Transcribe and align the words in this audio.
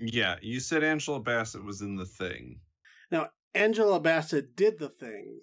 Yeah, 0.00 0.36
you 0.40 0.60
said 0.60 0.82
Angela 0.82 1.20
Bassett 1.20 1.62
was 1.62 1.82
in 1.82 1.96
the 1.96 2.06
thing. 2.06 2.60
Now, 3.10 3.28
Angela 3.54 4.00
Bassett 4.00 4.56
did 4.56 4.78
the 4.78 4.88
thing. 4.88 5.40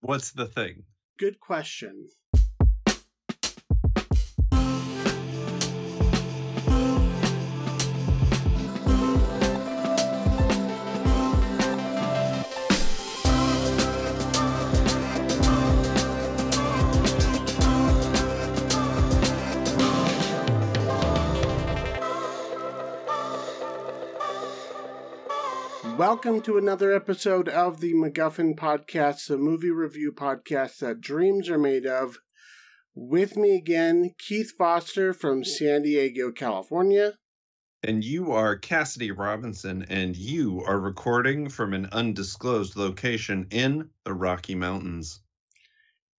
What's 0.00 0.32
the 0.32 0.46
thing? 0.46 0.84
Good 1.18 1.40
question. 1.40 2.08
Welcome 25.98 26.42
to 26.42 26.56
another 26.56 26.92
episode 26.92 27.48
of 27.48 27.80
the 27.80 27.92
MacGuffin 27.92 28.54
Podcast, 28.54 29.26
the 29.26 29.36
movie 29.36 29.72
review 29.72 30.12
podcast 30.12 30.78
that 30.78 31.00
dreams 31.00 31.50
are 31.50 31.58
made 31.58 31.86
of. 31.86 32.18
With 32.94 33.36
me 33.36 33.56
again, 33.56 34.14
Keith 34.16 34.52
Foster 34.56 35.12
from 35.12 35.42
San 35.42 35.82
Diego, 35.82 36.30
California. 36.30 37.14
And 37.82 38.04
you 38.04 38.30
are 38.30 38.56
Cassidy 38.56 39.10
Robinson, 39.10 39.86
and 39.90 40.16
you 40.16 40.62
are 40.64 40.78
recording 40.78 41.48
from 41.48 41.74
an 41.74 41.88
undisclosed 41.90 42.76
location 42.76 43.48
in 43.50 43.90
the 44.04 44.14
Rocky 44.14 44.54
Mountains. 44.54 45.18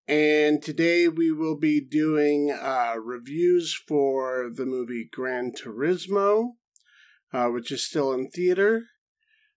And 0.10 0.62
today 0.62 1.08
we 1.08 1.32
will 1.32 1.58
be 1.58 1.80
doing 1.80 2.52
uh, 2.52 2.96
reviews 3.02 3.74
for 3.88 4.52
the 4.54 4.66
movie 4.66 5.08
Gran 5.10 5.54
Turismo, 5.54 6.56
uh, 7.32 7.48
which 7.48 7.72
is 7.72 7.86
still 7.86 8.12
in 8.12 8.30
theater. 8.30 8.84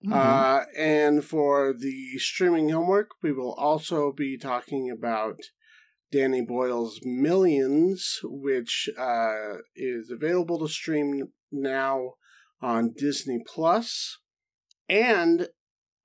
Mm-hmm. 0.05 0.12
Uh, 0.12 0.65
and 0.77 1.24
for 1.24 1.72
the 1.72 2.19
streaming 2.19 2.70
homework, 2.70 3.11
we 3.22 3.33
will 3.33 3.55
also 3.55 4.12
be 4.12 4.36
talking 4.36 4.91
about 4.91 5.39
Danny 6.11 6.41
Boyle's 6.41 7.00
Millions, 7.05 8.20
which 8.25 8.89
uh, 8.98 9.59
is 9.77 10.11
available 10.11 10.59
to 10.59 10.69
stream 10.69 11.28
now 11.50 12.14
on 12.61 12.92
Disney 12.97 13.42
Plus. 13.47 14.19
And 14.89 15.48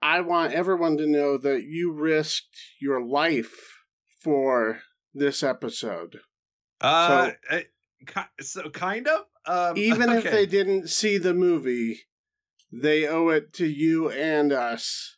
I 0.02 0.22
want 0.22 0.54
everyone 0.54 0.98
to 0.98 1.08
know 1.08 1.38
that 1.38 1.64
you 1.64 1.92
risked 1.92 2.58
your 2.80 3.04
life 3.04 3.84
for 4.22 4.82
this 5.14 5.42
episode. 5.44 6.20
Uh, 6.80 7.32
so, 7.50 8.24
so 8.40 8.70
kind 8.70 9.08
of. 9.08 9.22
Um, 9.46 9.78
even 9.78 10.10
okay. 10.10 10.18
if 10.20 10.32
they 10.32 10.46
didn't 10.46 10.90
see 10.90 11.18
the 11.18 11.34
movie, 11.34 12.02
they 12.72 13.08
owe 13.08 13.30
it 13.30 13.54
to 13.54 13.66
you 13.66 14.10
and 14.10 14.52
us. 14.52 15.18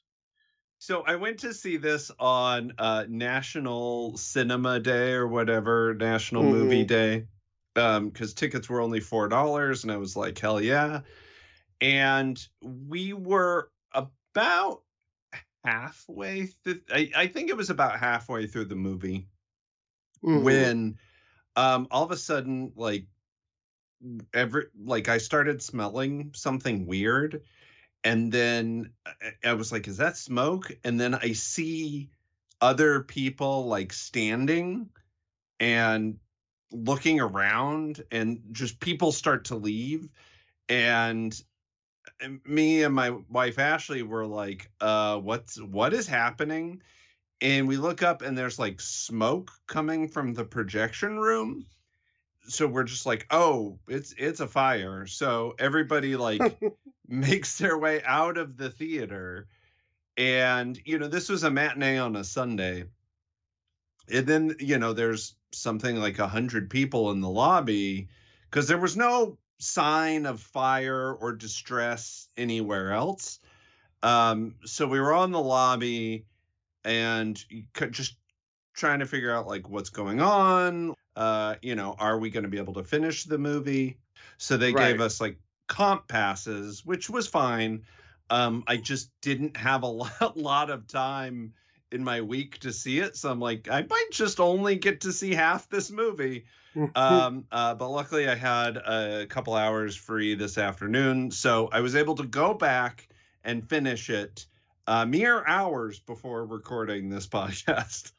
So 0.80 1.04
I 1.06 1.16
went 1.16 1.40
to 1.40 1.54
see 1.54 1.78
this 1.78 2.10
on 2.20 2.74
uh, 2.78 3.06
National 3.08 4.18
Cinema 4.18 4.80
Day 4.80 5.12
or 5.12 5.28
whatever, 5.28 5.94
National 5.94 6.44
mm-hmm. 6.44 6.54
Movie 6.54 6.86
Day, 6.86 7.26
because 7.76 7.98
um, 7.98 8.36
tickets 8.36 8.70
were 8.70 8.82
only 8.82 9.00
four 9.00 9.28
dollars, 9.28 9.84
and 9.84 9.92
I 9.92 9.98
was 9.98 10.16
like, 10.16 10.40
hell 10.40 10.62
yeah! 10.62 11.02
And 11.82 12.40
we 12.62 13.14
were 13.14 13.70
about 13.94 14.82
halfway 15.64 16.48
through. 16.48 16.82
I, 16.92 17.12
I 17.16 17.28
think 17.28 17.50
it 17.50 17.58
was 17.58 17.70
about 17.70 18.00
halfway 18.00 18.48
through 18.48 18.66
the 18.66 18.76
movie 18.76 19.28
mm-hmm. 20.24 20.44
when 20.44 20.98
um, 21.56 21.88
all 21.92 22.04
of 22.04 22.12
a 22.12 22.18
sudden, 22.18 22.72
like 22.76 23.06
every 24.34 24.66
like 24.82 25.10
I 25.10 25.18
started 25.18 25.62
smelling 25.62 26.32
something 26.34 26.86
weird 26.86 27.42
and 28.04 28.32
then 28.32 28.92
I 29.44 29.54
was 29.54 29.72
like 29.72 29.88
is 29.88 29.98
that 29.98 30.18
smoke? 30.18 30.72
And 30.84 31.00
then 31.00 31.16
I 31.16 31.34
see 31.34 32.10
other 32.62 33.02
people 33.02 33.68
like 33.68 33.94
standing 33.94 34.90
and 35.60 36.18
looking 36.72 37.20
around 37.20 38.04
and 38.12 38.42
just 38.52 38.80
people 38.80 39.12
start 39.12 39.46
to 39.46 39.56
leave 39.56 40.08
and 40.70 41.42
me 42.46 42.84
and 42.84 42.94
my 42.94 43.12
wife 43.30 43.60
Ashley 43.60 44.04
were 44.04 44.26
like 44.26 44.70
uh 44.82 45.18
what's 45.18 45.62
what 45.62 45.94
is 45.94 46.08
happening? 46.08 46.82
And 47.42 47.68
we 47.68 47.78
look 47.78 48.04
up 48.04 48.22
and 48.22 48.38
there's 48.38 48.60
like 48.60 48.82
smoke 48.82 49.52
coming 49.68 50.08
from 50.08 50.34
the 50.34 50.44
projection 50.44 51.20
room 51.20 51.66
so 52.50 52.68
we're 52.68 52.84
just 52.84 53.06
like, 53.06 53.28
oh, 53.32 53.80
it's 53.88 54.14
it's 54.18 54.40
a 54.40 54.48
fire. 54.48 55.06
So 55.06 55.56
everybody 55.60 56.16
like 56.16 56.60
makes 57.08 57.58
their 57.58 57.78
way 57.78 58.02
out 58.04 58.38
of 58.38 58.58
the 58.58 58.70
theater. 58.70 59.48
And 60.18 60.80
you 60.86 61.00
know, 61.00 61.08
this 61.08 61.30
was 61.30 61.44
a 61.44 61.52
matinee 61.52 61.98
on 61.98 62.16
a 62.16 62.24
Sunday. 62.24 62.86
And 64.12 64.26
then, 64.26 64.56
you 64.60 64.80
know, 64.80 64.94
there's 64.94 65.36
something 65.52 65.96
like 65.96 66.20
a 66.20 66.28
hundred 66.28 66.70
people 66.70 67.12
in 67.12 67.22
the 67.22 67.30
lobby 67.30 68.10
because 68.50 68.68
there 68.68 68.80
was 68.80 68.98
no 68.98 69.38
sign 69.60 70.26
of 70.26 70.40
fire 70.40 71.14
or 71.14 71.34
distress 71.34 72.28
anywhere 72.36 72.92
else. 72.92 73.40
Um, 74.02 74.56
so 74.66 74.88
we 74.88 75.00
were 75.00 75.14
on 75.14 75.32
the 75.32 75.42
lobby 75.42 76.26
and 76.84 77.44
just 77.92 78.16
trying 78.74 79.00
to 79.00 79.06
figure 79.06 79.32
out 79.32 79.46
like 79.46 79.70
what's 79.70 79.90
going 79.90 80.22
on 80.22 80.96
uh, 81.20 81.56
you 81.62 81.76
know, 81.76 81.96
are 82.00 82.18
we 82.18 82.30
going 82.30 82.46
to 82.46 82.50
be 82.50 82.58
able 82.58 82.74
to 82.74 82.84
finish 82.84 83.26
the 83.26 83.38
movie? 83.38 83.98
So 84.38 84.56
they 84.56 84.72
right. 84.72 84.94
gave 84.94 85.02
us 85.02 85.20
like 85.20 85.38
comp 85.68 86.08
passes, 86.08 86.86
which 86.86 87.10
was 87.10 87.28
fine. 87.28 87.84
Um, 88.30 88.64
I 88.68 88.78
just 88.78 89.12
didn't 89.22 89.58
have 89.58 89.84
a 89.84 89.88
lot, 90.22 90.38
lot 90.38 90.70
of 90.70 90.88
time 90.88 91.54
in 91.92 92.04
my 92.04 92.22
week 92.22 92.60
to 92.60 92.72
see 92.72 93.00
it, 93.00 93.18
so 93.18 93.32
I'm 93.32 93.40
like, 93.40 93.68
I 93.70 93.82
might 93.82 94.10
just 94.12 94.40
only 94.40 94.76
get 94.78 95.02
to 95.02 95.12
see 95.12 95.34
half 95.34 95.68
this 95.70 95.92
movie. 95.92 96.46
um, 96.96 97.46
uh, 97.52 97.76
but 97.76 97.90
luckily, 97.90 98.30
I 98.30 98.36
had 98.36 98.78
a 98.78 99.26
couple 99.28 99.56
hours 99.56 99.96
free 99.96 100.36
this 100.36 100.58
afternoon, 100.58 101.32
so 101.32 101.68
I 101.74 101.82
was 101.82 101.96
able 101.96 102.16
to 102.16 102.26
go 102.26 102.54
back 102.54 103.10
and 103.44 103.68
finish 103.68 104.10
it 104.10 104.46
uh, 104.88 105.06
mere 105.06 105.46
hours 105.46 106.00
before 106.00 106.46
recording 106.46 107.10
this 107.10 107.28
podcast. 107.40 108.14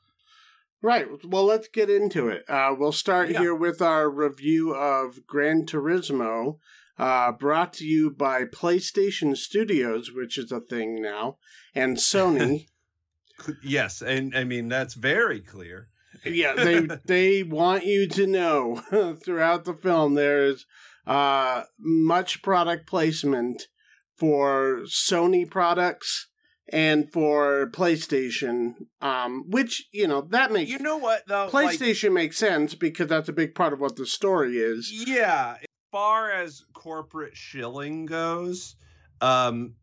Right. 0.83 1.07
Well, 1.25 1.45
let's 1.45 1.69
get 1.69 1.91
into 1.91 2.29
it. 2.29 2.49
Uh, 2.49 2.75
we'll 2.77 2.93
start 2.93 3.31
yeah. 3.31 3.41
here 3.41 3.55
with 3.55 3.83
our 3.83 4.09
review 4.09 4.75
of 4.75 5.27
Gran 5.27 5.67
Turismo, 5.67 6.59
uh, 6.99 7.33
brought 7.33 7.75
to 7.75 7.85
you 7.85 8.11
by 8.11 8.45
PlayStation 8.45 9.37
Studios, 9.37 10.11
which 10.13 10.39
is 10.39 10.51
a 10.51 10.61
thing 10.61 11.03
now, 11.03 11.37
and 11.75 11.99
Sony. 11.99 12.69
yes, 13.63 14.01
and 14.01 14.35
I 14.35 14.45
mean 14.45 14.69
that's 14.69 14.95
very 14.95 15.41
clear. 15.41 15.89
yeah, 16.25 16.55
they 16.55 16.81
they 17.05 17.43
want 17.43 17.85
you 17.85 18.09
to 18.09 18.27
know 18.27 19.17
throughout 19.23 19.65
the 19.65 19.75
film 19.75 20.15
there's 20.15 20.65
uh, 21.07 21.65
much 21.79 22.43
product 22.43 22.87
placement 22.87 23.69
for 24.17 24.83
Sony 24.87 25.49
products 25.51 26.29
and 26.73 27.13
for 27.13 27.69
PlayStation, 27.73 28.87
um, 29.01 29.45
which 29.49 29.89
you 29.93 30.07
know 30.07 30.23
that 30.31 30.53
makes 30.53 30.71
you 30.71 30.79
know 30.79 30.97
what 30.97 31.23
though 31.27 31.49
PlayStation 31.51 32.05
like, 32.05 32.13
makes 32.13 32.39
sense 32.39 32.75
because 32.75 33.09
that's 33.09 33.29
a 33.29 33.33
big 33.33 33.55
part 33.55 33.73
of 33.73 33.81
what 33.81 33.97
the 33.97 34.07
story 34.07 34.59
is. 34.59 34.91
Yeah, 35.07 35.57
as 35.61 35.67
far 35.91 36.31
as 36.31 36.65
corporate 36.73 37.37
shilling 37.37 38.07
goes, 38.07 38.77
um, 39.21 39.75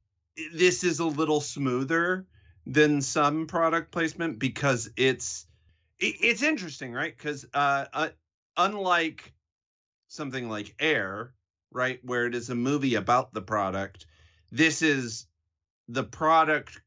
this 0.54 0.84
is 0.84 1.00
a 1.00 1.06
little 1.06 1.42
smoother 1.42 2.26
than 2.66 3.02
some 3.02 3.48
product 3.48 3.92
placement 3.92 4.40
because 4.40 4.90
it's 4.96 5.46
it, 6.00 6.16
it's 6.22 6.44
interesting, 6.44 6.94
right? 6.94 7.16
Because 7.16 7.46
uh, 7.54 7.86
uh, 7.94 8.10
unlike 8.56 9.34
something 10.08 10.50
like 10.50 10.74
Air, 10.80 11.34
right, 11.72 12.00
where 12.04 12.26
it 12.26 12.36
is 12.36 12.50
a 12.50 12.56
movie 12.56 12.96
about 12.96 13.34
the 13.34 13.42
product, 13.42 14.06
this 14.52 14.82
is 14.82 15.28
the 15.88 16.04
product 16.04 16.82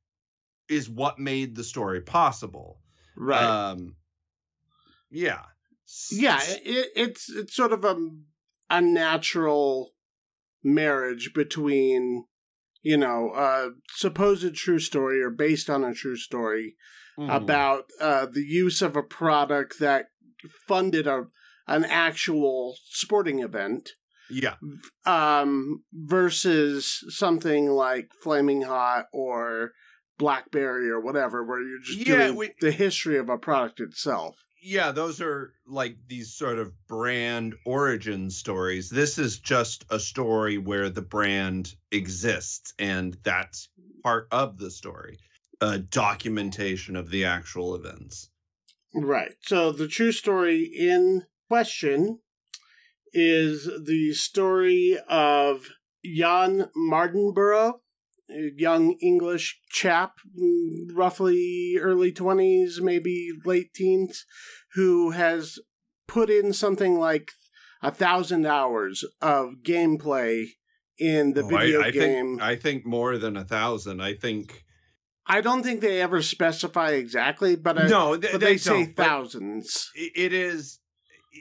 is 0.71 0.89
what 0.89 1.19
made 1.19 1.57
the 1.57 1.65
story 1.65 2.01
possible. 2.01 2.81
Right. 3.17 3.43
Um, 3.43 3.97
yeah. 5.11 5.43
Yeah, 6.13 6.39
it, 6.43 6.91
it's 6.95 7.29
it's 7.29 7.55
sort 7.55 7.73
of 7.73 7.85
a 7.85 7.97
a 8.71 8.81
natural 8.81 9.91
marriage 10.63 11.33
between 11.35 12.27
you 12.83 12.97
know 12.97 13.33
a 13.35 13.71
supposed 13.97 14.55
true 14.55 14.79
story 14.79 15.21
or 15.21 15.31
based 15.31 15.69
on 15.69 15.83
a 15.83 15.93
true 15.93 16.17
story 16.17 16.77
mm. 17.19 17.35
about 17.35 17.87
uh, 18.01 18.27
the 18.27 18.45
use 18.45 18.83
of 18.83 18.95
a 18.95 19.03
product 19.03 19.81
that 19.81 20.07
funded 20.69 21.09
a 21.09 21.25
an 21.67 21.85
actual 21.85 22.77
sporting 22.89 23.41
event 23.41 23.91
yeah. 24.31 24.55
Um, 25.05 25.83
versus 25.93 27.05
something 27.09 27.71
like 27.71 28.11
Flamin' 28.23 28.63
Hot 28.63 29.07
or 29.13 29.73
Blackberry 30.21 30.89
or 30.91 31.01
whatever, 31.01 31.43
where 31.43 31.61
you're 31.61 31.81
just 31.81 32.07
yeah, 32.07 32.27
doing 32.27 32.37
we, 32.37 32.51
the 32.61 32.71
history 32.71 33.19
of 33.19 33.29
a 33.29 33.39
product 33.39 33.81
itself. 33.81 34.37
yeah, 34.63 34.93
those 34.93 35.21
are 35.21 35.55
like 35.67 35.97
these 36.07 36.33
sort 36.35 36.59
of 36.59 36.73
brand 36.87 37.55
origin 37.65 38.31
stories. 38.31 38.91
This 38.91 39.19
is 39.19 39.39
just 39.39 39.85
a 39.91 39.99
story 39.99 40.59
where 40.59 40.91
the 40.91 41.03
brand 41.03 41.75
exists, 41.91 42.75
and 42.79 43.17
that's 43.25 43.69
part 44.05 44.29
of 44.31 44.59
the 44.59 44.71
story. 44.71 45.19
A 45.63 45.79
documentation 45.79 46.97
of 46.97 47.11
the 47.11 47.25
actual 47.25 47.75
events. 47.75 48.31
Right. 48.95 49.33
So 49.43 49.73
the 49.73 49.89
true 49.89 50.13
story 50.13 50.65
in 50.65 51.27
question 51.49 52.21
is 53.13 53.65
the 53.65 54.13
story 54.13 54.99
of 55.09 55.69
Jan 56.05 56.71
Mardenborough, 56.77 57.75
a 57.75 57.79
young 58.57 58.93
English 59.03 59.61
chap, 59.71 60.13
roughly 60.95 61.77
early 61.81 62.13
20s, 62.13 62.81
maybe 62.81 63.31
late 63.45 63.73
teens, 63.75 64.25
who 64.75 65.11
has 65.11 65.59
put 66.09 66.31
in 66.31 66.53
something 66.53 66.99
like 66.99 67.31
a 67.83 67.91
thousand 67.91 68.47
hours 68.47 69.05
of 69.21 69.55
gameplay 69.65 70.45
in 70.99 71.33
the 71.33 71.43
Oh, 71.43 71.49
video 71.49 71.81
I, 71.83 71.87
I 71.87 71.91
game. 71.91 72.27
Think, 72.39 72.43
I 72.43 72.57
think 72.57 72.87
more 72.87 73.17
than 73.19 73.37
a 73.37 73.45
thousand. 73.45 74.01
I 74.03 74.15
think 74.15 74.65
I 75.27 75.41
don't 75.41 75.63
think 75.63 75.81
they 75.81 76.01
ever 76.03 76.23
specify 76.23 76.91
exactly, 76.91 77.55
but, 77.57 77.79
I, 77.79 77.87
no, 77.87 78.17
th- 78.17 78.33
but 78.33 78.41
they, 78.41 78.57
say 78.57 78.85
thousands. 78.87 79.91
it- 79.95 80.13
it 80.17 80.33
is. 80.33 80.79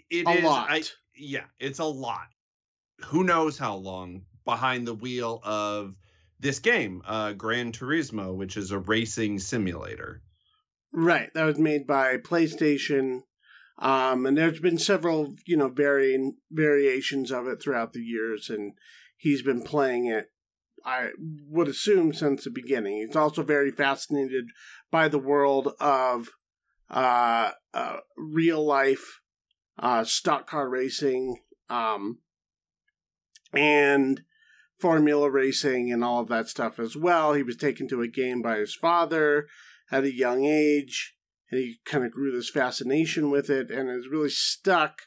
It 0.10 0.28
A 0.28 0.32
is- 0.32 0.44
lot. 0.44 0.68
I, 0.70 0.84
yeah, 1.16 1.46
it's 1.60 1.80
a 1.80 1.86
lot. 1.86 2.28
Who 3.06 3.24
knows 3.24 3.58
how 3.58 3.76
long 3.76 4.24
behind 4.46 4.86
the 4.88 4.94
wheel 4.94 5.40
of 5.44 5.96
this 6.40 6.60
game, 6.60 7.02
uh, 7.06 7.34
Gran 7.34 7.72
Turismo, 7.72 8.36
which 8.36 8.58
is 8.58 8.72
a 8.72 8.80
racing 8.80 9.40
simulator. 9.40 10.22
Right, 10.92 11.30
that 11.34 11.44
was 11.44 11.60
made 11.60 11.86
by 11.86 12.18
PlayStation, 12.18 13.22
um, 13.78 14.26
and 14.26 14.38
there's 14.38 14.60
been 14.60 14.80
several, 14.80 15.36
you 15.46 15.56
know, 15.56 15.70
varying 15.70 16.38
variations 16.52 17.32
of 17.32 17.48
it 17.48 17.62
throughout 17.62 17.94
the 17.94 18.02
years, 18.02 18.50
and 18.50 18.74
he's 19.18 19.42
been 19.42 19.62
playing 19.62 20.08
it. 20.08 20.32
I 20.86 21.10
would 21.18 21.68
assume 21.68 22.14
since 22.14 22.46
the 22.46 22.50
beginning. 22.50 23.06
He's 23.06 23.16
also 23.16 23.44
very 23.44 23.70
fascinated 23.70 24.46
by 24.90 25.10
the 25.10 25.20
world 25.20 25.74
of 25.80 26.30
uh, 26.90 27.52
uh, 27.74 27.98
real 28.18 28.66
life 28.66 29.20
uh, 29.78 30.04
stock 30.04 30.50
car 30.50 30.70
racing, 30.70 31.40
um, 31.70 32.20
and 33.54 34.22
formula 34.80 35.30
racing, 35.30 35.92
and 35.92 36.04
all 36.04 36.22
of 36.22 36.30
that 36.30 36.48
stuff 36.48 36.80
as 36.80 36.96
well. 36.96 37.34
He 37.34 37.44
was 37.44 37.58
taken 37.58 37.88
to 37.90 38.02
a 38.02 38.08
game 38.08 38.42
by 38.42 38.58
his 38.58 38.76
father 38.76 39.48
at 39.92 40.04
a 40.04 40.14
young 40.14 40.46
age, 40.46 41.16
and 41.52 41.60
he 41.60 41.80
kind 41.86 42.06
of 42.06 42.12
grew 42.12 42.32
this 42.32 42.50
fascination 42.50 43.30
with 43.30 43.50
it 43.50 43.70
and 43.72 43.90
is 43.90 44.08
really 44.10 44.30
stuck 44.30 45.04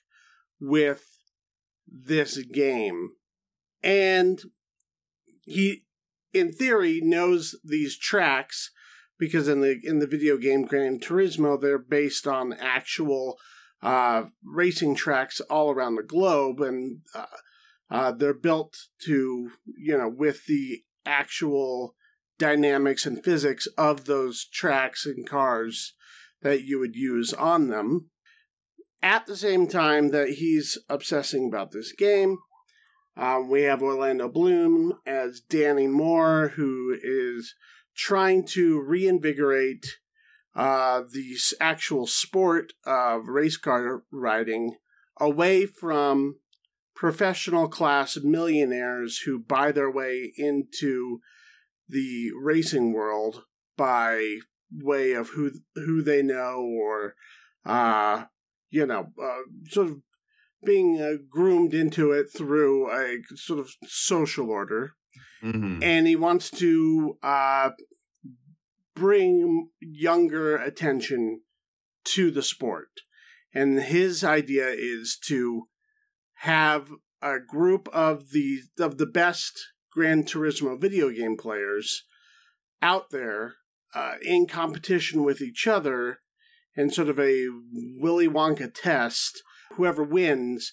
with 0.60 1.04
this 1.86 2.38
game. 2.38 3.10
And 3.82 4.40
he, 5.44 5.82
in 6.32 6.52
theory, 6.52 7.00
knows 7.02 7.56
these 7.64 7.98
tracks 7.98 8.70
because 9.18 9.48
in 9.48 9.60
the 9.60 9.78
in 9.84 9.98
the 10.00 10.06
video 10.06 10.36
game 10.36 10.64
Gran 10.64 10.98
Turismo, 10.98 11.60
they're 11.60 11.78
based 11.78 12.26
on 12.26 12.52
actual 12.54 13.38
uh, 13.82 14.24
racing 14.44 14.94
tracks 14.94 15.40
all 15.42 15.70
around 15.70 15.96
the 15.96 16.02
globe, 16.02 16.60
and 16.60 17.02
uh, 17.14 17.26
uh, 17.92 18.10
they're 18.10 18.32
built 18.32 18.88
to 19.04 19.50
you 19.76 19.96
know 19.96 20.08
with 20.08 20.46
the 20.46 20.82
actual 21.04 21.94
dynamics 22.38 23.04
and 23.06 23.22
physics 23.22 23.68
of 23.78 24.06
those 24.06 24.46
tracks 24.46 25.04
and 25.04 25.28
cars 25.28 25.92
that 26.40 26.62
you 26.62 26.78
would 26.78 26.96
use 26.96 27.32
on 27.34 27.68
them. 27.68 28.08
At 29.02 29.26
the 29.26 29.36
same 29.36 29.68
time 29.68 30.08
that 30.08 30.30
he's 30.30 30.78
obsessing 30.88 31.46
about 31.46 31.72
this 31.72 31.92
game, 31.92 32.38
um, 33.16 33.50
we 33.50 33.62
have 33.62 33.82
Orlando 33.82 34.28
Bloom 34.28 34.94
as 35.06 35.40
Danny 35.40 35.86
Moore, 35.86 36.52
who 36.56 36.96
is 37.02 37.54
trying 37.94 38.46
to 38.46 38.80
reinvigorate 38.80 39.98
uh, 40.54 41.02
the 41.12 41.36
actual 41.60 42.06
sport 42.06 42.72
of 42.86 43.28
race 43.28 43.56
car 43.56 44.04
riding 44.10 44.76
away 45.20 45.66
from 45.66 46.36
professional 46.94 47.68
class 47.68 48.18
millionaires 48.22 49.18
who 49.20 49.38
buy 49.38 49.72
their 49.72 49.90
way 49.90 50.32
into 50.36 51.20
the 51.88 52.30
racing 52.40 52.92
world 52.92 53.44
by 53.76 54.36
way 54.70 55.12
of 55.12 55.30
who 55.30 55.50
who 55.74 56.02
they 56.02 56.22
know 56.22 56.60
or 56.60 57.14
uh 57.66 58.24
you 58.70 58.86
know 58.86 59.12
uh, 59.22 59.42
sort 59.68 59.88
of 59.88 59.98
being 60.64 61.00
uh, 61.00 61.14
groomed 61.28 61.74
into 61.74 62.12
it 62.12 62.26
through 62.34 62.90
a 62.90 63.18
sort 63.36 63.58
of 63.58 63.70
social 63.86 64.50
order 64.50 64.94
Mm-hmm. 65.42 65.82
and 65.82 66.06
he 66.06 66.14
wants 66.14 66.50
to 66.52 67.18
uh 67.20 67.70
bring 68.94 69.70
younger 69.80 70.56
attention 70.56 71.40
to 72.04 72.30
the 72.30 72.42
sport 72.42 73.00
and 73.52 73.80
his 73.80 74.22
idea 74.22 74.68
is 74.68 75.18
to 75.26 75.66
have 76.42 76.88
a 77.22 77.38
group 77.38 77.88
of 77.92 78.30
the 78.30 78.62
of 78.80 78.98
the 78.98 79.06
best 79.06 79.68
Gran 79.92 80.24
Turismo 80.24 80.80
video 80.80 81.08
game 81.10 81.36
players 81.36 82.02
out 82.80 83.10
there 83.10 83.54
uh, 83.94 84.14
in 84.22 84.46
competition 84.48 85.22
with 85.22 85.40
each 85.40 85.68
other 85.68 86.18
and 86.76 86.92
sort 86.92 87.08
of 87.08 87.20
a 87.20 87.46
Willy 88.00 88.26
Wonka 88.26 88.72
test. 88.74 89.40
Whoever 89.74 90.02
wins 90.02 90.72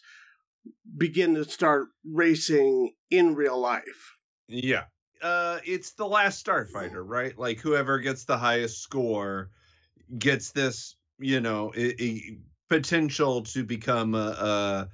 begin 0.97 1.35
to 1.35 1.43
start 1.43 1.89
racing 2.03 2.95
in 3.11 3.35
real 3.35 3.59
life. 3.59 4.15
Yeah. 4.47 4.85
Uh, 5.21 5.59
it's 5.63 5.91
the 5.91 6.07
last 6.07 6.43
starfighter, 6.43 7.03
right? 7.05 7.37
Like 7.37 7.59
whoever 7.59 7.99
gets 7.99 8.25
the 8.25 8.37
highest 8.37 8.81
score 8.81 9.51
gets 10.17 10.51
this, 10.51 10.95
you 11.19 11.41
know, 11.41 11.71
i 11.77 11.93
i 11.99 12.21
potential 12.69 13.43
to 13.43 13.63
become 13.63 14.15
a, 14.15 14.17
a 14.17 14.89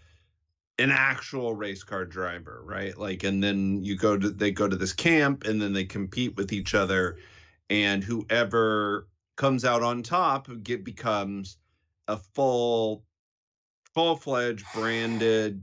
an 0.77 0.91
actual 0.91 1.53
race 1.53 1.83
car 1.83 2.05
driver, 2.05 2.61
right? 2.65 2.97
Like, 2.97 3.23
and 3.23 3.43
then 3.43 3.83
you 3.83 3.97
go 3.97 4.17
to 4.17 4.29
they 4.29 4.51
go 4.51 4.67
to 4.67 4.75
this 4.75 4.93
camp, 4.93 5.45
and 5.45 5.61
then 5.61 5.73
they 5.73 5.85
compete 5.85 6.35
with 6.35 6.51
each 6.51 6.75
other, 6.75 7.17
and 7.69 8.03
whoever 8.03 9.07
comes 9.37 9.65
out 9.65 9.83
on 9.83 10.03
top 10.03 10.47
get 10.63 10.83
becomes 10.83 11.57
a 12.07 12.17
full, 12.17 13.03
full 13.93 14.15
fledged 14.15 14.65
branded 14.73 15.61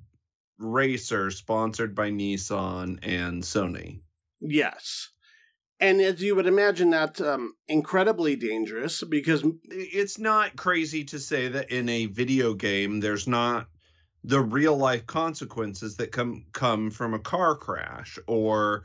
racer 0.58 1.30
sponsored 1.30 1.94
by 1.94 2.10
Nissan 2.10 2.98
and 3.02 3.42
Sony. 3.42 4.00
Yes. 4.40 5.10
And 5.80 6.00
as 6.00 6.22
you 6.22 6.36
would 6.36 6.46
imagine, 6.46 6.90
that's 6.90 7.20
um, 7.20 7.54
incredibly 7.66 8.36
dangerous 8.36 9.02
because 9.02 9.44
It's 9.64 10.18
not 10.18 10.54
crazy 10.54 11.04
to 11.04 11.18
say 11.18 11.48
that 11.48 11.70
in 11.70 11.88
a 11.88 12.06
video 12.06 12.54
game 12.54 13.00
there's 13.00 13.26
not 13.26 13.66
the 14.24 14.40
real 14.40 14.76
life 14.76 15.06
consequences 15.06 15.96
that 15.96 16.12
come 16.12 16.44
come 16.52 16.90
from 16.90 17.14
a 17.14 17.18
car 17.18 17.56
crash 17.56 18.18
or 18.26 18.84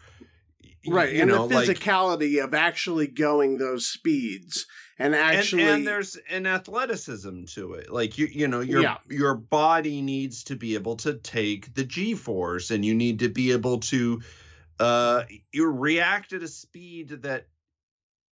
right 0.87 1.13
you 1.13 1.21
and 1.21 1.31
know 1.31 1.47
the 1.47 1.55
like 1.55 1.67
physicality 1.67 2.43
of 2.43 2.53
actually 2.53 3.07
going 3.07 3.57
those 3.57 3.85
speeds 3.85 4.65
and 4.97 5.13
actually 5.13 5.63
and, 5.63 5.71
and 5.71 5.87
there's 5.87 6.17
an 6.29 6.45
athleticism 6.45 7.43
to 7.45 7.73
it 7.73 7.91
like 7.91 8.17
you 8.17 8.27
you 8.27 8.47
know 8.47 8.61
your 8.61 8.81
Yeah. 8.81 8.97
your 9.09 9.35
body 9.35 10.01
needs 10.01 10.45
to 10.45 10.55
be 10.55 10.75
able 10.75 10.95
to 10.97 11.13
take 11.13 11.73
the 11.73 11.83
g 11.83 12.15
force 12.15 12.71
and 12.71 12.83
you 12.83 12.95
need 12.95 13.19
to 13.19 13.29
be 13.29 13.51
able 13.51 13.79
to 13.81 14.21
uh 14.79 15.23
you 15.51 15.69
react 15.69 16.33
at 16.33 16.41
a 16.41 16.47
speed 16.47 17.09
that 17.23 17.47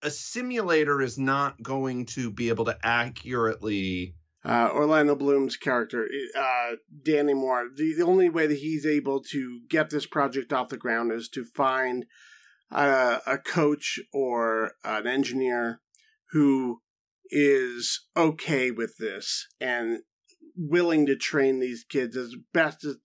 a 0.02 0.10
simulator 0.12 1.02
is 1.02 1.18
not 1.18 1.62
going 1.62 2.06
to 2.06 2.30
be 2.30 2.50
able 2.50 2.66
to 2.66 2.78
accurately 2.84 4.16
uh, 4.46 4.70
Orlando 4.72 5.16
Bloom's 5.16 5.58
character, 5.58 6.08
uh, 6.38 6.76
Danny 7.04 7.34
Moore, 7.34 7.68
the, 7.76 7.94
the 7.96 8.06
only 8.06 8.30
way 8.30 8.46
that 8.48 8.60
he's 8.60 8.86
able 8.86 9.22
to 9.32 9.62
get 9.70 9.90
this 9.90 10.06
project 10.06 10.54
off 10.54 10.70
the 10.70 10.78
ground 10.78 11.12
is 11.12 11.28
to 11.30 11.44
find 11.44 12.06
uh, 12.72 13.20
a 13.26 13.38
coach 13.38 14.00
or 14.14 14.74
an 14.84 15.08
engineer 15.08 15.82
who 16.32 16.82
is 17.30 18.06
okay 18.16 18.70
with 18.70 18.98
this 18.98 19.48
and 19.60 20.00
willing 20.56 21.06
to 21.06 21.16
train 21.16 21.60
these 21.60 21.84
kids 21.84 22.16
as 22.16 22.36
best 22.54 22.86
as 22.86 22.98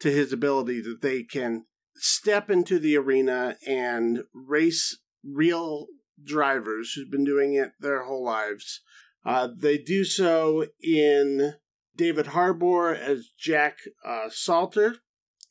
to 0.00 0.10
his 0.10 0.32
ability 0.32 0.80
that 0.80 1.00
they 1.00 1.22
can 1.22 1.64
step 1.94 2.50
into 2.50 2.78
the 2.78 2.96
arena 2.96 3.56
and 3.66 4.24
race 4.34 4.98
real 5.24 5.86
drivers 6.24 6.92
who've 6.92 7.10
been 7.10 7.24
doing 7.24 7.54
it 7.54 7.72
their 7.78 8.04
whole 8.04 8.24
lives. 8.24 8.80
Uh, 9.24 9.48
they 9.56 9.78
do 9.78 10.04
so 10.04 10.66
in 10.82 11.54
David 11.96 12.28
Harbour 12.28 12.94
as 12.94 13.30
Jack 13.38 13.78
uh, 14.04 14.28
Salter, 14.30 14.96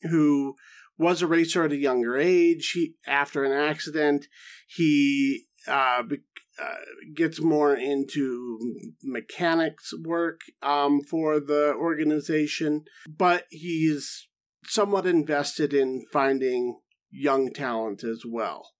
who 0.02 0.54
was 0.98 1.22
a 1.22 1.26
racer 1.26 1.64
at 1.64 1.72
a 1.72 1.76
younger 1.76 2.16
age. 2.16 2.72
He, 2.74 2.94
after 3.06 3.44
an 3.44 3.52
accident, 3.52 4.26
he 4.66 5.44
uh, 5.66 6.02
be- 6.02 6.18
uh, 6.62 6.74
gets 7.14 7.40
more 7.40 7.74
into 7.74 8.58
mechanics 9.02 9.92
work 10.04 10.40
um, 10.62 11.00
for 11.02 11.40
the 11.40 11.74
organization, 11.74 12.84
but 13.08 13.44
he's 13.50 14.28
somewhat 14.64 15.06
invested 15.06 15.72
in 15.72 16.04
finding 16.12 16.78
young 17.10 17.52
talent 17.52 18.04
as 18.04 18.22
well. 18.28 18.72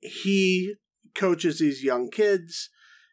He 0.00 0.74
coaches 1.14 1.58
these 1.60 1.82
young 1.82 2.10
kids, 2.10 2.70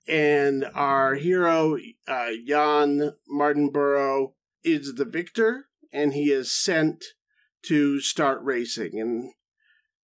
and 0.08 0.66
our 0.74 1.16
hero, 1.16 1.78
uh, 2.08 2.30
Jan 2.46 3.14
Mardenborough, 3.30 4.34
is 4.64 4.96
the 4.96 5.06
victor, 5.06 5.66
and 5.92 6.14
he 6.14 6.32
is 6.32 6.52
sent 6.52 7.04
to 7.64 8.00
start 8.00 8.40
racing. 8.44 9.00
And 9.00 9.32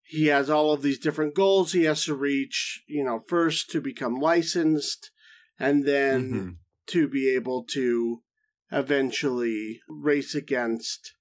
he 0.03 0.27
has 0.27 0.49
all 0.49 0.73
of 0.73 0.83
these 0.83 0.99
different 0.99 1.35
goals 1.35 1.73
he 1.73 1.85
has 1.85 2.05
to 2.05 2.15
reach, 2.15 2.83
you 2.87 3.05
know, 3.05 3.25
first 3.27 3.71
to 3.71 3.81
become 3.81 4.15
licensed, 4.15 5.11
and 5.59 5.85
then 5.85 6.33
mm-hmm. 6.33 6.49
to 6.89 7.09
be 7.09 7.35
able 7.35 7.65
to 7.65 8.23
eventually 8.71 9.81
race 9.89 10.35
against 10.35 11.15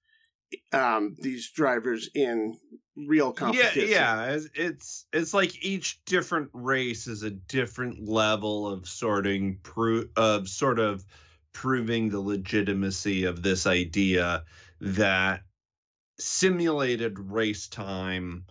um, 0.72 1.16
these 1.20 1.50
drivers 1.50 2.08
in 2.14 2.58
real 2.96 3.32
competition. 3.32 3.88
Yeah, 3.88 4.30
yeah, 4.30 4.38
it's 4.54 5.06
it's 5.12 5.34
like 5.34 5.64
each 5.64 6.02
different 6.04 6.50
race 6.52 7.06
is 7.06 7.22
a 7.22 7.30
different 7.30 8.08
level 8.08 8.66
of 8.66 8.88
sorting 8.88 9.58
pro- 9.62 10.08
of 10.16 10.48
sort 10.48 10.78
of 10.78 11.04
proving 11.52 12.08
the 12.08 12.20
legitimacy 12.20 13.24
of 13.24 13.42
this 13.42 13.66
idea 13.66 14.44
that 14.80 15.42
simulated 16.18 17.18
race 17.18 17.68
time 17.68 18.44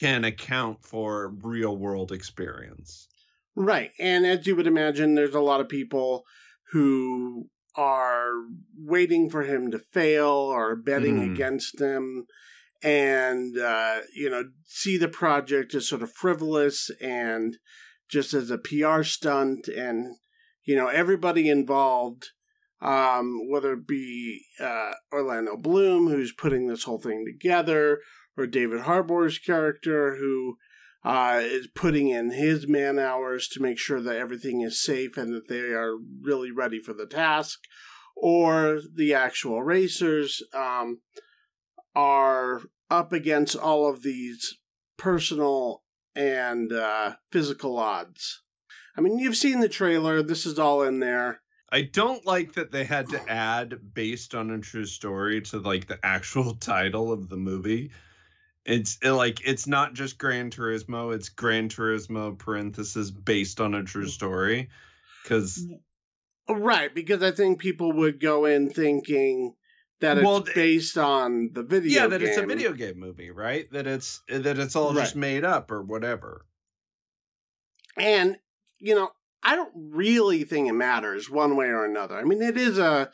can 0.00 0.24
account 0.24 0.84
for 0.84 1.28
real 1.42 1.76
world 1.76 2.12
experience. 2.12 3.08
Right. 3.54 3.90
And 3.98 4.26
as 4.26 4.46
you 4.46 4.54
would 4.56 4.66
imagine, 4.66 5.14
there's 5.14 5.34
a 5.34 5.40
lot 5.40 5.62
of 5.62 5.68
people 5.68 6.24
who 6.72 7.48
are 7.74 8.30
waiting 8.78 9.30
for 9.30 9.42
him 9.42 9.70
to 9.70 9.78
fail 9.78 10.26
or 10.26 10.76
betting 10.76 11.20
mm. 11.20 11.32
against 11.32 11.80
him 11.80 12.26
and, 12.86 13.58
uh, 13.58 13.98
you 14.14 14.30
know, 14.30 14.44
see 14.64 14.96
the 14.96 15.08
project 15.08 15.74
as 15.74 15.88
sort 15.88 16.02
of 16.02 16.12
frivolous 16.12 16.88
and 17.00 17.56
just 18.08 18.32
as 18.32 18.48
a 18.48 18.58
PR 18.58 19.02
stunt. 19.02 19.66
And, 19.66 20.14
you 20.62 20.76
know, 20.76 20.86
everybody 20.86 21.50
involved, 21.50 22.28
um, 22.80 23.50
whether 23.50 23.72
it 23.72 23.88
be 23.88 24.44
uh, 24.60 24.92
Orlando 25.12 25.56
Bloom, 25.56 26.06
who's 26.06 26.32
putting 26.32 26.68
this 26.68 26.84
whole 26.84 27.00
thing 27.00 27.24
together, 27.26 27.98
or 28.38 28.46
David 28.46 28.82
Harbour's 28.82 29.40
character, 29.40 30.14
who 30.14 30.56
uh, 31.02 31.40
is 31.42 31.66
putting 31.74 32.10
in 32.10 32.30
his 32.30 32.68
man 32.68 33.00
hours 33.00 33.48
to 33.48 33.60
make 33.60 33.80
sure 33.80 34.00
that 34.00 34.14
everything 34.16 34.60
is 34.60 34.80
safe 34.80 35.16
and 35.16 35.34
that 35.34 35.48
they 35.48 35.72
are 35.72 35.96
really 36.22 36.52
ready 36.52 36.78
for 36.78 36.92
the 36.92 37.06
task, 37.06 37.58
or 38.16 38.78
the 38.94 39.12
actual 39.12 39.64
racers 39.64 40.40
um, 40.54 41.00
are 41.96 42.60
up 42.90 43.12
against 43.12 43.56
all 43.56 43.88
of 43.88 44.02
these 44.02 44.58
personal 44.96 45.82
and 46.14 46.72
uh, 46.72 47.16
physical 47.30 47.78
odds. 47.78 48.42
I 48.96 49.00
mean, 49.00 49.18
you've 49.18 49.36
seen 49.36 49.60
the 49.60 49.68
trailer. 49.68 50.22
This 50.22 50.46
is 50.46 50.58
all 50.58 50.82
in 50.82 51.00
there. 51.00 51.42
I 51.70 51.82
don't 51.82 52.24
like 52.24 52.54
that 52.54 52.70
they 52.70 52.84
had 52.84 53.08
to 53.10 53.30
add 53.30 53.92
based 53.92 54.34
on 54.34 54.50
a 54.50 54.58
true 54.58 54.86
story 54.86 55.42
to 55.42 55.58
like 55.58 55.86
the 55.86 55.98
actual 56.02 56.54
title 56.60 57.12
of 57.12 57.28
the 57.28 57.36
movie. 57.36 57.90
It's 58.64 58.98
it, 59.02 59.12
like 59.12 59.46
it's 59.46 59.66
not 59.66 59.94
just 59.94 60.18
Gran 60.18 60.50
Turismo; 60.50 61.14
it's 61.14 61.28
Gran 61.28 61.68
Turismo 61.68 62.36
parenthesis 62.36 63.10
based 63.10 63.60
on 63.60 63.74
a 63.74 63.84
true 63.84 64.08
story. 64.08 64.70
Because 65.22 65.64
right, 66.48 66.92
because 66.92 67.22
I 67.22 67.30
think 67.30 67.60
people 67.60 67.92
would 67.92 68.20
go 68.20 68.44
in 68.44 68.70
thinking 68.70 69.54
that 70.00 70.18
it's 70.18 70.26
well, 70.26 70.44
based 70.54 70.98
on 70.98 71.50
the 71.52 71.62
video. 71.62 72.02
Yeah, 72.02 72.06
that 72.08 72.20
game. 72.20 72.28
it's 72.28 72.38
a 72.38 72.46
video 72.46 72.72
game 72.72 72.98
movie, 72.98 73.30
right? 73.30 73.70
That 73.72 73.86
it's 73.86 74.22
that 74.28 74.58
it's 74.58 74.76
all 74.76 74.92
right. 74.92 75.00
just 75.00 75.16
made 75.16 75.44
up 75.44 75.70
or 75.70 75.82
whatever. 75.82 76.44
And 77.96 78.36
you 78.78 78.94
know, 78.94 79.10
I 79.42 79.56
don't 79.56 79.72
really 79.74 80.44
think 80.44 80.68
it 80.68 80.72
matters 80.72 81.30
one 81.30 81.56
way 81.56 81.66
or 81.66 81.84
another. 81.84 82.16
I 82.16 82.24
mean, 82.24 82.42
it 82.42 82.56
is 82.56 82.78
a 82.78 83.10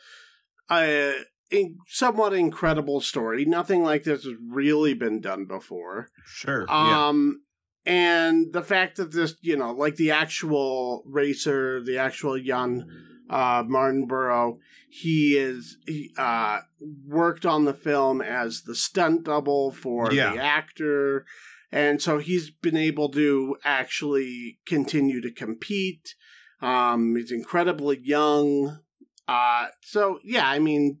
a 0.69 1.15
a 1.53 1.73
somewhat 1.87 2.33
incredible 2.33 2.99
story. 2.99 3.45
Nothing 3.45 3.83
like 3.83 4.03
this 4.03 4.23
has 4.23 4.33
really 4.49 4.93
been 4.93 5.21
done 5.21 5.45
before. 5.45 6.09
Sure. 6.25 6.65
Um, 6.69 7.41
yeah. 7.85 7.93
and 7.93 8.53
the 8.53 8.63
fact 8.63 8.97
that 8.97 9.11
this, 9.11 9.35
you 9.41 9.55
know, 9.55 9.71
like 9.71 9.95
the 9.95 10.11
actual 10.11 11.03
racer, 11.05 11.81
the 11.83 11.97
actual 11.97 12.39
Jan 12.39 12.89
uh, 13.29 13.63
Mardenborough, 13.63 14.57
he 14.89 15.37
is 15.37 15.77
he, 15.87 16.13
uh, 16.17 16.59
worked 17.05 17.45
on 17.45 17.65
the 17.65 17.73
film 17.73 18.21
as 18.21 18.63
the 18.63 18.75
stunt 18.75 19.23
double 19.23 19.71
for 19.71 20.11
yeah. 20.13 20.33
the 20.33 20.43
actor, 20.43 21.25
and 21.71 22.01
so 22.01 22.19
he's 22.19 22.51
been 22.51 22.77
able 22.77 23.09
to 23.09 23.55
actually 23.63 24.59
continue 24.65 25.21
to 25.21 25.31
compete. 25.31 26.15
Um, 26.61 27.15
he's 27.15 27.31
incredibly 27.31 27.99
young. 27.99 28.79
Uh, 29.27 29.67
so 29.81 30.19
yeah, 30.23 30.47
I 30.47 30.59
mean, 30.59 30.99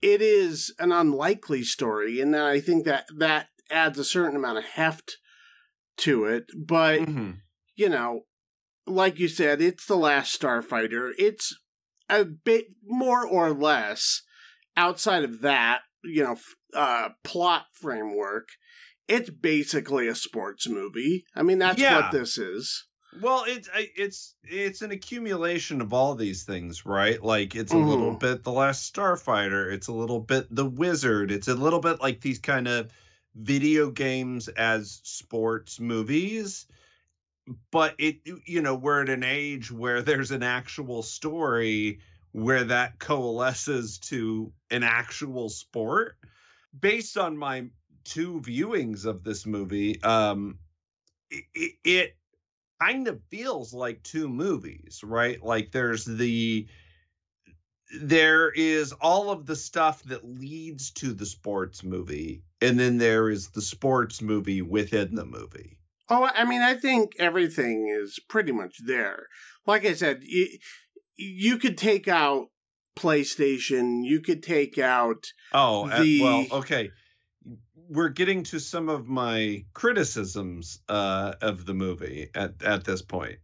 it 0.00 0.22
is 0.22 0.72
an 0.78 0.92
unlikely 0.92 1.64
story, 1.64 2.20
and 2.20 2.34
I 2.34 2.60
think 2.60 2.84
that 2.84 3.06
that 3.16 3.48
adds 3.70 3.98
a 3.98 4.04
certain 4.04 4.36
amount 4.36 4.58
of 4.58 4.64
heft 4.64 5.18
to 5.98 6.24
it. 6.24 6.46
But 6.56 7.00
mm-hmm. 7.00 7.32
you 7.74 7.88
know, 7.88 8.22
like 8.90 9.18
you 9.18 9.28
said, 9.28 9.60
it's 9.60 9.86
the 9.86 9.96
last 9.96 10.40
Starfighter. 10.40 11.12
It's 11.18 11.56
a 12.08 12.24
bit 12.24 12.66
more 12.84 13.26
or 13.26 13.52
less 13.52 14.22
outside 14.76 15.24
of 15.24 15.40
that, 15.40 15.80
you 16.04 16.24
know, 16.24 16.36
uh, 16.74 17.10
plot 17.24 17.66
framework. 17.72 18.48
It's 19.08 19.30
basically 19.30 20.06
a 20.08 20.14
sports 20.14 20.68
movie. 20.68 21.24
I 21.34 21.42
mean, 21.42 21.58
that's 21.58 21.80
yeah. 21.80 22.00
what 22.00 22.12
this 22.12 22.38
is. 22.38 22.86
Well, 23.20 23.44
it's 23.46 23.68
it's 23.74 24.36
it's 24.44 24.82
an 24.82 24.92
accumulation 24.92 25.80
of 25.80 25.92
all 25.92 26.14
these 26.14 26.44
things, 26.44 26.86
right? 26.86 27.20
Like 27.20 27.56
it's 27.56 27.72
a 27.72 27.76
mm. 27.76 27.88
little 27.88 28.14
bit 28.14 28.44
the 28.44 28.52
last 28.52 28.94
Starfighter, 28.94 29.72
it's 29.72 29.88
a 29.88 29.92
little 29.92 30.20
bit 30.20 30.46
the 30.54 30.66
Wizard, 30.66 31.32
it's 31.32 31.48
a 31.48 31.54
little 31.54 31.80
bit 31.80 32.00
like 32.00 32.20
these 32.20 32.38
kind 32.38 32.68
of 32.68 32.92
video 33.34 33.90
games 33.90 34.46
as 34.48 35.00
sports 35.02 35.80
movies. 35.80 36.66
But 37.70 37.94
it 37.98 38.20
you 38.46 38.62
know, 38.62 38.74
we're 38.74 39.02
at 39.02 39.08
an 39.08 39.24
age 39.24 39.70
where 39.72 40.02
there's 40.02 40.30
an 40.30 40.42
actual 40.42 41.02
story 41.02 42.00
where 42.32 42.64
that 42.64 42.98
coalesces 42.98 43.98
to 43.98 44.52
an 44.70 44.82
actual 44.82 45.48
sport. 45.48 46.16
Based 46.78 47.18
on 47.18 47.36
my 47.36 47.70
two 48.04 48.40
viewings 48.40 49.04
of 49.04 49.24
this 49.24 49.46
movie, 49.46 50.02
um 50.02 50.58
it, 51.30 51.74
it 51.84 52.16
kind 52.80 53.08
of 53.08 53.22
feels 53.30 53.74
like 53.74 54.02
two 54.02 54.28
movies, 54.28 55.00
right? 55.04 55.42
Like 55.42 55.72
there's 55.72 56.04
the 56.04 56.68
there 58.02 58.50
is 58.50 58.92
all 58.92 59.30
of 59.30 59.46
the 59.46 59.56
stuff 59.56 60.02
that 60.04 60.24
leads 60.24 60.92
to 60.92 61.12
the 61.12 61.26
sports 61.26 61.82
movie 61.82 62.42
and 62.60 62.78
then 62.78 62.98
there 62.98 63.30
is 63.30 63.48
the 63.50 63.62
sports 63.62 64.22
movie 64.22 64.62
within 64.62 65.14
the 65.14 65.26
movie. 65.26 65.79
Oh, 66.10 66.28
I 66.34 66.44
mean, 66.44 66.60
I 66.60 66.74
think 66.74 67.12
everything 67.18 67.88
is 67.88 68.18
pretty 68.28 68.52
much 68.52 68.76
there. 68.84 69.26
Like 69.66 69.86
I 69.86 69.94
said, 69.94 70.20
you, 70.22 70.58
you 71.16 71.56
could 71.56 71.78
take 71.78 72.08
out 72.08 72.48
PlayStation, 72.98 74.00
you 74.02 74.20
could 74.20 74.42
take 74.42 74.76
out 74.76 75.26
Oh, 75.52 75.88
the... 76.02 76.20
well, 76.20 76.46
okay 76.52 76.90
we're 77.90 78.08
getting 78.08 78.44
to 78.44 78.60
some 78.60 78.88
of 78.88 79.08
my 79.08 79.64
criticisms 79.74 80.78
uh, 80.88 81.34
of 81.42 81.66
the 81.66 81.74
movie 81.74 82.30
at 82.34 82.62
at 82.62 82.84
this 82.84 83.02
point. 83.02 83.38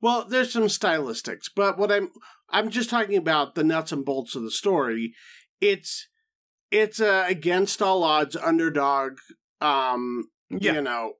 Well, 0.00 0.24
there's 0.26 0.52
some 0.52 0.64
stylistics, 0.64 1.46
but 1.54 1.76
what 1.76 1.90
I'm 1.90 2.10
I'm 2.48 2.70
just 2.70 2.88
talking 2.88 3.16
about 3.16 3.54
the 3.54 3.64
nuts 3.64 3.92
and 3.92 4.04
bolts 4.04 4.36
of 4.36 4.42
the 4.42 4.50
story. 4.50 5.12
It's 5.60 6.08
it's 6.70 7.00
a 7.00 7.26
against 7.26 7.82
all 7.82 8.04
odds 8.04 8.36
underdog. 8.36 9.18
Um, 9.60 10.30
yeah. 10.48 10.74
you 10.74 10.82
know, 10.82 11.14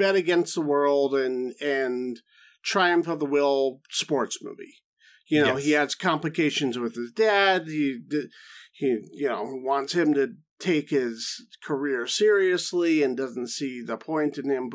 bet 0.00 0.16
against 0.16 0.54
the 0.54 0.60
world 0.60 1.14
and 1.14 1.54
and 1.60 2.20
triumph 2.64 3.06
of 3.08 3.20
the 3.20 3.26
will 3.26 3.80
sports 3.90 4.38
movie. 4.42 4.74
You 5.28 5.44
know, 5.44 5.56
yes. 5.56 5.64
he 5.64 5.70
has 5.72 5.94
complications 5.94 6.76
with 6.76 6.96
his 6.96 7.12
dad. 7.12 7.68
He 7.68 8.00
he 8.72 8.98
you 9.12 9.28
know 9.28 9.44
wants 9.44 9.92
him 9.92 10.12
to 10.14 10.34
take 10.58 10.90
his 10.90 11.46
career 11.62 12.06
seriously 12.06 13.02
and 13.02 13.16
doesn't 13.16 13.48
see 13.48 13.82
the 13.82 13.96
point 13.96 14.38
in 14.38 14.50
him 14.50 14.70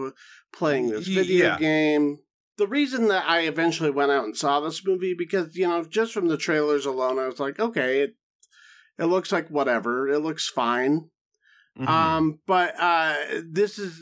playing 0.54 0.90
this 0.90 1.08
video 1.08 1.48
yeah. 1.48 1.58
game. 1.58 2.18
The 2.58 2.68
reason 2.68 3.10
that 3.10 3.26
I 3.28 3.42
eventually 3.42 3.92
went 3.92 4.12
out 4.12 4.24
and 4.24 4.36
saw 4.36 4.62
this 4.62 4.86
movie 4.86 5.14
because 5.14 5.56
you 5.56 5.68
know 5.68 5.84
just 5.84 6.14
from 6.14 6.28
the 6.28 6.38
trailers 6.38 6.86
alone 6.86 7.20
I 7.20 7.28
was 7.28 7.40
like 7.40 7.60
okay 7.60 8.02
it 8.02 8.16
it 8.98 9.06
looks 9.06 9.32
like 9.32 9.50
whatever 9.50 10.08
it 10.08 10.20
looks 10.20 10.48
fine. 10.48 11.10
Mm-hmm. 11.78 11.88
Um 11.88 12.40
but 12.48 12.76
uh 12.80 13.16
this 13.46 13.78
is 13.78 14.00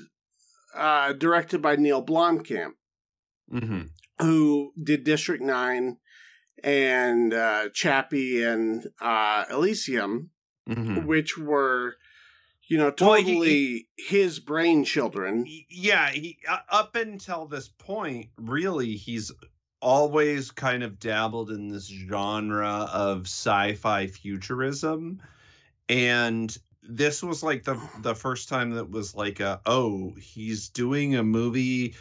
uh, 0.75 1.13
directed 1.13 1.61
by 1.61 1.75
Neil 1.75 2.03
Blomkamp, 2.05 2.73
Mm-hmm. 3.51 3.81
who 4.25 4.71
did 4.81 5.03
District 5.03 5.43
9 5.43 5.97
and 6.63 7.33
uh, 7.33 7.69
Chappie 7.73 8.43
and 8.43 8.87
uh, 9.01 9.45
Elysium, 9.51 10.29
Mm-hmm. 10.69 11.05
which 11.05 11.37
were, 11.37 11.95
you 12.69 12.77
know, 12.77 12.93
Well, 12.99 13.15
he- 13.15 13.23
totally 13.33 13.87
his 13.97 14.39
brain 14.39 14.85
children. 14.85 15.45
Yeah, 15.69 16.09
he 16.09 16.37
uh, 16.49 16.59
up 16.69 16.95
until 16.95 17.47
this 17.47 17.67
point, 17.67 18.27
really, 18.37 18.95
he's 18.95 19.31
always 19.81 20.51
kind 20.51 20.81
of 20.81 20.99
dabbled 20.99 21.51
in 21.51 21.67
this 21.67 21.87
genre 21.87 22.87
of 22.93 23.23
sci-fi 23.25 24.07
futurism, 24.07 25.21
and 25.89 26.57
this 26.89 27.23
was 27.23 27.43
like 27.43 27.63
the 27.63 27.75
oh. 27.75 27.89
the 28.01 28.15
first 28.15 28.49
time 28.49 28.71
that 28.71 28.89
was 28.89 29.15
like 29.15 29.39
a 29.39 29.61
oh 29.65 30.13
he's 30.19 30.69
doing 30.69 31.15
a 31.15 31.23
movie 31.23 31.95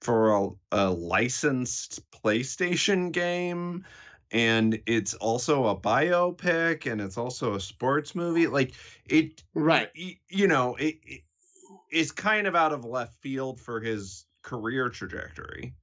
for 0.00 0.34
a, 0.34 0.48
a 0.72 0.90
licensed 0.90 2.00
PlayStation 2.10 3.10
game 3.12 3.84
and 4.30 4.80
it's 4.86 5.14
also 5.14 5.66
a 5.66 5.76
biopic 5.76 6.90
and 6.90 7.00
it's 7.00 7.16
also 7.16 7.54
a 7.54 7.60
sports 7.60 8.14
movie. 8.14 8.46
Like 8.46 8.74
it 9.06 9.42
Right. 9.54 9.90
you 9.94 10.46
know 10.46 10.74
it, 10.76 10.98
it 11.02 11.22
is 11.90 12.12
kind 12.12 12.46
of 12.46 12.54
out 12.54 12.72
of 12.72 12.84
left 12.84 13.14
field 13.22 13.60
for 13.60 13.80
his 13.80 14.26
career 14.42 14.88
trajectory. 14.88 15.74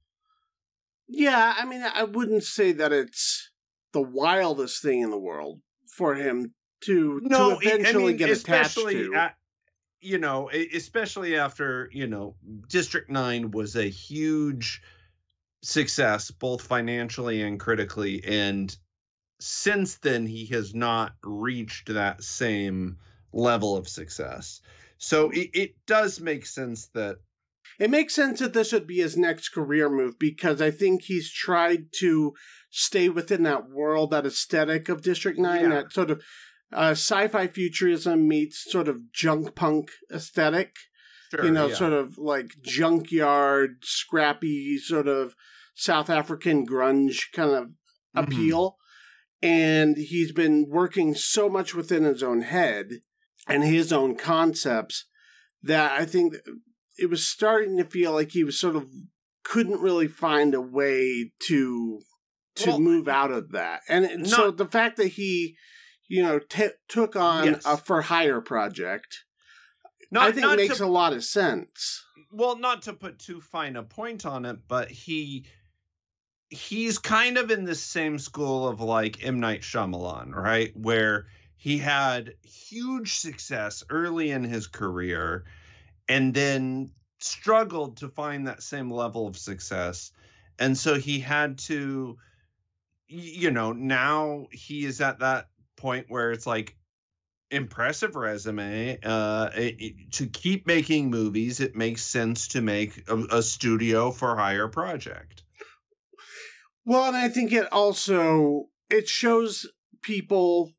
Yeah, 1.08 1.54
I 1.56 1.64
mean, 1.64 1.82
I 1.82 2.02
wouldn't 2.04 2.42
say 2.42 2.72
that 2.72 2.92
it's 2.92 3.50
the 3.92 4.02
wildest 4.02 4.82
thing 4.82 5.02
in 5.02 5.10
the 5.10 5.18
world 5.18 5.60
for 5.88 6.14
him 6.14 6.52
to, 6.82 7.20
no 7.22 7.58
to 7.58 7.68
I- 7.68 7.88
I 7.88 7.92
mean, 7.92 8.16
get 8.16 8.30
attached 8.30 8.74
to. 8.76 9.12
a- 9.14 9.34
you 10.00 10.18
know 10.18 10.50
especially 10.50 11.36
after 11.36 11.88
you 11.92 12.06
know 12.06 12.36
district 12.68 13.10
9 13.10 13.50
was 13.50 13.76
a 13.76 13.84
huge 13.88 14.82
success 15.62 16.30
both 16.30 16.62
financially 16.62 17.42
and 17.42 17.58
critically 17.58 18.22
and 18.24 18.76
since 19.40 19.96
then 19.96 20.26
he 20.26 20.46
has 20.46 20.74
not 20.74 21.14
reached 21.24 21.92
that 21.92 22.22
same 22.22 22.98
level 23.32 23.76
of 23.76 23.88
success 23.88 24.60
so 24.98 25.30
it, 25.30 25.50
it 25.54 25.74
does 25.86 26.20
make 26.20 26.46
sense 26.46 26.88
that 26.94 27.16
It 27.78 27.90
makes 27.90 28.14
sense 28.14 28.38
that 28.40 28.52
this 28.52 28.72
would 28.72 28.86
be 28.86 28.98
his 28.98 29.16
next 29.16 29.48
career 29.50 29.90
move 29.90 30.18
because 30.18 30.62
I 30.62 30.70
think 30.70 31.02
he's 31.02 31.30
tried 31.32 31.92
to 32.00 32.32
stay 32.70 33.08
within 33.10 33.42
that 33.42 33.68
world, 33.68 34.10
that 34.10 34.24
aesthetic 34.26 34.88
of 34.88 35.02
District 35.02 35.38
9, 35.38 35.62
Yeah. 35.62 35.68
that 35.68 35.92
sort 35.92 36.10
of 36.10 36.22
uh, 36.72 36.90
sci 36.92 37.28
fi 37.28 37.46
futurism 37.46 38.26
meets 38.28 38.64
sort 38.70 38.88
of 38.88 39.12
junk 39.12 39.54
punk 39.54 39.90
aesthetic. 40.12 40.76
sure, 41.30 41.44
you 41.44 41.50
know, 41.50 41.66
yeah. 41.66 41.74
sort 41.74 41.92
of 41.92 42.18
like 42.18 42.46
junkyard, 42.62 43.78
scrappy, 43.82 44.78
sort 44.78 45.08
of 45.08 45.34
South 45.74 46.08
African 46.08 46.64
grunge 46.66 47.32
kind 47.32 47.50
of 47.50 47.64
Mhm. 47.64 47.74
appeal. 48.14 48.76
And 49.42 49.96
he's 49.96 50.32
been 50.32 50.66
working 50.68 51.14
so 51.14 51.48
much 51.48 51.74
within 51.74 52.04
his 52.04 52.22
own 52.22 52.42
head 52.42 53.00
and 53.46 53.62
his 53.64 53.92
own 53.92 54.16
concepts 54.16 55.04
that 55.62 55.92
I 56.00 56.04
think 56.06 56.34
it 56.96 57.10
was 57.10 57.26
starting 57.26 57.76
to 57.76 57.84
feel 57.84 58.12
like 58.12 58.30
he 58.30 58.44
was 58.44 58.58
sort 58.58 58.76
of 58.76 58.88
couldn't 59.44 59.80
really 59.80 60.08
find 60.08 60.54
a 60.54 60.60
way 60.60 61.32
to 61.48 62.00
to 62.56 62.70
Well, 62.70 62.80
move 62.80 63.06
out 63.08 63.30
of 63.30 63.50
that. 63.52 63.82
And 63.88 64.04
it- 64.06 64.26
so 64.28 64.50
the 64.50 64.64
fact 64.66 64.96
that 64.96 65.08
he, 65.08 65.56
you 66.08 66.22
know, 66.22 66.38
t- 66.38 66.68
took 66.88 67.16
on 67.16 67.44
Yes. 67.46 67.62
a 67.66 67.76
for 67.76 68.02
hire 68.02 68.40
project, 68.40 69.24
Not, 70.10 70.28
I 70.28 70.32
think 70.32 70.42
not 70.42 70.56
makes 70.56 70.78
to 70.78 70.84
a 70.84 70.86
lot 70.86 71.12
of 71.12 71.24
sense. 71.24 72.04
well 72.32 72.56
not 72.58 72.82
to 72.82 72.92
put 72.92 73.18
too 73.18 73.40
fine 73.40 73.76
a 73.76 73.82
point 73.82 74.24
on 74.26 74.44
it 74.44 74.58
but 74.68 74.90
he 74.90 75.46
he's 76.48 76.98
kind 76.98 77.38
of 77.38 77.50
in 77.50 77.64
the 77.64 77.74
same 77.74 78.18
school 78.18 78.68
of 78.68 78.80
like 78.80 79.24
M 79.24 79.40
Night 79.40 79.62
Shyamalan 79.62 80.32
right 80.34 80.72
where 80.76 81.26
he 81.56 81.78
had 81.78 82.34
huge 82.42 83.14
success 83.16 83.82
early 83.90 84.30
in 84.30 84.44
his 84.44 84.66
career 84.66 85.44
and 86.08 86.32
then 86.34 86.90
struggled 87.18 87.96
to 87.98 88.08
find 88.08 88.46
that 88.46 88.62
same 88.62 88.90
level 88.90 89.26
of 89.26 89.36
success 89.36 90.12
and 90.58 90.76
so 90.78 90.94
he 90.94 91.18
had 91.20 91.58
to 91.58 92.16
you 93.08 93.50
know 93.50 93.72
now 93.72 94.46
he 94.52 94.84
is 94.84 95.00
at 95.00 95.18
that 95.20 95.48
point 95.76 96.06
where 96.08 96.32
it's 96.32 96.46
like 96.46 96.76
impressive 97.50 98.16
resume 98.16 98.98
uh 99.04 99.50
it, 99.54 99.76
it- 99.78 100.12
to 100.12 100.26
keep 100.26 100.66
making 100.66 101.10
movies 101.10 101.60
it 101.60 101.76
makes 101.76 102.02
sense 102.02 102.48
to 102.48 102.60
make 102.60 103.08
a, 103.08 103.16
a 103.30 103.42
studio 103.42 104.10
for 104.10 104.34
hire 104.36 104.66
project 104.68 105.42
Well, 106.84 107.04
and 107.06 107.16
I 107.16 107.28
think 107.28 107.52
it 107.52 107.70
also 107.72 108.66
it 108.90 109.08
shows 109.08 109.66
people 110.02 110.72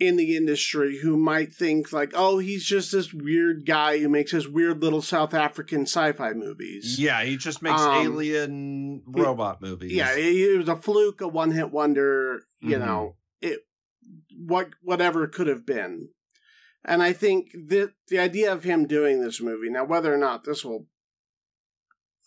in 0.00 0.16
the 0.16 0.36
industry 0.36 0.98
who 1.00 1.16
might 1.16 1.52
think 1.52 1.92
like, 1.92 2.12
oh, 2.14 2.38
he's 2.38 2.64
just 2.64 2.92
this 2.92 3.12
weird 3.12 3.66
guy 3.66 3.98
who 3.98 4.08
makes 4.08 4.30
his 4.30 4.46
weird 4.48 4.80
little 4.80 5.02
South 5.02 5.34
African 5.34 5.82
sci-fi 5.82 6.32
movies. 6.32 6.96
yeah 7.00 7.24
he 7.24 7.36
just 7.36 7.62
makes 7.62 7.82
Um, 7.82 7.94
alien 7.94 9.02
robot 9.06 9.60
movies 9.60 9.90
Yeah, 9.92 10.14
it, 10.14 10.24
it 10.36 10.58
was 10.58 10.68
a 10.68 10.76
fluke, 10.76 11.20
a 11.20 11.26
one-hit 11.28 11.72
wonder. 11.72 12.42
You 12.60 12.76
Mhm. 12.76 12.80
know, 12.80 13.16
it 13.40 13.60
what 14.46 14.70
whatever 14.82 15.26
could 15.26 15.46
have 15.46 15.66
been. 15.66 16.08
And 16.84 17.02
I 17.02 17.12
think 17.12 17.50
the 17.52 17.92
the 18.08 18.18
idea 18.18 18.52
of 18.52 18.64
him 18.64 18.86
doing 18.86 19.20
this 19.20 19.40
movie 19.40 19.68
now, 19.70 19.84
whether 19.84 20.14
or 20.14 20.18
not 20.18 20.44
this 20.44 20.64
will 20.64 20.86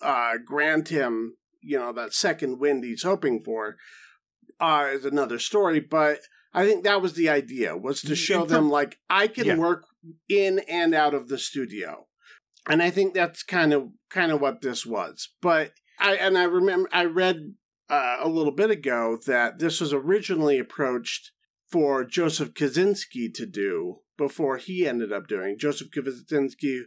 uh, 0.01 0.33
grant 0.45 0.89
him, 0.89 1.37
you 1.61 1.77
know, 1.79 1.93
that 1.93 2.13
second 2.13 2.59
wind 2.59 2.83
he's 2.83 3.03
hoping 3.03 3.41
for, 3.41 3.77
uh, 4.59 4.89
is 4.91 5.05
another 5.05 5.39
story. 5.39 5.79
But 5.79 6.19
I 6.53 6.65
think 6.65 6.83
that 6.83 7.01
was 7.01 7.13
the 7.13 7.29
idea 7.29 7.77
was 7.77 8.01
to 8.01 8.15
show 8.15 8.45
them 8.45 8.69
like 8.69 8.97
I 9.09 9.27
can 9.27 9.45
Yeah. 9.45 9.57
work 9.57 9.85
in 10.27 10.59
and 10.67 10.93
out 10.93 11.13
of 11.13 11.27
the 11.27 11.37
studio, 11.37 12.07
and 12.67 12.81
I 12.83 12.89
think 12.89 13.13
that's 13.13 13.43
kind 13.43 13.73
of 13.73 13.89
kind 14.09 14.31
of 14.31 14.41
what 14.41 14.61
this 14.61 14.85
was. 14.85 15.29
But 15.41 15.73
I 15.99 16.15
and 16.15 16.37
I 16.37 16.43
remember 16.43 16.89
I 16.91 17.05
read 17.05 17.55
uh, 17.89 18.17
a 18.19 18.27
little 18.27 18.51
bit 18.53 18.71
ago 18.71 19.17
that 19.27 19.59
this 19.59 19.79
was 19.79 19.93
originally 19.93 20.59
approached 20.59 21.31
for 21.71 22.03
Joseph 22.03 22.53
Kosinski 22.53 23.33
to 23.33 23.45
do 23.45 23.99
before 24.17 24.57
he 24.57 24.85
ended 24.85 25.11
up 25.13 25.27
doing. 25.27 25.57
Joseph 25.57 25.89
Kosinski, 25.89 26.81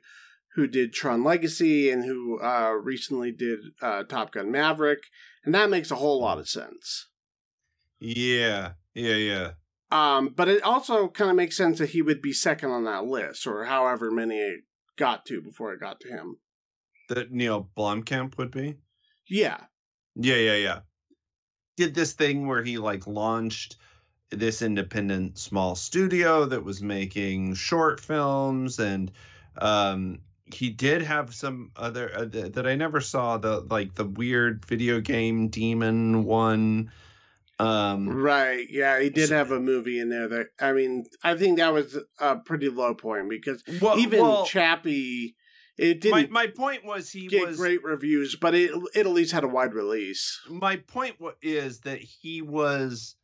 who 0.54 0.66
did 0.66 0.92
Tron 0.92 1.24
Legacy 1.24 1.90
and 1.90 2.04
who 2.04 2.38
uh, 2.40 2.70
recently 2.70 3.32
did 3.32 3.60
uh, 3.80 4.04
Top 4.04 4.32
Gun 4.32 4.50
Maverick, 4.50 5.04
and 5.44 5.54
that 5.54 5.70
makes 5.70 5.90
a 5.90 5.96
whole 5.96 6.20
lot 6.20 6.38
of 6.38 6.48
sense. 6.48 7.08
yeah 7.98 8.72
yeah 8.94 9.16
yeah. 9.16 9.50
Um, 9.90 10.30
but 10.34 10.48
it 10.48 10.62
also 10.62 11.08
kind 11.08 11.30
of 11.30 11.36
makes 11.36 11.56
sense 11.56 11.78
that 11.78 11.90
he 11.90 12.02
would 12.02 12.20
be 12.20 12.32
second 12.32 12.70
on 12.70 12.84
that 12.84 13.04
list, 13.04 13.46
or 13.46 13.64
however 13.64 14.10
many 14.10 14.36
it 14.36 14.60
got 14.96 15.24
to 15.26 15.40
before 15.40 15.72
it 15.72 15.80
got 15.80 16.00
to 16.00 16.08
him. 16.08 16.38
that 17.08 17.30
neil 17.32 17.68
blomkamp 17.76 18.36
would 18.38 18.50
be? 18.50 18.76
Yeah, 19.28 19.58
yeah 20.14 20.36
yeah 20.36 20.56
yeah. 20.56 20.80
Did 21.76 21.94
this 21.94 22.12
thing 22.12 22.46
where 22.46 22.62
he 22.62 22.78
like 22.78 23.06
launched 23.06 23.76
this 24.34 24.62
independent 24.62 25.38
small 25.38 25.74
studio 25.74 26.44
that 26.46 26.64
was 26.64 26.82
making 26.82 27.54
short 27.54 28.00
films 28.00 28.78
and 28.78 29.10
um 29.58 30.18
he 30.52 30.68
did 30.70 31.02
have 31.02 31.34
some 31.34 31.70
other 31.74 32.10
uh, 32.14 32.26
th- 32.26 32.52
that 32.52 32.66
I 32.66 32.74
never 32.74 33.00
saw 33.00 33.38
the 33.38 33.60
like 33.60 33.94
the 33.94 34.04
weird 34.04 34.64
video 34.66 35.00
game 35.00 35.48
demon 35.48 36.24
one 36.24 36.90
um 37.58 38.08
right. 38.08 38.66
Yeah, 38.68 39.00
he 39.00 39.10
did 39.10 39.30
have 39.30 39.52
a 39.52 39.60
movie 39.60 40.00
in 40.00 40.08
there 40.08 40.28
that 40.28 40.46
I 40.60 40.72
mean, 40.72 41.04
I 41.22 41.36
think 41.36 41.58
that 41.58 41.72
was 41.72 41.96
a 42.18 42.36
pretty 42.36 42.68
low 42.68 42.94
point 42.94 43.30
because 43.30 43.62
well, 43.80 43.98
even 43.98 44.20
well, 44.20 44.44
Chappie, 44.44 45.36
it 45.78 46.00
didn't 46.00 46.30
my 46.30 46.48
point 46.48 46.84
was 46.84 47.10
he 47.10 47.28
get 47.28 47.46
was 47.46 47.56
great 47.56 47.82
reviews, 47.84 48.36
but 48.36 48.54
it 48.54 48.72
it 48.94 49.06
at 49.06 49.12
least 49.12 49.32
had 49.32 49.44
a 49.44 49.48
wide 49.48 49.72
release. 49.72 50.40
my 50.48 50.76
point 50.76 51.16
is 51.42 51.80
that 51.80 52.00
he 52.00 52.42
was 52.42 53.14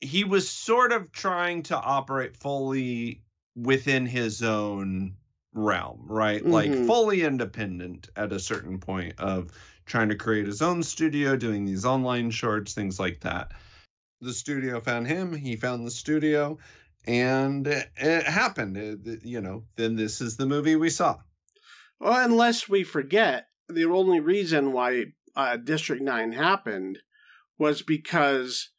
he 0.00 0.24
was 0.24 0.48
sort 0.48 0.92
of 0.92 1.12
trying 1.12 1.62
to 1.64 1.76
operate 1.76 2.36
fully 2.36 3.22
within 3.56 4.06
his 4.06 4.42
own 4.42 5.16
realm 5.52 6.04
right? 6.08 6.44
Like 6.46 6.70
Mhm. 6.70 6.86
fully 6.86 7.22
independent 7.22 8.08
at 8.14 8.32
a 8.32 8.38
certain 8.38 8.78
point 8.78 9.18
of 9.18 9.50
trying 9.84 10.08
to 10.10 10.14
create 10.14 10.46
his 10.46 10.62
own 10.62 10.82
studio 10.84 11.36
doing 11.36 11.64
these 11.64 11.84
online 11.84 12.30
shorts 12.30 12.72
things 12.72 13.00
like 13.00 13.20
that. 13.20 13.50
The 14.20 14.32
studio 14.32 14.80
found 14.80 15.08
him 15.08 15.34
he 15.34 15.56
found 15.56 15.84
the 15.86 15.90
studio 15.90 16.58
and 17.06 17.66
it, 17.66 17.90
it 17.96 18.24
happened. 18.26 18.76
It- 18.76 19.24
you 19.24 19.40
know 19.40 19.64
then 19.76 19.96
this 19.96 20.20
is 20.20 20.36
the 20.36 20.46
movie 20.46 20.76
we 20.76 20.90
saw. 20.90 21.18
Well, 21.98 22.24
unless 22.24 22.68
we 22.68 22.84
forget, 22.84 23.48
the 23.68 23.84
only 23.86 24.20
reason 24.20 24.72
why 24.72 25.06
uh, 25.36 25.56
District 25.56 26.00
9 26.02 26.32
happened 26.32 26.98
was 27.58 27.82
because 27.82 28.70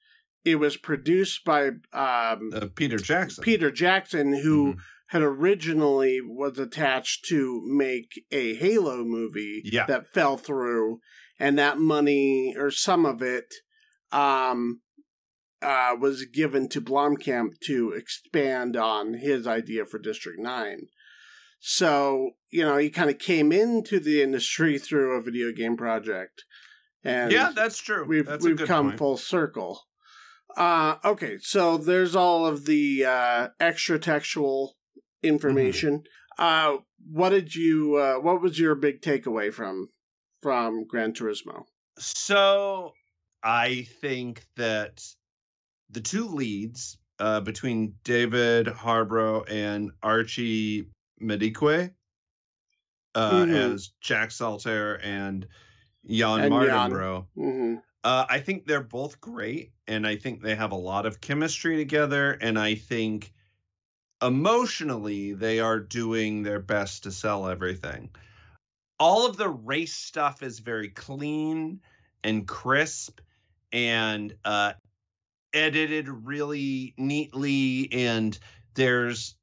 it 0.44 0.56
was 0.56 0.78
produced 0.78 1.44
by 1.46 1.68
um, 1.94 2.52
uh, 2.54 2.68
peter 2.76 2.98
jackson 2.98 3.44
Peter 3.44 3.70
Jackson, 3.72 4.34
who 4.42 4.74
Mhm. 4.74 4.78
had 5.08 5.22
originally 5.22 6.20
was 6.22 6.58
attached 6.58 7.26
to 7.26 7.62
make 7.66 8.24
a 8.32 8.56
Halo 8.56 9.04
movie 9.04 9.62
Yeah. 9.66 9.86
that 9.88 10.14
fell 10.14 10.38
through, 10.38 11.00
and 11.40 11.58
that 11.60 11.78
money 11.78 12.56
or 12.58 12.72
some 12.72 13.06
of 13.06 13.22
it 13.22 13.54
um, 14.12 14.82
uh, 15.62 15.96
was 16.00 16.26
given 16.26 16.68
to 16.70 16.82
Blomkamp 16.82 17.60
to 17.66 17.92
expand 17.92 18.76
on 18.76 19.14
his 19.14 19.46
idea 19.48 19.86
for 19.86 20.00
District 20.00 20.40
Nine. 20.40 20.88
So 21.60 22.32
you 22.50 22.64
know 22.64 22.78
he 22.78 22.90
kind 22.90 23.10
of 23.10 23.20
came 23.20 23.52
into 23.52 24.00
the 24.00 24.22
industry 24.22 24.78
through 24.86 25.16
a 25.16 25.22
video 25.22 25.52
game 25.52 25.78
project, 25.78 26.44
and 27.04 27.32
yeah, 27.32 27.52
that's 27.54 27.78
true. 27.78 28.06
we've 28.06 28.26
that's 28.26 28.44
we've 28.44 28.58
come 28.58 28.88
point. 28.88 28.98
full 28.98 29.18
circle. 29.18 29.82
Uh, 30.58 30.96
okay, 31.06 31.38
so 31.42 31.78
there's 31.78 32.16
all 32.16 32.46
of 32.46 32.66
the 32.66 33.06
uh, 33.06 33.48
extra 33.60 33.98
textual 34.00 34.76
information. 35.24 36.00
Mm-hmm. 36.40 36.78
Uh, 36.78 36.78
what 37.10 37.30
did 37.30 37.56
you? 37.56 37.96
Uh, 37.96 38.16
what 38.16 38.42
was 38.42 38.60
your 38.60 38.76
big 38.76 39.02
takeaway 39.02 39.54
from 39.54 39.90
from 40.42 40.86
Gran 40.88 41.14
Turismo? 41.14 41.64
So 42.00 42.94
I 43.44 43.88
think 44.02 44.44
that 44.56 45.04
the 45.90 46.02
two 46.02 46.28
leads 46.28 46.98
uh, 47.20 47.42
between 47.42 47.96
David 48.04 48.68
Harborough 48.68 49.44
and 49.44 49.92
Archie 50.02 50.88
Madekwe 51.22 51.92
uh, 53.14 53.32
Mhm. 53.32 53.74
as 53.74 53.92
Jack 54.02 54.32
Salter 54.32 54.96
and 55.04 55.48
Jan 56.10 56.40
And 56.42 56.52
Jan. 56.54 56.92
Mardenborough. 56.92 57.82
Uh, 58.04 58.26
I 58.30 58.40
think 58.40 58.66
they're 58.66 58.82
both 58.82 59.22
great, 59.22 59.74
and 59.88 60.08
I 60.08 60.16
think 60.16 60.42
they 60.42 60.56
have 60.56 60.72
a 60.72 60.76
lot 60.76 61.06
of 61.06 61.22
chemistry 61.22 61.78
together. 61.78 62.32
And 62.32 62.58
I 62.58 62.76
think 62.76 63.32
emotionally, 64.22 65.34
they 65.34 65.60
are 65.60 65.80
doing 65.80 66.44
their 66.44 66.60
best 66.60 67.04
to 67.04 67.12
sell 67.12 67.48
everything. 67.48 68.10
All 69.00 69.26
of 69.26 69.38
the 69.38 69.50
race 69.50 69.94
stuff 69.94 70.44
is 70.44 70.60
very 70.60 70.90
clean 70.90 71.82
and 72.24 72.48
crisp 72.48 73.20
and 73.72 74.36
uh, 74.46 74.74
edited 75.54 76.08
really 76.08 76.94
neatly. 76.98 77.90
And 77.92 78.38
there's 78.76 79.36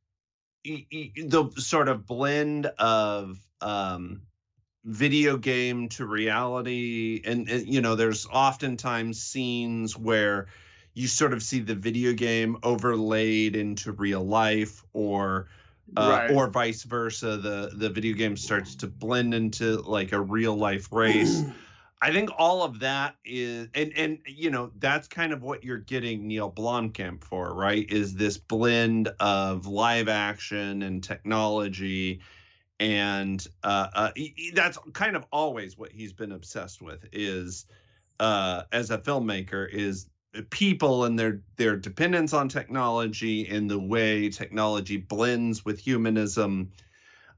the 0.64 1.52
sort 1.56 1.88
of 1.88 2.06
blend 2.06 2.66
of 2.66 3.38
um, 3.60 4.22
video 4.88 5.36
game 5.36 5.86
to 5.86 6.06
reality 6.06 7.20
and, 7.26 7.46
and 7.50 7.68
you 7.72 7.82
know 7.82 7.94
there's 7.94 8.26
oftentimes 8.26 9.22
scenes 9.22 9.98
where 9.98 10.46
you 10.94 11.06
sort 11.06 11.34
of 11.34 11.42
see 11.42 11.60
the 11.60 11.74
video 11.74 12.14
game 12.14 12.56
overlaid 12.62 13.54
into 13.54 13.92
real 13.92 14.24
life 14.24 14.82
or 14.94 15.46
uh, 15.94 16.08
right. 16.08 16.30
or 16.30 16.48
vice 16.48 16.84
versa 16.84 17.36
the 17.36 17.70
the 17.74 17.90
video 17.90 18.16
game 18.16 18.34
starts 18.34 18.74
to 18.74 18.86
blend 18.86 19.34
into 19.34 19.76
like 19.82 20.12
a 20.12 20.20
real 20.20 20.56
life 20.56 20.90
race 20.90 21.42
i 22.00 22.10
think 22.10 22.30
all 22.38 22.62
of 22.62 22.80
that 22.80 23.14
is 23.26 23.68
and 23.74 23.92
and 23.94 24.18
you 24.26 24.48
know 24.48 24.70
that's 24.78 25.06
kind 25.06 25.34
of 25.34 25.42
what 25.42 25.62
you're 25.62 25.76
getting 25.76 26.26
neil 26.26 26.50
blomkamp 26.50 27.22
for 27.22 27.52
right 27.52 27.90
is 27.90 28.14
this 28.14 28.38
blend 28.38 29.08
of 29.20 29.66
live 29.66 30.08
action 30.08 30.80
and 30.80 31.04
technology 31.04 32.20
and 32.80 33.46
uh, 33.62 33.88
uh 33.92 34.10
he- 34.14 34.52
that's 34.54 34.78
kind 34.92 35.16
of 35.16 35.24
always 35.32 35.76
what 35.76 35.92
he's 35.92 36.12
been 36.12 36.32
obsessed 36.32 36.80
with 36.80 37.06
is 37.12 37.66
uh 38.20 38.62
as 38.72 38.90
a 38.90 38.98
filmmaker 38.98 39.68
is 39.70 40.08
people 40.50 41.04
and 41.04 41.18
their 41.18 41.40
their 41.56 41.76
dependence 41.76 42.32
on 42.32 42.48
technology 42.48 43.48
and 43.48 43.70
the 43.70 43.78
way 43.78 44.28
technology 44.28 44.96
blends 44.96 45.64
with 45.64 45.78
humanism. 45.78 46.70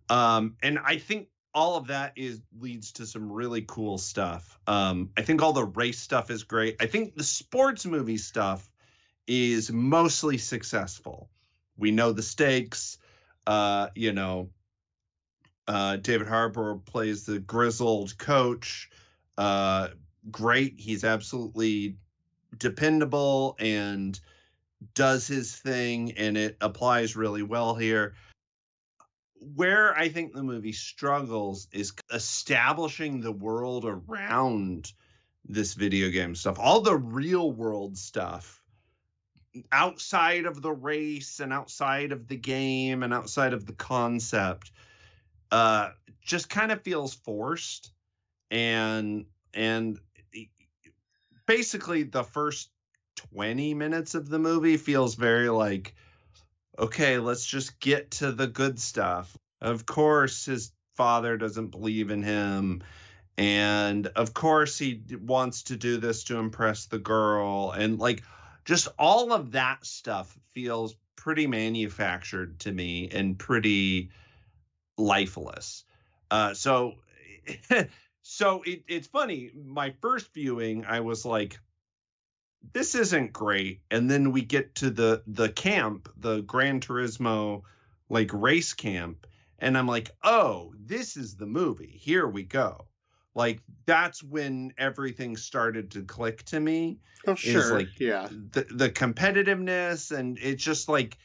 Um 0.09 0.57
and 0.63 0.79
i 0.79 0.99
think 0.99 1.29
all 1.55 1.77
of 1.77 1.89
that 1.89 2.13
is 2.17 2.41
leads 2.61 2.93
to 2.93 3.07
some 3.07 3.31
really 3.31 3.63
cool 3.63 3.99
stuff. 3.99 4.59
Um 4.67 5.11
i 5.17 5.23
think 5.23 5.43
all 5.43 5.53
the 5.53 5.65
race 5.65 5.99
stuff 6.01 6.31
is 6.31 6.43
great. 6.45 6.77
I 6.81 6.87
think 6.87 7.17
the 7.17 7.25
sports 7.25 7.87
movie 7.87 8.19
stuff 8.19 8.71
is 9.27 9.71
mostly 9.71 10.39
successful. 10.39 11.31
We 11.77 11.91
know 11.93 12.13
the 12.13 12.23
stakes 12.23 12.99
uh 13.47 13.89
you 13.95 14.13
know 14.13 14.51
uh, 15.71 15.97
David 15.99 16.27
Harbour 16.27 16.81
plays 16.85 17.25
the 17.25 17.39
grizzled 17.39 18.19
coach. 18.19 18.91
Uh, 19.39 19.91
great. 20.29 20.75
He's 20.81 21.05
absolutely 21.05 21.95
dependable 22.59 23.55
and 23.61 24.19
does 24.95 25.29
his 25.29 25.55
thing, 25.55 26.11
and 26.19 26.37
it 26.37 26.57
applies 26.61 27.15
really 27.15 27.45
well 27.45 27.77
here. 27.77 28.15
Where 29.55 29.97
I 29.97 30.09
think 30.09 30.33
the 30.33 30.43
movie 30.43 30.73
struggles 30.73 31.69
is 31.71 31.93
establishing 32.13 33.21
the 33.21 33.31
world 33.31 33.85
around 33.85 34.93
this 35.45 35.75
video 35.75 36.11
game 36.11 36.35
stuff, 36.35 36.59
all 36.59 36.81
the 36.81 36.97
real 36.97 37.53
world 37.53 37.97
stuff 37.97 38.61
outside 39.71 40.47
of 40.47 40.63
the 40.63 40.73
race 40.73 41.39
and 41.39 41.53
outside 41.53 42.11
of 42.11 42.27
the 42.27 42.37
game 42.37 43.05
and 43.05 43.15
outside 43.15 43.53
of 43.53 43.67
the 43.67 43.73
concept 43.73 44.73
uh 45.51 45.91
just 46.23 46.49
kind 46.49 46.71
of 46.71 46.83
feels 46.83 47.15
forced 47.15 47.93
and 48.51 49.25
and 49.55 49.99
basically 51.47 52.05
the 52.05 52.23
first 52.23 52.71
20 53.35 53.75
minutes 53.75 54.15
of 54.15 54.29
the 54.29 54.39
movie 54.39 54.77
feels 54.77 55.15
very 55.15 55.49
like 55.49 55.95
okay 56.79 57.19
let's 57.19 57.45
just 57.45 57.81
get 57.81 58.11
to 58.13 58.33
the 58.33 58.47
good 58.47 58.79
stuff. 58.79 59.37
Of 59.61 59.85
course 59.85 60.47
his 60.47 60.73
father 60.95 61.37
doesn't 61.37 61.69
believe 61.69 62.11
in 62.11 62.23
him 62.23 62.83
and 63.37 64.07
of 64.09 64.35
course 64.35 64.79
he 64.79 65.03
wants 65.23 65.65
to 65.65 65.77
do 65.77 65.97
this 65.97 66.25
to 66.25 66.39
impress 66.39 66.87
the 66.87 66.99
girl 66.99 67.73
and 67.73 67.99
like 67.99 68.23
just 68.65 68.89
all 68.99 69.33
of 69.33 69.53
that 69.53 69.85
stuff 69.85 70.37
feels 70.53 70.95
pretty 71.17 71.47
manufactured 71.47 72.61
to 72.61 72.73
me 72.73 73.09
and 73.13 73.39
pretty 73.39 74.11
lifeless. 75.01 75.85
Uh, 76.31 76.55
so, 76.55 76.95
so 78.23 78.63
it, 78.63 78.85
it's 78.89 79.09
funny. 79.09 79.51
My 79.55 79.95
first 80.01 80.33
viewing, 80.35 80.85
I 80.85 81.01
was 81.01 81.25
like, 81.25 81.59
"This 82.73 82.95
isn't 82.95 83.33
great," 83.33 83.81
and 83.91 84.11
then 84.11 84.33
we 84.33 84.43
get 84.43 84.75
to 84.77 84.91
the 84.91 85.23
the 85.27 85.49
camp, 85.49 86.09
the 86.17 86.43
Gran 86.43 86.81
Turismo 86.81 87.63
like 88.09 88.31
race 88.33 88.75
camp, 88.75 89.27
and 89.59 89.77
I'm 89.77 89.87
like, 89.89 90.11
"Oh, 90.23 90.73
this 90.79 91.17
is 91.17 91.37
the 91.37 91.47
movie. 91.47 91.99
Here 92.01 92.27
we 92.27 92.43
go." 92.45 92.87
Like 93.35 93.61
that's 93.87 94.23
when 94.23 94.73
everything 94.77 95.37
started 95.37 95.93
to 95.93 96.03
click 96.03 96.45
to 96.47 96.59
me 96.59 96.99
Oh, 97.29 97.37
sure. 97.37 97.77
like- 97.79 98.01
yeah. 98.01 98.27
the 98.29 98.67
the 98.71 98.91
competitiveness 98.91 100.11
and 100.11 100.37
it's 100.43 100.63
just 100.65 100.89
like 100.89 101.17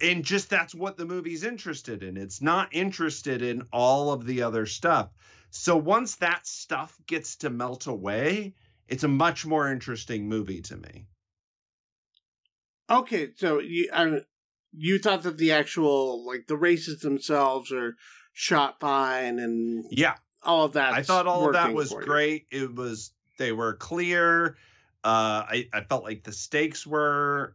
and 0.00 0.24
just 0.24 0.50
that's 0.50 0.74
what 0.74 0.96
the 0.96 1.04
movie's 1.04 1.44
interested 1.44 2.02
in. 2.02 2.16
It's 2.16 2.42
not 2.42 2.74
interested 2.74 3.42
in 3.42 3.62
all 3.72 4.12
of 4.12 4.26
the 4.26 4.42
other 4.42 4.66
stuff. 4.66 5.10
So 5.50 5.76
once 5.76 6.16
that 6.16 6.46
stuff 6.46 6.96
gets 7.06 7.36
to 7.36 7.50
melt 7.50 7.86
away 7.86 8.54
it's 8.88 9.04
a 9.04 9.08
much 9.08 9.46
more 9.46 9.70
interesting 9.70 10.28
movie 10.28 10.62
to 10.62 10.76
me. 10.76 11.06
Okay, 12.90 13.28
so 13.36 13.60
you 13.60 13.90
I, 13.92 14.22
you 14.72 14.98
thought 14.98 15.22
that 15.22 15.36
the 15.36 15.52
actual 15.52 16.26
like 16.26 16.46
the 16.46 16.56
races 16.56 17.00
themselves 17.00 17.70
are 17.70 17.96
shot 18.32 18.80
fine 18.80 19.38
and 19.38 19.84
yeah. 19.90 20.14
all 20.42 20.64
of 20.64 20.72
that. 20.72 20.94
i 20.94 21.02
thought 21.02 21.26
all 21.26 21.46
of 21.46 21.52
that 21.52 21.74
was 21.74 21.92
great. 21.92 22.46
It 22.50 22.74
was 22.74 23.12
they 23.38 23.52
were 23.52 23.74
clear. 23.74 24.56
Uh 25.04 25.44
i 25.46 25.68
i 25.72 25.80
felt 25.82 26.02
like 26.02 26.24
the 26.24 26.32
stakes 26.32 26.86
were 26.86 27.54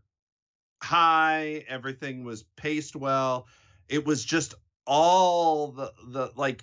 high 0.84 1.64
everything 1.70 2.26
was 2.26 2.44
paced 2.58 2.94
well 2.94 3.48
it 3.88 4.06
was 4.06 4.26
just 4.26 4.54
all 4.86 5.68
the 5.72 5.94
the 6.10 6.30
like 6.36 6.62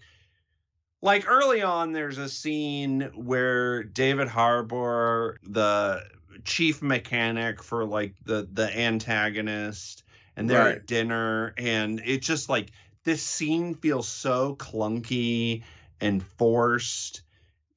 like 1.01 1.27
early 1.27 1.63
on 1.63 1.93
there's 1.93 2.19
a 2.19 2.29
scene 2.29 3.01
where 3.15 3.83
david 3.83 4.29
harbour 4.29 5.39
the 5.43 6.03
chief 6.45 6.83
mechanic 6.83 7.63
for 7.63 7.87
like 7.87 8.15
the 8.27 8.47
the 8.53 8.79
antagonist 8.79 10.05
and 10.37 10.51
they're 10.51 10.65
Right. 10.65 10.77
at 10.77 10.87
dinner 10.87 11.55
and 11.57 12.03
it's 12.05 12.27
just 12.27 12.51
like 12.51 12.73
this 13.05 13.23
scene 13.23 13.75
feels 13.75 14.07
so 14.07 14.55
clunky 14.57 15.63
and 15.99 16.23
forced 16.23 17.23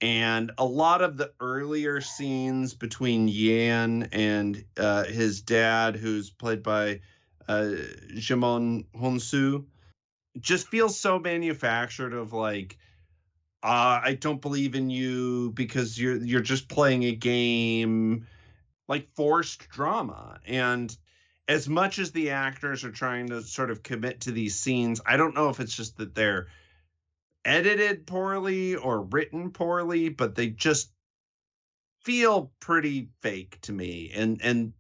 and 0.03 0.51
a 0.57 0.65
lot 0.65 1.01
of 1.01 1.15
the 1.15 1.31
earlier 1.39 2.01
scenes 2.01 2.73
between 2.73 3.29
Jan 3.29 4.09
and 4.11 4.65
uh, 4.77 5.05
his 5.05 5.41
dad, 5.41 5.95
who's 5.95 6.29
played 6.29 6.61
by 6.61 6.99
uh, 7.47 7.71
Djimon 8.11 8.85
Hounsou, 8.93 9.63
just 10.41 10.67
feels 10.67 10.99
so 10.99 11.19
manufactured. 11.19 12.13
Of 12.13 12.33
like, 12.33 12.77
uh, 13.63 14.01
I 14.03 14.17
don't 14.19 14.41
believe 14.41 14.75
in 14.75 14.89
you 14.89 15.51
because 15.51 15.97
you're 15.97 16.17
you're 16.17 16.41
just 16.41 16.67
playing 16.67 17.03
a 17.05 17.15
game, 17.15 18.27
like 18.89 19.07
forced 19.15 19.69
drama, 19.69 20.37
and 20.45 20.93
as 21.47 21.69
much 21.69 21.97
as 21.97 22.11
the 22.11 22.31
actors 22.31 22.83
are 22.83 22.91
trying 22.91 23.27
to 23.29 23.41
sort 23.41 23.71
of 23.71 23.83
commit 23.83 24.19
to 24.21 24.31
these 24.33 24.55
scenes, 24.55 24.99
I 25.05 25.15
don't 25.15 25.33
know 25.33 25.47
if 25.47 25.61
it's 25.61 25.77
just 25.77 25.95
that 25.99 26.13
they're 26.13 26.47
edited 27.45 28.05
poorly 28.05 28.75
or 28.75 29.01
written 29.01 29.51
poorly, 29.51 30.09
but 30.09 30.35
they 30.35 30.47
just 30.47 30.91
feel 32.01 32.51
pretty 32.59 33.09
fake 33.21 33.59
to 33.61 33.71
me. 33.71 34.11
And 34.13 34.41
and 34.43 34.73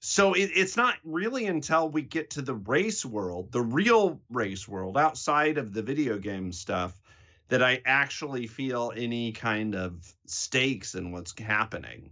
so 0.00 0.32
it, 0.32 0.50
it's 0.54 0.76
not 0.76 0.96
really 1.04 1.46
until 1.46 1.88
we 1.88 2.02
get 2.02 2.30
to 2.30 2.42
the 2.42 2.54
race 2.54 3.04
world, 3.04 3.52
the 3.52 3.62
real 3.62 4.20
race 4.30 4.66
world 4.66 4.96
outside 4.96 5.58
of 5.58 5.74
the 5.74 5.82
video 5.82 6.18
game 6.18 6.52
stuff, 6.52 7.00
that 7.48 7.62
I 7.62 7.82
actually 7.84 8.46
feel 8.46 8.92
any 8.96 9.32
kind 9.32 9.74
of 9.74 10.14
stakes 10.26 10.94
in 10.94 11.12
what's 11.12 11.38
happening. 11.38 12.10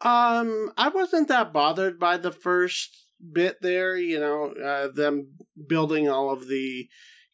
Um, 0.00 0.72
I 0.76 0.88
wasn't 0.88 1.28
that 1.28 1.52
bothered 1.52 1.98
by 1.98 2.18
the 2.18 2.32
first 2.32 3.06
bit 3.32 3.60
there, 3.60 3.96
you 3.96 4.20
know, 4.20 4.52
uh, 4.52 4.88
them 4.88 5.28
building 5.66 6.08
all 6.08 6.30
of 6.30 6.48
the 6.48 6.88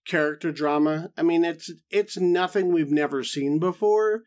character 0.07 0.53
drama. 0.53 1.11
I 1.17 1.23
mean, 1.23 1.45
it's 1.45 1.71
it's 1.91 2.19
nothing 2.19 2.73
we've 2.73 2.91
never 2.91 3.23
seen 3.25 3.59
before. 3.59 4.23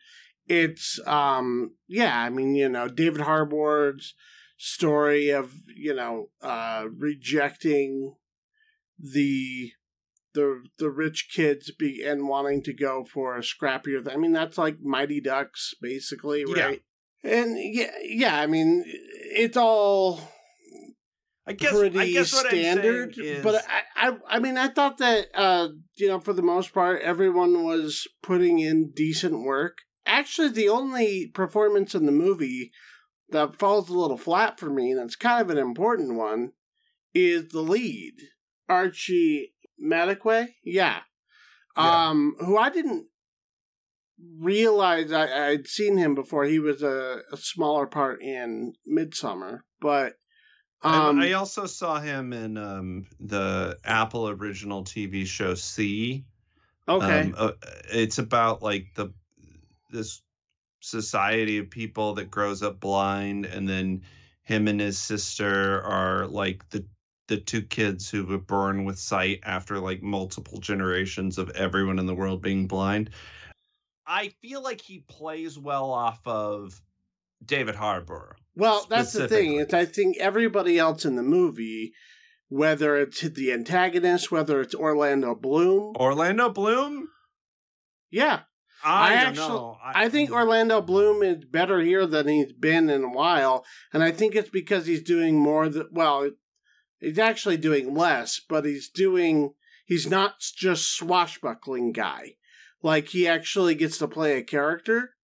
It's 0.48 1.00
um 1.08 1.76
yeah, 1.88 2.20
I 2.20 2.30
mean, 2.30 2.56
you 2.56 2.70
know, 2.70 2.88
David 2.88 3.22
Harbour's 3.22 4.14
story 4.58 5.30
of, 5.30 5.54
you 5.76 5.94
know, 5.94 6.30
uh 6.42 6.86
rejecting 6.96 8.16
the 9.00 9.72
the 10.34 10.64
the 10.78 10.90
rich 10.90 11.30
kids 11.34 11.72
be 11.72 12.04
and 12.06 12.28
wanting 12.28 12.62
to 12.64 12.74
go 12.74 13.04
for 13.06 13.36
a 13.36 13.42
scrappier 13.42 14.08
I 14.12 14.18
mean, 14.18 14.34
that's 14.34 14.58
like 14.58 14.78
Mighty 14.82 15.22
Ducks 15.22 15.74
basically, 15.82 16.46
right? 16.46 16.82
Yeah. 17.24 17.32
And 17.32 17.58
yeah, 17.58 17.92
yeah, 18.04 18.40
I 18.40 18.46
mean, 18.46 18.84
it's 18.86 19.58
all 19.58 20.20
I 21.48 21.54
guess 21.54 21.72
pretty 21.72 22.00
I 22.00 22.12
guess 22.12 22.32
standard. 22.32 23.14
Is... 23.18 23.44
But 23.44 23.64
I, 23.68 24.10
I, 24.10 24.18
I 24.30 24.40
mean, 24.40 24.58
I 24.58 24.68
thought 24.68 24.98
that 24.98 25.28
uh, 25.34 25.70
you 25.96 26.08
know, 26.08 26.20
for 26.20 26.34
the 26.34 26.42
most 26.42 26.74
part, 26.74 27.02
everyone 27.02 27.64
was 27.64 28.08
putting 28.24 28.60
in 28.60 28.92
decent 28.92 29.44
work. 29.44 29.80
Actually, 30.06 30.50
the 30.50 30.70
only 30.70 31.28
performance 31.28 31.96
in 31.96 32.06
the 32.06 32.12
movie 32.12 32.72
that 33.30 33.60
falls 33.60 33.90
a 33.90 33.98
little 33.98 34.18
flat 34.18 34.60
for 34.60 34.70
me, 34.70 34.92
and 34.92 35.02
it's 35.02 35.16
kind 35.16 35.42
of 35.42 35.50
an 35.50 35.58
important 35.58 36.16
one, 36.16 36.52
is 37.14 37.50
the 37.50 37.62
lead, 37.62 38.14
Archie 38.70 39.54
Madekwe. 39.84 40.50
Yeah. 40.64 41.00
yeah. 41.78 42.08
Um, 42.10 42.36
who 42.40 42.58
I 42.58 42.70
didn't 42.70 43.08
realize 44.40 45.12
I, 45.12 45.50
I'd 45.50 45.68
seen 45.68 45.98
him 45.98 46.16
before. 46.16 46.46
He 46.46 46.60
was 46.60 46.84
a, 46.84 47.22
a 47.32 47.38
smaller 47.38 47.88
part 47.88 48.22
in 48.22 48.74
Midsommar, 48.90 49.62
but 49.82 50.14
um, 50.86 51.20
I 51.20 51.34
also 51.34 51.66
saw 51.66 52.00
him 52.00 52.32
in 52.34 52.58
um, 52.58 53.08
the 53.20 53.78
Apple 53.84 54.30
original 54.30 54.84
TV 54.84 55.26
show 55.26 55.56
See. 55.56 56.26
Okay. 56.88 57.22
Um, 57.22 57.36
uh, 57.38 57.52
it's 57.92 58.20
about 58.20 58.62
like 58.62 58.94
the 58.96 59.12
this 59.92 60.22
society 60.82 61.58
of 61.58 61.70
people 61.70 62.14
that 62.16 62.30
grows 62.30 62.62
up 62.62 62.80
blind, 62.80 63.46
and 63.46 63.68
then 63.68 64.04
him 64.44 64.68
and 64.68 64.80
his 64.80 65.00
sister 65.00 65.82
are 65.82 66.28
like 66.28 66.70
the 66.70 66.86
the 67.28 67.38
two 67.38 67.64
kids 67.64 68.08
who 68.08 68.24
were 68.24 68.38
born 68.38 68.86
with 68.86 69.00
sight 69.00 69.40
after 69.44 69.80
like 69.80 70.04
multiple 70.04 70.60
generations 70.60 71.40
of 71.40 71.50
everyone 71.52 71.98
in 71.98 72.06
the 72.06 72.14
world 72.14 72.42
being 72.42 72.68
blind. 72.68 73.10
I 74.06 74.30
feel 74.42 74.62
like 74.62 74.82
he 74.82 75.00
plays 75.00 75.58
well 75.58 75.90
off 75.90 76.20
of 76.28 76.80
David 77.44 77.76
Harbour. 77.76 78.36
Well, 78.56 78.86
that's 78.90 79.14
the 79.14 79.28
thing. 79.28 79.60
It's 79.60 79.74
I 79.74 79.86
think 79.86 80.18
everybody 80.18 80.80
else 80.80 81.06
in 81.06 81.16
the 81.16 81.24
movie, 81.24 81.94
whether 82.48 82.96
it's 82.96 83.22
the 83.22 83.52
antagonist, 83.52 84.32
whether 84.32 84.62
it's 84.62 84.76
Orlando 84.76 85.36
Bloom, 85.36 85.96
Orlando 85.98 86.50
Bloom, 86.50 87.10
yeah, 88.10 88.42
I, 88.84 89.12
I 89.12 89.14
actually, 89.16 89.78
I, 89.84 90.06
I, 90.06 90.10
think 90.10 90.32
Orlando 90.32 90.82
Bloom 90.82 91.22
is 91.22 91.44
better 91.44 91.82
here 91.82 92.06
than 92.06 92.28
he's 92.28 92.54
been 92.54 92.90
in 92.90 93.04
a 93.04 93.10
while, 93.10 93.66
and 93.92 94.04
I 94.04 94.12
think 94.12 94.36
it's 94.36 94.50
because 94.50 94.86
he's 94.86 95.04
doing 95.04 95.38
more. 95.38 95.68
That 95.68 95.92
well, 95.92 96.30
he's 97.00 97.20
actually 97.20 97.58
doing 97.58 97.94
less, 97.94 98.40
but 98.48 98.64
he's 98.64 98.90
doing. 98.90 99.54
He's 99.86 100.10
not 100.10 100.40
just 100.40 100.96
swashbuckling 100.96 101.92
guy. 101.92 102.36
Like 102.82 103.10
he 103.10 103.28
actually 103.28 103.76
gets 103.76 103.98
to 103.98 104.08
play 104.08 104.38
a 104.38 104.44
character 104.44 105.15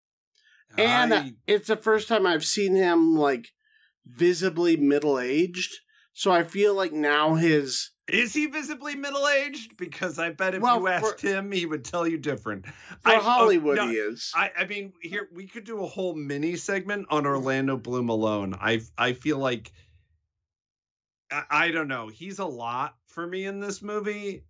and 0.78 1.14
I... 1.14 1.34
it's 1.48 1.68
the 1.68 1.76
first 1.76 2.08
time 2.08 2.26
I've 2.26 2.46
seen 2.46 2.76
him 2.76 3.16
like 3.16 3.50
visibly 4.06 4.78
middle 4.78 5.20
aged. 5.20 5.80
So 6.14 6.32
I 6.32 6.44
feel 6.44 6.74
like 6.76 6.92
now 6.92 7.36
his 7.36 7.92
is 8.08 8.34
he 8.34 8.48
visibly 8.48 8.96
middle 8.96 9.28
aged? 9.28 9.78
Because 9.78 10.20
I 10.20 10.32
bet 10.32 10.56
if 10.56 10.62
well, 10.62 10.80
you 10.80 10.88
asked 10.88 11.22
for, 11.22 11.28
him, 11.28 11.52
he 11.52 11.66
would 11.66 11.86
tell 11.86 12.06
you 12.06 12.18
different. 12.18 12.66
For 12.66 13.10
I, 13.10 13.16
oh, 13.16 13.22
Hollywood, 13.22 13.80
oh, 13.80 13.86
no, 13.86 13.90
he 13.90 13.96
is. 13.96 14.32
I, 14.36 14.52
I 14.58 14.66
mean, 14.66 14.94
here 15.02 15.30
we 15.34 15.48
could 15.48 15.64
do 15.64 15.84
a 15.84 15.88
whole 15.88 16.14
mini 16.16 16.58
segment 16.58 17.08
on 17.10 17.26
Orlando 17.26 17.78
Bloom 17.78 18.10
alone. 18.10 18.56
I 18.60 18.82
I 18.98 19.14
feel 19.14 19.38
like 19.38 19.72
I, 21.32 21.44
I 21.50 21.72
don't 21.72 21.88
know. 21.88 22.10
He's 22.10 22.40
a 22.40 22.46
lot 22.46 22.96
for 23.08 23.26
me 23.26 23.46
in 23.46 23.60
this 23.60 23.82
movie, 23.82 24.44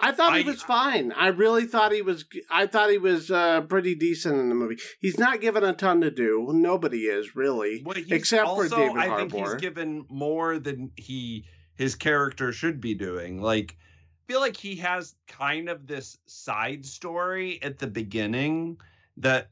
I 0.00 0.12
thought 0.12 0.36
he 0.36 0.44
was 0.44 0.62
fine. 0.62 1.12
I 1.12 1.28
really 1.28 1.66
thought 1.66 1.92
he 1.92 2.02
was. 2.02 2.24
I 2.50 2.66
thought 2.66 2.90
he 2.90 2.98
was 2.98 3.30
uh, 3.30 3.62
pretty 3.62 3.94
decent 3.94 4.38
in 4.38 4.48
the 4.48 4.54
movie. 4.54 4.78
He's 4.98 5.18
not 5.18 5.40
given 5.40 5.64
a 5.64 5.72
ton 5.72 6.00
to 6.00 6.10
do. 6.10 6.48
Nobody 6.52 7.02
is 7.02 7.36
really, 7.36 7.84
except 8.08 8.46
also, 8.46 8.68
for 8.68 8.76
David 8.76 8.96
Harbour. 8.96 9.14
I 9.14 9.28
think 9.28 9.46
he's 9.46 9.54
given 9.54 10.06
more 10.08 10.58
than 10.58 10.92
he 10.96 11.44
his 11.74 11.94
character 11.94 12.52
should 12.52 12.80
be 12.80 12.94
doing. 12.94 13.40
Like, 13.40 13.76
I 13.78 14.32
feel 14.32 14.40
like 14.40 14.56
he 14.56 14.76
has 14.76 15.14
kind 15.26 15.68
of 15.68 15.86
this 15.86 16.18
side 16.26 16.84
story 16.84 17.58
at 17.62 17.78
the 17.78 17.86
beginning 17.86 18.78
that 19.18 19.50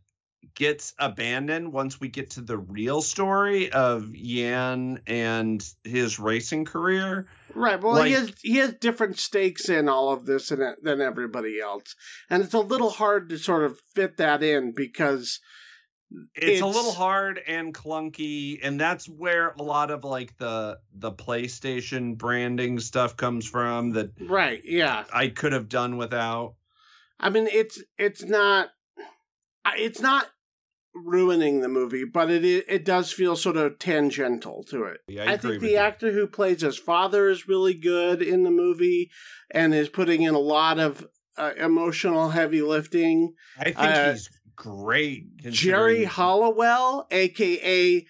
gets 0.54 0.94
abandoned 0.98 1.72
once 1.72 2.00
we 2.00 2.08
get 2.08 2.30
to 2.30 2.40
the 2.40 2.58
real 2.58 3.02
story 3.02 3.72
of 3.72 4.12
Jan 4.12 5.00
and 5.06 5.64
his 5.84 6.18
racing 6.18 6.64
career. 6.64 7.26
Right. 7.58 7.80
Well, 7.80 7.94
like, 7.94 8.06
he 8.06 8.12
has 8.12 8.32
he 8.42 8.56
has 8.56 8.74
different 8.74 9.18
stakes 9.18 9.68
in 9.68 9.88
all 9.88 10.10
of 10.10 10.26
this 10.26 10.48
than 10.48 10.74
than 10.82 11.00
everybody 11.00 11.60
else, 11.60 11.94
and 12.30 12.42
it's 12.42 12.54
a 12.54 12.60
little 12.60 12.90
hard 12.90 13.28
to 13.30 13.38
sort 13.38 13.64
of 13.64 13.80
fit 13.94 14.16
that 14.18 14.42
in 14.42 14.72
because 14.74 15.40
it's, 16.10 16.28
it's, 16.34 16.62
a 16.62 16.66
little 16.66 16.92
hard 16.92 17.40
and 17.46 17.74
clunky 17.74 18.58
and 18.62 18.80
that's 18.80 19.06
where 19.06 19.50
a 19.58 19.62
lot 19.62 19.90
of 19.90 20.04
like 20.04 20.36
the 20.38 20.78
the 20.94 21.12
PlayStation 21.12 22.16
branding 22.16 22.78
stuff 22.78 23.16
comes 23.16 23.46
from 23.46 23.90
that 23.90 24.12
Right, 24.20 24.60
yeah. 24.64 25.04
I 25.12 25.28
could 25.28 25.52
have 25.52 25.68
done 25.68 25.96
without. 25.96 26.54
I 27.20 27.30
mean, 27.30 27.46
it's 27.46 27.82
it's 27.98 28.24
not 28.24 28.70
it's 29.76 30.00
not 30.00 30.28
ruining 31.04 31.60
the 31.60 31.68
movie, 31.68 32.04
but 32.04 32.30
it 32.30 32.44
it 32.44 32.84
does 32.84 33.12
feel 33.12 33.36
sort 33.36 33.56
of 33.56 33.78
tangential 33.78 34.64
to 34.64 34.84
it. 34.84 35.00
Yeah, 35.08 35.24
I, 35.24 35.32
I 35.32 35.36
think 35.36 35.60
the 35.60 35.76
actor 35.76 36.12
who 36.12 36.26
plays 36.26 36.60
his 36.60 36.78
father 36.78 37.28
is 37.28 37.48
really 37.48 37.74
good 37.74 38.22
in 38.22 38.44
the 38.44 38.50
movie 38.50 39.10
and 39.50 39.74
is 39.74 39.88
putting 39.88 40.22
in 40.22 40.34
a 40.34 40.40
lot 40.40 40.78
of 40.78 41.06
uh, 41.36 41.52
emotional 41.56 42.30
heavy 42.30 42.62
lifting. 42.62 43.34
I 43.58 43.64
think 43.64 43.78
uh, 43.78 44.12
he's 44.12 44.28
great. 44.56 45.36
Geri 45.38 46.04
Halliwell, 46.04 47.06
aka 47.10 48.06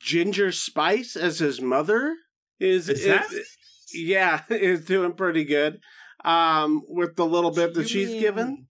Ginger 0.00 0.52
Spice, 0.52 1.16
as 1.16 1.40
his 1.40 1.60
mother, 1.60 2.14
is, 2.60 2.88
is 2.88 3.48
yeah, 3.92 4.42
is 4.50 4.84
doing 4.84 5.12
pretty 5.12 5.44
good. 5.44 5.80
Um, 6.24 6.82
with 6.88 7.16
the 7.16 7.26
little 7.26 7.52
bit 7.52 7.74
that 7.74 7.88
she's 7.88 8.10
mean, 8.10 8.20
given. 8.20 8.66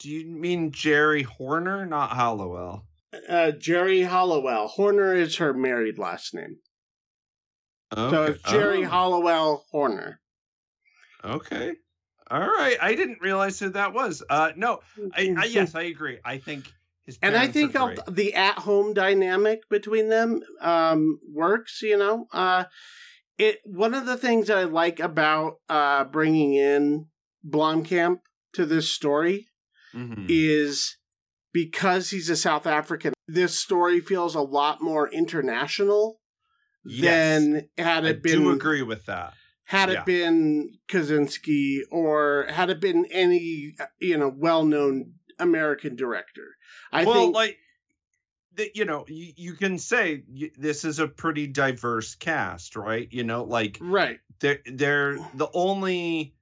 Do 0.00 0.10
you 0.10 0.26
mean 0.26 0.70
Geri 0.70 1.22
Horner, 1.22 1.86
not 1.86 2.10
Halliwell? 2.10 2.87
Uh, 3.28 3.52
Geri 3.58 4.02
Halliwell. 4.02 4.68
Horner 4.68 5.14
is 5.14 5.36
her 5.36 5.54
married 5.54 5.98
last 5.98 6.34
name. 6.34 6.58
Okay. 7.96 8.10
So 8.10 8.22
it's 8.24 8.42
Geri 8.42 8.84
oh. 8.84 8.88
Halliwell 8.88 9.64
Horner. 9.70 10.20
Okay. 11.24 11.72
All 12.30 12.40
right. 12.40 12.76
I 12.80 12.94
didn't 12.94 13.20
realize 13.22 13.58
who 13.58 13.70
that 13.70 13.94
was. 13.94 14.22
Uh, 14.28 14.50
no. 14.56 14.80
I, 15.14 15.34
I 15.36 15.44
yes, 15.46 15.74
I 15.74 15.82
agree. 15.82 16.18
I 16.24 16.38
think 16.38 16.70
his 17.06 17.18
and 17.22 17.34
I 17.34 17.46
think 17.48 17.72
the 17.72 18.34
at-home 18.34 18.92
dynamic 18.92 19.68
between 19.70 20.10
them 20.10 20.42
um, 20.60 21.18
works. 21.32 21.80
You 21.80 21.96
know, 21.96 22.26
uh, 22.32 22.64
it. 23.38 23.60
One 23.64 23.94
of 23.94 24.04
the 24.04 24.18
things 24.18 24.48
that 24.48 24.58
I 24.58 24.64
like 24.64 25.00
about 25.00 25.54
uh, 25.70 26.04
bringing 26.04 26.52
in 26.52 27.06
Blomkamp 27.48 28.18
to 28.52 28.66
this 28.66 28.90
story 28.90 29.48
mm-hmm. 29.94 30.26
is 30.28 30.97
because 31.52 32.10
he's 32.10 32.30
a 32.30 32.36
South 32.36 32.66
African, 32.66 33.14
this 33.26 33.58
story 33.58 34.00
feels 34.00 34.34
a 34.34 34.40
lot 34.40 34.80
more 34.80 35.08
international 35.10 36.20
yes. 36.84 37.04
than 37.04 37.68
had 37.76 38.04
it 38.04 38.16
I 38.16 38.20
been. 38.20 38.42
do 38.42 38.50
agree 38.50 38.82
with 38.82 39.06
that. 39.06 39.34
Had 39.64 39.90
yeah. 39.90 40.00
it 40.00 40.06
been 40.06 40.78
Kosinski 40.88 41.80
or 41.90 42.46
had 42.48 42.70
it 42.70 42.80
been 42.80 43.06
any 43.10 43.74
you 44.00 44.16
know 44.16 44.32
well 44.34 44.64
known 44.64 45.12
American 45.38 45.94
director, 45.94 46.56
I 46.90 47.04
well, 47.04 47.14
think 47.14 47.34
like 47.34 47.58
that 48.56 48.76
you 48.76 48.86
know 48.86 49.04
you, 49.08 49.32
you 49.36 49.52
can 49.54 49.78
say 49.78 50.24
this 50.56 50.84
is 50.84 50.98
a 50.98 51.06
pretty 51.08 51.46
diverse 51.46 52.14
cast, 52.14 52.76
right? 52.76 53.08
You 53.10 53.24
know, 53.24 53.44
like 53.44 53.78
right. 53.80 54.18
they're 54.40 54.60
they're 54.64 55.18
the 55.34 55.48
only 55.52 56.34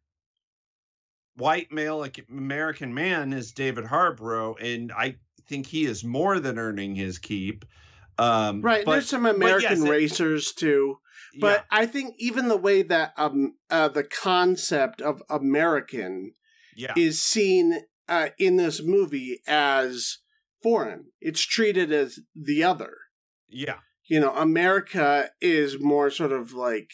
white 1.36 1.70
male 1.72 2.04
American 2.30 2.92
man 2.94 3.32
is 3.32 3.52
David 3.52 3.84
Harborough, 3.84 4.54
and 4.56 4.92
I 4.92 5.16
think 5.48 5.66
he 5.66 5.84
is 5.84 6.02
more 6.04 6.40
than 6.40 6.58
earning 6.58 6.94
his 6.94 7.18
keep. 7.18 7.64
Um, 8.18 8.62
Right. 8.62 8.84
but- 8.84 8.92
There's 8.92 9.08
some 9.08 9.26
American 9.26 9.78
yes, 9.80 9.86
it- 9.86 9.90
racers 9.90 10.52
too. 10.52 10.98
But 11.38 11.66
I 11.70 11.84
think 11.84 12.14
even 12.18 12.48
the 12.48 12.56
way 12.56 12.80
that 12.80 13.12
um 13.18 13.56
uh, 13.68 13.88
the 13.88 14.04
concept 14.04 15.02
of 15.02 15.22
American 15.28 16.32
yeah, 16.74 16.94
is 16.96 17.20
seen 17.20 17.80
uh, 18.08 18.28
in 18.38 18.56
this 18.56 18.82
movie 18.82 19.42
as 19.46 20.18
foreign. 20.62 21.06
It's 21.20 21.42
treated 21.42 21.92
as 21.92 22.20
the 22.34 22.64
other. 22.64 22.94
yeah, 23.48 23.80
You 24.06 24.20
know, 24.20 24.32
America 24.34 25.30
is 25.42 25.78
more 25.80 26.10
sort 26.10 26.32
of 26.32 26.52
like, 26.54 26.90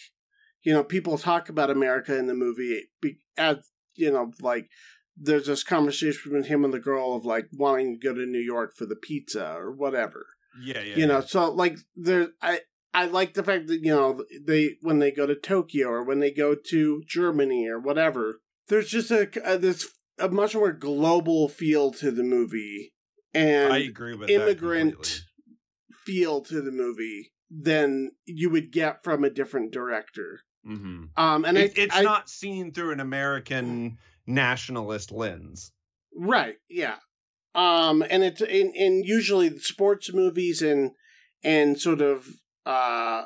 you 0.65 0.73
know, 0.73 0.83
people 0.83 1.19
talk 1.19 1.49
about 1.49 1.71
America 1.71 2.17
in 2.19 2.27
the 2.27 2.35
movie 2.35 2.89
as, 3.37 3.71
you 3.95 4.11
know, 4.11 4.33
like 4.41 4.69
there's 5.17 5.47
this 5.47 5.63
conversation 5.63 6.21
between 6.25 6.45
him 6.45 6.65
and 6.65 6.73
the 6.73 6.81
girl 6.81 7.15
of 7.15 7.25
like 7.25 7.49
wanting 7.53 7.99
to 7.99 8.07
go 8.07 8.15
to 8.15 8.27
New 8.27 8.41
York 8.41 8.75
for 8.77 8.87
the 8.87 8.97
pizza 8.97 9.55
or 9.55 9.73
whatever. 9.73 10.27
yeah, 10.61 10.81
yeah. 10.81 10.97
you 10.97 11.07
know, 11.07 11.19
yeah. 11.19 11.27
so 11.27 11.51
like 11.51 11.79
there, 11.97 12.29
I 12.41 12.61
I 12.95 13.07
like 13.07 13.35
the 13.35 13.43
fact 13.43 13.69
that 13.69 13.81
you 13.83 13.95
know 13.95 14.25
they 14.47 14.77
when 14.81 14.99
they 14.99 15.11
go 15.11 15.27
to 15.27 15.35
Tokyo 15.35 15.89
or 15.89 16.05
when 16.05 16.21
they 16.21 16.31
go 16.31 16.55
to 16.55 17.03
Germany 17.07 17.69
or 17.69 17.79
whatever, 17.79 18.41
there's 18.69 18.89
just 18.89 19.11
a, 19.11 19.29
a 19.45 19.59
this 19.59 19.89
a 20.19 20.29
much 20.29 20.55
more 20.55 20.73
global 20.73 21.49
feel 21.49 21.91
to 21.93 22.11
the 22.11 22.23
movie 22.23 22.93
and 23.35 23.73
I 23.73 23.79
agree 23.79 24.15
with 24.15 24.31
immigrant 24.31 25.23
feel 26.05 26.43
to 26.43 26.61
the 26.61 26.71
movie 26.71 27.33
than 27.51 28.13
you 28.25 28.51
would 28.51 28.73
get 28.73 29.05
from 29.05 29.25
a 29.25 29.31
different 29.31 29.73
director. 29.73 30.41
Hmm 30.65 31.05
Um, 31.17 31.45
and 31.45 31.59
it, 31.59 31.79
I, 31.79 31.81
it's 31.83 31.97
I, 31.97 32.03
not 32.03 32.29
seen 32.31 32.73
through 32.73 32.93
an 32.93 33.01
American 33.01 33.99
nationalist 34.27 35.11
lens. 35.13 35.73
Right. 36.15 36.57
Yeah. 36.69 36.97
Um, 37.55 38.03
and 38.09 38.23
it's 38.23 38.41
in, 38.41 38.73
in 38.75 39.03
usually 39.05 39.59
sports 39.59 40.13
movies 40.13 40.63
and 40.63 40.93
and 41.45 41.79
sort 41.81 42.01
of 42.01 42.27
uh 42.65 43.25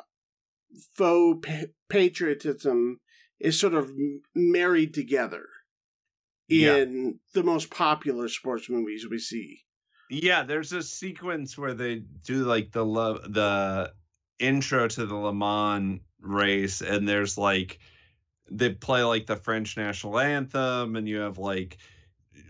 faux 0.97 1.47
pa- 1.47 1.73
patriotism 1.89 3.01
is 3.39 3.59
sort 3.61 3.75
of 3.75 3.91
married 4.35 4.95
together 4.95 5.45
Yeah. 6.49 6.77
in 6.77 7.21
the 7.35 7.43
most 7.43 7.71
popular 7.71 8.29
sports 8.29 8.69
movies 8.71 9.07
we 9.09 9.19
see. 9.19 9.65
Yeah, 10.09 10.45
there's 10.45 10.73
a 10.73 10.83
sequence 10.83 11.59
where 11.59 11.75
they 11.75 12.03
do 12.25 12.45
like 12.45 12.73
the 12.73 12.85
love 12.85 13.33
the 13.33 13.93
intro 14.39 14.89
to 14.89 15.07
the 15.07 15.15
Le 15.15 15.35
Mans 15.35 16.01
race, 16.21 16.81
and 16.83 17.09
there's 17.09 17.39
like 17.39 17.79
they 18.51 18.71
play 18.71 19.03
like 19.03 19.27
the 19.27 19.37
French 19.37 19.77
national 19.77 20.19
anthem, 20.19 20.97
and 20.97 21.09
you 21.09 21.19
have 21.19 21.39
like 21.39 21.79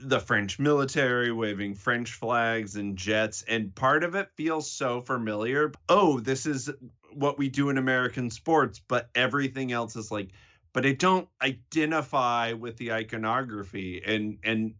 the 0.02 0.20
French 0.20 0.58
military 0.58 1.32
waving 1.32 1.74
French 1.74 2.12
flags 2.12 2.76
and 2.76 2.96
jets, 2.96 3.42
and 3.48 3.74
part 3.74 4.04
of 4.04 4.14
it 4.14 4.30
feels 4.36 4.70
so 4.70 5.00
familiar. 5.00 5.72
Oh, 5.88 6.20
this 6.20 6.46
is 6.46 6.70
what 7.12 7.38
we 7.38 7.48
do 7.48 7.70
in 7.70 7.78
American 7.78 8.30
sports, 8.30 8.80
but 8.86 9.08
everything 9.14 9.72
else 9.72 9.96
is 9.96 10.10
like, 10.10 10.30
but 10.72 10.84
I 10.84 10.92
don't 10.92 11.28
identify 11.40 12.52
with 12.52 12.76
the 12.76 12.92
iconography, 12.92 14.02
and 14.04 14.38
and 14.44 14.74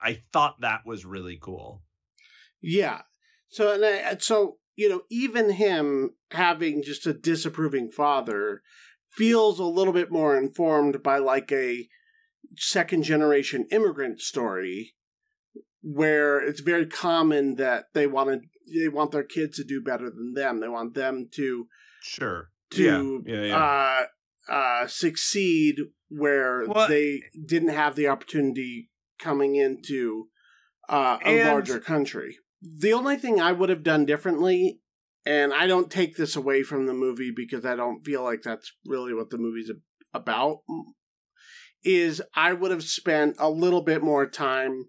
I 0.00 0.22
thought 0.32 0.60
that 0.62 0.86
was 0.86 1.04
really 1.04 1.38
cool. 1.40 1.82
Yeah. 2.60 3.02
So 3.48 3.74
and 3.74 3.84
I, 3.84 4.16
so 4.18 4.56
you 4.82 4.88
know 4.88 5.02
even 5.10 5.50
him 5.50 6.10
having 6.32 6.82
just 6.82 7.06
a 7.06 7.12
disapproving 7.12 7.88
father 7.88 8.62
feels 9.12 9.60
a 9.60 9.64
little 9.64 9.92
bit 9.92 10.10
more 10.10 10.36
informed 10.36 11.02
by 11.04 11.18
like 11.18 11.52
a 11.52 11.88
second 12.56 13.04
generation 13.04 13.64
immigrant 13.70 14.20
story 14.20 14.94
where 15.82 16.40
it's 16.40 16.60
very 16.60 16.86
common 16.86 17.54
that 17.54 17.84
they 17.94 18.08
want 18.08 18.28
to 18.28 18.80
they 18.80 18.88
want 18.88 19.12
their 19.12 19.22
kids 19.22 19.56
to 19.56 19.64
do 19.64 19.80
better 19.80 20.10
than 20.10 20.34
them. 20.34 20.60
They 20.60 20.68
want 20.68 20.94
them 20.94 21.28
to 21.34 21.68
Sure. 22.02 22.50
to 22.70 23.22
yeah, 23.24 23.34
yeah, 23.34 23.44
yeah. 23.44 24.06
uh 24.48 24.52
uh 24.52 24.86
succeed 24.88 25.76
where 26.08 26.66
Well, 26.66 26.88
they 26.88 27.22
didn't 27.46 27.68
have 27.70 27.94
the 27.94 28.08
opportunity 28.08 28.90
coming 29.20 29.54
into 29.54 30.28
uh, 30.88 31.18
a 31.24 31.44
larger 31.44 31.78
country. 31.78 32.38
The 32.62 32.92
only 32.92 33.16
thing 33.16 33.40
I 33.40 33.52
would 33.52 33.70
have 33.70 33.82
done 33.82 34.06
differently, 34.06 34.80
and 35.26 35.52
I 35.52 35.66
don't 35.66 35.90
take 35.90 36.16
this 36.16 36.36
away 36.36 36.62
from 36.62 36.86
the 36.86 36.94
movie 36.94 37.32
because 37.34 37.66
I 37.66 37.74
don't 37.74 38.04
feel 38.04 38.22
like 38.22 38.42
that's 38.42 38.72
really 38.86 39.12
what 39.12 39.30
the 39.30 39.38
movie's 39.38 39.70
about, 40.14 40.58
is 41.82 42.22
I 42.34 42.52
would 42.52 42.70
have 42.70 42.84
spent 42.84 43.36
a 43.38 43.50
little 43.50 43.82
bit 43.82 44.02
more 44.02 44.26
time 44.26 44.84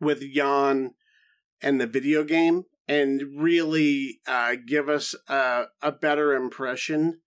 with 0.00 0.22
Jan 0.34 0.92
and 1.62 1.80
the 1.80 1.86
video 1.86 2.24
game 2.24 2.64
and 2.86 3.22
really 3.36 4.20
uh, 4.26 4.56
give 4.66 4.88
us 4.88 5.14
a, 5.28 5.66
a 5.80 5.92
better 5.92 6.34
impression 6.34 7.20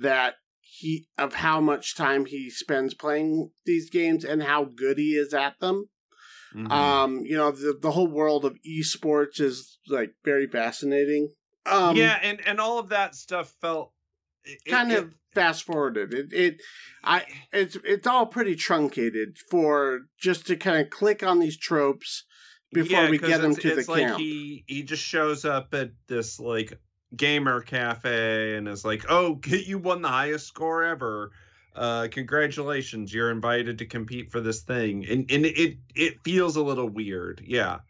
that 0.00 0.36
he 0.60 1.06
of 1.18 1.34
how 1.34 1.60
much 1.60 1.94
time 1.94 2.24
he 2.24 2.50
spends 2.50 2.94
playing 2.94 3.50
these 3.66 3.90
games 3.90 4.24
and 4.24 4.42
how 4.42 4.64
good 4.64 4.98
he 4.98 5.10
is 5.10 5.32
at 5.34 5.60
them. 5.60 5.90
Mhm. 6.54 6.70
Um, 6.70 7.18
you 7.24 7.36
know, 7.36 7.50
the 7.50 7.76
the 7.80 7.90
whole 7.92 8.06
world 8.06 8.44
of 8.44 8.56
esports 8.66 9.40
is 9.40 9.78
like 9.88 10.14
very 10.24 10.46
fascinating. 10.46 11.30
Um, 11.66 11.96
yeah, 11.96 12.18
and 12.22 12.40
and 12.46 12.60
all 12.60 12.78
of 12.78 12.90
that 12.90 13.14
stuff 13.14 13.52
felt 13.60 13.92
it- 14.44 14.60
kind 14.70 14.92
it- 14.92 14.98
of 14.98 15.14
fast 15.34 15.64
forwarded. 15.64 16.14
It, 16.14 16.32
it, 16.32 16.56
I, 17.02 17.24
it's 17.52 17.76
it's 17.84 18.06
all 18.06 18.26
pretty 18.26 18.54
truncated 18.54 19.36
for 19.50 20.02
just 20.20 20.46
to 20.46 20.56
kind 20.56 20.80
of 20.80 20.90
click 20.90 21.22
on 21.24 21.40
these 21.40 21.56
tropes 21.58 22.24
before 22.72 23.04
yeah, 23.04 23.10
we 23.10 23.18
get 23.18 23.40
him 23.40 23.50
it's- 23.52 23.62
to 23.62 23.74
the 23.74 23.80
it's 23.80 23.88
like 23.88 24.02
camp. 24.06 24.18
he 24.18 24.64
he 24.68 24.82
just 24.84 25.02
shows 25.02 25.44
up 25.44 25.74
at 25.74 25.90
this 26.06 26.38
like 26.38 26.78
gamer 27.16 27.62
cafe 27.62 28.54
and 28.56 28.68
is 28.68 28.84
like, 28.84 29.04
"Oh, 29.08 29.40
you 29.46 29.78
won 29.78 30.02
the 30.02 30.08
highest 30.08 30.46
score 30.46 30.84
ever." 30.84 31.30
Uh, 31.74 32.08
congratulations! 32.10 33.12
You're 33.12 33.30
invited 33.30 33.78
to 33.78 33.86
compete 33.86 34.30
for 34.30 34.40
this 34.40 34.60
thing, 34.62 35.06
and 35.06 35.30
and 35.30 35.44
it 35.44 35.78
it 35.94 36.20
feels 36.22 36.56
a 36.56 36.62
little 36.62 36.88
weird. 36.88 37.42
Yeah, 37.44 37.80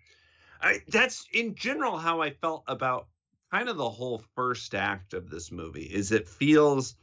I, 0.60 0.80
that's 0.88 1.26
in 1.32 1.54
general 1.54 1.98
how 1.98 2.22
I 2.22 2.30
felt 2.30 2.64
about 2.66 3.08
kind 3.52 3.68
of 3.68 3.76
the 3.76 3.90
whole 3.90 4.22
first 4.34 4.74
act 4.74 5.14
of 5.14 5.28
this 5.28 5.52
movie. 5.52 5.84
Is 5.84 6.12
it 6.12 6.28
feels 6.28 6.96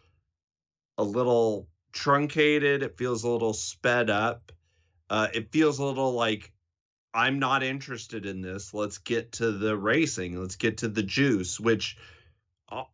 a 0.97 1.03
little 1.03 1.67
truncated. 1.91 2.83
It 2.83 2.97
feels 2.97 3.23
a 3.23 3.29
little 3.29 3.53
sped 3.53 4.09
up. 4.09 4.51
Uh, 5.09 5.27
it 5.33 5.51
feels 5.51 5.79
a 5.79 5.83
little 5.83 6.13
like 6.13 6.51
I'm 7.13 7.39
not 7.39 7.63
interested 7.63 8.25
in 8.25 8.41
this. 8.41 8.73
Let's 8.73 8.97
get 8.97 9.33
to 9.33 9.51
the 9.51 9.77
racing. 9.77 10.39
Let's 10.39 10.55
get 10.55 10.77
to 10.79 10.87
the 10.87 11.03
juice, 11.03 11.59
which 11.59 11.97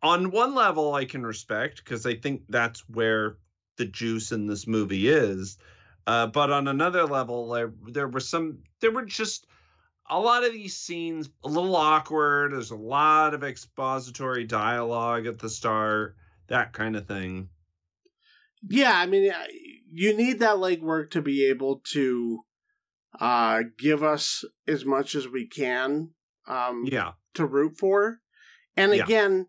on 0.02 0.32
one 0.32 0.54
level 0.54 0.94
I 0.94 1.04
can 1.04 1.24
respect 1.24 1.84
because 1.84 2.04
I 2.04 2.16
think 2.16 2.42
that's 2.48 2.80
where 2.88 3.36
the 3.78 3.86
juice 3.86 4.32
in 4.32 4.46
this 4.46 4.66
movie 4.66 5.08
is. 5.08 5.56
Uh, 6.06 6.26
but 6.26 6.50
on 6.50 6.68
another 6.68 7.04
level, 7.04 7.48
there, 7.50 7.72
there 7.88 8.08
were 8.08 8.20
some, 8.20 8.58
there 8.80 8.90
were 8.92 9.04
just 9.04 9.46
a 10.10 10.18
lot 10.18 10.44
of 10.44 10.52
these 10.52 10.76
scenes 10.76 11.28
a 11.44 11.48
little 11.48 11.76
awkward. 11.76 12.52
There's 12.52 12.70
a 12.70 12.76
lot 12.76 13.34
of 13.34 13.44
expository 13.44 14.44
dialogue 14.44 15.26
at 15.26 15.38
the 15.38 15.50
start, 15.50 16.16
that 16.46 16.72
kind 16.72 16.96
of 16.96 17.06
thing. 17.06 17.48
Yeah, 18.66 18.92
I 18.98 19.06
mean, 19.06 19.32
you 19.90 20.16
need 20.16 20.38
that 20.40 20.56
legwork 20.56 21.10
to 21.12 21.22
be 21.22 21.46
able 21.46 21.80
to 21.92 22.40
uh, 23.20 23.62
give 23.78 24.02
us 24.02 24.44
as 24.66 24.84
much 24.84 25.14
as 25.14 25.28
we 25.28 25.46
can 25.46 26.10
um, 26.46 26.84
Yeah. 26.90 27.12
to 27.34 27.44
root 27.46 27.76
for. 27.78 28.20
And 28.76 28.94
Yeah. 28.94 29.04
again, 29.04 29.46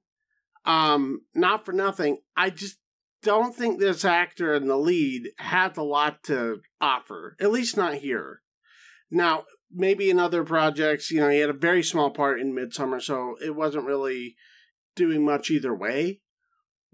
um, 0.65 1.21
not 1.33 1.65
for 1.65 1.71
nothing, 1.71 2.19
I 2.35 2.49
just 2.49 2.78
don't 3.23 3.55
think 3.55 3.79
this 3.79 4.05
actor 4.05 4.53
in 4.53 4.67
the 4.67 4.77
lead 4.77 5.29
had 5.37 5.77
a 5.77 5.83
lot 5.83 6.23
to 6.23 6.61
offer, 6.79 7.35
at 7.39 7.51
least 7.51 7.75
not 7.77 7.95
here. 7.95 8.41
Now, 9.11 9.45
maybe 9.71 10.09
in 10.09 10.19
other 10.19 10.43
projects, 10.43 11.11
you 11.11 11.19
know, 11.19 11.29
he 11.29 11.39
had 11.39 11.49
a 11.49 11.53
very 11.53 11.83
small 11.83 12.11
part 12.11 12.39
in 12.39 12.55
Midsommar, 12.55 13.01
so 13.01 13.35
it 13.43 13.55
wasn't 13.55 13.85
really 13.85 14.35
doing 14.95 15.23
much 15.25 15.49
either 15.49 15.73
way 15.75 16.21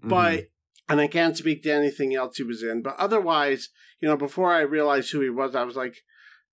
Mhm. 0.02 0.08
but 0.08 0.46
and 0.88 1.00
I 1.00 1.08
can't 1.08 1.36
speak 1.36 1.64
to 1.64 1.72
anything 1.72 2.14
else 2.14 2.36
he 2.36 2.44
was 2.44 2.62
in. 2.62 2.80
But 2.80 2.94
otherwise, 2.96 3.70
you 4.00 4.08
know, 4.08 4.16
before 4.16 4.52
I 4.52 4.60
realized 4.60 5.10
who 5.10 5.20
he 5.20 5.30
was, 5.30 5.56
I 5.56 5.64
was 5.64 5.74
like, 5.74 5.96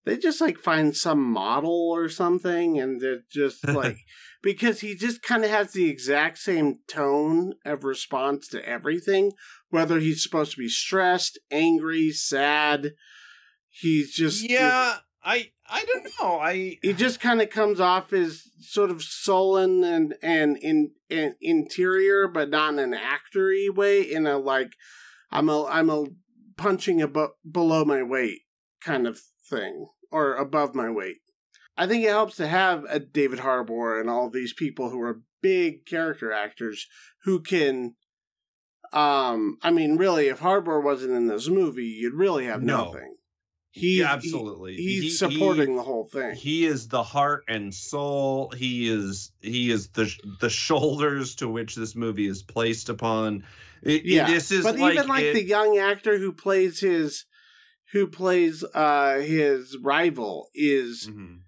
they 0.05 0.17
just 0.17 0.41
like 0.41 0.57
find 0.57 0.95
some 0.95 1.21
model 1.24 1.91
or 1.91 2.09
something, 2.09 2.80
and 2.80 2.99
they're 2.99 3.21
just 3.32 3.63
like 3.67 3.97
because 4.41 4.80
he 4.82 4.95
just 4.95 5.21
kind 5.21 5.43
of 5.43 5.51
has 5.51 5.71
the 5.74 5.89
exact 5.89 6.39
same 6.39 6.80
tone 6.88 7.53
of 7.63 7.84
response 7.84 8.47
to 8.49 8.67
everything, 8.67 9.34
whether 9.74 9.99
he's 9.99 10.21
supposed 10.21 10.51
to 10.51 10.57
be 10.57 10.69
stressed, 10.69 11.39
angry, 11.51 12.11
sad. 12.11 12.93
He's 13.69 14.13
just 14.13 14.47
yeah 14.47 14.97
I 15.24 15.51
I 15.67 15.86
don't 15.86 16.07
know. 16.21 16.39
I 16.39 16.78
he 16.82 16.93
just 16.93 17.19
kind 17.19 17.41
of 17.41 17.49
comes 17.49 17.80
off 17.80 18.11
as 18.13 18.43
sort 18.59 18.91
of 18.91 19.03
sullen 19.03 19.84
and 19.84 20.15
and 20.21 20.57
in, 20.57 20.91
in 21.09 21.36
interior, 21.41 22.28
but 22.28 22.49
not 22.49 22.74
in 22.74 22.80
an 22.80 22.93
actory 22.93 23.74
way. 23.74 24.01
In 24.01 24.28
a 24.28 24.38
like, 24.38 24.74
I'm 25.32 25.49
a 25.49 25.65
I'm 25.65 25.89
a 25.89 26.05
punching 26.57 27.01
above 27.01 27.32
below 27.49 27.86
my 27.86 28.03
weight 28.03 28.41
kind 28.82 29.07
of 29.07 29.19
thing, 29.49 29.88
or 30.11 30.36
above 30.36 30.76
my 30.76 30.89
weight. 30.89 31.17
I 31.78 31.88
think 31.88 32.03
it 32.03 32.09
helps 32.09 32.36
to 32.36 32.47
have 32.47 32.86
a 32.89 32.99
David 32.99 33.39
Harbour 33.39 33.99
and 33.99 34.09
all 34.09 34.30
these 34.30 34.53
people 34.53 34.89
who 34.89 35.01
are 35.01 35.24
big 35.41 35.86
character 35.86 36.32
actors 36.32 36.88
who 37.24 37.41
can 37.41 37.95
um 38.94 39.58
I 39.62 39.72
mean 39.72 39.98
really 39.98 40.28
if 40.28 40.39
Harbour 40.39 40.80
wasn't 40.80 41.14
in 41.14 41.28
this 41.28 41.48
movie 41.50 41.86
you'd 41.86 42.14
really 42.14 42.46
have 42.46 42.62
No. 42.62 42.86
nothing. 42.86 43.16
He 43.76 44.00
Yeah, 44.02 44.14
absolutely. 44.14 44.76
he- 44.76 44.84
he's 45.02 45.04
He- 45.04 45.10
supporting 45.10 45.72
he- 45.72 45.76
the 45.78 45.82
whole 45.84 46.08
thing. 46.08 46.36
He 46.36 46.66
is 46.66 46.88
the 46.89 47.02
heart 47.02 47.44
and 47.48 47.74
soul. 47.74 48.52
He 48.56 48.88
is 48.88 49.32
he 49.41 49.72
is 49.72 49.88
the 49.89 50.14
the 50.41 50.50
shoulders 50.50 51.36
to 51.36 51.48
which 51.50 51.76
this 51.76 51.96
movie 51.96 52.28
is 52.28 52.44
placed 52.44 52.89
upon. 52.89 53.44
It, 53.82 54.06
yeah. 54.06 54.28
this 54.30 54.52
is 54.52 54.64
but 54.64 54.78
like, 54.78 54.94
even 54.94 55.08
like 55.08 55.24
it- 55.24 55.34
the 55.34 55.44
young 55.44 55.78
actor 55.80 56.18
who 56.20 56.32
plays 56.32 56.80
his 56.82 57.26
who 57.94 58.06
plays 58.08 58.64
uh 58.76 59.20
his 59.20 59.76
rival 59.82 60.50
is 60.54 61.08
Mhm. 61.12 61.39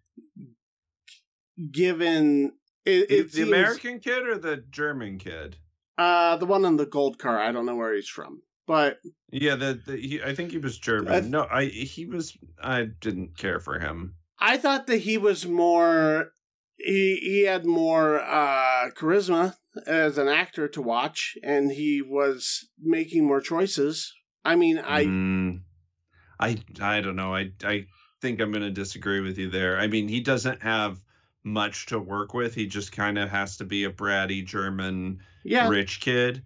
given 1.71 2.53
it, 2.85 3.07
the, 3.07 3.15
it 3.15 3.23
the 3.31 3.37
seems- 3.37 3.47
American 3.47 3.99
kid 3.99 4.27
or 4.27 4.37
the 4.37 4.57
German 4.57 5.17
kid. 5.19 5.57
Uh 5.97 6.35
the 6.37 6.45
one 6.45 6.65
in 6.65 6.77
the 6.77 6.85
gold 6.85 7.17
car 7.19 7.39
I 7.39 7.51
don't 7.51 7.65
know 7.65 7.75
where 7.75 7.93
he's 7.93 8.09
from 8.09 8.41
but 8.67 8.97
Yeah, 9.31 9.55
the, 9.55 9.79
the 9.85 9.97
he, 9.97 10.23
I 10.23 10.33
think 10.33 10.51
he 10.51 10.57
was 10.57 10.77
German. 10.77 11.13
I- 11.13 11.19
no, 11.27 11.47
I 11.49 11.65
he 11.65 12.05
was. 12.05 12.35
I 12.61 12.85
didn't 12.99 13.37
care 13.37 13.59
for 13.59 13.79
him. 13.79 14.15
I 14.39 14.57
thought 14.57 14.87
that 14.87 14.99
he 14.99 15.17
was 15.17 15.45
more 15.45 16.31
he 16.77 17.17
he 17.21 17.43
had 17.43 17.65
more 17.65 18.19
uh 18.19 18.89
charisma 18.97 19.55
as 19.85 20.17
an 20.17 20.27
actor 20.27 20.67
to 20.69 20.81
watch 20.81 21.37
and 21.43 21.71
he 21.71 22.01
was 22.01 22.67
making 22.81 23.25
more 23.25 23.41
choices. 23.41 24.13
I 24.43 24.55
mean, 24.55 24.79
I 24.79 25.05
Mm, 25.05 25.61
I 26.39 26.57
I 26.81 27.01
don't 27.01 27.15
know. 27.15 27.35
I 27.35 27.51
I 27.63 27.85
think 28.21 28.41
I'm 28.41 28.51
going 28.51 28.63
to 28.63 28.71
disagree 28.71 29.21
with 29.21 29.37
you 29.37 29.49
there. 29.49 29.77
I 29.77 29.87
mean, 29.87 30.07
he 30.07 30.21
doesn't 30.21 30.63
have 30.63 30.99
much 31.43 31.85
to 31.87 31.99
work 31.99 32.33
with. 32.33 32.55
He 32.55 32.65
just 32.65 32.91
kind 32.91 33.17
of 33.19 33.29
has 33.29 33.57
to 33.57 33.63
be 33.65 33.83
a 33.83 33.91
bratty 33.91 34.43
German 34.43 35.19
yeah, 35.45 35.69
rich 35.69 35.99
kid. 36.01 36.43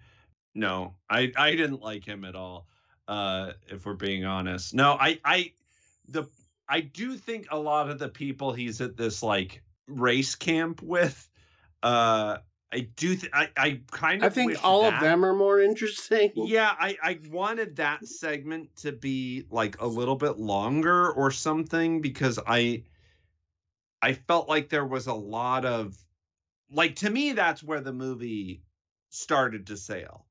No, 0.55 0.95
I 1.09 1.31
I 1.35 1.51
didn't 1.51 1.81
like 1.81 2.05
him 2.05 2.25
at 2.25 2.35
all. 2.35 2.67
Uh, 3.07 3.53
if 3.67 3.85
we're 3.85 3.93
being 3.93 4.25
honest, 4.25 4.73
no, 4.73 4.91
I 4.99 5.19
I 5.23 5.53
the 6.07 6.25
I 6.67 6.81
do 6.81 7.17
think 7.17 7.47
a 7.49 7.57
lot 7.57 7.89
of 7.89 7.99
the 7.99 8.09
people 8.09 8.53
he's 8.53 8.81
at 8.81 8.95
this 8.97 9.23
like 9.23 9.63
race 9.87 10.35
camp 10.35 10.81
with, 10.81 11.29
uh, 11.81 12.37
I 12.71 12.79
do 12.95 13.15
th- 13.15 13.31
I 13.33 13.49
I 13.57 13.81
kind 13.91 14.23
of 14.23 14.31
I 14.31 14.35
think 14.35 14.63
all 14.63 14.85
of 14.85 14.99
them 14.99 15.25
are 15.25 15.33
more 15.33 15.59
interesting. 15.59 16.31
yeah, 16.35 16.71
I, 16.79 16.97
I 17.01 17.19
wanted 17.31 17.77
that 17.77 18.05
segment 18.05 18.75
to 18.77 18.91
be 18.91 19.45
like 19.49 19.81
a 19.81 19.87
little 19.87 20.15
bit 20.15 20.37
longer 20.37 21.11
or 21.11 21.31
something 21.31 22.01
because 22.01 22.37
I 22.45 22.83
I 24.01 24.13
felt 24.13 24.47
like 24.47 24.69
there 24.69 24.85
was 24.85 25.07
a 25.07 25.13
lot 25.13 25.65
of 25.65 25.97
like 26.71 26.97
to 26.97 27.09
me 27.09 27.33
that's 27.33 27.63
where 27.63 27.81
the 27.81 27.93
movie 27.93 28.61
started 29.09 29.67
to 29.67 29.77
sail. 29.77 30.25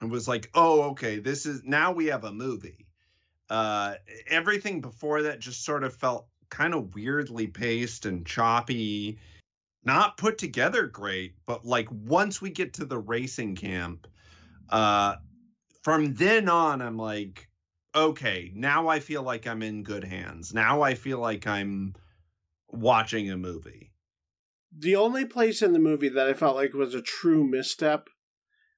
and 0.00 0.10
was 0.10 0.28
like, 0.28 0.50
oh, 0.54 0.82
okay, 0.90 1.18
this 1.18 1.46
is 1.46 1.62
now 1.64 1.92
we 1.92 2.06
have 2.06 2.24
a 2.24 2.32
movie. 2.32 2.86
Uh 3.50 3.94
everything 4.28 4.80
before 4.80 5.22
that 5.22 5.40
just 5.40 5.64
sort 5.64 5.84
of 5.84 5.94
felt 5.96 6.26
kind 6.50 6.74
of 6.74 6.94
weirdly 6.94 7.46
paced 7.46 8.06
and 8.06 8.26
choppy, 8.26 9.18
not 9.84 10.16
put 10.18 10.38
together 10.38 10.86
great, 10.86 11.34
but 11.46 11.64
like 11.64 11.88
once 11.90 12.40
we 12.42 12.50
get 12.50 12.74
to 12.74 12.84
the 12.86 12.98
racing 12.98 13.56
camp, 13.56 14.06
uh 14.70 15.16
from 15.82 16.14
then 16.14 16.48
on 16.48 16.82
i'm 16.82 16.96
like 16.98 17.48
okay 17.94 18.52
now 18.54 18.88
i 18.88 19.00
feel 19.00 19.22
like 19.22 19.46
i'm 19.46 19.62
in 19.62 19.82
good 19.82 20.04
hands 20.04 20.52
now 20.52 20.82
i 20.82 20.94
feel 20.94 21.18
like 21.18 21.46
i'm 21.46 21.94
watching 22.70 23.30
a 23.30 23.36
movie 23.36 23.87
the 24.76 24.96
only 24.96 25.24
place 25.24 25.62
in 25.62 25.72
the 25.72 25.78
movie 25.78 26.08
that 26.08 26.28
I 26.28 26.34
felt 26.34 26.56
like 26.56 26.74
was 26.74 26.94
a 26.94 27.02
true 27.02 27.44
misstep, 27.44 28.08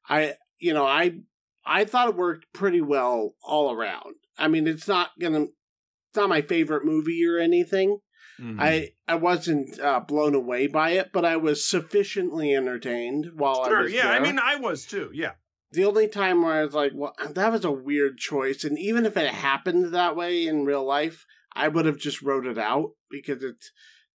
I 0.08 0.34
you 0.58 0.74
know 0.74 0.86
I 0.86 1.20
I 1.64 1.84
thought 1.84 2.08
it 2.08 2.16
worked 2.16 2.52
pretty 2.52 2.80
well 2.80 3.34
all 3.42 3.72
around. 3.72 4.16
I 4.38 4.48
mean, 4.48 4.66
it's 4.66 4.88
not 4.88 5.10
gonna 5.20 5.42
it's 5.42 6.16
not 6.16 6.28
my 6.28 6.42
favorite 6.42 6.84
movie 6.84 7.24
or 7.26 7.38
anything. 7.38 7.98
Mhm. 8.40 8.56
I 8.58 8.92
I 9.06 9.16
wasn't 9.16 9.78
uh, 9.78 10.00
blown 10.00 10.34
away 10.34 10.66
by 10.66 10.90
it, 10.90 11.10
but 11.12 11.24
I 11.24 11.36
was 11.36 11.68
sufficiently 11.68 12.54
entertained 12.54 13.32
while 13.34 13.62
I 13.62 13.68
sure 13.68 13.82
was 13.82 13.92
yeah 13.92 14.10
i 14.10 14.18
mean 14.18 14.38
i 14.38 14.56
was 14.56 14.86
too 14.86 15.10
yeah 15.12 15.32
the 15.72 15.84
only 15.84 16.08
time 16.08 16.42
where 16.42 16.54
I 16.54 16.64
was 16.64 16.74
like, 16.74 16.92
well, 16.94 17.14
that 17.30 17.52
was 17.52 17.64
a 17.64 17.70
weird 17.70 18.18
choice, 18.18 18.64
and 18.64 18.78
even 18.78 19.06
if 19.06 19.16
it 19.16 19.32
happened 19.32 19.94
that 19.94 20.16
way 20.16 20.46
in 20.46 20.64
real 20.64 20.84
life, 20.84 21.24
I 21.54 21.68
would 21.68 21.86
have 21.86 21.98
just 21.98 22.22
wrote 22.22 22.46
it 22.46 22.58
out 22.58 22.90
because 23.10 23.42
it 23.42 23.56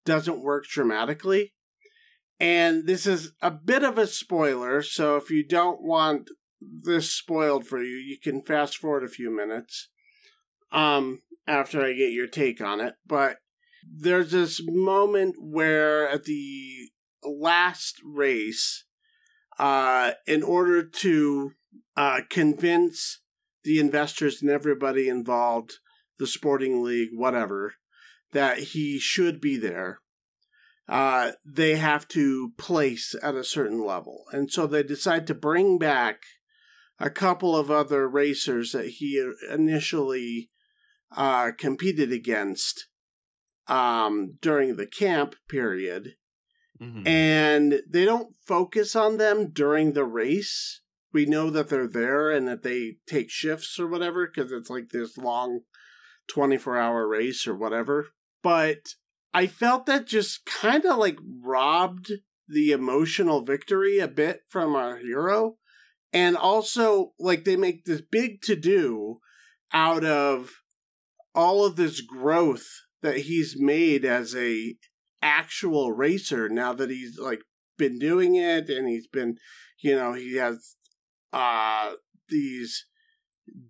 doesn't 0.05 0.43
work 0.43 0.65
dramatically. 0.67 1.54
And 2.41 2.87
this 2.87 3.07
is 3.07 3.33
a 3.41 3.51
bit 3.51 3.83
of 3.83 3.97
a 3.97 4.07
spoiler, 4.07 4.83
so 4.83 5.17
if 5.17 5.31
you 5.31 5.47
don't 5.47 5.81
want 5.83 6.31
this 6.61 7.13
spoiled 7.13 7.67
for 7.67 7.83
you, 7.83 7.97
you 7.97 8.19
can 8.19 8.43
fast 8.43 8.77
forward 8.79 9.05
a 9.05 9.09
few 9.09 9.35
minutes 9.35 9.89
um 10.73 11.21
after 11.47 11.85
I 11.85 11.93
get 11.93 12.11
your 12.13 12.27
take 12.27 12.61
on 12.61 12.81
it. 12.81 12.95
But 13.07 13.37
there's 13.87 14.33
this 14.33 14.61
moment 14.65 15.37
where 15.39 16.09
at 16.09 16.25
the 16.25 16.89
last 17.23 18.01
race, 18.05 18.85
uh, 19.59 20.13
in 20.27 20.43
order 20.43 20.83
to 20.83 21.53
uh, 21.97 22.21
convince 22.29 23.21
the 23.63 23.79
investors 23.79 24.43
and 24.43 24.51
everybody 24.51 25.09
involved, 25.09 25.79
the 26.19 26.27
sporting 26.27 26.83
league, 26.83 27.11
whatever, 27.13 27.75
that 28.33 28.59
he 28.59 28.99
should 28.99 29.41
be 29.41 29.57
there, 29.57 30.01
uh, 30.89 31.33
they 31.45 31.77
have 31.77 32.07
to 32.09 32.53
place 32.59 33.15
at 33.23 33.35
a 33.35 33.45
certain 33.45 33.85
level. 33.85 34.25
And 34.33 34.51
so 34.51 34.67
they 34.67 34.83
decide 34.83 35.27
to 35.29 35.35
bring 35.35 35.79
back 35.79 36.23
a 37.01 37.11
couple 37.11 37.57
of 37.57 37.71
other 37.71 38.09
racers 38.09 38.73
that 38.73 38.87
he 38.87 39.25
initially 39.51 40.51
uh, 41.17 41.53
competed 41.59 42.13
against 42.13 42.87
um, 43.67 44.35
during 44.41 44.77
the 44.77 44.87
camp 44.87 45.37
period 45.49 46.17
Mhm. 46.81 47.07
and 47.07 47.83
they 47.89 48.05
don't 48.05 48.35
focus 48.45 48.97
on 48.97 49.17
them 49.17 49.51
during 49.51 49.93
the 49.93 50.05
race. 50.05 50.81
We 51.13 51.25
know 51.25 51.49
that 51.51 51.69
they're 51.69 51.87
there 51.87 52.31
and 52.33 52.49
that 52.49 52.63
they 52.65 52.97
take 53.07 53.31
shifts 53.31 53.79
or 53.79 53.87
whatever 53.87 54.27
because 54.27 54.51
it's 54.51 54.69
like 54.69 54.89
this 54.89 55.17
long 55.17 55.61
24 56.27 56.77
hour 56.77 57.07
race 57.07 57.47
or 57.47 57.55
whatever. 57.55 58.09
But 58.43 58.97
I 59.35 59.49
felt 59.49 59.87
that 59.87 60.07
just 60.07 60.47
kind 60.47 60.85
of 60.85 60.97
like 60.97 61.19
robbed 61.43 62.13
the 62.49 62.71
emotional 62.71 63.45
victory 63.45 63.99
a 63.99 64.07
bit 64.07 64.43
from 64.49 64.77
our 64.77 64.99
hero. 64.99 65.57
And 66.13 66.37
also, 66.37 67.15
like, 67.19 67.45
they 67.45 67.57
make 67.57 67.85
this 67.85 68.01
big 68.01 68.41
to 68.43 68.55
do 68.55 69.19
out 69.73 70.05
of 70.05 70.53
all 71.35 71.67
of 71.67 71.75
this 71.75 72.01
growth 72.01 72.67
that 73.03 73.19
he's 73.19 73.57
made 73.59 74.05
as 74.05 74.37
a 74.37 74.77
actual 75.21 75.91
racer 75.91 76.49
now 76.49 76.73
that 76.73 76.91
he's 76.91 77.19
like 77.19 77.41
been 77.77 77.99
doing 77.99 78.37
it 78.37 78.69
and 78.69 78.87
he's 78.87 79.07
been 79.07 79.37
you 79.83 79.97
know 79.97 80.13
he 80.13 80.37
has 80.37 80.77
uh 81.33 81.93
these 82.29 82.85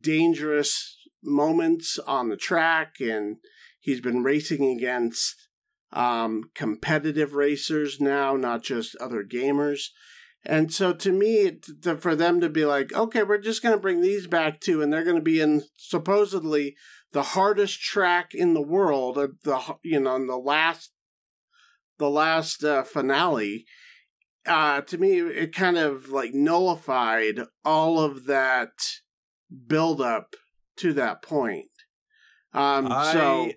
dangerous 0.02 0.98
moments 1.22 1.98
on 2.00 2.28
the 2.28 2.36
track 2.36 2.96
and 3.00 3.36
he's 3.80 4.00
been 4.00 4.22
racing 4.22 4.64
against 4.64 5.48
um 5.94 6.50
competitive 6.54 7.34
racers 7.34 8.00
now 8.00 8.36
not 8.36 8.62
just 8.62 8.96
other 8.96 9.24
gamers 9.24 9.88
and 10.44 10.72
so 10.72 10.92
to 10.92 11.10
me 11.10 11.58
to, 11.82 11.96
for 11.96 12.14
them 12.14 12.40
to 12.40 12.48
be 12.48 12.64
like 12.64 12.92
okay 12.92 13.22
we're 13.22 13.38
just 13.38 13.62
going 13.62 13.74
to 13.74 13.80
bring 13.80 14.00
these 14.00 14.26
back 14.26 14.60
too 14.60 14.82
and 14.82 14.92
they're 14.92 15.04
going 15.04 15.16
to 15.16 15.22
be 15.22 15.40
in 15.40 15.62
supposedly 15.76 16.76
the 17.12 17.22
hardest 17.22 17.80
track 17.80 18.34
in 18.34 18.54
the 18.54 18.62
world 18.62 19.16
uh, 19.16 19.28
the 19.44 19.76
you 19.82 20.00
know 20.00 20.16
in 20.16 20.26
the 20.26 20.36
last 20.36 20.90
the 21.98 22.10
last 22.10 22.64
uh, 22.64 22.82
finale, 22.82 23.66
uh, 24.46 24.80
to 24.82 24.98
me, 24.98 25.20
it 25.20 25.54
kind 25.54 25.78
of 25.78 26.08
like 26.10 26.34
nullified 26.34 27.40
all 27.64 28.00
of 28.00 28.26
that 28.26 28.72
build 29.66 30.00
up 30.00 30.34
to 30.76 30.92
that 30.94 31.22
point. 31.22 31.70
Um, 32.52 32.86
so 33.12 33.52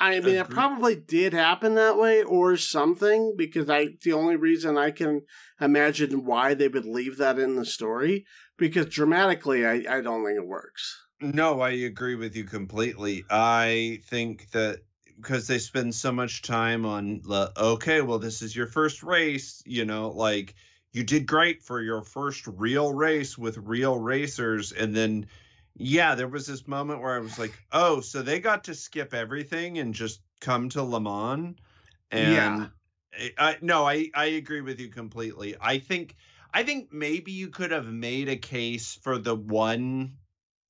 I 0.00 0.18
mean, 0.20 0.36
it 0.36 0.44
mm-hmm. 0.44 0.54
probably 0.54 0.96
did 0.96 1.34
happen 1.34 1.74
that 1.74 1.98
way 1.98 2.22
or 2.22 2.56
something 2.56 3.34
because 3.36 3.68
I 3.68 3.88
the 4.02 4.14
only 4.14 4.36
reason 4.36 4.78
I 4.78 4.90
can 4.92 5.22
imagine 5.60 6.24
why 6.24 6.54
they 6.54 6.68
would 6.68 6.86
leave 6.86 7.18
that 7.18 7.38
in 7.38 7.56
the 7.56 7.66
story 7.66 8.24
because 8.56 8.86
dramatically, 8.86 9.66
I, 9.66 9.84
I 9.88 10.00
don't 10.00 10.24
think 10.24 10.38
it 10.38 10.46
works. 10.46 11.06
No, 11.20 11.60
I 11.60 11.70
agree 11.70 12.14
with 12.14 12.34
you 12.34 12.44
completely. 12.44 13.24
I 13.28 14.00
think 14.08 14.50
that 14.52 14.80
because 15.16 15.46
they 15.46 15.58
spend 15.58 15.94
so 15.94 16.10
much 16.10 16.40
time 16.40 16.86
on 16.86 17.20
the 17.28 17.52
okay, 17.58 18.00
well, 18.00 18.18
this 18.18 18.40
is 18.40 18.56
your 18.56 18.66
first 18.66 19.02
race, 19.02 19.62
you 19.66 19.84
know, 19.84 20.08
like 20.08 20.54
you 20.92 21.04
did 21.04 21.26
great 21.26 21.62
for 21.62 21.82
your 21.82 22.02
first 22.02 22.46
real 22.46 22.94
race 22.94 23.36
with 23.36 23.58
real 23.58 23.98
racers, 23.98 24.72
and 24.72 24.96
then 24.96 25.26
yeah, 25.80 26.14
there 26.14 26.28
was 26.28 26.46
this 26.46 26.68
moment 26.68 27.00
where 27.00 27.14
I 27.14 27.18
was 27.20 27.38
like, 27.38 27.52
oh, 27.72 28.00
so 28.00 28.22
they 28.22 28.38
got 28.40 28.64
to 28.64 28.74
skip 28.74 29.14
everything 29.14 29.78
and 29.78 29.94
just 29.94 30.20
come 30.40 30.68
to 30.70 30.82
Le 30.82 31.00
Mans, 31.00 31.56
and 32.10 32.32
Yeah. 32.34 32.66
I, 33.38 33.50
I 33.50 33.56
no, 33.60 33.86
I 33.88 34.10
I 34.14 34.26
agree 34.26 34.60
with 34.60 34.78
you 34.78 34.88
completely. 34.88 35.56
I 35.60 35.78
think 35.78 36.16
I 36.54 36.62
think 36.62 36.92
maybe 36.92 37.32
you 37.32 37.48
could 37.48 37.70
have 37.72 37.86
made 37.86 38.28
a 38.28 38.36
case 38.36 38.98
for 39.02 39.18
the 39.18 39.34
one 39.34 40.12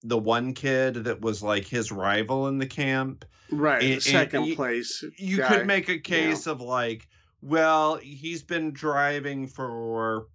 the 0.02 0.16
one 0.18 0.54
kid 0.54 0.94
that 1.04 1.20
was 1.20 1.42
like 1.42 1.66
his 1.66 1.92
rival 1.92 2.48
in 2.48 2.56
the 2.58 2.66
camp. 2.66 3.24
Right, 3.50 3.82
And- 3.82 3.90
the 3.90 3.94
and 3.94 4.02
second 4.02 4.44
you- 4.46 4.56
place. 4.56 5.04
You 5.18 5.42
could 5.42 5.66
make 5.66 5.88
a 5.90 5.98
case 5.98 6.46
of 6.46 6.60
like, 6.62 7.06
well, 7.42 7.96
he's 7.96 8.42
been 8.42 8.72
driving 8.72 9.46
for 9.48 10.26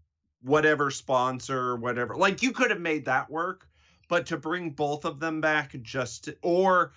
whatever 0.44 0.92
sponsor, 0.92 1.76
whatever. 1.78 2.16
Like 2.16 2.44
you 2.44 2.52
could 2.52 2.70
have 2.70 2.80
made 2.82 3.06
that 3.06 3.32
work, 3.32 3.68
but 4.08 4.26
to 4.28 4.38
bring 4.38 4.72
both 4.72 5.06
of 5.06 5.20
them 5.20 5.42
back 5.42 5.76
just 5.82 6.26
to, 6.26 6.38
or 6.42 6.94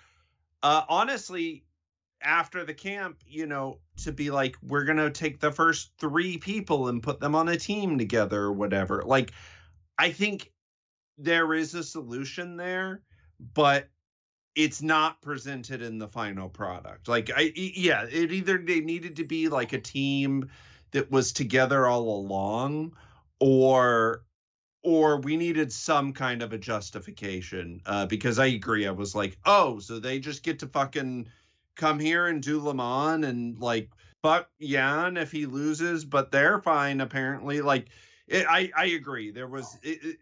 uh 0.63 0.83
honestly 0.89 1.63
after 2.21 2.65
the 2.65 2.73
camp, 2.73 3.23
you 3.25 3.45
know, 3.45 3.79
to 3.97 4.11
be 4.11 4.29
like 4.29 4.57
we're 4.61 4.85
to 4.85 5.09
take 5.09 5.39
the 5.39 5.51
first 5.51 5.91
3 5.99 6.37
people 6.37 6.89
and 6.89 7.01
put 7.01 7.19
them 7.19 7.35
on 7.35 7.47
a 7.47 7.57
team 7.57 7.97
together 7.97 8.41
or 8.41 8.53
whatever. 8.53 9.03
Like 9.05 9.31
I 9.97 10.11
think 10.11 10.51
there 11.17 11.53
is 11.53 11.73
a 11.75 11.83
solution 11.83 12.57
there, 12.57 13.03
but 13.53 13.89
it's 14.55 14.81
not 14.81 15.21
presented 15.21 15.81
in 15.81 15.99
the 15.99 16.07
final 16.07 16.49
product. 16.49 17.07
Like 17.07 17.29
I 17.35 17.53
yeah, 17.55 18.05
it 18.09 18.31
either 18.31 18.57
they 18.57 18.81
needed 18.81 19.15
to 19.17 19.23
be 19.23 19.47
like 19.47 19.73
a 19.73 19.79
team 19.79 20.49
that 20.91 21.11
was 21.11 21.31
together 21.31 21.87
all 21.87 22.19
along 22.19 22.93
or 23.39 24.25
or 24.83 25.19
we 25.19 25.35
needed 25.37 25.71
some 25.71 26.13
kind 26.13 26.41
of 26.41 26.53
a 26.53 26.57
justification 26.57 27.81
uh 27.85 28.05
because 28.05 28.39
I 28.39 28.47
agree 28.47 28.87
I 28.87 28.91
was 28.91 29.15
like, 29.15 29.37
"Oh, 29.45 29.79
so 29.79 29.99
they 29.99 30.19
just 30.19 30.43
get 30.43 30.59
to 30.59 30.67
fucking 30.67 31.27
come 31.75 31.99
here 31.99 32.27
and 32.27 32.41
do 32.41 32.61
Le 32.61 32.73
Mans 32.73 33.25
and 33.25 33.59
like 33.59 33.89
fuck 34.21 34.49
Jan 34.61 35.17
if 35.17 35.31
he 35.31 35.45
loses, 35.45 36.05
but 36.05 36.31
they're 36.31 36.61
fine 36.61 37.01
apparently." 37.01 37.61
Like 37.61 37.87
it, 38.27 38.45
I 38.47 38.71
I 38.75 38.85
agree. 38.85 39.31
There 39.31 39.47
was 39.47 39.77
it, 39.83 40.17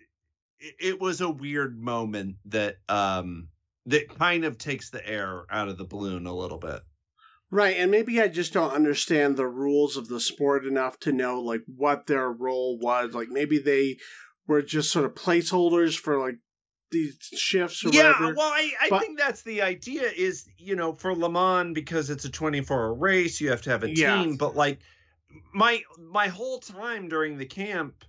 it, 0.60 0.76
it 0.80 1.01
was 1.01 1.22
a 1.22 1.30
weird 1.30 1.80
moment 1.80 2.38
that 2.45 2.78
um 2.89 3.49
that 3.86 4.10
kind 4.18 4.43
of 4.43 4.58
takes 4.58 4.89
the 4.89 5.08
air 5.08 5.45
out 5.49 5.70
of 5.70 5.78
the 5.78 5.86
balloon 5.86 6.26
a 6.28 6.36
little 6.36 6.58
bit. 6.58 6.82
Right, 7.49 7.78
and 7.78 7.89
maybe 7.89 8.22
I 8.22 8.28
just 8.28 8.51
don't 8.51 8.74
understand 8.74 9.38
the 9.38 9.47
rules 9.47 9.95
of 9.95 10.10
the 10.10 10.20
sport 10.20 10.66
enough 10.66 10.99
to 10.99 11.14
know 11.14 11.39
like 11.39 11.62
what 11.66 12.08
their 12.08 12.30
role 12.30 12.78
was. 12.78 13.14
Like 13.14 13.30
maybe 13.30 13.58
they 13.58 13.97
were 14.48 14.62
just 14.62 14.91
sort 14.91 15.06
of 15.06 15.14
placeholders 15.14 15.98
for 15.98 16.20
like 16.20 16.38
these 16.89 17.18
shifts 17.22 17.84
or 17.84 17.89
Yeah, 17.89 18.14
whatever. 18.14 18.34
well, 18.36 18.52
I, 18.52 18.72
I 18.82 18.89
But- 18.89 19.02
think 19.02 19.20
that's 19.20 19.41
the 19.43 19.62
idea. 19.62 20.04
Is 20.16 20.48
you 20.58 20.76
know 20.76 20.93
for 20.93 21.14
Le 21.14 21.30
Mans 21.30 21.74
because 21.74 22.10
it's 22.10 22.26
a 22.26 22.30
twenty 22.32 22.62
four 22.62 22.78
hour 22.80 22.93
race, 22.93 23.41
you 23.41 23.50
have 23.50 23.62
to 23.64 23.70
have 23.70 23.84
a 23.84 23.93
Yeah. 23.95 24.24
team. 24.24 24.38
But 24.38 24.56
like 24.56 24.80
my 25.54 25.84
my 26.00 26.28
whole 26.30 26.60
time 26.60 27.10
during 27.10 27.38
the 27.38 27.45
camp, 27.45 28.06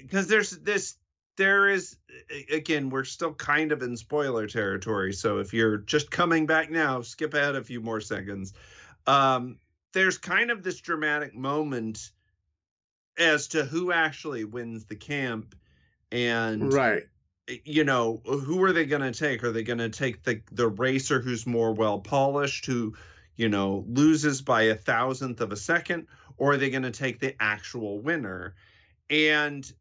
because 0.00 0.28
there's 0.28 0.50
this 0.50 0.94
there 1.36 1.68
is 1.68 1.96
again 2.52 2.90
we're 2.90 3.02
still 3.02 3.34
kind 3.34 3.72
of 3.72 3.82
in 3.82 3.96
spoiler 3.96 4.46
territory. 4.46 5.12
So 5.12 5.38
if 5.38 5.52
you're 5.52 5.78
just 5.78 6.12
coming 6.12 6.46
back 6.46 6.70
now, 6.70 7.02
skip 7.02 7.34
ahead 7.34 7.56
a 7.56 7.64
few 7.64 7.80
more 7.80 8.00
seconds. 8.00 8.52
Um, 9.08 9.58
there's 9.92 10.18
kind 10.18 10.52
of 10.52 10.62
this 10.62 10.80
dramatic 10.80 11.34
moment 11.34 12.10
as 13.18 13.48
to 13.48 13.64
who 13.64 13.90
actually 13.92 14.44
wins 14.44 14.84
the 14.86 14.96
camp 14.96 15.54
and 16.14 16.72
right. 16.72 17.02
you 17.64 17.84
know 17.84 18.22
who 18.24 18.62
are 18.62 18.72
they 18.72 18.86
going 18.86 19.02
to 19.02 19.18
take 19.18 19.42
are 19.42 19.50
they 19.50 19.64
going 19.64 19.78
to 19.78 19.90
take 19.90 20.22
the 20.22 20.40
the 20.52 20.68
racer 20.68 21.20
who's 21.20 21.46
more 21.46 21.72
well 21.72 21.98
polished 21.98 22.64
who 22.64 22.94
you 23.36 23.48
know 23.48 23.84
loses 23.88 24.40
by 24.40 24.62
a 24.62 24.74
thousandth 24.74 25.40
of 25.40 25.50
a 25.50 25.56
second 25.56 26.06
or 26.38 26.52
are 26.52 26.56
they 26.56 26.70
going 26.70 26.84
to 26.84 26.92
take 26.92 27.18
the 27.18 27.34
actual 27.42 28.00
winner 28.00 28.54
and 29.10 29.72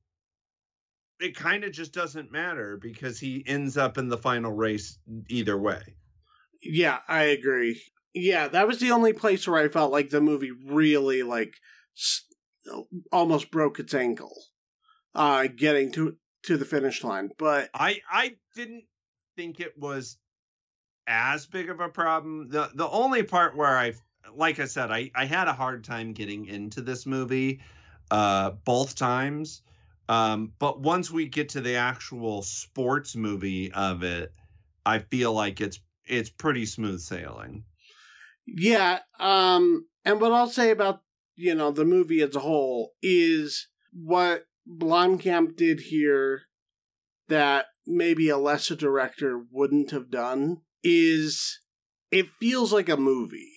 it 1.20 1.36
kind 1.36 1.64
of 1.64 1.72
just 1.72 1.94
doesn't 1.94 2.32
matter 2.32 2.78
because 2.78 3.20
he 3.20 3.44
ends 3.46 3.78
up 3.78 4.00
in 4.00 4.10
the 4.10 4.18
final 4.18 4.52
race 4.52 4.98
either 5.30 5.58
way 5.58 5.82
Yeah, 6.64 7.00
I 7.08 7.24
agree. 7.24 7.82
Yeah, 8.16 8.48
that 8.48 8.68
was 8.68 8.80
the 8.80 8.92
only 8.92 9.14
place 9.14 9.48
where 9.48 9.64
I 9.64 9.68
felt 9.68 9.92
like 9.92 10.10
the 10.10 10.22
movie 10.22 10.52
really 10.52 11.22
like 11.24 11.56
almost 13.12 13.52
broke 13.52 13.78
its 13.80 13.94
ankle 13.94 14.34
uh 15.14 15.48
getting 15.48 15.92
to 15.92 16.16
to 16.44 16.58
the 16.58 16.66
finish 16.66 17.04
line. 17.04 17.32
But 17.38 17.70
I 17.74 18.02
I 18.10 18.36
didn't 18.56 18.86
think 19.36 19.60
it 19.60 19.78
was 19.78 20.18
as 21.08 21.46
big 21.46 21.70
of 21.70 21.80
a 21.80 21.90
problem. 21.90 22.50
The 22.50 22.72
the 22.74 22.88
only 22.88 23.24
part 23.24 23.56
where 23.56 23.78
I 23.78 23.94
like 24.34 24.60
I 24.60 24.66
said, 24.66 24.92
I, 24.92 25.12
I 25.16 25.26
had 25.26 25.48
a 25.48 25.54
hard 25.54 25.84
time 25.84 26.14
getting 26.14 26.46
into 26.46 26.82
this 26.82 27.06
movie 27.06 27.62
uh 28.12 28.52
both 28.52 28.96
times. 28.96 29.62
Um 30.10 30.54
but 30.60 30.80
once 30.82 31.10
we 31.12 31.28
get 31.28 31.50
to 31.50 31.62
the 31.62 31.76
actual 31.76 32.42
sports 32.42 33.16
movie 33.16 33.72
of 33.72 34.04
it, 34.04 34.34
I 34.86 35.00
feel 35.00 35.34
like 35.34 35.62
it's 35.62 35.80
it's 36.06 36.30
pretty 36.30 36.66
smooth 36.66 37.00
sailing. 37.00 37.64
Yeah, 38.46 39.00
um 39.20 39.88
and 40.06 40.20
what 40.20 40.34
I'll 40.34 40.50
say 40.50 40.72
about, 40.72 41.02
you 41.36 41.56
know, 41.56 41.72
the 41.72 41.86
movie 41.86 42.22
as 42.22 42.36
a 42.36 42.40
whole 42.40 42.94
is 43.02 43.68
what 43.94 44.46
Blomkamp 44.70 45.56
did 45.56 45.82
here 45.82 46.44
that 47.28 47.66
maybe 47.86 48.30
a 48.30 48.38
lesser 48.38 48.76
director 48.76 49.44
wouldn't 49.52 49.92
have 49.92 50.10
done 50.10 50.62
is 50.84 51.60
it 52.12 52.28
feels 52.40 52.72
like 52.72 52.90
a 52.90 52.98
movie. 52.98 53.50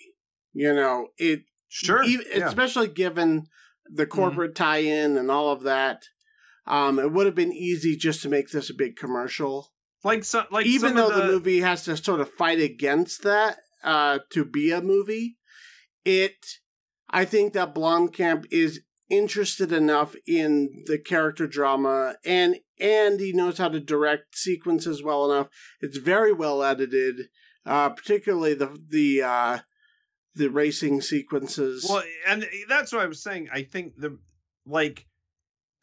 You 0.52 0.72
know, 0.74 1.08
it 1.18 1.42
Sure. 1.68 2.02
even, 2.02 2.26
yeah. 2.30 2.38
Mm-hmm. 2.38 2.48
especially 2.48 2.88
given 2.88 3.46
the 3.92 4.06
corporate 4.06 4.54
tie-in 4.54 5.16
and 5.16 5.30
all 5.30 5.50
of 5.50 5.62
that. 5.64 6.04
Um, 6.66 6.98
it 6.98 7.12
would 7.12 7.26
have 7.26 7.34
been 7.34 7.52
easy 7.52 7.96
just 7.96 8.22
to 8.22 8.28
make 8.28 8.48
this 8.50 8.70
a 8.70 8.74
big 8.74 8.96
commercial 8.96 9.72
Like 10.02 10.24
so 10.24 10.44
like 10.50 10.66
even 10.66 10.90
some 10.90 10.96
though 10.96 11.10
of 11.10 11.16
the, 11.16 11.26
movie 11.26 11.60
has 11.60 11.84
to 11.84 11.96
sort 11.96 12.20
of 12.20 12.32
fight 12.32 12.60
against 12.60 13.22
that 13.22 13.58
uh, 13.84 14.20
to 14.30 14.44
be 14.44 14.72
a 14.72 14.80
movie, 14.80 15.36
it 16.04 16.34
I 17.10 17.24
think 17.24 17.52
that 17.52 17.74
Blomkamp 17.74 18.46
is 18.50 18.80
interested 19.08 19.72
enough 19.72 20.14
in 20.26 20.84
the 20.86 20.98
character 20.98 21.46
drama 21.46 22.16
and 22.24 22.56
and 22.78 23.20
he 23.20 23.32
knows 23.32 23.58
how 23.58 23.68
to 23.68 23.80
direct 23.80 24.36
sequences 24.36 25.02
well 25.02 25.30
enough. 25.30 25.48
It's 25.80 25.96
very 25.96 26.32
well 26.32 26.62
edited, 26.62 27.28
uh, 27.64 27.90
particularly 27.90 28.54
the 28.54 28.78
the 28.88 29.22
uh, 29.22 29.58
the 30.34 30.48
racing 30.48 31.00
sequences. 31.00 31.86
Well, 31.88 32.02
and 32.26 32.46
that's 32.68 32.92
what 32.92 33.02
I 33.02 33.06
was 33.06 33.22
saying. 33.22 33.48
I 33.52 33.62
think 33.62 33.96
the 33.96 34.18
like 34.66 35.06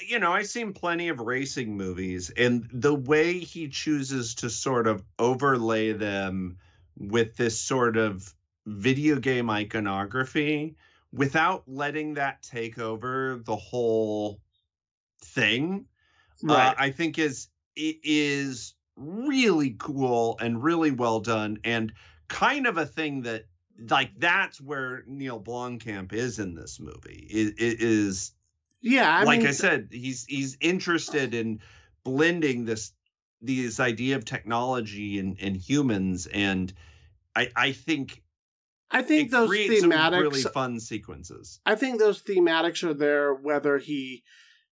you 0.02 0.20
know, 0.20 0.32
I've 0.32 0.48
seen 0.48 0.74
plenty 0.74 1.10
of 1.10 1.20
racing 1.20 1.78
movies 1.78 2.32
and 2.36 2.68
the 2.74 2.96
way 2.96 3.40
he 3.40 3.70
chooses 3.70 4.36
to 4.36 4.50
sort 4.50 4.88
of 4.88 5.04
overlay 5.20 5.94
them 5.94 6.58
with 6.98 7.38
this 7.38 7.60
sort 7.60 7.96
of 7.98 8.34
video 8.66 9.20
game 9.20 9.50
iconography 9.50 10.76
without 11.14 11.64
letting 11.68 12.16
that 12.16 12.42
take 12.42 12.80
over 12.80 13.42
the 13.46 13.56
whole 13.56 14.42
thing 15.22 15.86
right. 16.42 16.70
uh, 16.70 16.76
I 16.78 16.90
think 16.92 17.20
is 17.20 17.48
it 17.76 17.98
is 18.04 18.74
really 18.96 19.76
cool 19.78 20.38
and 20.40 20.62
really 20.62 20.92
well 20.92 21.20
done 21.20 21.60
and 21.64 21.94
kind 22.28 22.68
of 22.68 22.78
a 22.78 22.86
thing 22.86 23.22
that 23.24 23.46
like 23.90 24.12
that's 24.18 24.60
where 24.62 25.04
Neil 25.08 25.42
Blomkamp 25.42 26.14
is 26.14 26.40
in 26.40 26.54
this 26.54 26.80
movie. 26.80 27.28
It, 27.30 27.56
it 27.58 27.82
is 27.82 28.34
yeah, 28.82 29.20
I 29.20 29.24
like 29.24 29.40
mean, 29.40 29.48
I 29.48 29.52
said, 29.52 29.90
he's 29.92 30.26
he's 30.26 30.58
interested 30.60 31.34
in 31.34 31.62
blending 32.04 32.66
this 32.66 32.92
this 33.42 33.80
idea 33.80 34.16
of 34.16 34.26
technology 34.26 35.20
and, 35.20 35.38
and 35.42 35.56
humans 35.56 36.28
and 36.28 36.74
I 37.36 37.50
I 37.56 37.72
think 37.72 38.23
I 38.94 39.02
think 39.02 39.32
those 39.32 39.50
thematics 39.50 40.22
really 40.22 40.42
fun 40.44 40.80
sequences. 40.80 41.60
I 41.66 41.76
think 41.76 42.00
those 42.00 42.22
thematics 42.22 42.84
are 42.84 42.94
there 42.94 43.34
whether 43.34 43.80
he 43.80 44.24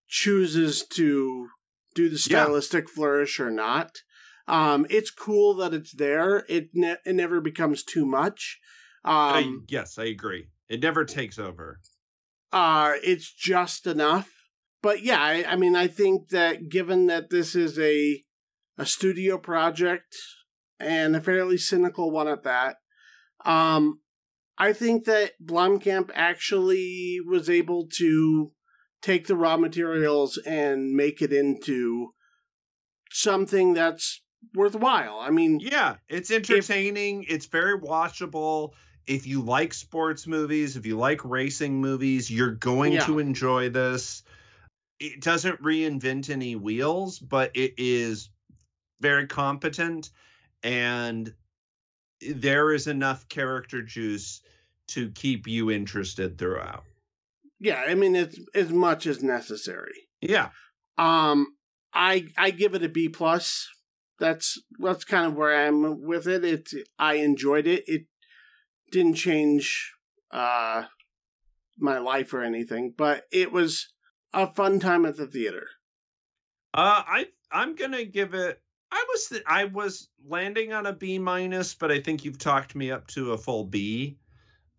chooses 0.08 0.86
to 0.86 1.48
do 1.96 2.08
the 2.08 2.16
Yeah. 2.16 2.44
stylistic 2.44 2.88
flourish 2.90 3.40
or 3.40 3.50
not. 3.52 3.98
Um, 4.48 4.86
it's 4.90 5.10
cool 5.12 5.56
that 5.56 5.74
it's 5.74 5.94
there. 5.94 6.46
It 6.48 6.70
ne- 6.74 6.98
it 7.06 7.14
never 7.16 7.42
becomes 7.42 7.84
too 7.84 8.06
much. 8.06 8.60
I, 9.04 9.40
Um, 9.42 9.66
yes, 9.70 9.98
I 9.98 10.06
agree. 10.06 10.48
It 10.70 10.82
never 10.82 11.04
takes 11.06 11.40
over. 11.40 11.80
uh, 12.54 12.96
it's 13.04 13.32
just 13.32 13.88
enough. 13.88 14.30
But 14.82 15.02
yeah, 15.04 15.22
I, 15.22 15.54
I 15.54 15.56
mean, 15.56 15.76
I 15.76 15.88
think 15.88 16.30
that 16.30 16.68
given 16.70 17.08
that 17.08 17.30
this 17.30 17.56
is 17.56 17.80
a 17.80 18.24
a 18.78 18.86
studio 18.86 19.38
project 19.38 20.16
and 20.80 21.16
a 21.16 21.22
fairly 21.22 21.58
cynical 21.58 22.12
one 22.12 22.28
at 22.28 22.44
that, 22.44 22.78
um, 23.46 24.02
I 24.58 24.74
think 24.74 25.06
that 25.06 25.32
Blomkamp 25.44 26.12
actually 26.14 27.20
was 27.26 27.50
able 27.50 27.88
to 27.98 28.52
take 29.02 29.28
the 29.28 29.36
raw 29.36 29.58
materials 29.58 30.38
and 30.38 30.92
make 30.92 31.22
it 31.22 31.34
into 31.34 32.14
something 33.10 33.74
that's 33.74 34.22
worthwhile. 34.54 35.20
I 35.20 35.32
mean, 35.32 35.60
yeah, 35.60 35.96
it's 36.08 36.32
entertaining. 36.32 37.24
If, 37.24 37.32
it's 37.32 37.46
very 37.48 37.80
watchable. 37.80 38.72
If 39.08 39.26
you 39.26 39.42
like 39.42 39.74
sports 39.74 40.28
movies, 40.28 40.78
if 40.78 40.86
you 40.86 40.98
like 40.98 41.26
racing 41.26 41.82
movies, 41.82 42.30
you're 42.30 42.52
going 42.52 42.94
yeah. 42.94 43.06
to 43.06 43.20
enjoy 43.20 43.70
this. 43.70 44.24
It 45.00 45.22
doesn't 45.22 45.62
reinvent 45.64 46.30
any 46.30 46.56
wheels, 46.56 47.18
but 47.18 47.52
it 47.56 47.74
is 47.78 48.30
very 49.00 49.26
competent 49.26 50.12
and 50.64 51.34
there 52.36 52.74
is 52.74 52.88
enough 52.88 53.28
character 53.30 53.82
juice 53.82 54.42
to 54.90 55.10
keep 55.12 55.48
you 55.48 55.72
interested 55.72 56.38
throughout. 56.38 56.84
Yeah, 57.60 57.84
I 57.88 57.96
mean 57.96 58.16
it's 58.16 58.40
as 58.54 58.72
much 58.72 59.06
as 59.06 59.24
necessary. 59.24 60.08
Yeah. 60.22 60.50
Um 60.98 61.56
I 61.94 62.28
I 62.38 62.52
give 62.52 62.76
it 62.76 62.84
a 62.84 62.90
B 62.90 63.10
plus. 63.10 63.68
That's 64.20 64.62
that's 64.80 65.04
kind 65.04 65.26
of 65.26 65.36
where 65.36 65.56
I 65.56 65.64
am 65.64 66.02
with 66.02 66.28
it. 66.28 66.44
It 66.44 66.70
I 67.00 67.16
enjoyed 67.16 67.68
it. 67.68 67.84
It 67.88 68.06
didn't 68.92 69.16
change 69.16 69.94
uh 70.32 70.86
my 71.78 71.98
life 71.98 72.34
or 72.34 72.44
anything, 72.44 72.94
but 72.96 73.26
it 73.32 73.52
was 73.52 73.94
a 74.34 74.54
fun 74.54 74.80
time 74.80 75.06
at 75.06 75.18
the 75.18 75.28
theater. 75.28 75.68
Uh 76.74 77.04
I 77.06 77.28
I'm 77.52 77.76
going 77.76 77.92
to 77.92 78.06
give 78.06 78.34
it 78.34 78.62
I 78.92 79.06
was 79.10 79.28
th- 79.28 79.44
I 79.48 79.66
was 79.66 80.10
landing 80.26 80.74
on 80.74 80.86
a 80.86 80.94
B 80.94 81.20
minus, 81.20 81.74
but 81.76 81.92
I 81.92 82.02
think 82.02 82.26
you've 82.26 82.38
talked 82.38 82.76
me 82.76 82.92
up 82.92 83.08
to 83.08 83.34
a 83.34 83.38
full 83.38 83.66
B. 83.66 84.20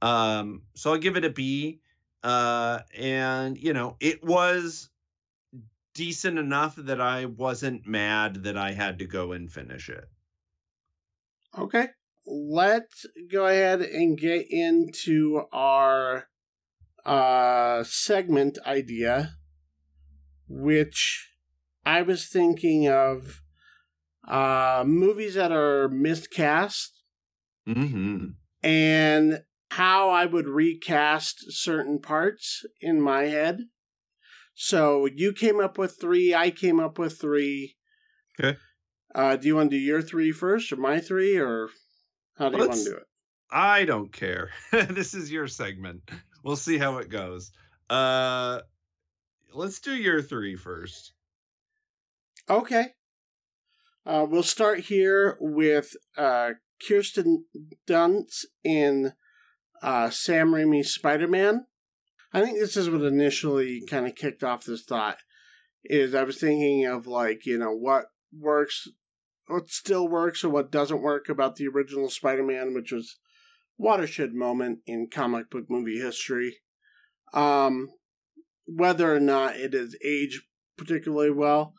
Um, 0.02 0.64
so 0.74 0.92
I'll 0.92 0.98
give 0.98 1.16
it 1.16 1.24
a 1.24 1.30
B. 1.30 1.82
Uh, 2.22 2.80
and 2.94 3.58
you 3.58 3.72
know, 3.72 3.96
it 4.00 4.22
was 4.24 4.90
decent 5.94 6.38
enough 6.38 6.76
that 6.76 7.00
I 7.00 7.24
wasn't 7.24 7.86
mad 7.86 8.42
that 8.44 8.58
I 8.58 8.72
had 8.72 8.98
to 8.98 9.06
go 9.06 9.32
and 9.32 9.50
finish 9.50 9.88
it. 9.88 10.06
Okay. 11.56 11.88
Let's 12.26 13.06
go 13.30 13.46
ahead 13.46 13.80
and 13.82 14.18
get 14.18 14.46
into 14.50 15.46
our 15.52 16.28
uh 17.04 17.82
segment 17.84 18.58
idea 18.66 19.36
which 20.48 21.34
I 21.84 22.02
was 22.02 22.26
thinking 22.28 22.88
of 22.88 23.42
uh, 24.26 24.84
movies 24.86 25.34
that 25.34 25.52
are 25.52 25.88
miscast, 25.88 27.02
mm-hmm. 27.68 28.26
and 28.62 29.42
how 29.70 30.10
I 30.10 30.26
would 30.26 30.46
recast 30.46 31.52
certain 31.52 31.98
parts 31.98 32.64
in 32.80 33.00
my 33.00 33.24
head. 33.24 33.60
So 34.54 35.06
you 35.06 35.32
came 35.32 35.60
up 35.60 35.78
with 35.78 35.96
three, 36.00 36.34
I 36.34 36.50
came 36.50 36.78
up 36.78 36.98
with 36.98 37.18
three. 37.18 37.76
Okay. 38.38 38.58
Uh, 39.14 39.36
do 39.36 39.48
you 39.48 39.56
want 39.56 39.70
to 39.70 39.76
do 39.76 39.82
your 39.82 40.02
three 40.02 40.32
first, 40.32 40.72
or 40.72 40.76
my 40.76 41.00
three, 41.00 41.36
or 41.36 41.68
how 42.38 42.48
do 42.48 42.56
Let's, 42.58 42.62
you 42.62 42.68
want 42.68 42.84
to 42.84 42.90
do 42.90 42.96
it? 42.96 43.06
I 43.50 43.84
don't 43.84 44.12
care. 44.12 44.50
this 44.72 45.14
is 45.14 45.30
your 45.30 45.46
segment. 45.48 46.10
We'll 46.44 46.56
see 46.56 46.78
how 46.78 46.98
it 46.98 47.10
goes. 47.10 47.52
Uh, 47.90 48.60
let's 49.52 49.80
do 49.80 49.94
your 49.94 50.22
three 50.22 50.56
first. 50.56 51.12
Okay. 52.48 52.88
Uh, 54.04 54.26
we'll 54.28 54.42
start 54.42 54.80
here 54.80 55.36
with 55.40 55.94
uh, 56.16 56.50
Kirsten 56.86 57.44
Dunst 57.86 58.46
in 58.64 59.12
uh, 59.82 60.10
Sam 60.10 60.48
Raimi's 60.52 60.92
Spider 60.92 61.28
Man. 61.28 61.66
I 62.32 62.42
think 62.42 62.58
this 62.58 62.76
is 62.76 62.90
what 62.90 63.02
initially 63.02 63.82
kind 63.86 64.06
of 64.06 64.14
kicked 64.14 64.42
off 64.42 64.64
this 64.64 64.82
thought. 64.82 65.18
Is 65.84 66.14
I 66.14 66.22
was 66.22 66.38
thinking 66.38 66.86
of 66.86 67.06
like 67.06 67.44
you 67.46 67.58
know 67.58 67.72
what 67.72 68.06
works, 68.36 68.88
what 69.46 69.68
still 69.68 70.08
works, 70.08 70.42
or 70.42 70.50
what 70.50 70.72
doesn't 70.72 71.02
work 71.02 71.28
about 71.28 71.56
the 71.56 71.68
original 71.68 72.08
Spider 72.08 72.44
Man, 72.44 72.74
which 72.74 72.92
was 72.92 73.18
watershed 73.78 74.32
moment 74.32 74.80
in 74.86 75.08
comic 75.12 75.50
book 75.50 75.64
movie 75.68 75.98
history. 75.98 76.58
Um, 77.32 77.90
whether 78.66 79.14
or 79.14 79.20
not 79.20 79.56
it 79.56 79.74
has 79.74 79.96
aged 80.04 80.42
particularly 80.76 81.30
well, 81.30 81.74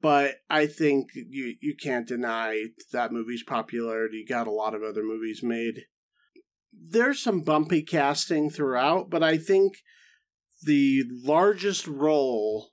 but 0.00 0.36
I 0.48 0.66
think 0.66 1.10
you 1.14 1.56
you 1.60 1.74
can't 1.74 2.06
deny 2.06 2.66
that 2.92 3.12
movie's 3.12 3.42
popularity 3.42 4.24
got 4.28 4.46
a 4.46 4.52
lot 4.52 4.74
of 4.74 4.82
other 4.82 5.02
movies 5.02 5.42
made. 5.42 5.84
There's 6.72 7.20
some 7.20 7.40
bumpy 7.40 7.82
casting 7.82 8.50
throughout, 8.50 9.10
but 9.10 9.22
I 9.22 9.36
think 9.38 9.78
the 10.62 11.04
largest 11.24 11.86
role 11.86 12.70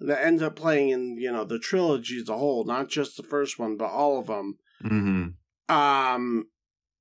that 0.00 0.24
ends 0.24 0.42
up 0.42 0.56
playing 0.56 0.90
in 0.90 1.16
you 1.18 1.30
know 1.30 1.44
the 1.44 1.58
trilogy 1.58 2.18
as 2.20 2.28
a 2.28 2.38
whole, 2.38 2.64
not 2.64 2.88
just 2.88 3.16
the 3.16 3.22
first 3.22 3.58
one, 3.58 3.76
but 3.76 3.90
all 3.90 4.18
of 4.18 4.26
them, 4.26 4.58
mm-hmm. 4.82 5.74
um, 5.74 6.46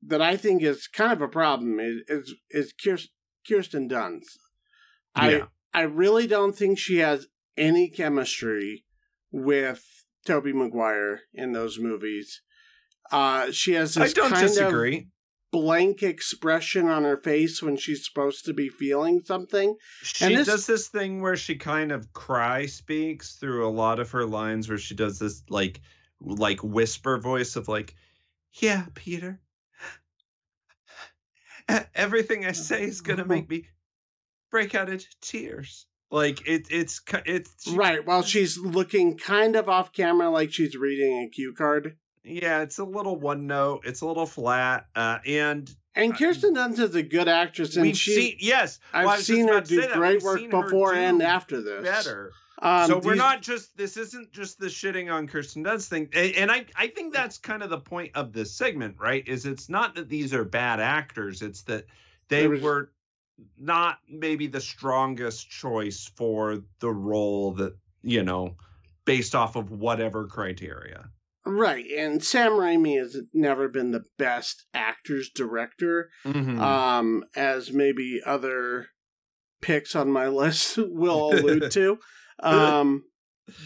that 0.01 0.21
I 0.21 0.35
think 0.35 0.61
is 0.61 0.87
kind 0.87 1.13
of 1.13 1.21
a 1.21 1.27
problem 1.27 1.79
is 1.79 2.01
is, 2.07 2.35
is 2.49 2.73
Kirsten, 3.47 3.89
Dunst. 3.89 4.37
Yeah. 5.15 5.45
I 5.73 5.79
I 5.79 5.81
really 5.83 6.27
don't 6.27 6.53
think 6.53 6.77
she 6.77 6.97
has 6.97 7.27
any 7.55 7.89
chemistry 7.89 8.83
with 9.33 10.05
Tobey 10.25 10.53
Maguire 10.53 11.21
in 11.33 11.51
those 11.51 11.79
movies. 11.79 12.41
Uh, 13.11 13.51
she 13.51 13.73
has 13.73 13.95
this 13.95 14.11
I 14.11 14.13
don't 14.13 14.31
kind 14.31 14.47
disagree. 14.47 14.97
of 14.97 15.03
blank 15.51 16.01
expression 16.01 16.87
on 16.87 17.03
her 17.03 17.17
face 17.17 17.61
when 17.61 17.75
she's 17.75 18.05
supposed 18.05 18.45
to 18.45 18.53
be 18.53 18.69
feeling 18.69 19.21
something. 19.25 19.75
She 20.01 20.35
this, 20.35 20.47
does 20.47 20.65
this 20.65 20.87
thing 20.87 21.21
where 21.21 21.35
she 21.35 21.55
kind 21.55 21.91
of 21.91 22.13
cry 22.13 22.67
speaks 22.67 23.35
through 23.35 23.67
a 23.67 23.69
lot 23.69 23.99
of 23.99 24.11
her 24.11 24.25
lines 24.25 24.69
where 24.69 24.77
she 24.77 24.95
does 24.95 25.19
this 25.19 25.43
like 25.49 25.81
like 26.21 26.63
whisper 26.63 27.17
voice 27.17 27.55
of 27.55 27.67
like, 27.67 27.95
"Yeah, 28.53 28.85
Peter. 28.93 29.41
Everything 31.95 32.45
I 32.45 32.53
say 32.53 32.83
is 32.83 33.01
going 33.01 33.19
to 33.19 33.25
make 33.25 33.49
me 33.49 33.67
break 34.49 34.73
out 34.73 34.89
into 34.89 35.07
tears." 35.21 35.85
Like 36.13 36.47
it, 36.47 36.67
it's 36.69 37.01
it's 37.25 37.67
right. 37.69 38.05
While 38.05 38.21
she's 38.21 38.55
looking 38.59 39.17
kind 39.17 39.55
of 39.55 39.67
off 39.67 39.91
camera, 39.91 40.29
like 40.29 40.53
she's 40.53 40.75
reading 40.75 41.23
a 41.23 41.27
cue 41.27 41.55
card. 41.55 41.97
Yeah, 42.23 42.61
it's 42.61 42.77
a 42.77 42.83
little 42.83 43.19
one 43.19 43.47
note. 43.47 43.81
It's 43.85 44.01
a 44.01 44.05
little 44.05 44.27
flat, 44.27 44.85
uh, 44.95 45.17
and 45.25 45.75
and 45.95 46.15
Kirsten 46.15 46.53
Dunst 46.53 46.77
is 46.77 46.93
a 46.93 47.01
good 47.01 47.27
actress, 47.27 47.75
and 47.77 47.97
she 47.97 48.13
seen, 48.13 48.37
yes, 48.39 48.79
I've 48.93 49.05
well, 49.07 49.17
seen 49.17 49.47
her 49.47 49.59
do 49.61 49.87
great 49.91 50.21
work 50.21 50.47
before 50.51 50.93
and 50.93 51.23
after 51.23 51.63
this. 51.63 51.83
Better. 51.83 52.31
Um, 52.59 52.87
so 52.87 52.99
we're 52.99 53.15
not 53.15 53.41
just 53.41 53.75
this 53.75 53.97
isn't 53.97 54.31
just 54.31 54.59
the 54.59 54.67
shitting 54.67 55.11
on 55.11 55.25
Kirsten 55.25 55.63
Dunst 55.63 55.87
thing, 55.87 56.09
and 56.13 56.51
I 56.51 56.67
I 56.75 56.89
think 56.89 57.15
that's 57.15 57.39
kind 57.39 57.63
of 57.63 57.71
the 57.71 57.79
point 57.79 58.11
of 58.13 58.33
this 58.33 58.53
segment, 58.53 58.97
right? 58.99 59.27
Is 59.27 59.47
it's 59.47 59.67
not 59.67 59.95
that 59.95 60.09
these 60.09 60.31
are 60.35 60.45
bad 60.45 60.79
actors; 60.79 61.41
it's 61.41 61.63
that 61.63 61.87
they 62.27 62.47
was... 62.47 62.61
were 62.61 62.91
not 63.57 63.97
maybe 64.09 64.47
the 64.47 64.61
strongest 64.61 65.49
choice 65.49 66.11
for 66.15 66.59
the 66.79 66.91
role 66.91 67.51
that 67.53 67.75
you 68.01 68.23
know 68.23 68.55
based 69.05 69.35
off 69.35 69.55
of 69.55 69.71
whatever 69.71 70.25
criteria 70.27 71.09
right 71.45 71.85
and 71.97 72.23
sam 72.23 72.53
raimi 72.53 72.97
has 72.97 73.17
never 73.33 73.67
been 73.67 73.91
the 73.91 74.03
best 74.17 74.65
actor's 74.73 75.29
director 75.29 76.09
mm-hmm. 76.25 76.59
um 76.59 77.23
as 77.35 77.71
maybe 77.71 78.21
other 78.25 78.87
picks 79.61 79.95
on 79.95 80.11
my 80.11 80.27
list 80.29 80.77
will 80.77 81.31
allude 81.31 81.71
to 81.71 81.97
um 82.39 83.03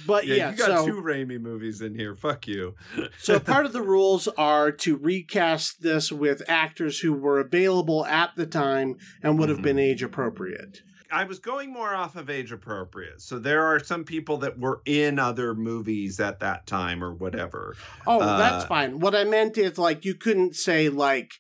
but 0.05 0.25
yeah, 0.25 0.36
yeah 0.36 0.51
you 0.51 0.57
got 0.57 0.67
so, 0.67 0.88
two 0.88 1.01
Raimi 1.01 1.39
movies 1.39 1.82
in 1.82 1.95
here. 1.95 2.15
Fuck 2.15 2.47
you. 2.47 2.75
so 3.19 3.39
part 3.39 3.65
of 3.65 3.73
the 3.73 3.82
rules 3.84 4.28
are 4.30 4.71
to 4.71 4.97
recast 4.97 5.82
this 5.82 6.11
with 6.11 6.41
actors 6.47 6.99
who 6.99 7.13
were 7.13 7.39
available 7.39 8.05
at 8.05 8.36
the 8.36 8.45
time 8.45 8.97
and 9.21 9.38
would 9.39 9.49
have 9.49 9.59
mm-hmm. 9.59 9.65
been 9.65 9.80
age 9.80 10.03
appropriate. 10.03 10.82
I 11.11 11.23
was 11.23 11.39
going 11.39 11.71
more 11.71 11.95
off 11.95 12.15
of 12.15 12.30
age 12.30 12.51
appropriate. 12.51 13.21
So 13.21 13.39
there 13.39 13.65
are 13.65 13.80
some 13.80 14.03
people 14.03 14.38
that 14.39 14.59
were 14.59 14.82
in 14.86 15.19
other 15.19 15.55
movies 15.55 16.19
at 16.19 16.41
that 16.41 16.67
time 16.67 17.03
or 17.03 17.13
whatever. 17.13 17.75
Oh, 18.05 18.19
uh, 18.19 18.38
that's 18.38 18.65
fine. 18.65 18.99
What 18.99 19.15
I 19.15 19.23
meant 19.23 19.57
is 19.57 19.78
like 19.78 20.05
you 20.05 20.15
couldn't 20.15 20.55
say 20.55 20.89
like 20.89 21.32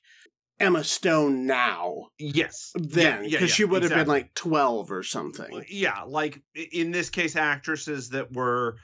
Emma 0.59 0.83
Stone 0.83 1.45
now. 1.45 2.07
Yes. 2.17 2.71
Then, 2.75 2.83
because 2.83 3.31
yeah, 3.31 3.39
yeah, 3.39 3.39
yeah, 3.41 3.47
she 3.47 3.65
would 3.65 3.83
exactly. 3.83 3.97
have 3.97 4.05
been 4.07 4.13
like 4.13 4.33
12 4.33 4.91
or 4.91 5.03
something. 5.03 5.65
Yeah, 5.69 6.03
like 6.03 6.41
in 6.71 6.91
this 6.91 7.09
case, 7.09 7.35
actresses 7.35 8.09
that 8.09 8.33
were 8.33 8.77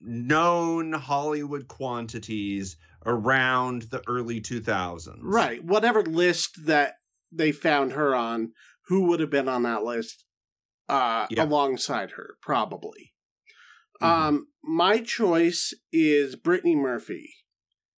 known 0.00 0.92
Hollywood 0.92 1.68
quantities 1.68 2.76
around 3.06 3.82
the 3.82 4.02
early 4.08 4.40
2000s. 4.40 5.18
Right. 5.22 5.62
Whatever 5.62 6.02
list 6.02 6.66
that 6.66 6.94
they 7.32 7.52
found 7.52 7.92
her 7.92 8.14
on, 8.14 8.52
who 8.86 9.04
would 9.04 9.20
have 9.20 9.30
been 9.30 9.48
on 9.48 9.62
that 9.62 9.84
list 9.84 10.24
uh, 10.88 11.26
alongside 11.38 12.12
her, 12.12 12.36
probably. 12.42 13.12
Mm-hmm. 14.02 14.28
Um, 14.28 14.46
my 14.62 15.00
choice 15.00 15.72
is 15.92 16.34
Brittany 16.36 16.74
Murphy 16.74 17.34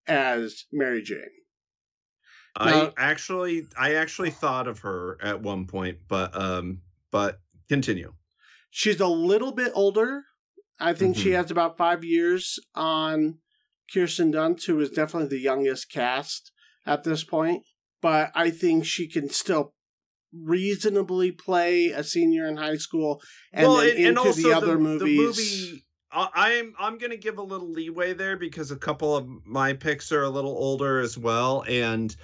as 0.07 0.65
Mary 0.73 1.03
Jane. 1.03 1.31
I 2.57 2.93
actually 2.97 3.67
I 3.79 3.95
actually 3.95 4.31
thought 4.31 4.69
of 4.69 4.81
her 4.81 5.19
at 5.23 5.41
one 5.41 5.67
point, 5.67 5.99
but 6.09 6.37
um 6.39 6.83
but 7.11 7.41
continue. 7.69 8.13
She's 8.71 9.01
a 9.01 9.07
little 9.09 9.53
bit 9.53 9.73
older. 9.75 10.25
I 10.79 10.93
think 10.95 11.17
she 11.17 11.31
Mhm. 11.31 11.37
has 11.37 11.51
about 11.51 11.77
five 11.79 12.05
years 12.05 12.59
on 12.75 13.39
Kirsten 13.93 14.33
Dunst, 14.33 14.67
who 14.67 14.81
is 14.81 14.91
definitely 14.91 15.29
the 15.29 15.43
youngest 15.43 15.91
cast 15.91 16.51
at 16.87 17.05
this 17.05 17.25
point. 17.25 17.65
But 18.01 18.33
I 18.35 18.51
think 18.51 18.85
she 18.85 19.07
can 19.09 19.29
still 19.29 19.75
reasonably 20.33 21.31
play 21.31 21.89
a 21.89 22.03
senior 22.03 22.47
in 22.47 22.57
high 22.57 22.77
school 22.77 23.23
and 23.53 23.67
then 23.67 23.97
into 23.97 24.33
the 24.33 24.53
other 24.53 24.79
movies. 24.79 25.39
movie 25.39 25.85
I'm 26.15 26.75
I'm 26.79 26.99
gonna 26.99 27.17
give 27.17 27.39
a 27.39 27.43
little 27.43 27.71
leeway 27.71 28.13
there 28.13 28.37
because 28.37 28.71
a 28.71 28.77
couple 28.77 29.17
of 29.17 29.27
my 29.47 29.73
picks 29.73 30.13
are 30.13 30.23
a 30.23 30.29
little 30.29 30.51
older 30.51 31.01
as 31.01 31.17
well, 31.17 31.65
and 31.67 32.15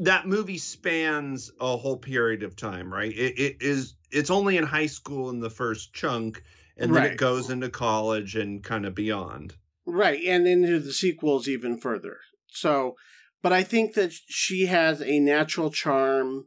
that 0.00 0.26
movie 0.26 0.58
spans 0.58 1.50
a 1.60 1.76
whole 1.76 1.96
period 1.96 2.42
of 2.42 2.56
time, 2.56 2.92
right? 2.92 3.12
It, 3.12 3.38
it 3.38 3.56
is 3.60 3.94
it's 4.10 4.30
only 4.30 4.56
in 4.56 4.64
high 4.64 4.86
school 4.86 5.30
in 5.30 5.40
the 5.40 5.50
first 5.50 5.92
chunk, 5.92 6.42
and 6.76 6.94
then 6.94 7.02
Right. 7.02 7.12
it 7.12 7.18
goes 7.18 7.50
into 7.50 7.68
college 7.68 8.34
and 8.34 8.62
kind 8.64 8.84
of 8.86 8.94
beyond. 8.94 9.54
Right, 9.86 10.22
and 10.24 10.46
into 10.46 10.78
the 10.78 10.92
sequels 10.92 11.48
even 11.48 11.78
further. 11.78 12.18
So, 12.48 12.96
but 13.42 13.52
I 13.52 13.62
think 13.62 13.94
that 13.94 14.12
she 14.12 14.66
has 14.66 15.00
a 15.00 15.18
natural 15.20 15.70
charm 15.70 16.46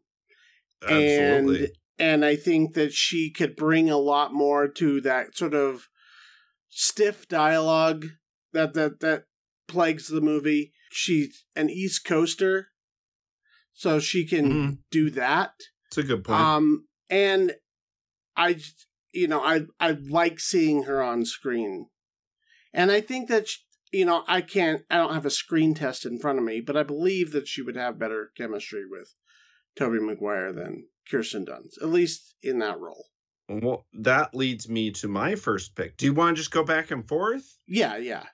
Absolutely. 0.82 1.60
and 1.66 1.68
and 2.00 2.26
I 2.26 2.36
think 2.36 2.74
that 2.74 2.92
she 2.92 3.32
could 3.32 3.56
bring 3.56 3.90
a 3.90 3.98
lot 3.98 4.34
more 4.34 4.68
to 4.68 5.00
that 5.02 5.38
sort 5.38 5.54
of 5.54 5.88
stiff 6.70 7.28
dialogue 7.28 8.08
that 8.52 8.74
that 8.74 9.00
that 9.02 9.26
plagues 9.68 10.08
the 10.08 10.22
movie. 10.22 10.74
She's 10.92 11.46
an 11.56 11.70
East 11.70 12.06
Coaster, 12.06 12.68
so 13.74 14.00
she 14.00 14.26
can 14.26 14.52
Mhm. 14.52 14.78
do 14.92 15.10
that. 15.12 15.54
It's 15.88 15.98
a 15.98 16.04
good 16.04 16.24
point. 16.24 16.40
Um, 16.40 16.88
and 17.10 17.56
I, 18.36 18.60
you 19.12 19.28
know, 19.28 19.42
I 19.44 19.66
I 19.80 19.92
like 19.92 20.40
seeing 20.40 20.84
her 20.84 21.02
on 21.04 21.26
screen, 21.26 21.90
and 22.74 22.92
I 22.92 23.02
think 23.02 23.30
that 23.30 23.48
sh 23.48 23.60
you 23.92 24.06
know 24.06 24.24
I 24.28 24.42
can't 24.42 24.84
I 24.90 24.98
don't 24.98 25.14
have 25.14 25.26
a 25.26 25.30
screen 25.30 25.74
test 25.76 26.06
in 26.06 26.20
front 26.20 26.40
of 26.40 26.46
me, 26.46 26.62
but 26.62 26.78
I 26.78 26.84
believe 26.84 27.32
that 27.32 27.48
she 27.48 27.62
would 27.62 27.76
have 27.76 28.00
better 28.00 28.32
chemistry 28.36 28.86
with 28.86 29.14
Tobey 29.76 30.00
Maguire 30.00 30.52
than 30.54 30.88
Kirsten 31.10 31.46
Dunst, 31.46 31.82
at 31.82 31.90
least 31.90 32.36
in 32.42 32.60
that 32.60 32.80
role. 32.80 33.06
well, 33.50 33.86
that 33.94 34.34
leads 34.34 34.68
me 34.70 34.92
to 34.92 35.08
my 35.08 35.36
first 35.36 35.76
pick. 35.76 35.98
Do 35.98 36.06
you 36.06 36.14
want 36.14 36.36
to 36.36 36.42
just 36.42 36.52
go 36.52 36.64
back 36.64 36.90
and 36.92 37.08
forth? 37.08 37.46
Yeah, 37.68 37.98
yeah. 37.98 38.26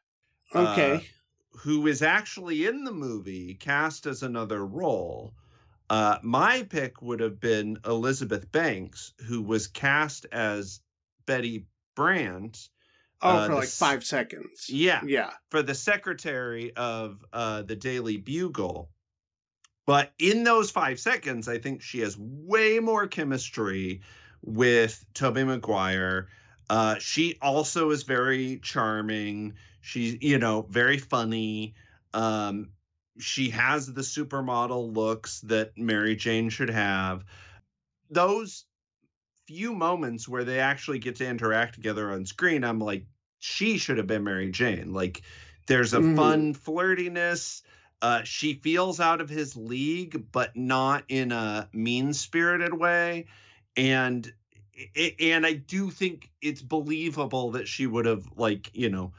Uh, 0.53 0.61
Okay. 0.71 1.09
Who 1.51 1.87
is 1.87 2.01
actually 2.01 2.65
in 2.65 2.83
the 2.83 2.91
movie 2.93 3.55
cast 3.55 4.05
as 4.05 4.23
another 4.23 4.65
role. 4.65 5.33
Uh, 5.89 6.19
my 6.21 6.63
pick 6.63 7.01
would 7.01 7.19
have 7.19 7.39
been 7.39 7.77
Elizabeth 7.85 8.51
Banks, 8.51 9.13
who 9.27 9.41
was 9.41 9.67
cast 9.67 10.25
as 10.31 10.81
Betty 11.25 11.65
Brandt. 11.95 12.69
oh, 13.21 13.29
uh, 13.29 13.47
for 13.47 13.55
like 13.55 13.63
s- 13.63 13.77
five 13.77 14.03
seconds. 14.05 14.69
Yeah, 14.69 15.01
Yeah. 15.05 15.31
for 15.49 15.61
the 15.63 15.73
secretary 15.75 16.71
of 16.75 17.25
uh, 17.33 17.63
the 17.63 17.75
Daily 17.75 18.17
Bugle. 18.17 18.89
But 19.87 20.13
in 20.19 20.43
those 20.43 20.69
five 20.69 20.99
seconds, 20.99 21.47
I 21.47 21.57
think 21.57 21.81
she 21.81 21.99
has 22.01 22.15
way 22.17 22.79
more 22.79 23.07
chemistry 23.07 24.01
with 24.43 25.03
Tobey 25.15 25.43
Maguire. 25.43 26.27
Uh, 26.69 26.99
she 26.99 27.37
also 27.41 27.89
is 27.89 28.03
very 28.03 28.59
charming. 28.61 29.55
She's, 29.81 30.17
you 30.21 30.37
know, 30.39 30.63
very 30.69 30.97
funny. 30.97 31.75
Um, 32.13 32.71
she 33.19 33.49
has 33.51 33.87
the 33.93 34.01
supermodel 34.01 34.95
looks 34.95 35.41
that 35.41 35.77
Mary 35.77 36.15
Jane 36.15 36.49
should 36.49 36.69
have. 36.69 37.25
Those 38.09 38.65
few 39.47 39.73
moments 39.73 40.27
where 40.27 40.43
they 40.43 40.59
actually 40.59 40.99
get 40.99 41.15
to 41.17 41.27
interact 41.27 41.75
together 41.75 42.11
on 42.11 42.25
screen, 42.25 42.63
I'm 42.63 42.79
like, 42.79 43.05
she 43.39 43.77
should 43.77 43.97
have 43.97 44.07
been 44.07 44.23
Mary 44.23 44.51
Jane. 44.51 44.93
Like, 44.93 45.23
there's 45.67 45.93
a 45.93 46.01
Mhm. 46.01 46.15
fun 46.15 46.53
flirtiness. 46.53 47.61
Uh, 48.01 48.23
she 48.23 48.53
feels 48.53 48.99
out 48.99 49.21
of 49.21 49.29
his 49.29 49.55
league, 49.55 50.31
but 50.31 50.55
not 50.55 51.03
in 51.09 51.31
a 51.31 51.69
mean 51.73 52.13
spirited 52.13 52.73
way. 52.73 53.27
And 53.75 54.31
and 55.19 55.45
I 55.45 55.53
do 55.53 55.89
think 55.91 56.31
it's 56.41 56.61
believable 56.61 57.51
that 57.51 57.67
she 57.67 57.85
would 57.85 58.05
have 58.05 58.25
like 58.37 58.71
you 58.73 58.89
know 58.89 59.11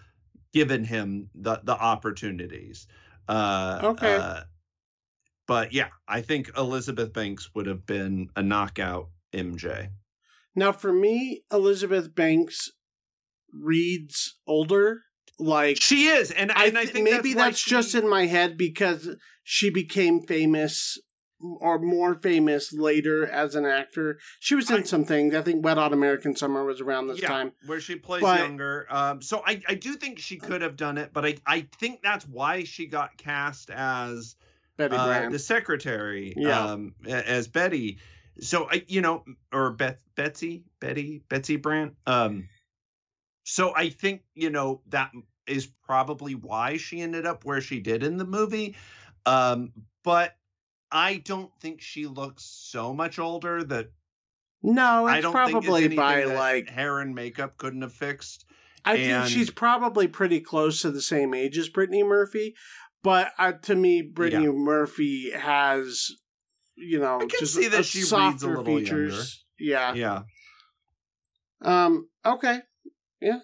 given 0.53 0.85
him 0.85 1.31
the 1.35 1.61
the 1.65 1.77
opportunities. 1.77 2.87
Uh, 3.29 3.81
Okay. 3.85 4.17
uh, 4.17 4.41
but 5.47 5.73
yeah, 5.73 5.89
I 6.07 6.21
think 6.21 6.51
Elizabeth 6.57 7.13
Banks 7.13 7.51
would 7.55 7.67
have 7.67 7.87
been 7.87 8.29
a 8.37 8.43
knockout 8.43 9.09
MJ. 9.33 9.91
Now, 10.55 10.73
for 10.73 10.93
me, 10.93 11.43
Elizabeth 11.53 12.15
Banks 12.15 12.71
reads 13.53 14.39
older. 14.47 15.03
Like 15.39 15.81
She 15.81 16.07
is, 16.07 16.31
and, 16.31 16.53
I, 16.53 16.67
and 16.67 16.77
I 16.77 16.85
think 16.85 17.09
maybe 17.09 17.35
why 17.35 17.47
that's, 17.47 17.65
just 17.65 17.95
in 17.95 18.07
my 18.09 18.27
head 18.27 18.59
because 18.59 19.09
she 19.43 19.71
became 19.71 20.21
famous 20.21 20.99
or 21.41 21.79
more 21.79 22.15
famous 22.15 22.73
later 22.73 23.27
as 23.27 23.55
an 23.55 23.65
actor. 23.65 24.19
She 24.41 24.55
was 24.55 24.71
in 24.71 24.79
I- 24.79 24.83
some 24.83 25.05
things. 25.05 25.35
I 25.35 25.43
think 25.43 25.65
Wet 25.65 25.77
Hot 25.77 25.93
American 25.93 26.37
Summer 26.37 26.65
was 26.65 26.81
around 26.81 27.09
this 27.09 27.21
yeah, 27.21 27.29
time. 27.29 27.53
where 27.67 27.81
she 27.81 27.97
plays 27.97 28.23
But- 28.23 28.41
younger. 28.41 28.87
Um, 28.91 29.23
so 29.23 29.43
I, 29.47 29.63
I 29.69 29.75
do 29.75 29.95
think 29.95 30.19
she 30.19 30.37
could 30.37 30.63
have 30.63 30.77
done 30.77 30.99
it, 30.99 31.13
but 31.13 31.25
I, 31.25 31.37
I 31.47 31.67
think 31.79 32.03
that's 32.03 32.27
why 32.27 32.65
she 32.65 32.87
got 32.87 33.17
cast 33.17 33.71
as 33.71 34.37
Betty 34.77 34.97
uh, 34.97 35.29
the 35.29 35.39
secretary, 35.39 36.35
Yeah. 36.37 36.65
um, 36.65 36.95
as 37.07 37.49
Betty. 37.49 37.99
So 38.41 38.69
I, 38.71 38.85
you 38.89 39.01
know, 39.03 39.25
or 39.53 39.73
Beth, 39.73 40.03
Betsy, 40.15 40.65
Betty, 40.81 41.23
Betsy 41.29 41.57
Brandt. 41.57 41.95
Um, 42.07 42.49
so 43.45 43.75
I 43.75 43.91
think 43.91 44.23
you 44.35 44.51
know 44.51 44.81
that 44.89 45.11
is 45.47 45.67
probably 45.85 46.35
why 46.35 46.77
she 46.77 47.01
ended 47.01 47.27
up 47.27 47.45
where 47.45 47.61
she 47.61 47.81
did 47.81 48.03
in 48.03 48.17
the 48.17 48.25
movie. 48.25 48.77
Um, 49.27 49.73
but 50.05 50.35
I 50.93 51.17
don't 51.17 51.51
think 51.61 51.81
she 51.81 52.07
looks 52.07 52.45
so 52.45 52.93
much 52.93 53.19
older 53.19 53.63
that 53.65 53.91
no, 54.63 55.07
I 55.07 55.21
don't 55.21 55.33
think 55.33 55.65
probably 55.65 55.85
it's 55.85 55.97
by 55.97 56.25
like 56.25 56.69
hair 56.69 56.99
and 56.99 57.15
makeup 57.15 57.57
couldn't 57.57 57.83
have 57.83 57.93
fixed. 57.93 58.45
I 58.85 58.97
think 58.97 59.29
she's 59.29 59.51
probably 59.51 60.09
pretty 60.09 60.41
close 60.41 60.83
to 60.83 60.91
the 60.91 61.03
same 61.03 61.35
age 61.35 61.59
as 61.59 61.69
Brittany 61.69 62.03
Murphy. 62.03 62.55
But 63.03 63.33
uh, 63.39 63.53
to 63.53 63.75
me, 63.75 64.03
Brittany 64.03 64.49
Murphy 64.49 65.31
has, 65.31 66.11
you 66.77 66.99
know, 66.99 67.17
I 67.17 67.21
can 67.21 67.31
just 67.31 67.55
see 67.55 67.69
that 67.69 67.81
a 67.81 67.83
she 67.83 68.01
reads 68.01 68.43
a 68.43 68.49
little 68.49 68.65
features. 68.65 69.45
Yeah. 69.59 69.95
Yeah. 69.95 70.23
Um. 71.63 72.09
Okay. 72.25 72.61
Yeah. 73.21 73.41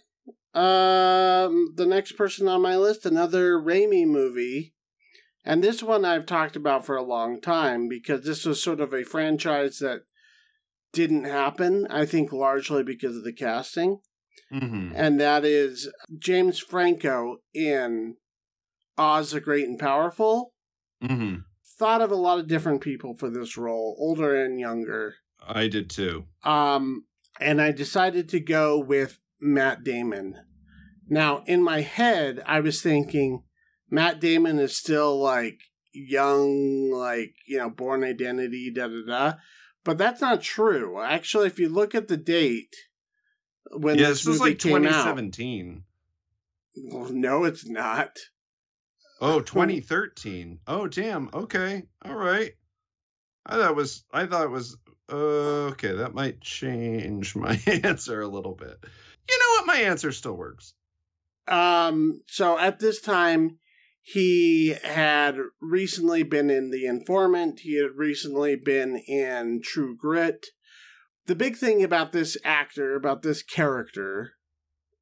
Um. 0.55 1.72
The 1.76 1.86
next 1.86 2.12
person 2.12 2.49
on 2.49 2.62
my 2.62 2.76
list, 2.76 3.07
another 3.07 3.59
Raimi 3.59 4.07
movie, 4.07 4.74
and 5.47 5.62
this 5.64 5.82
one 5.82 6.05
I've 6.05 6.26
talked 6.26 6.57
about 6.57 6.84
for 6.84 6.97
a 6.97 7.03
long 7.03 7.40
time 7.40 7.88
because 7.88 8.24
this 8.24 8.44
was 8.44 8.62
sort 8.62 8.80
of 8.80 8.92
a 8.92 9.05
franchise 9.05 9.78
that 9.78 10.03
didn't 10.92 11.24
happen. 11.24 11.86
I 11.88 12.05
think 12.05 12.32
largely 12.32 12.82
because 12.82 13.16
of 13.16 13.24
the 13.24 13.32
casting, 13.32 14.01
hmm 14.51 14.92
and 14.94 15.20
that 15.20 15.44
is 15.44 15.90
James 16.18 16.59
Franco 16.59 17.38
in 17.55 18.16
Oz 18.99 19.30
the 19.30 19.40
Great 19.40 19.68
and 19.68 19.78
Powerful. 19.78 20.53
hmm 21.01 21.36
Thought 21.78 22.01
of 22.01 22.11
a 22.11 22.16
lot 22.16 22.38
of 22.38 22.49
different 22.49 22.80
people 22.80 23.14
for 23.14 23.28
this 23.28 23.57
role, 23.57 23.97
older 23.99 24.34
and 24.42 24.59
younger. 24.59 25.16
I 25.47 25.68
did 25.68 25.90
too. 25.90 26.24
Um, 26.42 27.05
and 27.38 27.61
I 27.61 27.72
decided 27.72 28.30
to 28.30 28.40
go 28.40 28.78
with 28.78 29.18
Matt 29.40 29.84
Damon. 29.84 30.36
Now, 31.09 31.44
in 31.47 31.62
my 31.62 31.82
head, 31.82 32.42
I 32.47 32.61
was 32.61 32.80
thinking 32.80 33.42
Matt 33.91 34.20
Damon 34.20 34.59
is 34.59 34.76
still 34.76 35.18
like 35.18 35.61
young, 35.93 36.91
like, 36.91 37.34
you 37.47 37.59
know, 37.59 37.70
Bourne 37.70 38.05
Identity, 38.05 38.70
da 38.70 38.89
da 38.89 39.03
da. 39.07 39.32
But 39.84 39.99
that's 39.99 40.20
not 40.20 40.43
true. 40.43 41.01
Actually, 41.01 41.47
if 41.47 41.59
you 41.59 41.68
look 41.68 41.95
at 41.95 42.09
the 42.09 42.16
date 42.16 42.74
when 43.70 43.99
yeah, 43.99 44.09
this, 44.09 44.24
this 44.24 44.26
was 44.26 44.41
like 44.41 44.59
came 44.59 44.87
out, 44.87 45.16
2017. 45.16 45.84
well, 46.91 47.11
no, 47.11 47.45
it's 47.45 47.66
not. 47.66 48.16
Oh, 49.20 49.41
2013. 49.43 50.61
Oh, 50.66 50.89
damn. 50.89 51.30
Okay. 51.32 51.84
All 52.05 52.16
right. 52.16 52.53
I 53.47 53.57
thought 53.57 53.70
it 53.70 53.76
was 53.76 54.05
I 54.12 54.26
thought 54.26 54.45
it 54.45 54.51
was 54.51 54.76
uh, 55.11 55.70
okay, 55.70 55.93
that 55.93 56.14
might 56.14 56.41
change 56.41 57.37
my 57.37 57.61
answer 57.84 58.20
a 58.20 58.28
little 58.28 58.55
bit. 58.55 58.76
You 59.30 59.39
know 59.39 59.61
what? 59.61 59.66
My 59.66 59.76
answer 59.82 60.11
still 60.12 60.37
works. 60.37 60.74
Um, 61.47 62.22
so 62.26 62.59
at 62.59 62.80
this 62.80 63.01
time, 63.01 63.59
he 64.09 64.77
had 64.85 65.37
recently 65.61 66.23
been 66.23 66.49
in 66.49 66.71
The 66.71 66.87
Informant. 66.87 67.59
He 67.65 67.83
had 67.83 67.97
recently 67.97 68.55
been 68.55 68.99
in 68.99 69.63
True 69.65 69.97
Grit. 69.97 70.47
The 71.27 71.35
big 71.35 71.57
thing 71.57 71.83
about 71.83 72.13
this 72.13 72.37
actor, 72.45 72.95
about 72.95 73.23
this 73.23 73.43
character, 73.43 74.35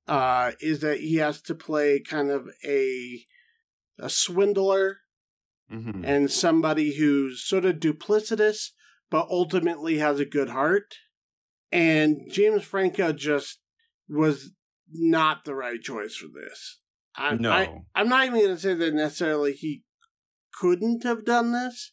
uh, 0.08 0.52
is 0.58 0.80
that 0.80 1.00
he 1.00 1.16
has 1.16 1.42
to 1.42 1.54
play 1.54 2.00
kind 2.00 2.30
of 2.30 2.48
a 2.64 3.26
a 3.98 4.08
swindler 4.08 5.00
mm-hmm. 5.70 6.02
and 6.02 6.30
somebody 6.30 6.96
who's 6.96 7.44
sort 7.44 7.66
of 7.66 7.80
duplicitous 7.80 8.70
but 9.10 9.28
ultimately 9.28 9.98
has 9.98 10.18
a 10.18 10.24
good 10.24 10.48
heart. 10.48 10.94
And 11.70 12.22
James 12.32 12.64
Franco 12.64 13.12
just 13.12 13.58
was 14.08 14.52
not 14.90 15.44
the 15.44 15.54
right 15.54 15.82
choice 15.82 16.16
for 16.16 16.28
this. 16.28 16.78
I, 17.16 17.34
no. 17.34 17.50
I, 17.50 17.82
I'm 17.94 18.08
not 18.08 18.26
even 18.26 18.40
going 18.40 18.54
to 18.54 18.60
say 18.60 18.74
that 18.74 18.94
necessarily 18.94 19.52
he 19.52 19.82
couldn't 20.52 21.04
have 21.04 21.24
done 21.24 21.52
this, 21.52 21.92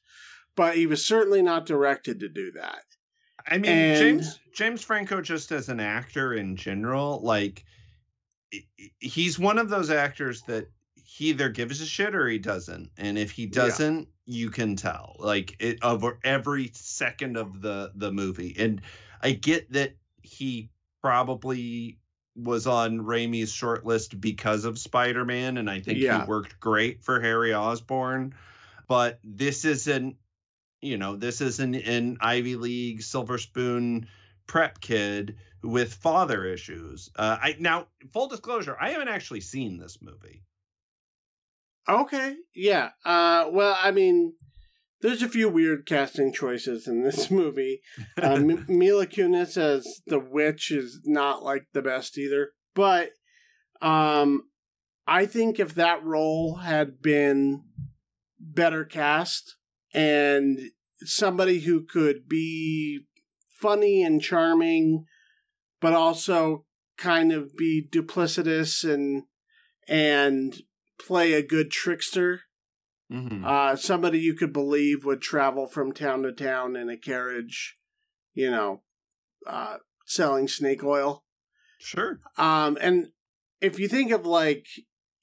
but 0.55 0.75
he 0.75 0.87
was 0.87 1.05
certainly 1.05 1.41
not 1.41 1.65
directed 1.65 2.19
to 2.19 2.29
do 2.29 2.51
that. 2.53 2.83
I 3.47 3.57
mean, 3.57 3.71
and, 3.71 3.97
James 3.97 4.39
James 4.53 4.83
Franco 4.83 5.21
just 5.21 5.51
as 5.51 5.69
an 5.69 5.79
actor 5.79 6.33
in 6.33 6.55
general, 6.55 7.21
like 7.23 7.65
he's 8.99 9.39
one 9.39 9.57
of 9.57 9.69
those 9.69 9.89
actors 9.89 10.41
that 10.43 10.69
he 10.95 11.29
either 11.29 11.49
gives 11.49 11.81
a 11.81 11.85
shit 11.85 12.15
or 12.15 12.27
he 12.27 12.37
doesn't. 12.37 12.89
And 12.97 13.17
if 13.17 13.31
he 13.31 13.45
doesn't, 13.45 14.07
yeah. 14.25 14.37
you 14.37 14.49
can 14.49 14.75
tell. 14.75 15.15
Like 15.19 15.55
it 15.59 15.79
over 15.83 16.19
every 16.23 16.71
second 16.73 17.37
of 17.37 17.61
the 17.61 17.91
the 17.95 18.11
movie. 18.11 18.55
And 18.57 18.81
I 19.21 19.31
get 19.31 19.71
that 19.73 19.95
he 20.21 20.69
probably 21.01 21.97
was 22.35 22.67
on 22.67 22.99
Raimi's 22.99 23.51
shortlist 23.51 24.19
because 24.19 24.65
of 24.65 24.79
Spider-Man 24.79 25.57
and 25.57 25.69
I 25.69 25.81
think 25.81 25.99
yeah. 25.99 26.21
he 26.21 26.29
worked 26.29 26.59
great 26.59 27.03
for 27.03 27.19
Harry 27.19 27.53
Osborn. 27.53 28.35
But 28.87 29.19
this 29.23 29.65
isn't 29.65 30.17
you 30.81 30.97
know, 30.97 31.15
this 31.15 31.41
isn't 31.41 31.75
an 31.75 32.17
Ivy 32.21 32.55
League 32.55 33.03
silver 33.03 33.37
spoon 33.37 34.07
prep 34.47 34.81
kid 34.81 35.37
with 35.63 35.93
father 35.93 36.45
issues. 36.45 37.09
Uh, 37.15 37.37
I 37.41 37.55
now 37.59 37.87
full 38.11 38.27
disclosure, 38.27 38.75
I 38.79 38.91
haven't 38.91 39.09
actually 39.09 39.41
seen 39.41 39.77
this 39.77 39.99
movie. 40.01 40.43
Okay, 41.87 42.35
yeah. 42.53 42.89
Uh, 43.05 43.47
well, 43.51 43.77
I 43.81 43.91
mean, 43.91 44.33
there's 45.01 45.21
a 45.21 45.29
few 45.29 45.49
weird 45.49 45.85
casting 45.85 46.31
choices 46.33 46.87
in 46.87 47.03
this 47.03 47.29
movie. 47.31 47.81
Uh, 48.21 48.33
M- 48.33 48.65
Mila 48.69 49.07
Kunis 49.07 49.57
as 49.57 50.01
the 50.07 50.19
witch 50.19 50.71
is 50.71 51.01
not 51.05 51.43
like 51.43 51.65
the 51.73 51.81
best 51.81 52.17
either, 52.17 52.51
but 52.75 53.11
um, 53.81 54.43
I 55.07 55.25
think 55.25 55.59
if 55.59 55.75
that 55.75 56.03
role 56.03 56.57
had 56.57 57.01
been 57.01 57.63
better 58.39 58.85
cast 58.85 59.57
and 59.93 60.59
somebody 60.99 61.59
who 61.61 61.83
could 61.83 62.27
be 62.27 63.01
funny 63.59 64.03
and 64.03 64.21
charming, 64.21 65.05
but 65.79 65.93
also 65.93 66.65
kind 66.97 67.31
of 67.31 67.55
be 67.57 67.85
duplicitous 67.91 68.83
and 68.89 69.23
and 69.87 70.61
play 70.99 71.33
a 71.33 71.41
good 71.45 71.71
trickster. 71.71 72.41
Mm-hmm. 73.11 73.43
Uh, 73.45 73.75
somebody 73.75 74.19
you 74.19 74.33
could 74.33 74.53
believe 74.53 75.03
would 75.03 75.21
travel 75.21 75.67
from 75.67 75.91
town 75.91 76.23
to 76.23 76.31
town 76.31 76.75
in 76.75 76.89
a 76.89 76.97
carriage, 76.97 77.77
you 78.33 78.49
know, 78.49 78.83
uh, 79.45 79.77
selling 80.05 80.47
snake 80.47 80.83
oil. 80.83 81.23
Sure. 81.79 82.19
Um, 82.37 82.77
and 82.79 83.07
if 83.59 83.79
you 83.79 83.87
think 83.87 84.11
of 84.11 84.25
like 84.25 84.65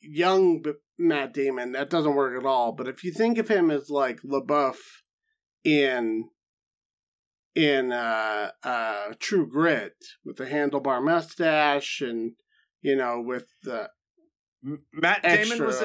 young 0.01 0.64
Matt 0.99 1.32
Damon, 1.32 1.72
that 1.72 1.89
doesn't 1.89 2.14
work 2.14 2.39
at 2.39 2.47
all. 2.47 2.72
But 2.72 2.89
if 2.89 3.05
you 3.05 3.12
think 3.12 3.39
of 3.39 3.49
him 3.49 3.70
as 3.70 3.89
like 3.89 4.20
LaBoeuf 4.22 4.76
in 5.64 6.28
in 7.55 7.91
uh, 7.91 8.51
uh, 8.62 9.14
True 9.18 9.49
Grit 9.49 9.97
with 10.24 10.36
the 10.36 10.47
handlebar 10.47 11.03
mustache 11.03 12.01
and 12.01 12.32
you 12.82 12.97
know 12.97 13.20
with 13.20 13.47
the 13.62 13.91
Matt 14.93 15.22
Damon 15.22 15.64
was. 15.64 15.82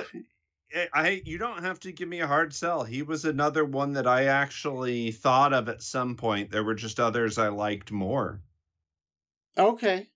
Eh, 0.73 0.87
I 0.93 1.21
you 1.23 1.37
don't 1.37 1.63
have 1.63 1.79
to 1.81 1.91
give 1.93 2.09
me 2.09 2.19
a 2.19 2.27
hard 2.27 2.53
sell. 2.53 2.83
He 2.83 3.01
was 3.03 3.23
another 3.23 3.63
one 3.63 3.93
that 3.93 4.07
I 4.07 4.25
actually 4.25 5.11
thought 5.11 5.53
of 5.53 5.69
at 5.69 5.81
some 5.83 6.17
point. 6.17 6.51
There 6.51 6.63
were 6.63 6.75
just 6.75 6.99
others 6.99 7.37
I 7.37 7.47
liked 7.47 7.91
more. 7.91 8.41
Okay. 9.57 10.11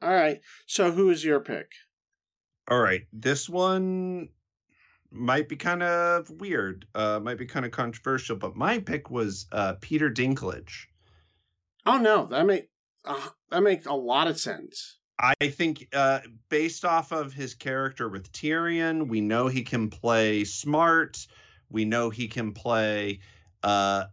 All 0.00 0.10
right. 0.14 0.40
So 0.66 0.92
who 0.92 1.10
is 1.10 1.24
your 1.24 1.40
pick? 1.40 1.72
All 2.68 2.80
right. 2.80 3.06
This 3.12 3.48
one 3.48 4.30
might 5.10 5.48
be 5.48 5.56
kind 5.56 5.82
of 5.82 6.30
weird. 6.30 6.86
Uh 6.94 7.20
might 7.20 7.38
be 7.38 7.46
kind 7.46 7.66
of 7.66 7.72
controversial, 7.72 8.36
but 8.36 8.56
my 8.56 8.78
pick 8.78 9.10
was 9.10 9.46
uh 9.52 9.74
Peter 9.80 10.10
Dinklage. 10.10 10.86
Oh 11.86 11.98
no, 11.98 12.26
that 12.26 12.46
make 12.46 12.70
uh, 13.04 13.30
that 13.50 13.62
makes 13.62 13.86
a 13.86 13.92
lot 13.92 14.26
of 14.28 14.38
sense. 14.38 14.98
I 15.18 15.34
think, 15.48 15.88
uh, 15.92 16.20
based 16.48 16.84
off 16.84 17.12
of 17.12 17.32
his 17.32 17.54
character 17.54 18.08
with 18.08 18.32
Tyrion, 18.32 19.08
we 19.08 19.20
know 19.20 19.46
he 19.46 19.62
can 19.62 19.88
play 19.88 20.44
smart. 20.44 21.26
We 21.70 21.84
know 21.84 22.10
he 22.10 22.28
can 22.28 22.52
play. 22.52 23.20
Uh, 23.62 24.06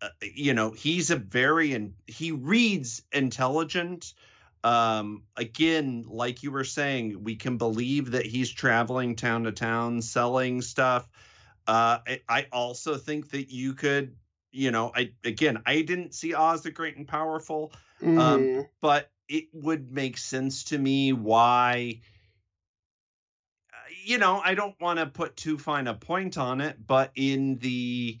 uh, 0.00 0.08
you 0.22 0.54
know, 0.54 0.70
he's 0.70 1.10
a 1.10 1.16
very 1.16 1.74
and 1.74 1.94
he 2.06 2.30
reads 2.30 3.02
intelligent. 3.12 4.14
Um, 4.62 5.24
again, 5.36 6.04
like 6.08 6.42
you 6.42 6.50
were 6.50 6.64
saying, 6.64 7.22
we 7.22 7.36
can 7.36 7.58
believe 7.58 8.12
that 8.12 8.24
he's 8.24 8.50
traveling 8.50 9.16
town 9.16 9.44
to 9.44 9.52
town 9.52 10.00
selling 10.00 10.62
stuff. 10.62 11.10
Uh, 11.66 11.98
I, 12.06 12.20
I 12.28 12.46
also 12.52 12.96
think 12.96 13.30
that 13.30 13.50
you 13.52 13.74
could, 13.74 14.16
you 14.54 14.70
know, 14.70 14.92
I 14.94 15.12
again, 15.24 15.62
I 15.66 15.82
didn't 15.82 16.14
see 16.14 16.34
Oz 16.34 16.62
the 16.62 16.70
Great 16.70 16.96
and 16.96 17.08
Powerful, 17.08 17.72
mm. 18.00 18.18
um, 18.18 18.40
mm-hmm. 18.40 18.60
but 18.80 19.10
it 19.28 19.46
would 19.52 19.90
make 19.90 20.18
sense 20.18 20.64
to 20.64 20.78
me 20.78 21.12
why 21.12 22.00
uh, 23.72 23.76
you 24.04 24.18
know 24.18 24.40
i 24.44 24.54
don't 24.54 24.78
want 24.80 24.98
to 24.98 25.06
put 25.06 25.36
too 25.36 25.58
fine 25.58 25.86
a 25.86 25.94
point 25.94 26.36
on 26.36 26.60
it 26.60 26.76
but 26.86 27.10
in 27.14 27.56
the 27.58 28.18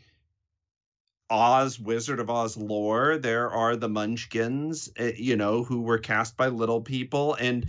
oz 1.30 1.78
wizard 1.78 2.20
of 2.20 2.30
oz 2.30 2.56
lore 2.56 3.18
there 3.18 3.50
are 3.50 3.76
the 3.76 3.88
munchkins 3.88 4.90
uh, 4.98 5.10
you 5.16 5.36
know 5.36 5.62
who 5.62 5.82
were 5.82 5.98
cast 5.98 6.36
by 6.36 6.48
little 6.48 6.80
people 6.80 7.34
and 7.34 7.66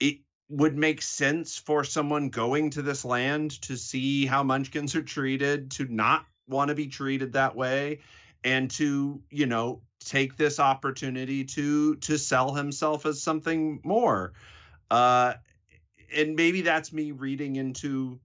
it 0.00 0.18
would 0.48 0.76
make 0.76 1.00
sense 1.00 1.58
for 1.58 1.84
someone 1.84 2.28
going 2.28 2.70
to 2.70 2.82
this 2.82 3.04
land 3.04 3.50
to 3.62 3.76
see 3.76 4.26
how 4.26 4.42
munchkins 4.42 4.94
are 4.94 5.02
treated 5.02 5.70
to 5.70 5.86
not 5.86 6.26
want 6.48 6.68
to 6.68 6.74
be 6.74 6.86
treated 6.86 7.32
that 7.32 7.56
way 7.56 8.00
and 8.44 8.70
to 8.70 9.20
you 9.30 9.46
know 9.46 9.80
take 10.00 10.36
this 10.36 10.60
opportunity 10.60 11.44
to 11.44 11.96
to 11.96 12.18
sell 12.18 12.54
himself 12.54 13.06
as 13.06 13.22
something 13.22 13.80
more 13.84 14.32
uh 14.90 15.34
and 16.14 16.36
maybe 16.36 16.60
that's 16.60 16.92
me 16.92 17.12
reading 17.12 17.56
into 17.56 18.20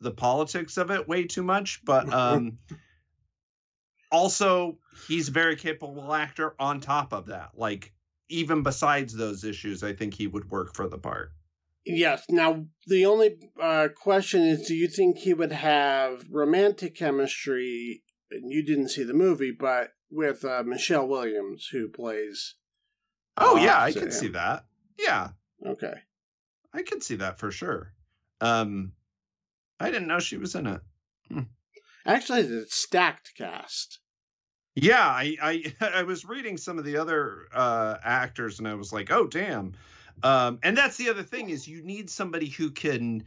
the 0.00 0.10
politics 0.10 0.76
of 0.76 0.90
it 0.90 1.08
way 1.08 1.24
too 1.24 1.42
much 1.42 1.80
but 1.84 2.12
um 2.12 2.58
also 4.12 4.78
he's 5.06 5.28
a 5.28 5.32
very 5.32 5.56
capable 5.56 6.12
actor 6.14 6.54
on 6.58 6.80
top 6.80 7.12
of 7.12 7.26
that 7.26 7.50
like 7.56 7.92
even 8.28 8.62
besides 8.62 9.14
those 9.14 9.44
issues 9.44 9.82
i 9.82 9.92
think 9.92 10.14
he 10.14 10.26
would 10.26 10.50
work 10.50 10.74
for 10.74 10.88
the 10.88 10.98
part 10.98 11.32
yes 11.84 12.24
now 12.28 12.66
the 12.86 13.06
only 13.06 13.36
uh, 13.60 13.88
question 13.94 14.42
is 14.42 14.66
do 14.66 14.74
you 14.74 14.88
think 14.88 15.18
he 15.18 15.34
would 15.34 15.52
have 15.52 16.24
romantic 16.30 16.94
chemistry 16.94 18.02
and 18.30 18.52
you 18.52 18.64
didn't 18.64 18.88
see 18.88 19.02
the 19.02 19.14
movie 19.14 19.50
but 19.50 19.90
with 20.10 20.44
uh, 20.44 20.62
Michelle 20.64 21.06
Williams, 21.06 21.68
who 21.72 21.88
plays. 21.88 22.56
Oh 23.36 23.56
yeah, 23.56 23.80
I 23.80 23.92
can 23.92 24.10
see 24.10 24.28
that. 24.28 24.64
Yeah. 24.98 25.28
Okay. 25.64 25.94
I 26.74 26.82
could 26.82 27.02
see 27.02 27.16
that 27.16 27.38
for 27.38 27.50
sure. 27.50 27.92
Um, 28.40 28.92
I 29.78 29.90
didn't 29.90 30.08
know 30.08 30.18
she 30.18 30.36
was 30.36 30.54
in 30.54 30.66
it. 30.66 30.80
Hmm. 31.30 31.40
Actually, 32.04 32.40
it's 32.40 32.74
stacked 32.74 33.32
cast. 33.36 34.00
Yeah, 34.74 35.06
I, 35.06 35.36
I 35.40 35.74
I 35.94 36.02
was 36.02 36.24
reading 36.24 36.56
some 36.56 36.78
of 36.78 36.84
the 36.84 36.96
other 36.96 37.46
uh, 37.52 37.96
actors, 38.02 38.58
and 38.58 38.68
I 38.68 38.74
was 38.74 38.92
like, 38.92 39.10
oh 39.10 39.26
damn. 39.26 39.72
Um, 40.22 40.58
and 40.62 40.76
that's 40.76 40.96
the 40.96 41.08
other 41.08 41.22
thing 41.22 41.50
is 41.50 41.66
you 41.66 41.82
need 41.82 42.10
somebody 42.10 42.48
who 42.48 42.70
can, 42.70 43.24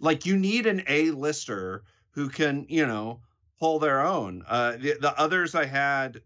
like, 0.00 0.26
you 0.26 0.36
need 0.36 0.66
an 0.66 0.82
A 0.86 1.10
lister 1.10 1.84
who 2.10 2.28
can, 2.28 2.66
you 2.68 2.86
know, 2.86 3.20
pull 3.58 3.78
their 3.78 4.00
own. 4.00 4.44
Uh, 4.46 4.72
the, 4.72 4.96
the 5.00 5.18
others 5.18 5.54
I 5.54 5.66
had 5.66 6.20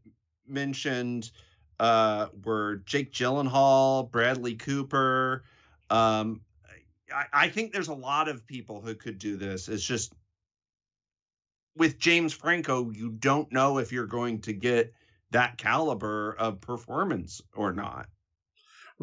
mentioned 0.46 1.30
uh, 1.80 2.28
were 2.44 2.76
Jake 2.84 3.12
Gyllenhaal, 3.12 4.10
Bradley 4.10 4.54
Cooper. 4.54 5.44
Um, 5.90 6.42
I, 7.14 7.26
I 7.32 7.48
think 7.48 7.72
there's 7.72 7.88
a 7.88 7.94
lot 7.94 8.28
of 8.28 8.46
people 8.46 8.80
who 8.80 8.94
could 8.94 9.18
do 9.18 9.36
this. 9.36 9.68
It's 9.68 9.84
just 9.84 10.12
with 11.76 11.98
James 11.98 12.32
Franco, 12.32 12.90
you 12.90 13.10
don't 13.10 13.50
know 13.50 13.78
if 13.78 13.92
you're 13.92 14.06
going 14.06 14.42
to 14.42 14.52
get 14.52 14.92
that 15.30 15.56
caliber 15.56 16.34
of 16.38 16.60
performance 16.60 17.40
or 17.54 17.72
not. 17.72 18.06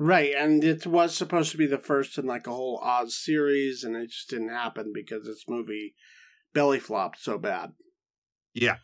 Right, 0.01 0.31
and 0.33 0.63
it 0.63 0.87
was 0.87 1.13
supposed 1.13 1.51
to 1.51 1.57
be 1.57 1.65
the 1.65 1.77
first 1.77 2.17
in 2.17 2.25
like 2.25 2.47
a 2.47 2.51
whole 2.51 2.79
Oz 2.81 3.17
series, 3.17 3.83
and 3.83 3.97
it 3.97 4.11
just 4.11 4.29
didn't 4.29 4.47
happen 4.47 4.93
because 4.93 5.25
this 5.25 5.43
movie 5.45 5.93
belly 6.53 6.79
flopped 6.79 7.21
so 7.21 7.37
bad. 7.37 7.73
Yeah. 8.53 8.77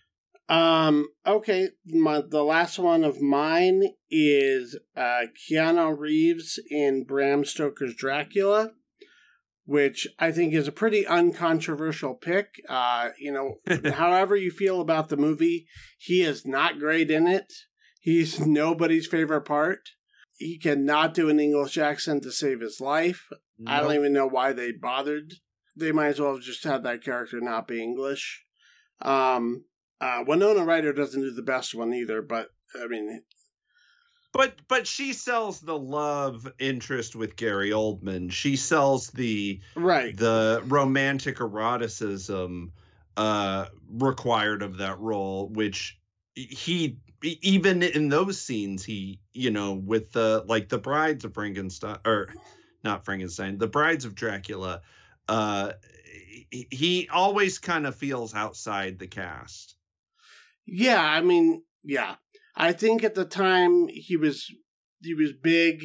Um. 0.49 1.07
Okay. 1.25 1.69
My 1.85 2.21
the 2.21 2.43
last 2.43 2.79
one 2.79 3.05
of 3.05 3.21
mine 3.21 3.93
is 4.11 4.77
uh, 4.97 5.27
Keanu 5.49 5.97
Reeves 5.97 6.59
in 6.69 7.05
Bram 7.05 7.45
Stoker's 7.45 7.95
Dracula, 7.95 8.71
which 9.63 10.09
I 10.19 10.33
think 10.33 10.53
is 10.53 10.67
a 10.67 10.73
pretty 10.73 11.07
uncontroversial 11.07 12.15
pick. 12.15 12.61
Uh, 12.67 13.11
you 13.17 13.31
know, 13.31 13.59
however 13.93 14.35
you 14.35 14.51
feel 14.51 14.81
about 14.81 15.07
the 15.07 15.15
movie, 15.15 15.65
he 15.97 16.23
is 16.23 16.45
not 16.45 16.77
great 16.77 17.09
in 17.09 17.25
it. 17.25 17.53
He's 18.01 18.37
nobody's 18.45 19.07
favorite 19.07 19.45
part. 19.45 19.79
He 20.37 20.57
cannot 20.57 21.13
do 21.13 21.29
an 21.29 21.39
English 21.39 21.77
accent 21.77 22.23
to 22.23 22.31
save 22.31 22.59
his 22.59 22.81
life. 22.81 23.27
Nope. 23.57 23.73
I 23.73 23.79
don't 23.79 23.93
even 23.95 24.13
know 24.13 24.27
why 24.27 24.53
they 24.53 24.71
bothered. 24.71 25.33
They 25.77 25.91
might 25.91 26.07
as 26.07 26.19
well 26.19 26.35
have 26.35 26.43
just 26.43 26.63
had 26.63 26.83
that 26.83 27.03
character 27.03 27.39
not 27.39 27.67
be 27.67 27.81
English. 27.81 28.43
Um, 29.01 29.65
uh, 30.01 30.23
Winona 30.27 30.63
Ryder 30.63 30.93
doesn't 30.93 31.21
do 31.21 31.31
the 31.31 31.41
best 31.41 31.73
one 31.73 31.93
either, 31.93 32.21
but 32.21 32.49
I 32.81 32.87
mean, 32.87 33.23
but 34.33 34.55
but 34.67 34.85
she 34.85 35.13
sells 35.13 35.61
the 35.61 35.77
love 35.77 36.47
interest 36.59 37.15
with 37.15 37.37
Gary 37.37 37.71
Oldman. 37.71 38.31
She 38.31 38.57
sells 38.57 39.07
the 39.07 39.61
right 39.75 40.15
the 40.15 40.61
romantic 40.67 41.39
eroticism 41.39 42.73
uh 43.15 43.67
required 43.89 44.61
of 44.61 44.77
that 44.77 44.99
role, 44.99 45.47
which 45.49 45.97
he 46.35 46.97
even 47.41 47.83
in 47.83 48.09
those 48.09 48.41
scenes 48.41 48.83
he 48.83 49.19
you 49.33 49.51
know 49.51 49.73
with 49.73 50.11
the 50.11 50.43
like 50.47 50.69
the 50.69 50.77
brides 50.77 51.25
of 51.25 51.33
Frankenstein 51.33 51.97
or 52.05 52.29
not 52.83 53.05
Frankenstein 53.05 53.57
the 53.57 53.67
brides 53.67 54.05
of 54.05 54.15
Dracula 54.15 54.81
uh 55.27 55.71
he 56.51 57.09
always 57.11 57.59
kind 57.59 57.87
of 57.87 57.95
feels 57.95 58.33
outside 58.33 58.99
the 58.99 59.07
cast. 59.07 59.75
Yeah, 60.65 61.01
I 61.01 61.21
mean, 61.21 61.63
yeah. 61.83 62.15
I 62.55 62.71
think 62.71 63.03
at 63.03 63.15
the 63.15 63.25
time 63.25 63.87
he 63.87 64.17
was 64.17 64.47
he 65.01 65.13
was 65.13 65.33
big 65.33 65.83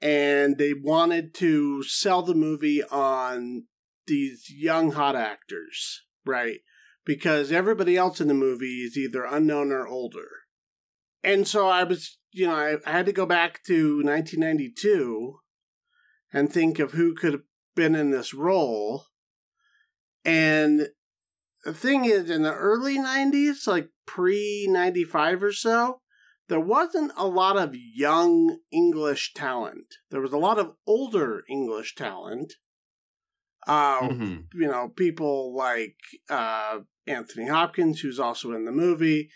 and 0.00 0.56
they 0.56 0.72
wanted 0.72 1.34
to 1.34 1.82
sell 1.82 2.22
the 2.22 2.34
movie 2.34 2.82
on 2.84 3.64
these 4.06 4.46
young 4.50 4.92
hot 4.92 5.16
actors, 5.16 6.02
right? 6.24 6.60
Because 7.04 7.52
everybody 7.52 7.96
else 7.96 8.20
in 8.20 8.28
the 8.28 8.34
movie 8.34 8.82
is 8.82 8.96
either 8.96 9.24
unknown 9.24 9.72
or 9.72 9.86
older. 9.86 10.28
And 11.22 11.46
so 11.46 11.68
I 11.68 11.84
was, 11.84 12.18
you 12.32 12.46
know, 12.46 12.54
I, 12.54 12.76
I 12.86 12.92
had 12.92 13.06
to 13.06 13.12
go 13.12 13.26
back 13.26 13.62
to 13.64 13.96
1992 14.02 15.38
and 16.32 16.52
think 16.52 16.78
of 16.78 16.92
who 16.92 17.14
could 17.14 17.32
have 17.32 17.42
been 17.76 17.94
in 17.94 18.10
this 18.10 18.32
role. 18.32 19.06
And 20.24 20.88
the 21.64 21.74
thing 21.74 22.04
is, 22.04 22.30
in 22.30 22.42
the 22.42 22.54
early 22.54 22.98
90s, 22.98 23.66
like 23.66 23.88
pre 24.06 24.66
95 24.68 25.42
or 25.42 25.52
so, 25.52 26.00
there 26.48 26.60
wasn't 26.60 27.12
a 27.16 27.26
lot 27.26 27.56
of 27.56 27.74
young 27.74 28.58
English 28.72 29.34
talent. 29.34 29.94
There 30.10 30.20
was 30.20 30.32
a 30.32 30.38
lot 30.38 30.58
of 30.58 30.72
older 30.86 31.44
English 31.48 31.94
talent. 31.94 32.54
Uh, 33.66 34.00
mm-hmm. 34.00 34.36
You 34.60 34.68
know, 34.68 34.88
people 34.88 35.54
like 35.54 35.96
uh, 36.28 36.78
Anthony 37.06 37.46
Hopkins, 37.46 38.00
who's 38.00 38.18
also 38.18 38.52
in 38.52 38.64
the 38.64 38.72
movie, 38.72 39.30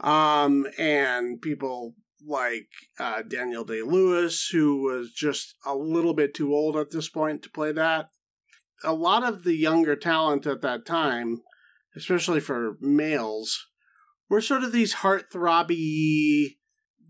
um, 0.00 0.66
and 0.78 1.40
people 1.40 1.94
like 2.26 2.68
uh, 2.98 3.22
Daniel 3.22 3.64
Day 3.64 3.82
Lewis, 3.82 4.48
who 4.50 4.82
was 4.82 5.12
just 5.12 5.54
a 5.64 5.74
little 5.74 6.14
bit 6.14 6.34
too 6.34 6.54
old 6.54 6.76
at 6.76 6.90
this 6.90 7.08
point 7.08 7.42
to 7.42 7.50
play 7.50 7.72
that. 7.72 8.08
A 8.84 8.92
lot 8.92 9.22
of 9.22 9.44
the 9.44 9.54
younger 9.54 9.96
talent 9.96 10.46
at 10.46 10.60
that 10.62 10.84
time 10.84 11.40
especially 11.96 12.40
for 12.40 12.76
males, 12.80 13.66
were 14.28 14.40
sort 14.40 14.62
of 14.62 14.72
these 14.72 14.96
heartthrobby, 14.96 16.56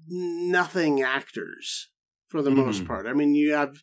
nothing 0.09 1.03
actors 1.03 1.89
for 2.28 2.41
the 2.41 2.51
mm-hmm. 2.51 2.66
most 2.66 2.87
part. 2.87 3.07
I 3.07 3.12
mean, 3.12 3.34
you 3.34 3.53
have 3.53 3.82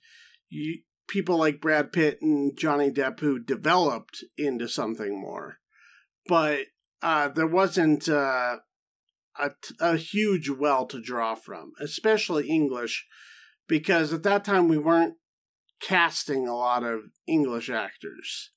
you, 0.50 0.80
people 1.08 1.38
like 1.38 1.62
Brad 1.62 1.92
Pitt 1.92 2.20
and 2.22 2.58
Johnny 2.58 2.90
Depp 2.90 3.20
who 3.20 3.38
developed 3.38 4.24
into 4.38 4.68
something 4.68 5.20
more, 5.20 5.58
but 6.28 6.62
uh, 7.02 7.28
there 7.28 7.48
wasn't 7.48 8.08
uh, 8.08 8.58
a, 9.40 9.52
a 9.80 9.98
huge 9.98 10.50
well 10.50 10.86
to 10.88 11.02
draw 11.02 11.36
from, 11.36 11.74
especially 11.80 12.50
English, 12.50 13.06
because 13.68 14.14
at 14.14 14.24
that 14.24 14.44
time 14.44 14.68
we 14.68 14.78
weren't 14.78 15.16
casting 15.82 16.48
a 16.48 16.56
lot 16.56 16.84
of 16.84 17.02
English 17.28 17.70
actors. 17.70 18.52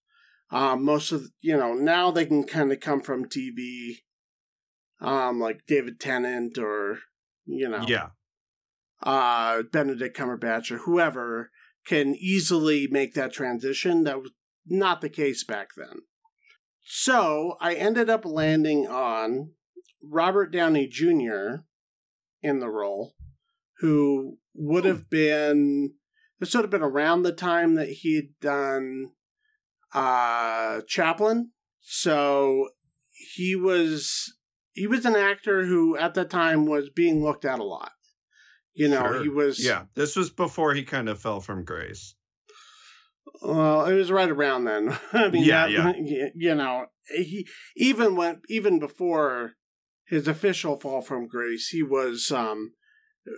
Um, 0.50 0.84
most 0.84 1.10
of 1.10 1.28
you 1.40 1.56
know 1.56 1.74
now 1.74 2.10
they 2.10 2.24
can 2.24 2.44
kind 2.44 2.70
of 2.72 2.80
come 2.80 3.00
from 3.00 3.24
TV, 3.24 4.02
um, 5.00 5.40
like 5.40 5.66
David 5.66 5.98
Tennant 5.98 6.56
or 6.58 7.00
you 7.46 7.68
know, 7.68 7.84
yeah, 7.86 8.08
uh, 9.02 9.62
Benedict 9.72 10.16
Cumberbatch 10.16 10.70
or 10.70 10.78
whoever 10.78 11.50
can 11.86 12.14
easily 12.14 12.86
make 12.90 13.14
that 13.14 13.32
transition. 13.32 14.04
That 14.04 14.22
was 14.22 14.32
not 14.66 15.00
the 15.00 15.08
case 15.08 15.44
back 15.44 15.70
then. 15.76 16.02
So 16.84 17.56
I 17.60 17.74
ended 17.74 18.08
up 18.10 18.24
landing 18.24 18.86
on 18.86 19.52
Robert 20.10 20.52
Downey 20.52 20.86
Jr. 20.86 21.62
in 22.42 22.60
the 22.60 22.68
role, 22.68 23.14
who 23.78 24.38
would 24.54 24.84
hmm. 24.84 24.90
have 24.90 25.10
been 25.10 25.94
this 26.38 26.54
would 26.54 26.64
have 26.64 26.70
been 26.70 26.82
around 26.82 27.22
the 27.22 27.32
time 27.32 27.74
that 27.76 27.88
he'd 27.88 28.34
done 28.40 29.12
uh, 29.94 30.82
Chaplin. 30.86 31.50
So 31.80 32.68
he 33.34 33.56
was 33.56 34.36
he 34.72 34.86
was 34.86 35.04
an 35.06 35.16
actor 35.16 35.64
who 35.64 35.96
at 35.96 36.14
that 36.14 36.30
time 36.30 36.66
was 36.66 36.90
being 36.90 37.22
looked 37.22 37.44
at 37.44 37.58
a 37.58 37.64
lot. 37.64 37.92
You 38.74 38.88
know, 38.88 39.12
sure. 39.12 39.22
he 39.22 39.28
was 39.28 39.64
Yeah, 39.64 39.84
this 39.94 40.16
was 40.16 40.28
before 40.30 40.74
he 40.74 40.84
kind 40.84 41.08
of 41.08 41.20
fell 41.20 41.40
from 41.40 41.64
grace. 41.64 42.14
Well, 43.40 43.86
it 43.86 43.94
was 43.94 44.10
right 44.10 44.30
around 44.30 44.64
then. 44.64 44.96
I 45.12 45.28
mean, 45.28 45.44
yeah, 45.44 45.68
that, 45.68 45.96
yeah. 45.98 46.28
you 46.34 46.54
know, 46.54 46.86
he 47.08 47.48
even 47.76 48.16
went 48.16 48.40
even 48.48 48.78
before 48.78 49.52
his 50.06 50.28
official 50.28 50.76
fall 50.76 51.02
from 51.02 51.26
grace, 51.26 51.68
he 51.68 51.82
was 51.82 52.30
um 52.30 52.72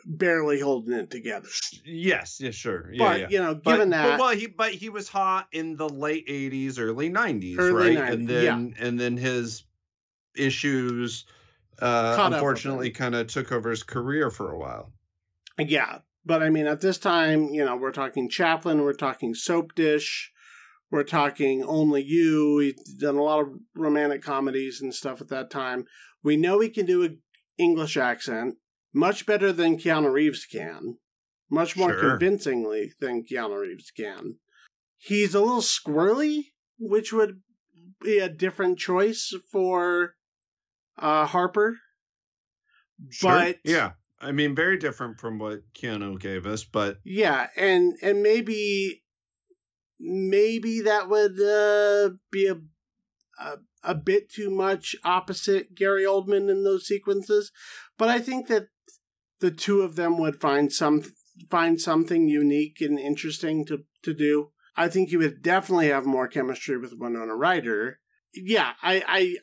barely 0.05 0.61
holding 0.61 0.95
it 0.95 1.11
together. 1.11 1.49
Yes, 1.85 2.39
yeah, 2.41 2.51
sure. 2.51 2.91
Yeah, 2.93 3.09
but 3.09 3.21
yeah. 3.21 3.29
you 3.31 3.39
know, 3.39 3.55
given 3.55 3.91
but, 3.91 3.97
that, 3.97 4.11
but, 4.11 4.21
well, 4.21 4.37
he 4.37 4.47
but 4.47 4.73
he 4.73 4.89
was 4.89 5.09
hot 5.09 5.49
in 5.53 5.77
the 5.77 5.89
late 5.89 6.27
'80s, 6.29 6.79
early 6.79 7.11
'90s, 7.11 7.57
early 7.59 7.97
right? 7.97 8.11
90s, 8.11 8.13
and 8.13 8.29
then 8.29 8.45
yeah. 8.77 8.87
and 8.87 9.01
then 9.01 9.17
his 9.17 9.65
issues, 10.37 11.25
uh, 11.81 12.17
unfortunately, 12.33 12.91
kind 12.91 13.15
of 13.15 13.27
took 13.27 13.51
over 13.53 13.71
his 13.71 13.83
career 13.83 14.31
for 14.31 14.53
a 14.53 14.59
while. 14.59 14.93
Yeah, 15.59 15.99
but 16.25 16.43
I 16.43 16.51
mean, 16.51 16.67
at 16.67 16.81
this 16.81 16.99
time, 16.99 17.49
you 17.49 17.65
know, 17.65 17.77
we're 17.77 17.93
talking 17.93 18.29
Chaplin, 18.29 18.83
we're 18.83 18.93
talking 18.93 19.35
Soap 19.35 19.75
Dish. 19.75 20.33
We're 20.91 21.05
talking 21.05 21.63
Only 21.63 22.03
You. 22.03 22.59
He's 22.61 22.95
done 22.95 23.17
a 23.17 23.23
lot 23.23 23.41
of 23.41 23.49
romantic 23.75 24.23
comedies 24.23 24.81
and 24.81 24.95
stuff 24.95 25.21
at 25.21 25.29
that 25.29 25.51
time. 25.51 25.85
We 26.23 26.37
know 26.37 26.61
he 26.61 26.69
can 26.69 26.87
do 26.87 27.03
an 27.03 27.19
English 27.59 27.97
accent 27.97 28.57
much 28.93 29.27
better 29.27 29.53
than 29.53 29.79
Keanu 29.79 30.13
Reeves 30.13 30.47
can, 30.47 30.99
much 31.51 31.77
more 31.77 31.93
sure. 31.93 32.11
convincingly 32.11 32.93
than 33.01 33.25
Keanu 33.25 33.61
Reeves 33.61 33.91
can. 33.91 34.37
He's 34.97 35.35
a 35.35 35.41
little 35.41 35.61
squirrely, 35.61 36.53
which 36.79 37.13
would 37.13 37.41
be 38.03 38.19
a 38.19 38.29
different 38.29 38.79
choice 38.79 39.33
for 39.51 40.15
uh, 40.99 41.27
Harker. 41.27 41.77
Sure. 43.11 43.31
But 43.31 43.59
yeah, 43.65 43.93
I 44.21 44.33
mean, 44.33 44.55
very 44.55 44.77
different 44.77 45.21
from 45.21 45.39
what 45.39 45.61
Keanu 45.73 46.19
gave 46.19 46.47
us, 46.47 46.65
but 46.65 46.99
yeah, 47.05 47.49
and 47.57 47.95
and 48.03 48.23
maybe 48.23 49.05
maybe 50.01 50.81
that 50.83 51.09
would 51.09 51.41
uh, 51.41 52.15
be 52.31 52.49
a, 52.49 52.57
a 53.41 53.59
a 53.83 53.95
bit 53.95 54.31
too 54.31 54.51
much 54.51 54.97
opposite 55.05 55.75
Gary 55.75 56.05
Oldman 56.05 56.51
in 56.51 56.65
those 56.65 56.87
sequences, 56.87 57.53
but 57.97 58.09
I 58.09 58.19
think 58.19 58.49
that 58.49 58.69
the 59.41 59.51
two 59.51 59.83
of 59.83 59.97
them 59.97 60.19
would 60.19 60.41
find 60.41 60.73
some 60.73 61.03
find 61.51 61.81
something 61.81 62.29
unique 62.29 62.81
and 62.81 62.99
interesting 62.99 63.65
to 63.67 63.85
to 64.03 64.15
do. 64.15 64.51
I 64.77 64.89
think 64.89 65.11
you 65.11 65.19
would 65.19 65.43
definitely 65.43 65.89
have 65.89 66.07
more 66.07 66.29
chemistry 66.29 66.77
with 66.79 66.95
Winona 66.97 67.35
Ryder. 67.35 67.99
Yeah, 68.35 68.73
I 68.83 69.03
I 69.07 69.37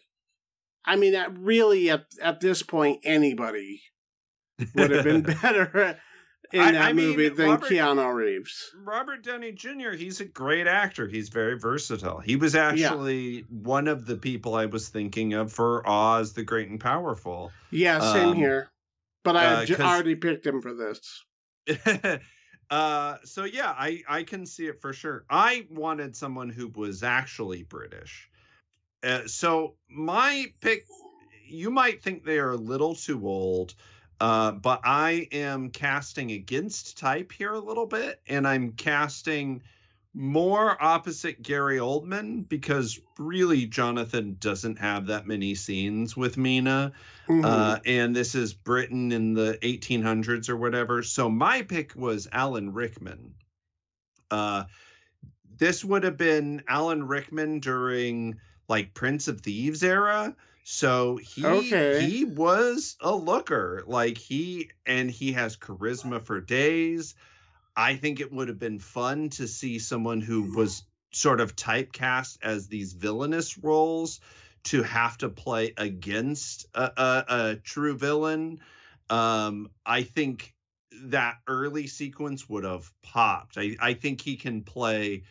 I 0.86 0.96
mean, 0.96 1.16
at 1.16 1.38
really 1.38 1.90
at 1.90 2.06
at 2.22 2.40
this 2.40 2.64
point, 2.64 3.02
anybody 3.04 3.82
would 4.76 4.92
have 4.92 5.04
been 5.04 5.22
better 5.42 6.00
in 6.56 6.62
I, 6.62 6.72
that 6.72 6.82
I 6.82 6.93
movie 6.93 7.28
mean, 7.28 7.36
than 7.36 7.49
Robert, 7.49 7.70
Keanu 7.70 8.14
Reeves. 8.14 8.74
Robert 8.82 9.24
Downey 9.24 9.51
Jr. 9.51 9.91
He's 9.91 10.22
a 10.22 10.26
great 10.26 10.68
actor. 10.68 11.06
He's 11.06 11.28
very 11.28 11.60
versatile. 11.60 12.20
He 12.20 12.38
was 12.38 12.56
actually 12.56 13.38
yeah. 13.38 13.41
one 13.49 13.89
of 13.89 14.06
the 14.06 14.16
people 14.16 14.56
I 14.56 14.68
was 14.68 14.88
thinking 14.88 15.34
of 15.34 15.51
for 15.51 15.88
Oz 15.88 16.32
the 16.32 16.43
Great 16.43 16.70
and 16.70 16.80
Powerful. 16.80 17.51
Yeah, 17.72 17.99
same 18.14 18.30
um, 18.30 18.36
here. 18.36 18.72
But 19.24 19.36
I 19.36 19.64
uh, 19.64 19.66
already 19.82 20.16
picked 20.16 20.45
him 20.45 20.62
for 20.62 20.74
this. 20.74 21.26
uh, 22.70 23.18
so 23.26 23.43
yeah, 23.43 23.74
I 23.78 24.03
I 24.08 24.24
can 24.24 24.45
see 24.45 24.68
it 24.68 24.80
for 24.80 24.93
sure. 24.93 25.26
I 25.30 25.68
wanted 25.70 26.16
someone 26.16 26.49
who 26.49 26.70
was 26.70 27.03
actually 27.03 27.64
British. 27.64 28.30
Uh, 29.03 29.28
so 29.28 29.76
my 29.89 30.45
pick, 30.62 30.86
you 31.47 31.70
might 31.70 32.01
think 32.01 32.24
they 32.24 32.39
are 32.39 32.51
a 32.51 32.58
little 32.58 32.95
too 32.95 33.28
old, 33.28 33.74
uh, 34.20 34.51
but 34.51 34.82
I 34.84 35.28
am 35.32 35.70
casting 35.70 36.32
against 36.32 36.97
type 36.97 37.32
here 37.32 37.53
a 37.53 37.59
little 37.59 37.86
bit, 37.86 38.22
and 38.28 38.47
I'm 38.47 38.72
casting 38.72 39.61
more 40.16 40.82
opposite 40.82 41.41
Gary 41.41 41.78
Oldman 41.78 42.47
because 42.47 43.01
really 43.20 43.66
Jonathan 43.66 44.38
doesn't 44.39 44.80
have 44.80 45.07
that 45.07 45.28
many 45.28 45.55
scenes 45.55 46.16
with 46.16 46.38
Mina. 46.38 46.93
Mm-hmm. 47.28 47.43
Uh, 47.43 47.80
and 47.86 48.16
this 48.16 48.34
is 48.34 48.53
Britain 48.53 49.11
in 49.11 49.34
the 49.34 49.59
1800s 49.61 50.47
or 50.47 50.55
whatever. 50.55 51.03
So 51.03 51.30
my 51.30 51.63
pick 51.63 51.95
was 51.97 52.30
Alan 52.32 52.72
Rickman. 52.72 53.34
Uh, 54.32 54.63
this 55.57 55.84
would 55.84 56.05
have 56.05 56.18
been 56.18 56.63
Alan 56.70 57.05
Rickman 57.05 57.59
during 57.59 58.39
like 58.70 58.93
Prince 58.93 59.28
of 59.28 59.41
Thieves 59.41 59.84
era. 59.84 60.34
So 60.68 61.18
he 61.18 61.45
okay. 61.45 62.01
he 62.01 62.26
was 62.26 62.97
a 62.99 63.16
looker. 63.16 63.84
Like 63.86 64.18
he 64.18 64.72
and 64.84 65.11
he 65.11 65.34
has 65.34 65.55
charisma 65.55 66.24
for 66.24 66.41
days. 66.41 67.13
I 67.78 67.97
think 67.97 68.20
it 68.20 68.34
would 68.34 68.47
have 68.47 68.57
been 68.57 68.80
fun 68.80 69.30
to 69.32 69.47
see 69.47 69.78
someone 69.78 70.22
who 70.22 70.55
was 70.57 70.84
sort 71.11 71.39
of 71.39 71.55
typecast 71.55 72.39
as 72.41 72.68
these 72.68 72.93
villainous 72.93 73.59
roles 73.59 74.20
to 74.63 74.82
have 74.82 75.20
to 75.20 75.30
play 75.30 75.74
against 75.78 76.66
a, 76.74 76.91
a, 76.97 77.26
a 77.28 77.55
true 77.57 77.95
villain. 77.95 78.59
Um, 79.11 79.70
I 79.86 80.01
think 80.01 80.55
that 81.03 81.38
early 81.47 81.86
sequence 81.86 82.49
would 82.49 82.63
have 82.63 82.91
popped. 83.03 83.59
I, 83.59 83.76
I 83.80 83.93
think 83.93 84.20
he 84.20 84.36
can 84.36 84.63
play 84.63 85.26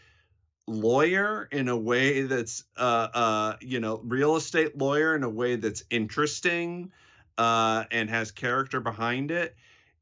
lawyer 0.66 1.46
in 1.52 1.68
a 1.68 1.76
way 1.76 2.22
that's 2.22 2.64
uh 2.78 3.08
uh 3.12 3.56
you 3.60 3.80
know 3.80 4.00
real 4.02 4.36
estate 4.36 4.78
lawyer 4.78 5.14
in 5.14 5.22
a 5.22 5.28
way 5.28 5.56
that's 5.56 5.84
interesting 5.90 6.90
uh 7.36 7.84
and 7.90 8.08
has 8.08 8.30
character 8.30 8.80
behind 8.80 9.30
it 9.30 9.54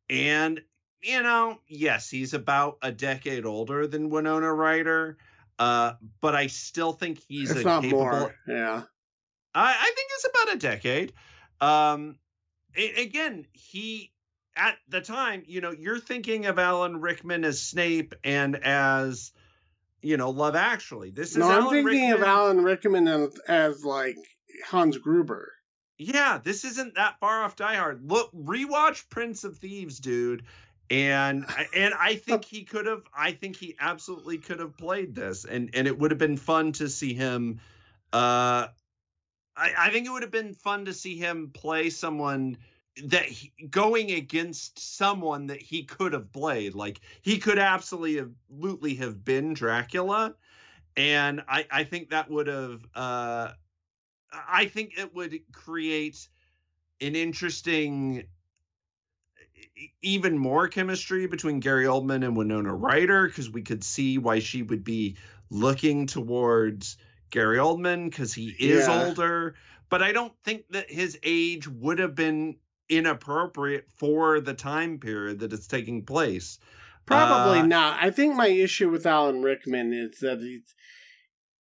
and 0.08 0.62
you 1.02 1.22
know, 1.22 1.58
yes, 1.66 2.08
he's 2.08 2.32
about 2.32 2.78
a 2.80 2.92
decade 2.92 3.44
older 3.44 3.86
than 3.86 4.08
Winona 4.08 4.52
Ryder, 4.52 5.18
uh, 5.58 5.94
but 6.20 6.34
I 6.34 6.46
still 6.46 6.92
think 6.92 7.20
he's 7.28 7.50
it's 7.50 7.60
a 7.60 7.64
not 7.64 7.82
capable. 7.82 8.04
More. 8.04 8.34
Yeah, 8.46 8.82
I, 9.54 9.74
I 9.78 9.92
think 9.94 10.10
it's 10.14 10.26
about 10.26 10.54
a 10.54 10.58
decade. 10.58 11.12
Um, 11.60 12.16
again, 12.76 13.46
he 13.52 14.12
at 14.56 14.76
the 14.88 15.00
time, 15.00 15.42
you 15.46 15.60
know, 15.60 15.72
you're 15.72 15.98
thinking 15.98 16.46
of 16.46 16.58
Alan 16.58 17.00
Rickman 17.00 17.44
as 17.44 17.60
Snape 17.60 18.14
and 18.22 18.56
as 18.56 19.32
you 20.02 20.16
know 20.16 20.30
Love 20.30 20.56
Actually. 20.56 21.10
This 21.10 21.32
is 21.32 21.38
no, 21.38 21.50
I'm 21.50 21.70
thinking 21.70 21.84
Rickman. 21.84 22.12
of 22.12 22.22
Alan 22.22 22.62
Rickman 22.62 23.08
as, 23.08 23.38
as 23.48 23.84
like 23.84 24.16
Hans 24.66 24.98
Gruber. 24.98 25.52
Yeah, 25.98 26.38
this 26.42 26.64
isn't 26.64 26.96
that 26.96 27.18
far 27.20 27.44
off 27.44 27.56
Die 27.56 27.74
Hard. 27.74 28.02
Look, 28.04 28.32
rewatch 28.32 29.08
Prince 29.08 29.44
of 29.44 29.58
Thieves, 29.58 29.98
dude, 29.98 30.44
and 30.90 31.46
and 31.74 31.94
I 31.94 32.14
think 32.26 32.44
he 32.44 32.64
could 32.64 32.86
have. 32.86 33.02
I 33.16 33.32
think 33.32 33.56
he 33.56 33.76
absolutely 33.78 34.38
could 34.38 34.58
have 34.58 34.76
played 34.76 35.14
this, 35.14 35.44
and 35.44 35.70
and 35.74 35.86
it 35.86 35.98
would 35.98 36.10
have 36.10 36.18
been 36.18 36.36
fun 36.36 36.72
to 36.72 36.88
see 36.88 37.14
him. 37.14 37.60
Uh, 38.12 38.68
I 39.56 39.72
I 39.78 39.90
think 39.90 40.06
it 40.06 40.10
would 40.10 40.22
have 40.22 40.32
been 40.32 40.54
fun 40.54 40.86
to 40.86 40.92
see 40.92 41.16
him 41.16 41.50
play 41.54 41.90
someone 41.90 42.58
that 43.04 43.24
he, 43.24 43.52
going 43.70 44.10
against 44.12 44.78
someone 44.78 45.46
that 45.46 45.62
he 45.62 45.84
could 45.84 46.12
have 46.12 46.32
played. 46.32 46.74
Like 46.74 47.00
he 47.22 47.38
could 47.38 47.58
absolutely 47.58 48.94
have 48.96 49.24
been 49.24 49.54
Dracula, 49.54 50.34
and 50.96 51.42
I 51.48 51.66
I 51.70 51.84
think 51.84 52.10
that 52.10 52.30
would 52.30 52.46
have. 52.46 52.80
Uh, 52.94 53.52
I 54.32 54.66
think 54.66 54.98
it 54.98 55.14
would 55.14 55.38
create 55.52 56.28
an 57.00 57.16
interesting 57.16 58.24
even 60.00 60.38
more 60.38 60.68
chemistry 60.68 61.26
between 61.26 61.60
Gary 61.60 61.84
Oldman 61.84 62.24
and 62.24 62.36
Winona 62.36 62.74
Ryder 62.74 63.26
because 63.26 63.50
we 63.50 63.62
could 63.62 63.84
see 63.84 64.18
why 64.18 64.38
she 64.38 64.62
would 64.62 64.84
be 64.84 65.16
looking 65.50 66.06
towards 66.06 66.96
Gary 67.30 67.58
Oldman 67.58 68.10
because 68.10 68.32
he 68.32 68.48
is 68.48 68.86
yeah. 68.86 69.06
older. 69.06 69.54
But 69.88 70.02
I 70.02 70.12
don't 70.12 70.32
think 70.44 70.64
that 70.70 70.90
his 70.90 71.18
age 71.22 71.68
would 71.68 71.98
have 71.98 72.14
been 72.14 72.56
inappropriate 72.96 73.86
for 73.96 74.40
the 74.40 74.54
time 74.54 74.98
period 74.98 75.40
that 75.40 75.52
it's 75.52 75.66
taking 75.66 76.04
place. 76.04 76.58
Probably 77.06 77.60
uh, 77.60 77.66
not. 77.66 77.98
I 78.00 78.10
think 78.10 78.36
my 78.36 78.48
issue 78.48 78.90
with 78.90 79.06
Alan 79.06 79.42
Rickman 79.42 79.92
is 79.92 80.18
that 80.20 80.38
he's 80.40 80.74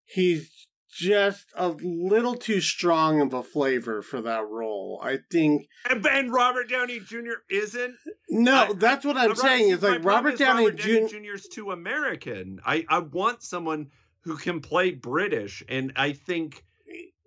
he's 0.05 0.67
just 0.91 1.47
a 1.55 1.69
little 1.69 2.35
too 2.35 2.59
strong 2.59 3.21
of 3.21 3.33
a 3.33 3.41
flavor 3.41 4.01
for 4.01 4.21
that 4.21 4.47
role. 4.47 5.01
I 5.03 5.19
think. 5.31 5.67
And, 5.89 6.05
and 6.05 6.33
Robert 6.33 6.69
Downey 6.69 6.99
Jr. 6.99 7.39
isn't. 7.49 7.95
No, 8.29 8.55
I, 8.55 8.73
that's 8.73 9.05
what 9.05 9.17
I'm 9.17 9.35
saying. 9.35 9.69
Is 9.69 9.81
like 9.81 10.03
Robert 10.03 10.37
Downey, 10.37 10.65
Robert 10.65 10.77
Downey 10.77 11.07
Jr. 11.07 11.33
is 11.33 11.47
too 11.47 11.71
American. 11.71 12.59
I 12.65 12.85
I 12.87 12.99
want 12.99 13.41
someone 13.41 13.89
who 14.23 14.37
can 14.37 14.61
play 14.61 14.91
British, 14.91 15.63
and 15.67 15.93
I 15.95 16.11
think 16.13 16.63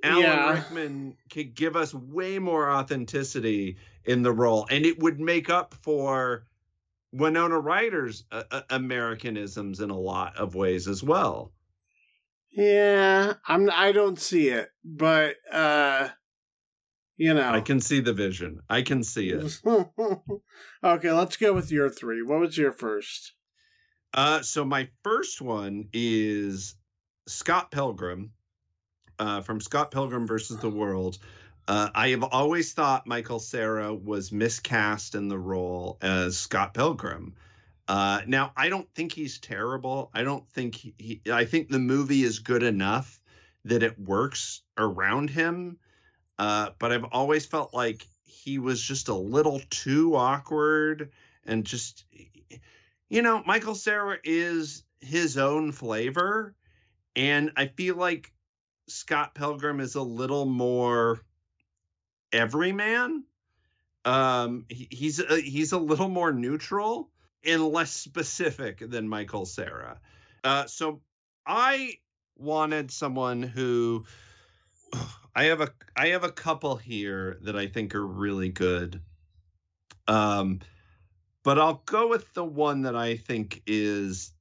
Alan 0.04 0.22
yeah. 0.22 0.52
Rickman 0.52 1.16
could 1.30 1.54
give 1.54 1.76
us 1.76 1.94
way 1.94 2.38
more 2.38 2.70
authenticity 2.70 3.78
in 4.04 4.22
the 4.22 4.32
role, 4.32 4.66
and 4.70 4.84
it 4.86 4.98
would 4.98 5.20
make 5.20 5.50
up 5.50 5.74
for. 5.82 6.46
Winona 7.16 7.60
Ryder's 7.60 8.24
uh, 8.32 8.42
uh 8.50 8.62
Americanisms 8.70 9.78
in 9.78 9.90
a 9.90 9.96
lot 9.96 10.36
of 10.36 10.56
ways 10.56 10.88
as 10.88 11.00
well. 11.00 11.52
Yeah, 12.50 13.34
I'm. 13.46 13.70
I 13.72 13.92
don't 13.92 14.18
see 14.18 14.48
it, 14.48 14.70
but 14.84 15.36
uh, 15.52 16.08
you 17.16 17.34
know, 17.34 17.50
I 17.50 17.60
can 17.60 17.80
see 17.80 18.00
the 18.00 18.12
vision. 18.12 18.60
I 18.68 18.82
can 18.82 19.02
see 19.02 19.30
it. 19.30 19.60
okay, 20.84 21.12
let's 21.12 21.36
go 21.36 21.52
with 21.52 21.70
your 21.70 21.90
three. 21.90 22.22
What 22.22 22.40
was 22.40 22.58
your 22.58 22.72
first? 22.72 23.32
Uh, 24.12 24.42
so 24.42 24.64
my 24.64 24.88
first 25.02 25.40
one 25.40 25.88
is 25.92 26.76
Scott 27.26 27.70
Pilgrim, 27.70 28.32
uh, 29.18 29.40
from 29.40 29.60
Scott 29.60 29.90
Pilgrim 29.90 30.26
versus 30.26 30.58
the 30.58 30.70
World. 30.70 31.18
Uh, 31.66 31.88
I 31.94 32.08
have 32.08 32.22
always 32.24 32.72
thought 32.72 33.06
Michael 33.06 33.38
Cera 33.38 33.94
was 33.94 34.30
miscast 34.30 35.14
in 35.14 35.28
the 35.28 35.38
role 35.38 35.96
as 36.02 36.36
Scott 36.36 36.74
Pilgrim. 36.74 37.34
Uh, 37.88 38.20
now, 38.26 38.52
I 38.56 38.68
don't 38.68 38.88
think 38.94 39.12
he's 39.12 39.38
terrible. 39.38 40.10
I 40.12 40.24
don't 40.24 40.46
think 40.50 40.74
he, 40.74 40.94
he, 40.98 41.20
I 41.32 41.46
think 41.46 41.68
the 41.68 41.78
movie 41.78 42.22
is 42.22 42.38
good 42.40 42.62
enough 42.62 43.20
that 43.64 43.82
it 43.82 43.98
works 43.98 44.62
around 44.76 45.30
him. 45.30 45.78
Uh, 46.38 46.70
but 46.78 46.92
I've 46.92 47.04
always 47.12 47.46
felt 47.46 47.72
like 47.72 48.06
he 48.24 48.58
was 48.58 48.82
just 48.82 49.08
a 49.08 49.14
little 49.14 49.60
too 49.70 50.16
awkward 50.16 51.10
and 51.46 51.64
just, 51.64 52.04
you 53.08 53.22
know, 53.22 53.42
Michael 53.46 53.74
Cera 53.74 54.18
is 54.22 54.82
his 55.00 55.38
own 55.38 55.72
flavor. 55.72 56.54
And 57.16 57.52
I 57.56 57.66
feel 57.68 57.96
like 57.96 58.32
Scott 58.88 59.34
Pilgrim 59.34 59.80
is 59.80 59.94
a 59.94 60.02
little 60.02 60.44
more 60.44 61.20
everyman. 62.34 63.24
Um, 64.04 64.66
he, 64.68 64.88
he's 64.90 65.20
a, 65.20 65.40
he's 65.40 65.72
a 65.72 65.78
little 65.78 66.08
more 66.08 66.32
neutral 66.32 67.10
and 67.46 67.62
less 67.68 67.92
specific 67.92 68.78
than 68.90 69.08
Michael 69.08 69.46
Cera. 69.46 70.00
Uh, 70.42 70.66
so 70.66 71.00
I 71.46 71.94
wanted 72.36 72.90
someone 72.90 73.42
who 73.42 74.04
I 75.34 75.44
have 75.44 75.60
a 75.60 75.68
I 75.96 76.08
have 76.08 76.24
a 76.24 76.30
couple 76.30 76.76
here 76.76 77.38
that 77.42 77.56
I 77.56 77.66
think 77.66 77.94
are 77.94 78.06
really 78.06 78.50
good. 78.50 79.00
Um, 80.06 80.60
but 81.42 81.58
I'll 81.58 81.82
go 81.86 82.08
with 82.08 82.32
the 82.34 82.44
one 82.44 82.82
that 82.82 82.96
I 82.96 83.16
think 83.16 83.62
is 83.66 84.32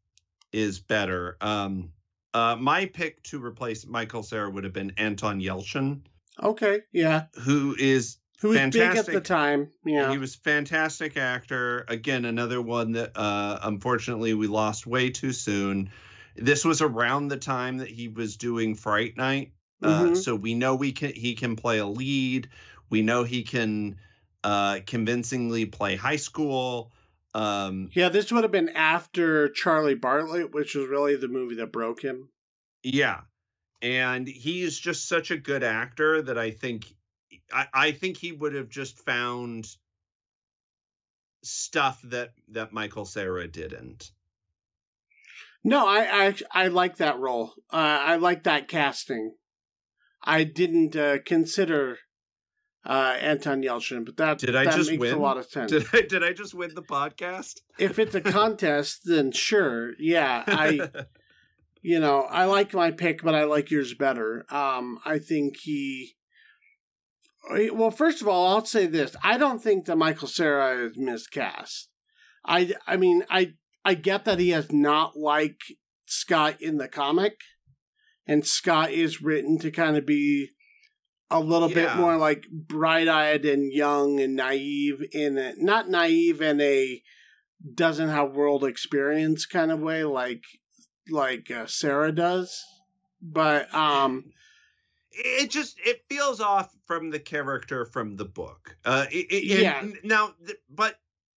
is 0.51 0.79
better. 0.79 1.37
Um, 1.41 1.91
uh, 2.33 2.55
my 2.59 2.85
pick 2.85 3.21
to 3.23 3.43
replace 3.43 3.85
Michael 3.85 4.23
Cera 4.23 4.49
would 4.49 4.63
have 4.63 4.73
been 4.73 4.93
Anton 4.97 5.39
Yelchin. 5.39 6.01
Okay, 6.41 6.81
yeah. 6.91 7.25
Who 7.43 7.75
is 7.77 8.17
who 8.43 8.49
was 8.49 8.57
fantastic. 8.57 9.05
big 9.05 9.15
at 9.15 9.23
the 9.23 9.27
time. 9.27 9.71
Yeah, 9.85 10.11
he 10.11 10.17
was 10.17 10.35
fantastic 10.35 11.15
actor. 11.15 11.85
Again, 11.87 12.25
another 12.25 12.61
one 12.61 12.91
that 12.93 13.11
uh, 13.15 13.59
unfortunately 13.63 14.33
we 14.33 14.47
lost 14.47 14.85
way 14.85 15.09
too 15.09 15.31
soon. 15.31 15.89
This 16.35 16.65
was 16.65 16.81
around 16.81 17.27
the 17.27 17.37
time 17.37 17.77
that 17.77 17.89
he 17.89 18.07
was 18.07 18.35
doing 18.35 18.75
Fright 18.75 19.15
Night, 19.15 19.53
uh, 19.81 20.03
mm-hmm. 20.03 20.15
so 20.15 20.35
we 20.35 20.55
know 20.55 20.75
we 20.75 20.91
can 20.91 21.13
he 21.13 21.35
can 21.35 21.55
play 21.55 21.77
a 21.77 21.85
lead. 21.85 22.49
We 22.89 23.01
know 23.01 23.23
he 23.23 23.43
can 23.43 23.97
uh, 24.43 24.79
convincingly 24.85 25.65
play 25.65 25.95
high 25.95 26.17
school. 26.17 26.91
Um, 27.33 27.89
yeah, 27.93 28.09
this 28.09 28.31
would 28.31 28.43
have 28.43 28.51
been 28.51 28.69
after 28.69 29.49
Charlie 29.49 29.95
Bartlett, 29.95 30.53
which 30.53 30.75
was 30.75 30.87
really 30.87 31.15
the 31.15 31.27
movie 31.27 31.55
that 31.55 31.71
broke 31.71 32.01
him. 32.01 32.29
Yeah, 32.83 33.21
and 33.83 34.27
he's 34.27 34.79
just 34.79 35.07
such 35.09 35.29
a 35.29 35.37
good 35.37 35.61
actor 35.61 36.21
that 36.21 36.37
I 36.37 36.51
think 36.51 36.85
I, 37.51 37.67
I 37.73 37.91
think 37.91 38.17
he 38.17 38.31
would 38.31 38.55
have 38.55 38.69
just 38.69 38.97
found 38.97 39.67
stuff 41.43 42.01
that 42.05 42.31
that 42.47 42.71
Michael 42.71 43.05
Cera 43.05 43.47
didn't. 43.47 44.11
No, 45.65 45.85
I 45.85 46.27
I, 46.27 46.35
I 46.63 46.67
like 46.69 46.97
that 46.97 47.19
role. 47.19 47.53
Uh, 47.71 47.75
I 47.75 48.15
like 48.15 48.43
that 48.43 48.69
casting. 48.69 49.35
I 50.23 50.45
didn't 50.45 50.95
uh, 50.95 51.17
consider 51.25 51.97
uh, 52.85 53.17
Anton 53.19 53.61
Yelchin, 53.61 54.05
but 54.05 54.15
that 54.15 54.39
did 54.39 54.55
I 54.55 54.63
that 54.63 54.75
just 54.75 54.91
makes 54.91 55.01
win? 55.01 55.15
a 55.15 55.19
lot 55.19 55.37
of 55.37 55.45
sense. 55.49 55.71
Did 55.71 55.85
I, 55.91 56.01
did 56.01 56.23
I 56.23 56.31
just 56.31 56.53
win 56.53 56.73
the 56.73 56.81
podcast? 56.81 57.59
if 57.77 57.99
it's 57.99 58.15
a 58.15 58.21
contest, 58.21 59.01
then 59.03 59.33
sure, 59.33 59.91
yeah. 59.99 60.45
I 60.47 60.89
you 61.83 61.99
know, 61.99 62.21
I 62.21 62.45
like 62.45 62.73
my 62.73 62.91
pick, 62.91 63.21
but 63.21 63.35
I 63.35 63.43
like 63.43 63.69
yours 63.69 63.93
better. 63.93 64.45
Um, 64.49 64.99
I 65.05 65.19
think 65.19 65.57
he. 65.61 66.15
Well, 67.73 67.91
first 67.91 68.21
of 68.21 68.27
all, 68.29 68.47
I'll 68.47 68.65
say 68.65 68.87
this: 68.87 69.17
I 69.21 69.37
don't 69.37 69.61
think 69.61 69.85
that 69.85 69.97
Michael 69.97 70.29
Cera 70.29 70.87
is 70.87 70.97
miscast. 70.97 71.89
I, 72.45 72.73
I 72.87 72.95
mean, 72.95 73.23
I, 73.29 73.53
I 73.83 73.95
get 73.95 74.23
that 74.25 74.39
he 74.39 74.49
has 74.51 74.71
not 74.71 75.17
like 75.17 75.59
Scott 76.05 76.55
in 76.61 76.77
the 76.77 76.87
comic, 76.87 77.35
and 78.25 78.47
Scott 78.47 78.91
is 78.91 79.21
written 79.21 79.59
to 79.59 79.69
kind 79.69 79.97
of 79.97 80.05
be 80.05 80.51
a 81.29 81.41
little 81.41 81.69
yeah. 81.69 81.75
bit 81.75 81.95
more 81.97 82.15
like 82.15 82.45
bright-eyed 82.49 83.43
and 83.43 83.73
young 83.73 84.21
and 84.21 84.37
naive 84.37 85.03
in 85.11 85.37
it, 85.37 85.55
not 85.57 85.89
naive 85.89 86.41
in 86.41 86.61
a 86.61 87.01
doesn't 87.73 88.09
have 88.09 88.31
world 88.31 88.63
experience 88.63 89.45
kind 89.45 89.71
of 89.71 89.79
way, 89.79 90.05
like 90.05 90.43
like 91.09 91.51
uh, 91.51 91.65
Cera 91.65 92.11
does, 92.11 92.63
but 93.21 93.73
um, 93.73 94.25
it 95.11 95.49
just 95.49 95.77
it 95.85 96.03
feels 96.09 96.39
off 96.39 96.73
from 96.85 97.11
the 97.11 97.19
character 97.19 97.85
from 97.85 98.15
the 98.15 98.25
book. 98.25 98.77
Uh, 98.85 99.05
it, 99.11 99.31
it, 99.31 99.43
yeah. 99.61 99.85
Now, 100.03 100.33
but 100.69 100.95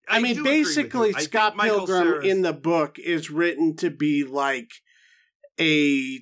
I, 0.08 0.18
I 0.18 0.20
mean, 0.20 0.42
basically, 0.42 1.12
Scott 1.12 1.56
Pilgrim 1.58 2.22
in 2.22 2.42
the 2.42 2.52
book 2.52 2.98
is 2.98 3.30
written 3.30 3.76
to 3.76 3.90
be 3.90 4.24
like 4.24 4.70
a 5.58 6.20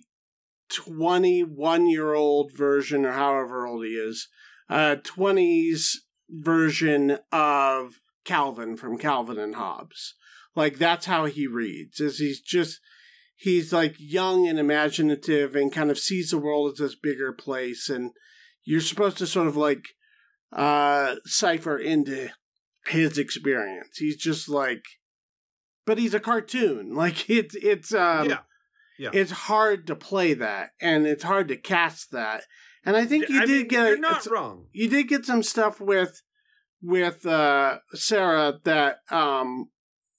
21 0.71 1.87
year 1.87 2.15
old 2.15 2.53
version, 2.53 3.05
or 3.05 3.13
however 3.13 3.67
old 3.67 3.85
he 3.85 3.93
is, 3.93 4.29
uh, 4.69 4.97
20s 5.03 5.97
version 6.31 7.19
of 7.31 8.01
Calvin 8.25 8.77
from 8.77 8.99
Calvin 8.99 9.39
and 9.39 9.55
Hobbes. 9.55 10.15
Like, 10.57 10.79
that's 10.79 11.07
how 11.07 11.27
he 11.27 11.47
reads, 11.47 12.01
is 12.01 12.19
he's 12.19 12.41
just 12.41 12.81
he's 13.37 13.73
like 13.73 13.95
young 13.99 14.47
and 14.47 14.59
imaginative 14.59 15.55
and 15.55 15.73
kind 15.73 15.91
of 15.91 15.99
sees 15.99 16.31
the 16.31 16.39
world 16.39 16.73
as 16.73 16.79
this 16.79 16.95
bigger 16.95 17.33
place 17.33 17.89
and 17.89 18.13
you're 18.65 18.81
supposed 18.81 19.19
to 19.19 19.27
sort 19.27 19.47
of 19.47 19.57
like 19.57 19.85
uh 20.53 21.17
cipher 21.25 21.77
into 21.77 22.31
his 22.87 23.19
experience 23.19 23.99
he's 23.99 24.17
just 24.17 24.49
like 24.49 24.85
but 25.85 25.99
he's 25.99 26.15
a 26.15 26.21
cartoon 26.21 26.95
like 26.95 27.29
it's 27.29 27.55
it's 27.57 27.95
um 27.95 28.31
yeah. 28.31 28.39
Yeah. 28.99 29.11
it's 29.13 29.33
hard 29.33 29.89
to 29.89 29.97
play 29.97 30.35
that 30.35 30.71
and 30.81 31.07
it's 31.07 31.25
hard 31.25 31.49
to 31.49 31.57
cast 31.57 32.13
that 32.13 32.45
and 32.85 32.97
i 32.97 33.05
think 33.05 33.29
you 33.29 33.41
I 33.41 33.47
did 33.47 33.59
mean, 33.63 33.69
get 33.69 33.89
you're 33.89 33.99
not 33.99 34.27
wrong 34.27 34.67
you 34.73 34.89
did 34.89 35.09
get 35.09 35.27
some 35.27 35.43
stuff 35.43 35.81
with 35.81 36.23
with 36.81 37.27
uh 37.27 37.79
cera 37.95 38.61
that 38.65 38.99
um 39.11 39.71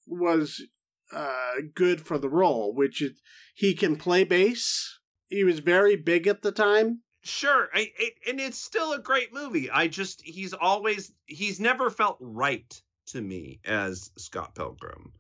was 0.08 0.62
uh, 1.12 1.54
good 1.74 2.02
for 2.02 2.18
the 2.18 2.30
role, 2.30 2.74
which 2.74 3.02
is 3.02 3.22
he 3.54 3.74
can 3.74 3.96
play 3.96 4.24
bass. 4.24 5.00
He 5.30 5.44
was 5.44 5.60
very 5.60 5.96
big 5.96 6.28
at 6.28 6.42
the 6.42 6.52
time. 6.52 7.02
Sure, 7.24 7.70
I, 7.74 7.92
it, 7.98 8.14
and 8.28 8.40
it's 8.40 8.60
still 8.60 8.94
a 8.94 9.00
great 9.00 9.34
movie. 9.34 9.72
I 9.72 9.88
just 9.88 10.22
he's 10.22 10.54
always 10.54 11.12
he's 11.26 11.60
never 11.60 11.90
felt 11.90 12.18
right 12.20 12.82
to 13.08 13.22
me 13.22 13.60
as 13.66 14.12
Scott 14.18 14.54
Pilgrim. 14.54 15.12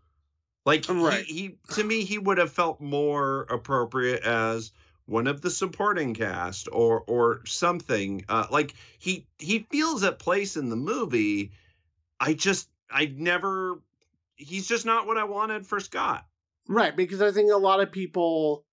Like 0.65 0.87
right. 0.87 1.25
he, 1.25 1.33
he 1.33 1.57
to 1.73 1.83
me 1.83 2.03
he 2.03 2.17
would 2.17 2.37
have 2.37 2.51
felt 2.51 2.79
more 2.79 3.43
appropriate 3.49 4.23
as 4.23 4.71
one 5.05 5.27
of 5.27 5.41
the 5.41 5.49
supporting 5.49 6.13
cast 6.13 6.67
or 6.71 7.03
or 7.07 7.45
something. 7.45 8.25
Uh, 8.29 8.47
like 8.51 8.73
he 8.99 9.25
he 9.39 9.65
feels 9.71 10.03
at 10.03 10.19
place 10.19 10.57
in 10.57 10.69
the 10.69 10.75
movie. 10.75 11.51
I 12.19 12.33
just 12.33 12.69
I 12.89 13.05
never 13.05 13.79
he's 14.35 14.67
just 14.67 14.85
not 14.85 15.07
what 15.07 15.17
I 15.17 15.23
wanted 15.23 15.65
for 15.65 15.79
Scott. 15.79 16.25
Right, 16.67 16.95
because 16.95 17.21
I 17.21 17.31
think 17.31 17.51
a 17.51 17.57
lot 17.57 17.79
of 17.79 17.91
people 17.91 18.65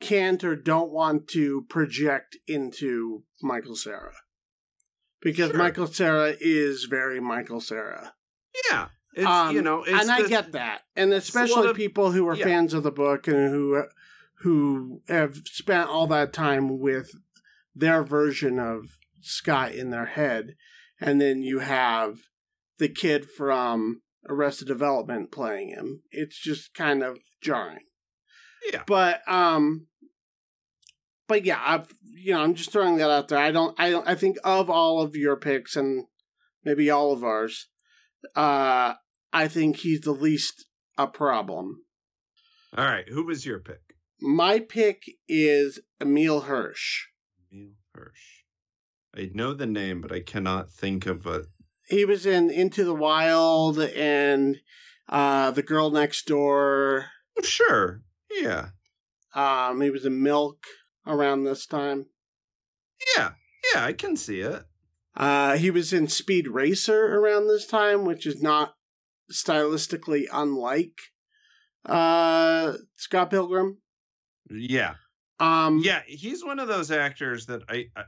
can't 0.00 0.42
or 0.44 0.54
don't 0.54 0.90
want 0.90 1.28
to 1.28 1.64
project 1.68 2.36
into 2.46 3.24
Michael 3.42 3.76
Cera. 3.76 4.12
Because 5.20 5.50
sure. 5.50 5.58
Michael 5.58 5.86
Cera 5.86 6.36
is 6.38 6.84
very 6.84 7.20
Michael 7.20 7.60
Cera. 7.60 8.14
Yeah. 8.70 8.88
Um, 9.26 9.54
you 9.54 9.62
know, 9.62 9.84
and 9.84 10.10
I 10.10 10.22
get 10.22 10.52
that. 10.52 10.82
And 10.94 11.12
especially 11.12 11.70
of, 11.70 11.76
people 11.76 12.12
who 12.12 12.28
are 12.28 12.36
yeah. 12.36 12.44
fans 12.44 12.74
of 12.74 12.84
the 12.84 12.92
book 12.92 13.26
and 13.26 13.50
who 13.50 13.84
who 14.42 15.02
have 15.08 15.36
spent 15.46 15.88
all 15.88 16.06
that 16.06 16.32
time 16.32 16.78
with 16.78 17.10
their 17.74 18.04
version 18.04 18.60
of 18.60 18.96
Scott 19.20 19.72
in 19.72 19.90
their 19.90 20.06
head. 20.06 20.54
And 21.00 21.20
then 21.20 21.42
you 21.42 21.58
have 21.60 22.18
the 22.78 22.88
kid 22.88 23.28
from 23.28 24.02
Arrested 24.26 24.68
Development 24.68 25.30
playing 25.30 25.70
him. 25.70 26.02
It's 26.10 26.38
just 26.38 26.74
kind 26.74 27.02
of 27.02 27.18
jarring. 27.40 27.84
Yeah. 28.72 28.82
But 28.86 29.20
um 29.28 29.86
but 31.26 31.44
yeah, 31.44 31.60
I've 31.64 31.92
you 32.02 32.32
know, 32.32 32.40
I'm 32.40 32.54
just 32.54 32.72
throwing 32.72 32.96
that 32.96 33.10
out 33.10 33.28
there. 33.28 33.38
I 33.38 33.52
don't 33.52 33.78
I 33.78 33.90
don't 33.90 34.08
I 34.08 34.14
think 34.14 34.38
of 34.44 34.70
all 34.70 35.00
of 35.00 35.14
your 35.14 35.36
picks 35.36 35.76
and 35.76 36.06
maybe 36.64 36.90
all 36.90 37.12
of 37.12 37.22
ours, 37.22 37.68
uh 38.34 38.94
I 39.32 39.48
think 39.48 39.76
he's 39.78 40.00
the 40.00 40.12
least 40.12 40.66
a 40.96 41.06
problem. 41.06 41.84
All 42.76 42.84
right, 42.84 43.08
who 43.08 43.24
was 43.24 43.46
your 43.46 43.60
pick? 43.60 43.80
My 44.20 44.58
pick 44.58 45.04
is 45.28 45.80
Emile 46.00 46.40
Hirsch. 46.40 47.06
Emile 47.52 47.76
Hirsch. 47.94 48.42
I 49.16 49.30
know 49.32 49.54
the 49.54 49.66
name, 49.66 50.00
but 50.00 50.12
I 50.12 50.20
cannot 50.20 50.70
think 50.70 51.06
of 51.06 51.26
a 51.26 51.44
he 51.88 52.04
was 52.04 52.26
in 52.26 52.50
Into 52.50 52.84
the 52.84 52.94
Wild 52.94 53.78
and 53.78 54.56
uh, 55.08 55.50
The 55.50 55.62
Girl 55.62 55.90
Next 55.90 56.26
Door. 56.26 57.06
Sure. 57.42 58.02
Yeah. 58.30 58.68
Um, 59.34 59.80
he 59.80 59.90
was 59.90 60.04
in 60.04 60.22
Milk 60.22 60.64
around 61.06 61.44
this 61.44 61.66
time. 61.66 62.06
Yeah. 63.16 63.30
Yeah, 63.74 63.84
I 63.84 63.92
can 63.92 64.16
see 64.16 64.40
it. 64.40 64.64
Uh, 65.16 65.56
he 65.56 65.70
was 65.70 65.92
in 65.92 66.08
Speed 66.08 66.48
Racer 66.48 67.18
around 67.18 67.48
this 67.48 67.66
time, 67.66 68.04
which 68.04 68.26
is 68.26 68.42
not 68.42 68.74
stylistically 69.32 70.26
unlike 70.32 70.98
uh, 71.84 72.74
Scott 72.96 73.30
Pilgrim. 73.30 73.78
Yeah. 74.50 74.94
Um, 75.40 75.80
yeah, 75.84 76.02
he's 76.06 76.44
one 76.44 76.58
of 76.58 76.68
those 76.68 76.90
actors 76.90 77.46
that 77.46 77.62
I, 77.68 77.86
I 77.96 78.04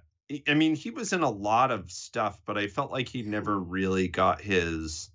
I 0.47 0.55
mean, 0.55 0.74
he 0.74 0.90
was 0.90 1.12
in 1.12 1.23
a 1.23 1.31
lot 1.31 1.70
of 1.70 1.90
stuff, 1.90 2.40
but 2.47 2.57
I 2.57 2.69
felt 2.69 2.93
like 2.93 3.09
he 3.09 3.23
never 3.23 3.59
really 3.59 4.09
got 4.09 4.40
his 4.40 5.11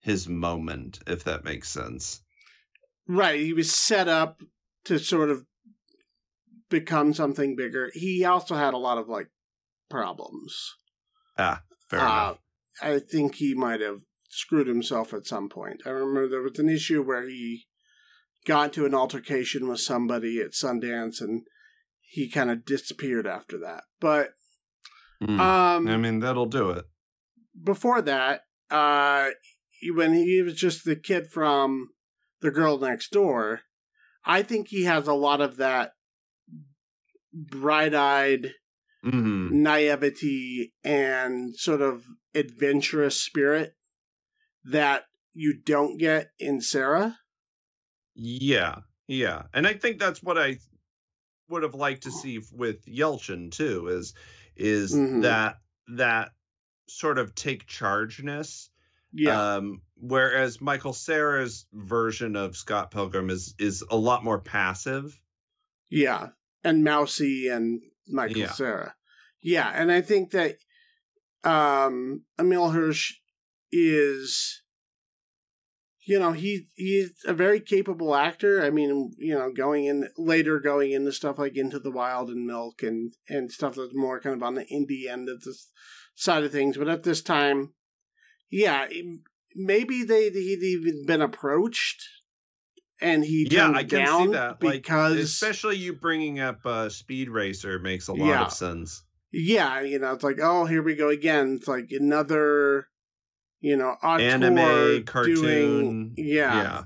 his 0.00 0.28
moment, 0.28 0.98
if 1.06 1.24
that 1.24 1.44
makes 1.44 1.68
sense. 1.68 2.22
Right. 3.06 3.40
He 3.40 3.52
was 3.52 3.72
set 3.72 4.08
up 4.08 4.42
to 4.84 4.98
sort 4.98 5.30
of 5.30 5.44
become 6.68 7.14
something 7.14 7.54
bigger. 7.54 7.90
He 7.94 8.24
also 8.24 8.56
had 8.56 8.74
a 8.74 8.78
lot 8.78 8.98
of 8.98 9.08
like 9.08 9.28
problems. 9.88 10.74
Ah, 11.38 11.62
fair 11.88 12.00
uh, 12.00 12.04
enough. 12.04 12.38
I 12.82 12.98
think 12.98 13.36
he 13.36 13.54
might 13.54 13.80
have 13.80 14.00
screwed 14.28 14.66
himself 14.66 15.12
at 15.12 15.26
some 15.26 15.48
point. 15.48 15.82
I 15.86 15.90
remember 15.90 16.28
there 16.28 16.42
was 16.42 16.58
an 16.58 16.68
issue 16.68 17.02
where 17.02 17.28
he 17.28 17.66
got 18.46 18.64
into 18.64 18.86
an 18.86 18.94
altercation 18.94 19.68
with 19.68 19.80
somebody 19.80 20.40
at 20.40 20.52
Sundance 20.52 21.20
and 21.20 21.42
he 22.12 22.28
kind 22.28 22.50
of 22.50 22.66
disappeared 22.66 23.26
after 23.26 23.56
that. 23.60 23.84
But 23.98 24.34
mm. 25.22 25.40
um, 25.40 25.88
I 25.88 25.96
mean, 25.96 26.20
that'll 26.20 26.44
do 26.44 26.68
it. 26.68 26.84
Before 27.64 28.02
that, 28.02 28.42
uh, 28.70 29.30
when 29.94 30.12
he 30.12 30.42
was 30.42 30.54
just 30.54 30.84
the 30.84 30.94
kid 30.94 31.28
from 31.30 31.88
the 32.42 32.50
girl 32.50 32.78
next 32.78 33.12
door, 33.12 33.60
I 34.26 34.42
think 34.42 34.68
he 34.68 34.84
has 34.84 35.08
a 35.08 35.14
lot 35.14 35.40
of 35.40 35.56
that 35.56 35.92
bright-eyed 37.32 38.52
mm-hmm. 39.02 39.62
naivety 39.62 40.74
and 40.84 41.56
sort 41.56 41.80
of 41.80 42.04
adventurous 42.34 43.22
spirit 43.22 43.72
that 44.66 45.04
you 45.32 45.54
don't 45.64 45.96
get 45.96 46.28
in 46.38 46.60
Cera. 46.60 47.16
Yeah, 48.14 48.80
yeah, 49.06 49.44
and 49.54 49.66
I 49.66 49.72
think 49.72 49.98
that's 49.98 50.22
what 50.22 50.36
I 50.36 50.58
would 51.48 51.62
have 51.62 51.74
liked 51.74 52.04
to 52.04 52.10
see 52.10 52.40
with 52.52 52.84
Yelchin 52.86 53.50
too 53.50 53.88
is 53.88 54.14
is 54.56 54.94
mm-hmm. 54.94 55.20
that 55.20 55.58
that 55.96 56.30
sort 56.88 57.18
of 57.18 57.34
take 57.34 57.66
chargeness. 57.66 58.70
Yeah. 59.12 59.56
Um, 59.56 59.82
whereas 59.96 60.60
Michael 60.60 60.94
Cera's 60.94 61.66
version 61.72 62.36
of 62.36 62.56
Scott 62.56 62.90
Pilgrim 62.90 63.30
is 63.30 63.54
is 63.58 63.84
a 63.90 63.96
lot 63.96 64.24
more 64.24 64.38
passive. 64.38 65.18
Yeah, 65.90 66.28
and 66.64 66.84
mousy 66.84 67.48
and 67.48 67.82
Michael 68.08 68.38
yeah. 68.38 68.52
Cera. 68.52 68.94
Yeah, 69.42 69.70
and 69.74 69.92
I 69.92 70.00
think 70.00 70.30
that 70.30 70.56
um 71.44 72.22
Emile 72.38 72.70
Hirsch 72.70 73.14
is 73.70 74.61
you 76.04 76.18
know 76.18 76.32
he 76.32 76.66
he's 76.74 77.12
a 77.26 77.32
very 77.32 77.60
capable 77.60 78.14
actor 78.14 78.62
i 78.64 78.70
mean 78.70 79.12
you 79.18 79.34
know 79.34 79.50
going 79.52 79.84
in 79.84 80.08
later 80.16 80.58
going 80.58 80.92
into 80.92 81.12
stuff 81.12 81.38
like 81.38 81.56
into 81.56 81.78
the 81.78 81.90
wild 81.90 82.28
and 82.28 82.46
milk 82.46 82.82
and 82.82 83.12
and 83.28 83.50
stuff 83.52 83.74
that's 83.76 83.94
more 83.94 84.20
kind 84.20 84.36
of 84.36 84.42
on 84.42 84.54
the 84.54 84.64
indie 84.66 85.10
end 85.10 85.28
of 85.28 85.40
this 85.42 85.70
side 86.14 86.42
of 86.44 86.52
things 86.52 86.76
but 86.76 86.88
at 86.88 87.02
this 87.04 87.22
time 87.22 87.72
yeah 88.50 88.86
maybe 89.54 90.02
they 90.02 90.30
he'd 90.30 90.62
even 90.62 91.04
been 91.06 91.22
approached 91.22 92.02
and 93.00 93.24
he 93.24 93.48
yeah, 93.50 93.68
I 93.68 93.82
can 93.82 94.04
down 94.04 94.26
see 94.28 94.32
that. 94.32 94.62
Like, 94.62 94.74
because 94.82 95.16
especially 95.16 95.76
you 95.76 95.92
bringing 95.94 96.38
up 96.38 96.60
uh, 96.64 96.88
Speed 96.88 97.30
Racer 97.30 97.80
makes 97.80 98.06
a 98.06 98.12
lot 98.12 98.28
Yeah. 98.28 98.44
of 98.46 98.52
sense. 98.52 99.02
yeah, 99.32 99.80
you 99.80 99.98
know, 99.98 100.12
it's 100.12 100.22
like 100.22 100.38
oh 100.40 100.66
here 100.66 100.82
we 100.82 100.94
go 100.94 101.08
again. 101.08 101.56
It's 101.58 101.66
like 101.68 101.88
another 101.90 102.86
you 103.62 103.76
know 103.76 103.96
Anime, 104.02 105.04
cartoon. 105.04 105.34
doing 105.34 106.14
yeah. 106.18 106.62
yeah. 106.62 106.82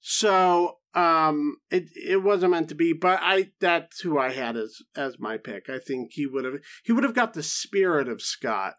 So 0.00 0.78
um 0.94 1.56
it 1.70 1.88
it 1.94 2.22
wasn't 2.22 2.52
meant 2.52 2.68
to 2.70 2.74
be, 2.74 2.92
but 2.94 3.18
I 3.22 3.50
that's 3.60 4.00
who 4.00 4.18
I 4.18 4.30
had 4.32 4.56
as 4.56 4.78
as 4.96 5.18
my 5.18 5.36
pick. 5.36 5.68
I 5.68 5.78
think 5.78 6.12
he 6.12 6.26
would 6.26 6.44
have 6.46 6.54
he 6.84 6.92
would 6.92 7.04
have 7.04 7.14
got 7.14 7.34
the 7.34 7.42
spirit 7.42 8.08
of 8.08 8.22
Scott 8.22 8.74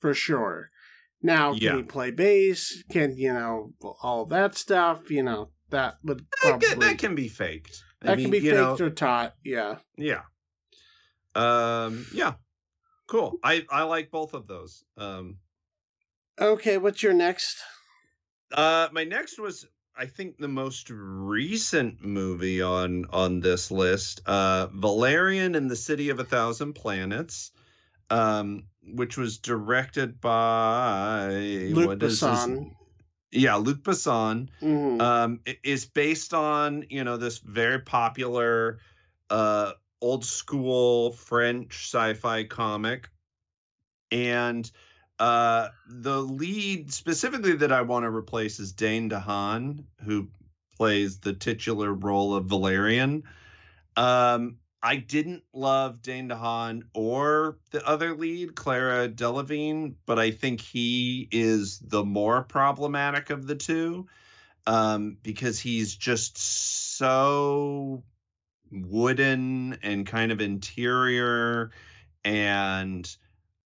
for 0.00 0.14
sure. 0.14 0.70
Now 1.22 1.52
can 1.52 1.62
Yeah. 1.62 1.76
he 1.76 1.82
play 1.82 2.10
bass? 2.10 2.84
Can 2.90 3.16
you 3.16 3.32
know 3.32 3.72
all 4.02 4.26
that 4.26 4.56
stuff? 4.56 5.10
You 5.10 5.22
know 5.22 5.50
that 5.70 5.94
would 6.04 6.18
That, 6.20 6.30
probably 6.40 6.68
can- 6.68 6.78
that 6.80 6.98
can 6.98 7.14
be 7.14 7.28
faked. 7.28 7.82
I 8.02 8.06
that 8.06 8.16
mean, 8.18 8.24
can 8.26 8.30
be 8.32 8.40
faked 8.40 8.54
know, 8.54 8.76
or 8.86 8.90
taught. 8.90 9.34
Yeah. 9.44 9.76
yeah. 9.96 10.22
Um, 11.34 12.04
yeah. 12.12 12.34
Cool. 13.08 13.38
I 13.42 13.64
I 13.70 13.84
like 13.84 14.10
both 14.10 14.34
of 14.34 14.46
those. 14.46 14.84
Um, 14.96 15.38
Okay, 16.42 16.76
what's 16.76 17.04
your 17.04 17.12
next? 17.12 17.58
Uh, 18.52 18.88
my 18.90 19.04
next 19.04 19.38
was 19.38 19.64
I 19.96 20.06
think 20.06 20.38
the 20.38 20.48
most 20.48 20.90
recent 20.90 22.04
movie 22.04 22.60
on 22.60 23.06
on 23.10 23.38
this 23.38 23.70
list, 23.70 24.22
uh, 24.26 24.66
Valerian 24.72 25.54
and 25.54 25.70
the 25.70 25.76
City 25.76 26.08
of 26.08 26.18
a 26.18 26.24
Thousand 26.24 26.72
Planets, 26.72 27.52
um, 28.10 28.64
which 28.82 29.16
was 29.16 29.38
directed 29.38 30.20
by 30.20 31.28
Luc 31.70 32.02
is 32.02 32.20
Besson. 32.20 32.74
Yeah, 33.30 33.54
Luc 33.54 33.84
Besson. 33.84 34.48
Mhm. 34.60 35.00
Um, 35.00 35.40
is 35.62 35.86
based 35.86 36.34
on 36.34 36.86
you 36.90 37.04
know 37.04 37.18
this 37.18 37.38
very 37.38 37.78
popular, 37.78 38.80
uh, 39.30 39.74
old 40.00 40.24
school 40.24 41.12
French 41.12 41.84
sci-fi 41.88 42.42
comic, 42.44 43.10
and 44.10 44.68
uh, 45.22 45.68
the 45.86 46.20
lead 46.20 46.92
specifically 46.92 47.52
that 47.52 47.70
I 47.70 47.82
want 47.82 48.02
to 48.02 48.10
replace 48.10 48.58
is 48.58 48.72
Dane 48.72 49.08
DeHaan, 49.08 49.84
who 50.04 50.26
plays 50.76 51.20
the 51.20 51.32
titular 51.32 51.94
role 51.94 52.34
of 52.34 52.46
Valerian. 52.46 53.22
Um, 53.96 54.56
I 54.82 54.96
didn't 54.96 55.44
love 55.52 56.02
Dane 56.02 56.28
DeHaan 56.28 56.82
or 56.92 57.58
the 57.70 57.86
other 57.86 58.16
lead, 58.16 58.56
Clara 58.56 59.08
Delevingne, 59.08 59.94
but 60.06 60.18
I 60.18 60.32
think 60.32 60.60
he 60.60 61.28
is 61.30 61.78
the 61.78 62.02
more 62.02 62.42
problematic 62.42 63.30
of 63.30 63.46
the 63.46 63.54
two 63.54 64.08
um, 64.66 65.18
because 65.22 65.60
he's 65.60 65.94
just 65.94 66.36
so 66.96 68.02
wooden 68.72 69.78
and 69.84 70.04
kind 70.04 70.32
of 70.32 70.40
interior 70.40 71.70
and 72.24 73.16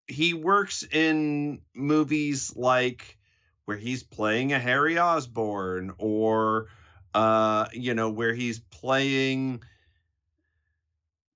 he 0.09 0.35
works 0.35 0.83
in 0.85 1.61
movies 1.75 2.53
like 2.57 3.19
where 3.65 3.77
he's 3.77 4.03
playing 4.03 4.53
a 4.53 4.59
Harry 4.59 4.99
Osborn 4.99 5.93
or 5.99 6.67
uh 7.15 7.67
you 7.73 7.95
know 7.95 8.11
where 8.11 8.35
he's 8.35 8.59
playing 8.61 9.63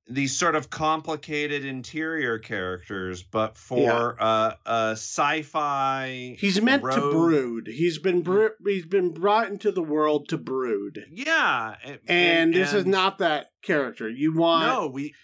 these 0.06 0.36
sort 0.36 0.56
of 0.56 0.70
complicated 0.70 1.64
interior 1.64 2.38
characters 2.38 3.22
but 3.22 3.56
for 3.56 4.16
uh 4.20 4.54
a 4.66 4.90
sci-fi 4.92 6.36
He's 6.38 6.60
meant 6.60 6.82
to 6.82 7.10
brood. 7.12 7.68
He's 7.68 7.98
been 7.98 8.22
br- 8.22 8.48
he's 8.64 8.86
been 8.86 9.12
brought 9.12 9.48
into 9.48 9.70
the 9.72 9.82
world 9.82 10.28
to 10.30 10.38
brood. 10.38 11.04
yeah 11.10 11.76
and, 11.84 11.98
And, 12.08 12.54
this 12.54 12.72
is 12.72 12.86
not 12.86 13.18
that 13.18 13.50
character. 13.62 14.08
You 14.08 14.34
want 14.34 14.66
no 14.66 14.86
we 14.88 15.14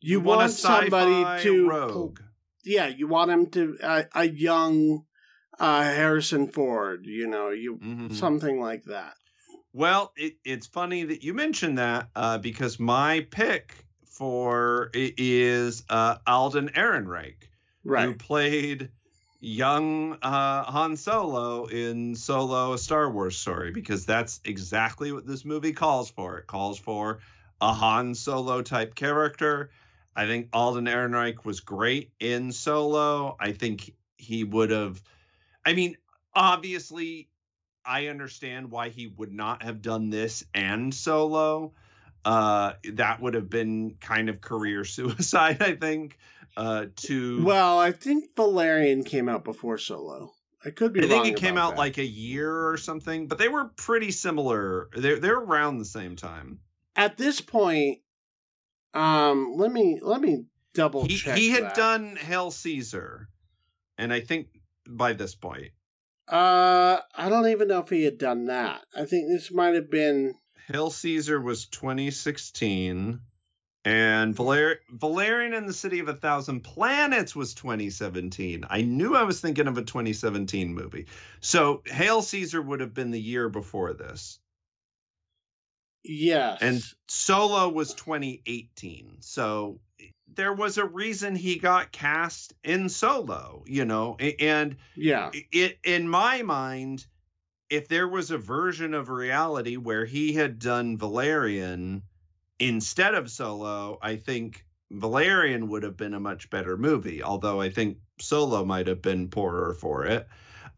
you 0.00 0.20
we 0.20 0.26
want, 0.26 0.38
want, 0.38 0.52
a 0.52 0.54
somebody 0.54 1.42
to 1.42 1.68
rogue 1.68 2.20
yeah, 2.66 2.86
you 2.88 3.06
want 3.06 3.30
him 3.30 3.46
to 3.50 3.78
uh, 3.82 4.02
a 4.14 4.24
young 4.28 5.04
uh, 5.58 5.82
Harrison 5.82 6.48
Ford. 6.48 7.06
You 7.06 7.26
know, 7.26 7.50
you 7.50 7.78
Mhm. 7.78 8.12
something 8.12 8.60
like 8.60 8.84
that. 8.84 9.14
Well, 9.72 10.12
it, 10.16 10.36
it's 10.44 10.66
funny 10.66 11.04
that 11.04 11.22
you 11.22 11.34
mentioned 11.34 11.78
that 11.78 12.08
uh, 12.16 12.38
because 12.38 12.78
my 12.80 13.26
pick 13.30 13.84
for 14.06 14.90
it 14.94 15.14
is 15.18 15.84
uh, 15.90 16.16
Alden 16.26 16.70
Ehrenreich, 16.70 17.48
who 18.08 18.14
played 18.14 18.90
young 19.38 20.14
uh, 20.22 20.64
Han 20.64 20.96
Solo 20.96 21.66
in 21.66 22.14
Solo: 22.14 22.72
A 22.72 22.78
Star 22.78 23.10
Wars 23.10 23.36
Story, 23.36 23.70
because 23.70 24.06
that's 24.06 24.40
exactly 24.44 25.12
what 25.12 25.26
this 25.26 25.44
movie 25.44 25.72
calls 25.74 26.10
for. 26.10 26.38
It 26.38 26.46
calls 26.46 26.78
for 26.78 27.18
a 27.60 27.72
Han 27.72 28.14
Solo 28.14 28.62
type 28.62 28.94
character. 28.94 29.70
I 30.16 30.26
think 30.26 30.48
Alden 30.54 30.86
Ehrenreich 30.86 31.44
was 31.44 31.60
great 31.60 32.10
in 32.18 32.50
Solo. 32.50 33.36
I 33.38 33.52
think 33.52 33.94
he 34.16 34.44
would 34.44 34.70
have. 34.70 35.02
I 35.64 35.74
mean, 35.74 35.96
obviously, 36.34 37.28
I 37.84 38.06
understand 38.06 38.70
why 38.70 38.88
he 38.88 39.08
would 39.08 39.32
not 39.32 39.62
have 39.62 39.82
done 39.82 40.08
this 40.08 40.42
and 40.54 40.92
Solo. 40.92 41.74
Uh, 42.24 42.72
that 42.94 43.20
would 43.20 43.34
have 43.34 43.50
been 43.50 43.96
kind 44.00 44.30
of 44.30 44.40
career 44.40 44.84
suicide, 44.86 45.60
I 45.60 45.74
think. 45.74 46.18
Uh, 46.56 46.86
to 46.96 47.44
Well, 47.44 47.78
I 47.78 47.92
think 47.92 48.34
Valerian 48.34 49.04
came 49.04 49.28
out 49.28 49.44
before 49.44 49.76
Solo. 49.76 50.32
I 50.64 50.70
could 50.70 50.94
be 50.94 51.04
I 51.04 51.06
think 51.06 51.26
it 51.26 51.36
came 51.36 51.58
out 51.58 51.72
that. 51.72 51.78
like 51.78 51.98
a 51.98 52.04
year 52.04 52.68
or 52.68 52.78
something, 52.78 53.26
but 53.28 53.36
they 53.36 53.48
were 53.48 53.66
pretty 53.76 54.10
similar. 54.10 54.88
They're 54.96 55.20
they're 55.20 55.38
around 55.38 55.78
the 55.78 55.84
same 55.84 56.16
time. 56.16 56.60
at 56.96 57.18
this 57.18 57.42
point. 57.42 57.98
Um, 58.94 59.54
let 59.56 59.72
me 59.72 59.98
let 60.02 60.20
me 60.20 60.44
double 60.74 61.04
He 61.06 61.16
check. 61.16 61.36
he 61.36 61.50
had 61.50 61.64
that. 61.64 61.74
done 61.74 62.16
Hail 62.16 62.50
Caesar, 62.50 63.28
and 63.98 64.12
I 64.12 64.20
think 64.20 64.48
by 64.88 65.12
this 65.12 65.34
point, 65.34 65.72
Uh, 66.28 66.98
I 67.14 67.28
don't 67.28 67.48
even 67.48 67.68
know 67.68 67.80
if 67.80 67.88
he 67.88 68.04
had 68.04 68.18
done 68.18 68.46
that. 68.46 68.84
I 68.96 69.04
think 69.04 69.28
this 69.28 69.50
might 69.52 69.74
have 69.74 69.90
been. 69.90 70.34
Hail 70.68 70.90
Caesar 70.90 71.40
was 71.40 71.66
2016, 71.66 73.20
and 73.84 74.34
Valer- 74.34 74.80
Valerian 74.90 75.54
and 75.54 75.68
the 75.68 75.72
City 75.72 76.00
of 76.00 76.08
a 76.08 76.14
Thousand 76.14 76.62
Planets 76.62 77.36
was 77.36 77.54
2017. 77.54 78.64
I 78.68 78.82
knew 78.82 79.14
I 79.14 79.22
was 79.22 79.40
thinking 79.40 79.68
of 79.68 79.78
a 79.78 79.82
2017 79.84 80.74
movie. 80.74 81.06
So 81.40 81.82
Hail 81.86 82.22
Caesar 82.22 82.60
would 82.60 82.80
have 82.80 82.94
been 82.94 83.12
the 83.12 83.20
year 83.20 83.48
before 83.48 83.92
this, 83.92 84.40
Yes. 86.08 86.58
and 86.60 86.82
Solo 87.08 87.68
was 87.68 87.94
2018. 87.94 89.18
So 89.20 89.80
there 90.34 90.52
was 90.52 90.78
a 90.78 90.84
reason 90.84 91.34
he 91.34 91.58
got 91.58 91.92
cast 91.92 92.54
in 92.62 92.88
Solo, 92.88 93.64
you 93.66 93.84
know, 93.84 94.16
and 94.16 94.76
yeah. 94.94 95.30
it 95.52 95.78
in 95.84 96.08
my 96.08 96.42
mind 96.42 97.06
if 97.68 97.88
there 97.88 98.08
was 98.08 98.30
a 98.30 98.38
version 98.38 98.94
of 98.94 99.08
reality 99.08 99.76
where 99.76 100.04
he 100.04 100.32
had 100.32 100.58
done 100.58 100.96
valerian 100.96 102.02
instead 102.58 103.14
of 103.14 103.30
solo 103.30 103.98
i 104.02 104.16
think 104.16 104.64
valerian 104.90 105.68
would 105.68 105.82
have 105.82 105.96
been 105.96 106.14
a 106.14 106.20
much 106.20 106.48
better 106.50 106.76
movie 106.76 107.22
although 107.22 107.60
i 107.60 107.68
think 107.68 107.98
solo 108.20 108.64
might 108.64 108.86
have 108.86 109.02
been 109.02 109.28
poorer 109.28 109.74
for 109.74 110.04
it 110.04 110.26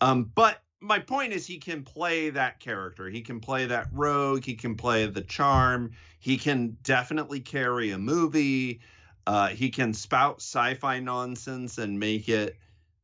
um, 0.00 0.30
but 0.34 0.62
my 0.80 0.98
point 0.98 1.32
is 1.32 1.46
he 1.46 1.59
can 1.59 1.82
play 1.82 2.30
that 2.30 2.60
character 2.60 3.09
he 3.09 3.20
can 3.20 3.40
play 3.40 3.66
that 3.66 3.88
rogue 3.92 4.44
he 4.44 4.55
can 4.55 4.76
play 4.76 5.06
the 5.06 5.22
charm 5.22 5.90
he 6.20 6.36
can 6.36 6.76
definitely 6.82 7.40
carry 7.40 7.90
a 7.90 7.98
movie 7.98 8.80
uh, 9.26 9.48
he 9.48 9.68
can 9.68 9.92
spout 9.92 10.36
sci-fi 10.40 11.00
nonsense 11.00 11.76
and 11.76 11.98
make 12.00 12.30
it 12.30 12.56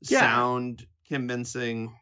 Yeah. 0.08 0.20
sound 0.20 0.86
convincing. 1.06 1.98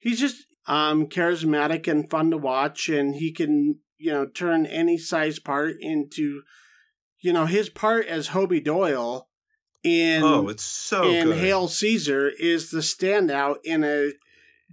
He's 0.00 0.18
just 0.18 0.44
um 0.66 1.06
charismatic 1.06 1.86
and 1.86 2.10
fun 2.10 2.32
to 2.32 2.36
watch, 2.36 2.88
and 2.88 3.14
he 3.14 3.30
can 3.30 3.78
you 3.96 4.10
know 4.10 4.26
turn 4.26 4.66
any 4.66 4.98
size 4.98 5.38
part 5.38 5.76
into, 5.78 6.42
you 7.20 7.32
know, 7.32 7.46
his 7.46 7.68
part 7.68 8.06
as 8.06 8.30
Hobie 8.30 8.64
Doyle 8.64 9.28
in 9.84 10.24
oh, 10.24 10.48
it's 10.48 10.64
so 10.64 11.04
in 11.04 11.28
good. 11.28 11.38
Hail 11.38 11.68
Caesar 11.68 12.28
is 12.40 12.70
the 12.70 12.80
standout 12.80 13.58
in 13.62 13.84
a 13.84 14.14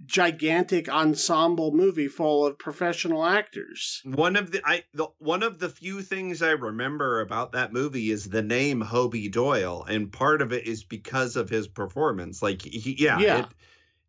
gigantic 0.06 0.88
ensemble 0.88 1.72
movie 1.72 2.08
full 2.08 2.46
of 2.46 2.58
professional 2.58 3.24
actors. 3.24 4.00
one 4.04 4.36
of 4.36 4.50
the 4.52 4.60
I 4.64 4.84
the 4.94 5.08
one 5.18 5.42
of 5.42 5.58
the 5.58 5.68
few 5.68 6.02
things 6.02 6.40
I 6.42 6.50
remember 6.52 7.20
about 7.20 7.52
that 7.52 7.72
movie 7.72 8.10
is 8.10 8.28
the 8.28 8.42
name 8.42 8.82
Hobie 8.82 9.30
Doyle, 9.30 9.84
and 9.88 10.12
part 10.12 10.42
of 10.42 10.52
it 10.52 10.66
is 10.66 10.84
because 10.84 11.36
of 11.36 11.48
his 11.50 11.68
performance. 11.68 12.42
Like 12.42 12.62
he, 12.62 12.96
yeah, 12.98 13.18
Yeah. 13.18 13.38
it 13.38 13.46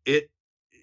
it 0.05 0.31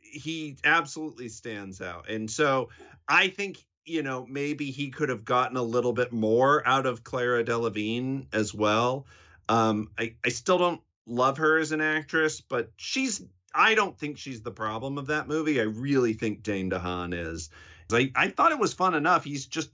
he 0.02 0.56
absolutely 0.64 1.28
stands 1.28 1.80
out, 1.80 2.08
and 2.08 2.30
so 2.30 2.70
I 3.08 3.28
think 3.28 3.64
you 3.84 4.02
know 4.02 4.26
maybe 4.28 4.70
he 4.70 4.90
could 4.90 5.08
have 5.08 5.24
gotten 5.24 5.56
a 5.56 5.62
little 5.62 5.92
bit 5.92 6.12
more 6.12 6.66
out 6.66 6.86
of 6.86 7.04
Clara 7.04 7.44
Delevingne 7.44 8.26
as 8.32 8.52
well. 8.52 9.06
Um, 9.48 9.90
I 9.98 10.14
I 10.24 10.30
still 10.30 10.58
don't 10.58 10.80
love 11.06 11.38
her 11.38 11.58
as 11.58 11.70
an 11.72 11.80
actress, 11.80 12.40
but 12.40 12.70
she's 12.76 13.22
I 13.56 13.74
don't 13.74 13.98
think 13.98 14.18
she's 14.18 14.42
the 14.42 14.50
problem 14.50 14.98
of 14.98 15.06
that 15.06 15.28
movie. 15.28 15.60
I 15.60 15.64
really 15.64 16.12
think 16.12 16.42
Dane 16.42 16.70
DeHaan 16.70 17.14
is. 17.14 17.50
I, 17.90 18.10
I 18.14 18.28
thought 18.28 18.52
it 18.52 18.58
was 18.58 18.74
fun 18.74 18.94
enough. 18.94 19.24
He's 19.24 19.46
just 19.46 19.70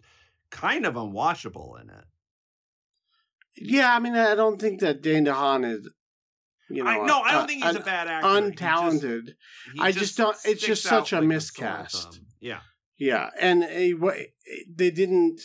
kind 0.50 0.86
of 0.86 0.94
unwatchable 0.94 1.80
in 1.80 1.90
it. 1.90 2.04
Yeah, 3.56 3.94
I 3.94 3.98
mean, 3.98 4.14
I 4.14 4.34
don't 4.34 4.60
think 4.60 4.80
that 4.80 5.02
Dane 5.02 5.26
DeHaan 5.26 5.70
is. 5.70 5.88
You 6.70 6.84
know, 6.84 6.90
I, 6.90 7.04
no, 7.06 7.20
I 7.20 7.32
don't 7.32 7.42
uh, 7.42 7.46
think 7.46 7.64
he's 7.64 7.76
a 7.76 7.80
bad 7.80 8.08
actor. 8.08 8.28
untalented. 8.28 9.26
He 9.26 9.72
just, 9.72 9.74
he 9.74 9.80
I 9.80 9.92
just 9.92 10.16
don't- 10.16 10.36
it's 10.44 10.62
just 10.64 10.82
such 10.84 11.12
a 11.12 11.16
like 11.18 11.26
miscast. 11.26 12.20
Yeah. 12.40 12.60
Yeah, 12.98 13.30
and 13.40 13.64
uh, 13.64 13.98
wa- 13.98 14.12
they 14.72 14.90
didn't 14.90 15.40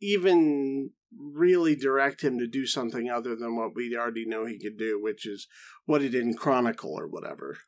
even 0.00 0.90
really 1.18 1.74
direct 1.76 2.22
him 2.22 2.38
to 2.38 2.46
do 2.46 2.66
something 2.66 3.10
other 3.10 3.36
than 3.36 3.56
what 3.56 3.74
we 3.74 3.96
already 3.96 4.26
know 4.26 4.46
he 4.46 4.58
could 4.58 4.76
do, 4.78 5.00
which 5.00 5.26
is 5.26 5.46
what 5.86 6.00
he 6.02 6.08
did 6.08 6.22
in 6.22 6.34
Chronicle 6.34 6.92
or 6.98 7.06
whatever. 7.06 7.58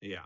Yeah. 0.00 0.24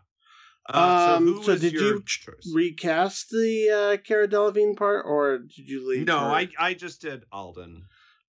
Uh, 0.68 1.16
Um, 1.18 1.36
so 1.36 1.54
so 1.54 1.58
did 1.58 1.72
you 1.74 2.02
choice? 2.04 2.52
Recast 2.52 3.30
the 3.30 3.70
uh, 3.70 3.96
Cara 4.06 4.26
Delevingne 4.26 4.76
part, 4.76 5.04
or 5.06 5.38
did 5.38 5.68
you 5.68 5.88
leave? 5.88 6.06
no, 6.06 6.18
her? 6.18 6.26
I 6.26 6.48
I 6.58 6.74
just 6.74 7.00
did 7.00 7.24
Alden. 7.30 7.84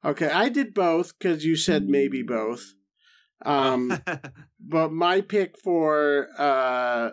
Okay, 0.05 0.29
I 0.29 0.49
did 0.49 0.73
both 0.75 1.17
because 1.17 1.43
you 1.43 1.55
said 1.55 1.89
maybe 1.89 2.21
both. 2.21 2.73
Um, 3.43 4.01
but 4.59 4.91
my 4.91 5.21
pick 5.21 5.55
for 5.63 6.27
uh, 6.37 7.09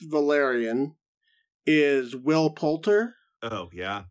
Valerian 0.00 0.94
is 1.66 2.14
Will 2.16 2.50
Poulter. 2.50 3.14
oh 3.42 3.68
yeah. 3.72 4.04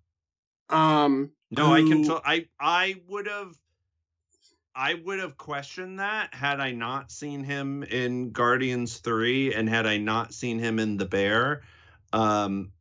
Um, 0.70 1.32
No, 1.52 1.74
I 1.74 1.82
can. 1.82 2.04
tell. 2.04 2.22
I 2.26 2.48
I 2.60 2.96
would 3.08 3.28
have. 3.28 3.54
I 4.78 4.96
would 4.96 5.20
have 5.20 5.38
questioned 5.38 6.00
that 6.00 6.34
had 6.34 6.60
I 6.60 6.72
not 6.72 7.10
seen 7.12 7.44
him 7.46 7.84
in 7.84 8.32
Guardians 8.32 8.98
Three, 8.98 9.54
and 9.54 9.70
had 9.70 9.86
I 9.86 9.98
not 9.98 10.34
seen 10.34 10.60
him 10.60 10.80
in 10.80 10.98
The 10.98 11.06
Bear. 11.06 11.62
Um, 12.12 12.72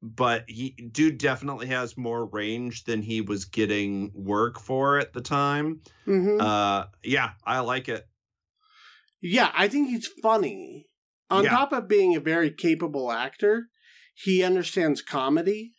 but 0.00 0.44
he 0.48 0.70
dude 0.70 1.18
definitely 1.18 1.68
has 1.68 1.96
more 1.96 2.26
range 2.26 2.84
than 2.84 3.02
he 3.02 3.20
was 3.20 3.44
getting 3.46 4.10
work 4.14 4.60
for 4.60 4.98
at 4.98 5.12
the 5.12 5.20
time. 5.20 5.80
mhm. 6.06 6.40
Uh, 6.40 6.86
yeah, 7.02 7.30
I 7.44 7.60
like 7.60 7.88
it. 7.88 8.06
Yeah, 9.20 9.50
I 9.54 9.68
think 9.68 9.88
he's 9.88 10.08
funny. 10.22 10.86
On 11.30 11.44
Yeah. 11.44 11.50
top 11.50 11.72
of 11.72 11.88
being 11.88 12.14
a 12.16 12.20
very 12.20 12.50
capable 12.50 13.10
actor, 13.12 13.68
he 14.14 14.42
understands 14.42 15.00
comedy. 15.02 15.74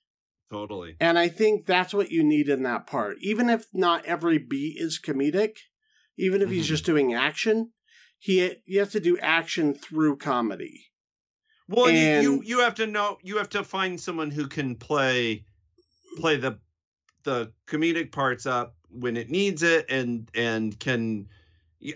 Totally. 0.54 0.96
And 1.00 1.18
I 1.20 1.28
think 1.28 1.66
that's 1.66 1.94
what 1.94 2.12
you 2.12 2.24
need 2.24 2.48
in 2.48 2.64
that 2.64 2.86
part. 2.88 3.18
Even 3.22 3.50
if 3.50 3.66
not 3.74 4.06
every 4.06 4.38
beat 4.38 4.76
is 4.80 5.00
comedic, 5.04 5.58
even 6.18 6.42
if 6.42 6.50
he's 6.50 6.66
Mhm. 6.66 6.70
just 6.70 6.86
doing 6.86 7.14
action, 7.14 7.72
he, 8.20 8.56
he 8.66 8.76
has 8.78 8.92
to 8.92 9.00
do 9.00 9.18
action 9.18 9.74
through 9.74 10.18
comedy. 10.18 10.92
Well, 11.68 11.90
you, 11.90 11.98
And- 11.98 12.24
you 12.24 12.42
you 12.46 12.60
have 12.60 12.76
to 12.76 12.86
know 12.88 13.18
you 13.24 13.38
have 13.38 13.50
to 13.50 13.64
find 13.64 14.00
someone 14.00 14.30
who 14.32 14.48
can 14.48 14.76
play 14.76 15.46
play 16.18 16.36
the 16.38 16.60
the 17.24 17.52
comedic 17.68 18.12
parts 18.12 18.46
up 18.46 18.76
when 18.90 19.18
it 19.18 19.30
needs 19.30 19.64
it 19.64 19.86
and 19.90 20.30
and 20.36 20.78
can 20.80 21.28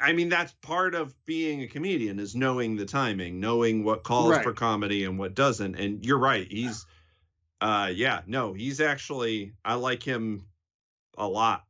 I 0.01 0.13
mean 0.13 0.29
that's 0.29 0.53
part 0.61 0.95
of 0.95 1.13
being 1.25 1.61
a 1.61 1.67
comedian 1.67 2.19
is 2.19 2.35
knowing 2.35 2.75
the 2.77 2.85
timing, 2.85 3.39
knowing 3.39 3.83
what 3.83 4.03
calls 4.03 4.31
Right. 4.31 4.43
for 4.43 4.53
comedy 4.53 5.03
and 5.03 5.19
what 5.19 5.35
doesn't. 5.35 5.75
And 5.75 6.03
you're 6.05 6.17
right, 6.17 6.47
he's 6.51 6.85
uh 7.61 7.91
yeah, 7.93 8.21
no, 8.27 8.53
he's 8.53 8.81
actually 8.81 9.53
I 9.63 9.75
like 9.75 10.03
him 10.03 10.47
a 11.17 11.27
lot. 11.27 11.63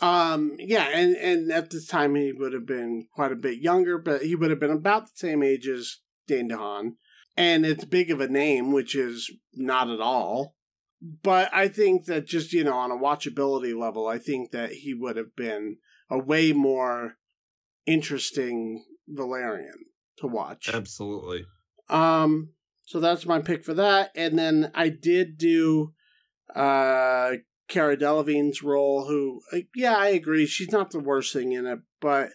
Um, 0.00 0.56
yeah, 0.58 0.88
and, 0.94 1.16
and 1.16 1.52
at 1.52 1.70
this 1.70 1.86
time 1.86 2.14
he 2.14 2.32
would 2.32 2.52
have 2.52 2.66
been 2.66 3.08
quite 3.12 3.32
a 3.32 3.36
bit 3.36 3.58
younger, 3.58 3.98
but 3.98 4.22
he 4.22 4.36
would 4.36 4.50
have 4.50 4.60
been 4.60 4.70
about 4.70 5.06
the 5.06 5.12
same 5.16 5.42
age 5.42 5.66
as 5.66 5.96
Dane 6.26 6.50
DeHaan. 6.50 6.92
And 7.36 7.64
it's 7.64 7.84
big 7.84 8.10
of 8.10 8.20
a 8.20 8.28
name, 8.28 8.72
which 8.72 8.94
is 8.94 9.30
not 9.52 9.90
at 9.90 10.00
all. 10.00 10.54
But 11.00 11.50
I 11.52 11.68
think 11.68 12.06
that 12.06 12.26
just, 12.26 12.52
you 12.52 12.64
know, 12.64 12.76
on 12.76 12.90
a 12.90 12.96
watchability 12.96 13.78
level, 13.78 14.08
I 14.08 14.18
think 14.18 14.50
that 14.50 14.70
he 14.70 14.94
would 14.94 15.16
have 15.16 15.36
been 15.36 15.76
a 16.10 16.18
way 16.18 16.52
more 16.52 17.14
interesting 17.86 18.84
Valerian 19.06 19.86
to 20.18 20.26
watch. 20.26 20.68
Absolutely. 20.72 21.46
Um, 21.88 22.50
so 22.88 23.00
that's 23.00 23.26
my 23.26 23.38
pick 23.38 23.66
for 23.66 23.74
that. 23.74 24.10
And 24.14 24.38
then 24.38 24.72
I 24.74 24.88
did 24.88 25.36
do 25.36 25.92
uh 26.54 27.32
Cara 27.68 27.98
Delevingne's 27.98 28.62
role, 28.62 29.06
who 29.06 29.42
yeah, 29.74 29.94
I 29.94 30.08
agree, 30.08 30.46
she's 30.46 30.72
not 30.72 30.90
the 30.90 30.98
worst 30.98 31.34
thing 31.34 31.52
in 31.52 31.66
it, 31.66 31.80
but 32.00 32.30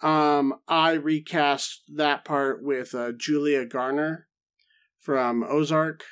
um 0.00 0.54
I 0.68 0.92
recast 0.92 1.82
that 1.96 2.24
part 2.24 2.62
with 2.62 2.94
uh, 2.94 3.10
Julia 3.18 3.66
Garner 3.66 4.28
from 5.00 5.42
Ozark. 5.42 6.04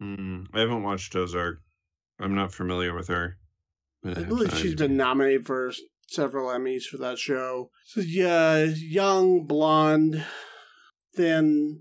Mm, 0.00 0.48
I 0.52 0.60
haven't 0.60 0.82
watched 0.82 1.16
Ozark. 1.16 1.62
I'm 2.20 2.34
not 2.34 2.52
familiar 2.52 2.94
with 2.94 3.08
her. 3.08 3.38
I 4.04 4.24
believe 4.24 4.56
she's 4.58 4.74
been 4.74 4.98
nominated 4.98 5.46
for 5.46 5.72
several 6.06 6.50
Emmys 6.50 6.84
for 6.84 6.98
that 6.98 7.18
show. 7.18 7.70
So 7.86 8.02
yeah, 8.02 8.64
young, 8.64 9.46
blonde, 9.46 10.22
thin. 11.14 11.80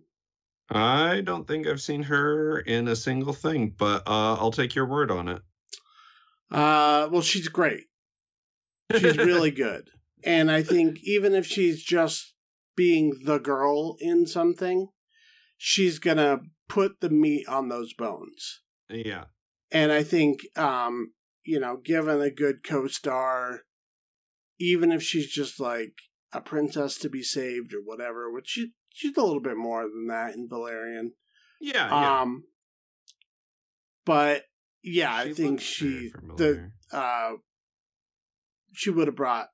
I 0.70 1.22
don't 1.22 1.48
think 1.48 1.68
I've 1.68 1.82
seen 1.82 2.04
her 2.04 2.60
in 2.60 2.88
a 2.88 2.96
single 2.96 3.34
thing, 3.34 3.74
but 3.78 4.04
uh, 4.08 4.36
I'll 4.36 4.52
take 4.52 4.76
your 4.76 4.88
word 4.88 5.12
on 5.12 5.28
it. 5.28 5.42
Uh, 6.52 7.08
well, 7.12 7.22
she's 7.22 7.48
great. 7.48 7.84
She's 8.92 9.18
really 9.18 9.52
good. 9.68 9.90
And 10.24 10.50
I 10.50 10.64
think 10.64 11.00
even 11.04 11.36
if 11.36 11.46
she's 11.46 11.84
just 11.84 12.34
being 12.76 13.14
the 13.26 13.38
girl 13.38 13.96
in 14.00 14.26
something, 14.26 14.90
she's 15.58 16.00
going 16.00 16.18
to 16.18 16.42
put 16.68 17.00
the 17.00 17.10
meat 17.10 17.48
on 17.48 17.70
those 17.70 17.94
bones. 17.94 18.62
yeah. 18.90 19.26
And 19.72 19.92
I 19.92 20.04
think, 20.04 20.42
um, 20.56 21.14
you 21.44 21.60
know, 21.60 21.78
given 21.84 22.22
a 22.22 22.30
good 22.30 22.64
co 22.64 22.88
star, 22.88 23.62
even 24.60 24.92
if 24.92 25.02
she's 25.04 25.28
just 25.28 25.60
like 25.60 25.94
a 26.32 26.40
princess 26.40 26.98
to 27.00 27.10
be 27.10 27.24
saved 27.24 27.74
or 27.74 27.82
whatever, 27.84 28.32
which 28.32 28.48
she, 28.50 28.72
she's 28.96 29.18
a 29.18 29.22
little 29.22 29.42
bit 29.42 29.58
more 29.58 29.84
than 29.84 30.08
that 30.08 30.36
in 30.36 30.48
Valerian. 30.48 31.12
Yeah. 31.60 31.90
yeah. 31.90 32.22
Um, 32.22 32.46
but 34.06 34.44
yeah, 34.82 35.14
I 35.14 35.34
think 35.34 35.60
she, 35.60 36.12
the, 36.38 36.72
uh, 36.92 37.34
she 38.74 38.90
would 38.90 39.08
have 39.08 39.16
brought 39.16 39.50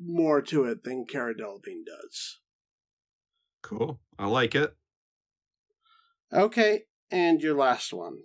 more 0.00 0.40
to 0.42 0.64
it 0.64 0.84
than 0.84 1.04
Cara 1.06 1.34
Delevingne 1.34 1.84
does. 1.86 2.40
Cool. 3.62 4.00
I 4.18 4.26
like 4.26 4.54
it. 4.54 4.74
Okay, 6.32 6.84
and 7.10 7.40
your 7.42 7.54
last 7.54 7.92
one. 7.92 8.16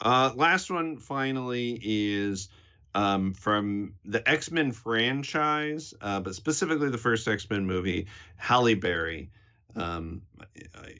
Uh, 0.00 0.30
last 0.36 0.70
one 0.70 0.98
finally 0.98 1.78
is 1.82 2.48
um, 2.94 3.34
from 3.34 3.94
the 4.04 4.26
X 4.28 4.52
Men 4.52 4.70
franchise, 4.70 5.94
uh, 6.00 6.20
but 6.20 6.34
specifically 6.36 6.90
the 6.90 6.98
first 6.98 7.26
X 7.26 7.48
Men 7.50 7.66
movie, 7.66 8.06
Halle 8.36 8.74
Berry. 8.74 9.30
Um, 9.76 10.22
I, 10.40 10.46
I 10.78 10.94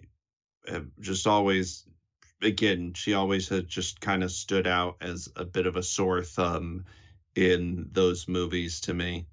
have 0.72 0.90
just 1.00 1.26
always, 1.26 1.86
again, 2.42 2.94
she 2.94 3.14
always 3.14 3.48
had 3.48 3.68
just 3.68 4.00
kind 4.00 4.24
of 4.24 4.32
stood 4.32 4.66
out 4.66 4.96
as 5.00 5.28
a 5.36 5.44
bit 5.44 5.66
of 5.66 5.76
a 5.76 5.82
sore 5.82 6.22
thumb 6.22 6.84
in 7.36 7.88
those 7.92 8.28
movies 8.28 8.80
to 8.82 8.94
me. 8.94 9.26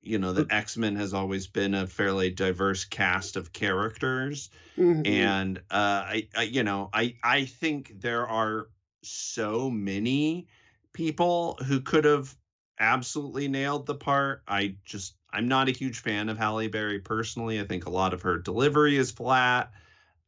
You 0.00 0.18
know, 0.18 0.32
the 0.32 0.46
X 0.50 0.76
Men 0.76 0.96
has 0.96 1.14
always 1.14 1.46
been 1.46 1.74
a 1.74 1.86
fairly 1.86 2.30
diverse 2.30 2.84
cast 2.84 3.36
of 3.36 3.52
characters 3.52 4.50
Mhm. 4.76 5.04
and 5.06 5.58
uh 5.58 5.62
I, 5.70 6.28
I 6.36 6.42
you 6.44 6.64
know 6.64 6.90
i 6.94 7.16
i 7.24 7.44
think 7.46 7.92
there 8.00 8.26
are 8.28 8.70
so 9.04 9.70
many 9.70 10.48
people 10.94 11.56
who 11.66 11.80
could 11.82 12.04
have 12.06 12.36
absolutely 12.80 13.48
nailed 13.48 13.86
the 13.86 13.96
part 13.96 14.42
i 14.48 14.78
just 14.84 15.16
i'm 15.32 15.48
not 15.48 15.68
a 15.68 15.72
huge 15.72 16.00
fan 16.00 16.28
of 16.28 16.38
halle 16.38 16.68
berry 16.68 16.98
personally 16.98 17.60
i 17.60 17.64
think 17.64 17.86
a 17.86 17.90
lot 17.90 18.14
of 18.14 18.22
her 18.22 18.38
delivery 18.38 18.96
is 18.96 19.10
flat 19.10 19.72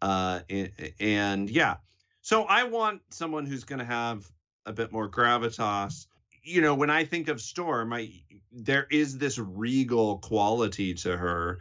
uh 0.02 0.40
and, 0.48 0.72
and 1.00 1.50
yeah 1.50 1.76
so 2.22 2.44
i 2.44 2.64
want 2.64 3.00
someone 3.10 3.46
who's 3.46 3.64
going 3.64 3.78
to 3.78 3.84
have 3.84 4.26
a 4.66 4.72
bit 4.72 4.92
more 4.92 5.08
gravitas 5.08 6.06
you 6.42 6.60
know 6.60 6.74
when 6.74 6.90
i 6.90 7.04
think 7.04 7.28
of 7.28 7.40
storm 7.40 7.92
i 7.92 8.10
there 8.52 8.86
is 8.90 9.18
this 9.18 9.38
regal 9.38 10.18
quality 10.18 10.94
to 10.94 11.16
her 11.16 11.60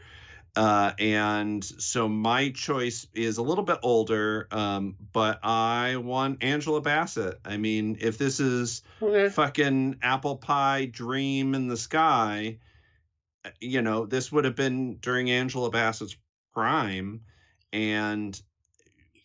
uh, 0.56 0.92
and 1.00 1.64
so 1.64 2.08
my 2.08 2.50
choice 2.50 3.08
is 3.14 3.38
a 3.38 3.42
little 3.42 3.64
bit 3.64 3.80
older, 3.82 4.48
um, 4.52 4.96
but 5.12 5.40
I 5.44 5.96
want 5.96 6.44
Angela 6.44 6.80
Bassett. 6.80 7.40
I 7.44 7.58
mean, 7.58 7.98
if 8.02 8.20
this 8.20 8.40
is 8.40 8.84
okay. 9.02 9.30
fucking 9.30 9.98
apple 10.04 10.38
pie 10.38 10.86
dream 10.86 11.56
in 11.56 11.68
the 11.68 11.78
sky, 11.78 12.60
you 13.60 13.82
know, 13.82 14.06
this 14.06 14.32
would 14.32 14.46
have 14.46 14.56
been 14.56 14.98
during 14.98 15.30
Angela 15.32 15.70
Bassett's 15.70 16.16
prime, 16.54 17.22
and 17.72 18.40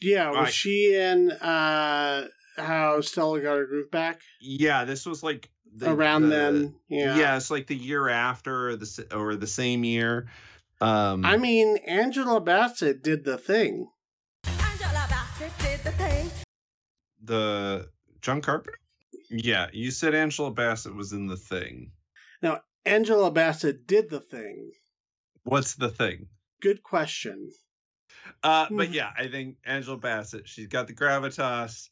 Yeah, 0.01 0.31
was 0.31 0.49
I- 0.49 0.51
she 0.51 0.95
in 0.97 1.31
uh, 1.31 2.27
How 2.57 3.01
Stella 3.01 3.41
Got 3.41 3.57
Her 3.57 3.67
Groove 3.67 3.91
Back? 3.91 4.21
yeah, 4.41 4.85
this 4.85 5.07
was 5.07 5.23
like 5.23 5.51
the, 5.75 5.91
Around 5.93 6.23
the- 6.23 6.29
then, 6.29 6.75
yeah. 6.89 7.37
it's 7.37 7.51
like 7.51 7.67
the 7.67 7.77
year 7.77 8.09
after 8.09 8.71
or 8.71 8.77
the 8.77 9.07
or 9.15 9.37
the 9.37 9.47
same 9.47 9.85
year. 9.85 10.29
Um, 10.81 11.25
I 11.25 11.37
mean, 11.37 11.77
Angela 11.87 12.41
Bassett 12.41 13.03
did 13.03 13.25
the 13.25 13.37
thing. 13.37 13.89
Angela 14.45 15.07
Bassett 15.11 15.53
did 15.59 15.81
the 15.85 15.91
thing. 15.93 16.31
the 17.23 17.89
John 18.23 18.41
Carpenter? 18.41 18.79
Yeah, 19.31 19.67
you 19.73 19.91
said 19.91 20.15
Angela 20.15 20.51
Bassett 20.51 20.95
was 20.95 21.13
in 21.13 21.27
the 21.27 21.37
thing. 21.37 21.93
Now, 22.43 22.61
Angela 22.89 23.31
Bassett 23.31 23.87
did 23.87 24.09
the 24.09 24.21
thing. 24.21 24.73
What's 25.45 25.75
the 25.75 25.91
thing? 25.91 26.27
Good 26.61 26.83
question. 26.83 27.51
Uh, 28.43 28.67
but 28.71 28.93
yeah, 28.93 29.11
I 29.17 29.29
think 29.29 29.57
Angela 29.65 29.97
Bassett, 29.97 30.49
she's 30.49 30.67
got 30.69 30.87
the 30.87 30.95
gravitas. 30.95 31.91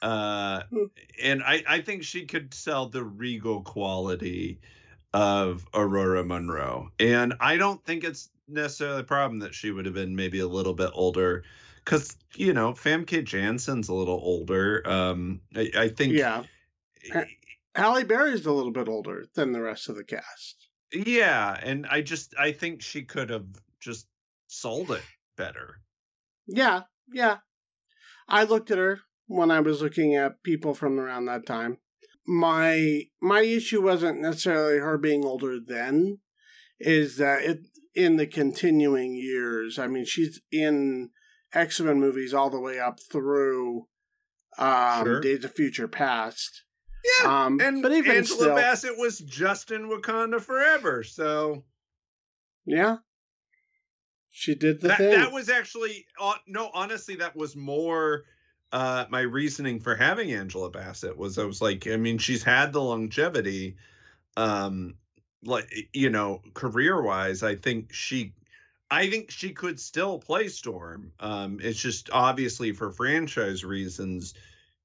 Uh, 0.00 0.62
and 1.22 1.42
I, 1.42 1.62
I 1.68 1.80
think 1.80 2.02
she 2.02 2.24
could 2.24 2.54
sell 2.54 2.88
the 2.88 3.04
regal 3.04 3.62
quality 3.62 4.60
of 5.12 5.66
Ororo 5.72 6.26
Munroe. 6.26 6.90
And 6.98 7.34
I 7.40 7.56
don't 7.56 7.84
think 7.84 8.04
it's 8.04 8.30
necessarily 8.48 9.00
a 9.00 9.04
problem 9.04 9.40
that 9.40 9.54
she 9.54 9.70
would 9.70 9.86
have 9.86 9.94
been 9.94 10.16
maybe 10.16 10.40
a 10.40 10.48
little 10.48 10.74
bit 10.74 10.90
older. 10.94 11.44
Because, 11.84 12.16
you 12.34 12.52
know, 12.52 12.72
Famke 12.72 13.24
Janssen's 13.24 13.88
a 13.88 13.94
little 13.94 14.20
older. 14.22 14.82
Um, 14.88 15.40
I, 15.54 15.70
I 15.76 15.88
think. 15.88 16.14
Yeah. 16.14 16.44
Halle 17.78 18.02
Berry's 18.02 18.44
a 18.44 18.52
little 18.52 18.72
bit 18.72 18.88
older 18.88 19.26
than 19.34 19.52
the 19.52 19.62
rest 19.62 19.88
of 19.88 19.94
the 19.94 20.04
cast. 20.04 20.68
Yeah. 20.92 21.56
And 21.62 21.86
I 21.86 22.02
just, 22.02 22.34
I 22.36 22.50
think 22.50 22.82
she 22.82 23.04
could 23.04 23.30
have 23.30 23.46
just 23.80 24.08
sold 24.48 24.90
it 24.90 25.02
better. 25.36 25.80
Yeah. 26.46 26.82
Yeah. 27.12 27.38
I 28.28 28.42
looked 28.42 28.72
at 28.72 28.78
her 28.78 29.02
when 29.28 29.52
I 29.52 29.60
was 29.60 29.80
looking 29.80 30.16
at 30.16 30.42
people 30.42 30.74
from 30.74 30.98
around 30.98 31.26
that 31.26 31.46
time. 31.46 31.78
My 32.26 33.04
my 33.22 33.40
issue 33.40 33.80
wasn't 33.82 34.20
necessarily 34.20 34.80
her 34.80 34.98
being 34.98 35.24
older 35.24 35.58
then, 35.64 36.18
is 36.78 37.16
that 37.16 37.42
it 37.42 37.60
in 37.94 38.16
the 38.16 38.26
continuing 38.26 39.14
years. 39.14 39.78
I 39.78 39.86
mean, 39.86 40.04
she's 40.04 40.40
in 40.52 41.10
X 41.54 41.80
Men 41.80 42.00
movies 42.00 42.34
all 42.34 42.50
the 42.50 42.60
way 42.60 42.78
up 42.78 42.98
through 43.10 43.86
um, 44.58 45.04
sure. 45.04 45.20
Days 45.20 45.44
of 45.44 45.54
Future 45.54 45.88
Past. 45.88 46.64
Yeah, 47.22 47.44
um, 47.44 47.60
and 47.60 47.82
but 47.82 47.92
even 47.92 48.16
Angela 48.16 48.38
still, 48.38 48.54
Bassett 48.54 48.98
was 48.98 49.18
just 49.18 49.70
in 49.70 49.88
Wakanda 49.88 50.40
forever, 50.40 51.02
so 51.04 51.64
yeah, 52.66 52.96
she 54.30 54.54
did 54.54 54.80
the 54.80 54.88
that, 54.88 54.98
thing. 54.98 55.10
That 55.10 55.32
was 55.32 55.48
actually 55.48 56.06
uh, 56.20 56.34
no, 56.46 56.70
honestly, 56.74 57.16
that 57.16 57.36
was 57.36 57.56
more 57.56 58.24
uh, 58.72 59.06
my 59.08 59.20
reasoning 59.20 59.80
for 59.80 59.94
having 59.94 60.32
Angela 60.32 60.70
Bassett 60.70 61.16
was 61.16 61.38
I 61.38 61.44
was 61.44 61.62
like, 61.62 61.86
I 61.86 61.96
mean, 61.96 62.18
she's 62.18 62.42
had 62.42 62.72
the 62.72 62.82
longevity, 62.82 63.76
um, 64.36 64.94
like 65.42 65.88
you 65.92 66.10
know, 66.10 66.42
career 66.54 67.00
wise. 67.00 67.42
I 67.42 67.54
think 67.54 67.92
she, 67.92 68.34
I 68.90 69.08
think 69.08 69.30
she 69.30 69.52
could 69.52 69.80
still 69.80 70.18
play 70.18 70.48
Storm. 70.48 71.12
Um, 71.18 71.60
it's 71.62 71.80
just 71.80 72.10
obviously 72.12 72.72
for 72.72 72.90
franchise 72.90 73.64
reasons, 73.64 74.34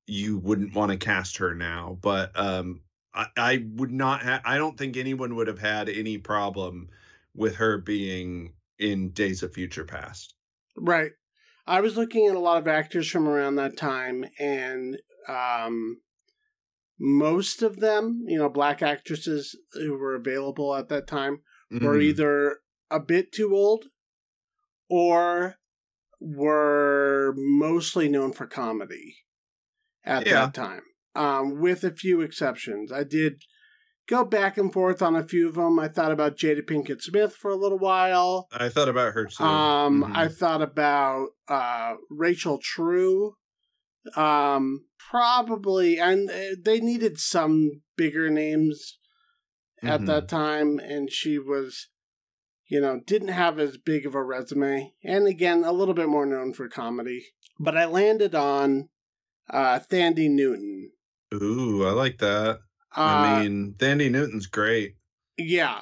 you 0.06 0.38
wouldn't 0.38 0.76
want 0.76 0.92
to 0.92 0.98
cast 0.98 1.38
her 1.38 1.54
now. 1.54 1.98
But 2.02 2.32
um, 2.36 2.82
I, 3.14 3.28
I 3.38 3.66
would 3.76 3.92
not. 3.92 4.24
Ha- 4.24 4.42
I 4.46 4.58
don't 4.58 4.78
think 4.78 4.98
anyone 4.98 5.36
would 5.36 5.48
have 5.48 5.60
had 5.60 5.90
any 5.90 6.18
problem 6.18 6.90
with 7.36 7.56
her 7.56 7.78
being 7.78 8.54
in 8.80 9.10
Days 9.12 9.44
of 9.44 9.54
Future 9.54 9.86
Past. 9.86 10.36
Right. 10.76 11.12
I 11.66 11.82
was 11.82 11.96
looking 11.96 12.28
at 12.28 12.36
a 12.36 12.40
lot 12.40 12.58
of 12.58 12.68
actors 12.68 13.10
from 13.10 13.28
around 13.28 13.56
that 13.56 13.78
time, 13.78 14.26
and 14.38 14.98
um, 15.30 16.02
most 17.00 17.62
of 17.62 17.80
them, 17.80 18.26
you 18.28 18.38
know, 18.38 18.50
black 18.50 18.82
actresses 18.82 19.58
who 19.74 19.98
were 19.98 20.16
available 20.16 20.76
at 20.76 20.90
that 20.90 21.08
time, 21.08 21.40
mm-hmm. 21.72 21.86
were 21.86 22.00
either 22.00 22.58
a 22.92 23.00
bit 23.00 23.32
too 23.32 23.56
old 23.56 23.86
or 24.90 25.56
were 26.20 27.34
mostly 27.38 28.10
known 28.10 28.34
for 28.34 28.46
comedy 28.46 29.23
at 30.06 30.26
yeah. 30.26 30.34
that 30.46 30.54
time, 30.54 30.82
um, 31.16 31.60
with 31.60 31.84
a 31.84 31.92
few 31.92 32.22
exceptions. 32.22 32.92
I 32.92 33.04
did 33.04 33.44
go 34.08 34.26
back 34.26 34.58
and 34.58 34.72
forth 34.72 35.02
on 35.02 35.16
a 35.16 35.28
few 35.28 35.48
of 35.48 35.56
them. 35.56 35.80
I 35.80 35.88
thought 35.88 36.12
about 36.12 36.38
Jada 36.38 36.62
Pinkett 36.62 37.02
Smith 37.02 37.36
for 37.36 37.52
a 37.52 37.56
little 37.56 37.80
while. 37.80 38.48
I 38.52 38.70
thought 38.70 38.90
about 38.90 39.14
her 39.14 39.26
too. 39.26 39.44
Um, 39.44 40.04
mm-hmm. 40.04 40.16
I 40.16 40.28
thought 40.28 40.62
about 40.62 41.30
uh, 41.48 41.96
Rachel 42.10 42.60
True. 42.62 43.36
Um, 44.18 44.86
probably, 45.10 45.98
and 45.98 46.30
uh, 46.30 46.56
they 46.62 46.82
needed 46.82 47.20
some 47.20 47.82
bigger 47.96 48.30
names 48.30 48.98
at 49.82 50.00
mm-hmm. 50.00 50.06
that 50.08 50.28
time, 50.28 50.80
and 50.80 51.10
she 51.10 51.40
was, 51.40 51.88
you 52.68 52.82
know, 52.82 53.00
didn't 53.06 53.30
have 53.30 53.60
as 53.60 53.78
big 53.78 54.06
of 54.06 54.14
a 54.16 54.24
resume, 54.24 54.94
and 55.06 55.28
again, 55.28 55.64
a 55.64 55.72
little 55.72 55.94
bit 55.94 56.10
more 56.10 56.26
known 56.26 56.54
for 56.54 56.68
comedy. 56.68 57.28
But 57.60 57.78
I 57.78 57.86
landed 57.86 58.36
on 58.36 58.90
uh, 59.50 59.80
Thandie 59.80 60.30
Newton. 60.30 60.92
Ooh, 61.34 61.86
I 61.86 61.92
like 61.92 62.20
that. 62.20 62.60
I 62.96 63.38
uh, 63.38 63.44
mean, 63.44 63.76
Thandie 63.78 64.12
Newton's 64.12 64.46
great. 64.46 64.96
Yeah. 65.38 65.82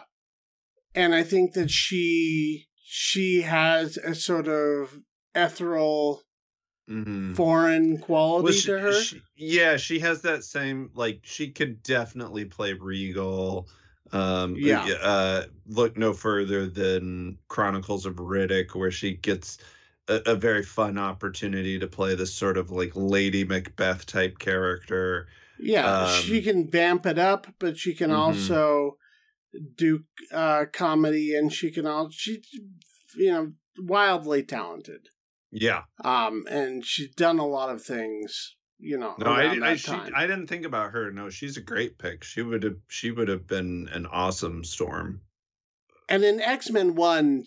And 0.96 1.14
I 1.14 1.24
think 1.24 1.54
that 1.54 1.70
she 1.70 2.68
she 2.84 3.42
has 3.42 3.98
a 3.98 4.14
sort 4.16 4.48
of 4.48 5.00
ethereal 5.34 6.24
mm-hmm. 6.90 7.34
foreign 7.34 7.98
quality 7.98 8.44
well, 8.44 8.54
she, 8.54 8.68
to 8.68 8.80
her. 8.80 9.02
She, 9.02 9.22
yeah, 9.36 9.78
she 9.78 10.00
has 10.00 10.22
that 10.22 10.44
same 10.44 10.92
like 10.94 11.22
she 11.24 11.52
could 11.52 11.84
definitely 11.84 12.46
play 12.46 12.74
Regal. 12.74 13.68
Um 14.12 14.56
yeah. 14.58 14.84
Uh, 15.02 15.44
look 15.68 15.98
no 15.98 16.14
further 16.14 16.68
than 16.68 17.38
Chronicles 17.48 18.06
of 18.06 18.16
Riddick, 18.16 18.76
where 18.76 18.92
she 18.92 19.16
gets 19.16 19.58
a, 20.08 20.32
a 20.32 20.36
very 20.36 20.64
fun 20.64 20.98
opportunity 20.98 21.80
to 21.80 21.88
play 21.88 22.16
this 22.16 22.34
sort 22.34 22.58
of 22.58 22.72
like 22.72 22.92
Lady 22.96 23.44
Macbeth 23.44 24.06
type 24.06 24.40
character. 24.40 25.28
Yeah, 25.60 26.04
um, 26.04 26.22
she 26.22 26.42
can 26.42 26.70
vamp 26.70 27.06
it 27.06 27.20
up, 27.20 27.48
but 27.60 27.78
she 27.78 27.94
can 27.94 28.10
mm-hmm. 28.10 28.20
also 28.20 28.98
do 29.76 30.04
uh, 30.34 30.66
comedy, 30.72 31.36
and 31.36 31.52
she 31.52 31.72
can 31.72 31.86
all 31.86 32.10
she, 32.12 32.42
you 33.16 33.32
know, 33.32 33.52
wildly 33.78 34.44
talented. 34.44 35.08
Yeah. 35.52 35.84
Um, 36.04 36.46
and 36.50 36.86
she's 36.86 37.14
done 37.14 37.38
a 37.38 37.46
lot 37.46 37.70
of 37.70 37.84
things. 37.84 38.56
You 38.84 38.98
know, 38.98 39.14
no, 39.20 39.28
I, 39.28 39.72
I, 39.72 39.76
she, 39.76 39.92
I 39.92 40.26
didn't 40.26 40.48
think 40.48 40.66
about 40.66 40.94
her. 40.94 41.12
No, 41.12 41.30
she's 41.30 41.56
a 41.56 41.62
great 41.62 42.00
pick. 42.00 42.24
She 42.24 42.42
would 42.42 42.64
have, 42.64 42.78
she 42.88 43.12
would 43.12 43.28
have 43.28 43.46
been 43.46 43.88
an 43.92 44.08
awesome 44.08 44.64
Storm. 44.64 45.22
And 46.10 46.24
in 46.24 46.42
X 46.42 46.72
Men 46.72 46.96
One, 46.96 47.44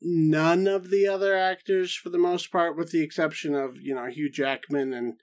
none 0.00 0.66
of 0.66 0.90
the 0.90 1.06
other 1.06 1.36
actors, 1.36 1.94
for 1.94 2.10
the 2.10 2.18
most 2.18 2.50
part, 2.52 2.76
with 2.76 2.90
the 2.90 3.02
exception 3.02 3.54
of 3.54 3.80
you 3.80 3.94
know 3.94 4.06
Hugh 4.06 4.30
Jackman 4.30 4.92
and 4.92 5.20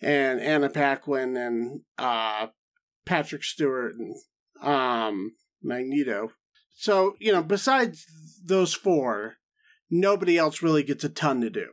and 0.00 0.40
Anna 0.40 0.70
Paquin 0.70 1.36
and 1.36 1.82
uh, 1.98 2.48
Patrick 3.04 3.44
Stewart 3.44 3.94
and 3.94 4.14
um, 4.62 5.32
Magneto. 5.62 6.32
So, 6.74 7.14
you 7.18 7.32
know, 7.32 7.42
besides 7.42 8.06
those 8.42 8.72
four, 8.72 9.36
nobody 9.90 10.38
else 10.38 10.62
really 10.62 10.82
gets 10.82 11.04
a 11.04 11.10
ton 11.10 11.40
to 11.42 11.50
do. 11.50 11.68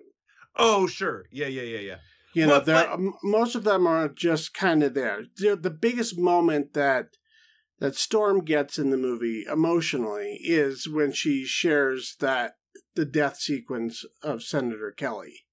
Oh, 0.58 0.88
sure. 0.88 1.26
Yeah, 1.32 1.48
yeah, 1.48 1.62
yeah, 1.62 1.80
yeah. 1.80 1.96
You 2.34 2.48
well, 2.48 2.66
know, 2.66 2.66
but... 2.66 3.00
most 3.24 3.56
of 3.56 3.64
them 3.64 3.88
are 3.88 4.10
just 4.10 4.54
kind 4.54 4.84
of 4.84 4.94
there. 4.94 5.22
The 5.38 5.70
biggest 5.70 6.18
moment 6.18 6.74
that 6.74 7.10
that 7.80 7.96
Storm 7.96 8.44
gets 8.44 8.78
in 8.80 8.90
the 8.90 8.98
movie 8.98 9.46
emotionally 9.52 10.40
is 10.42 10.88
when 10.88 11.12
she 11.12 11.46
shares 11.46 12.16
that 12.20 12.58
the 12.96 13.06
death 13.06 13.38
sequence 13.38 14.06
of 14.24 14.44
Senator 14.44 14.92
Kelly 14.92 15.48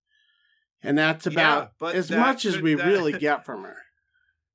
and 0.84 0.98
that's 0.98 1.26
about 1.26 1.72
yeah, 1.80 1.88
as 1.88 2.08
that 2.08 2.20
much 2.20 2.42
could, 2.42 2.56
as 2.56 2.60
we 2.60 2.74
that, 2.74 2.86
really 2.86 3.12
get 3.18 3.44
from 3.46 3.64
her. 3.64 3.78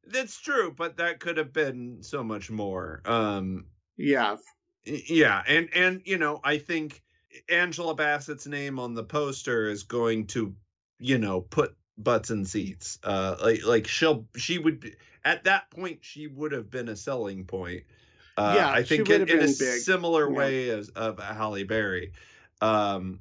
That's 0.06 0.40
true, 0.40 0.74
but 0.76 0.98
that 0.98 1.20
could 1.20 1.38
have 1.38 1.52
been 1.52 2.04
so 2.04 2.24
much 2.24 2.52
more. 2.52 3.02
Um, 3.04 3.66
yeah, 3.98 4.38
yeah, 4.86 5.42
and 5.48 5.70
and 5.74 6.02
you 6.06 6.18
know, 6.18 6.40
I 6.44 6.60
think 6.60 7.02
Angela 7.50 7.96
Bassett's 7.96 8.48
name 8.48 8.80
on 8.80 8.94
the 8.94 9.04
poster 9.04 9.68
is 9.70 9.84
going 9.84 10.28
to, 10.28 10.56
you 11.00 11.18
know, 11.18 11.42
put 11.42 11.76
butts 11.98 12.30
in 12.30 12.46
seats. 12.46 13.00
Uh, 13.04 13.36
like 13.42 13.66
like 13.66 13.88
she'll 13.88 14.28
she 14.38 14.60
would 14.60 14.80
be, 14.82 14.94
at 15.24 15.44
that 15.46 15.70
point 15.72 16.00
she 16.02 16.28
would 16.28 16.52
have 16.52 16.70
been 16.70 16.90
a 16.90 16.96
selling 16.96 17.46
point. 17.46 17.84
Uh, 18.38 18.54
yeah, 18.56 18.72
I 18.72 18.84
think 18.84 19.10
in, 19.10 19.24
in 19.24 19.40
a 19.40 19.48
big. 19.48 19.82
similar 19.82 20.30
yeah. 20.30 20.38
way 20.38 20.70
as 20.70 20.90
of 20.90 21.20
Halle 21.20 21.64
Berry. 21.64 22.14
Um, 22.62 23.20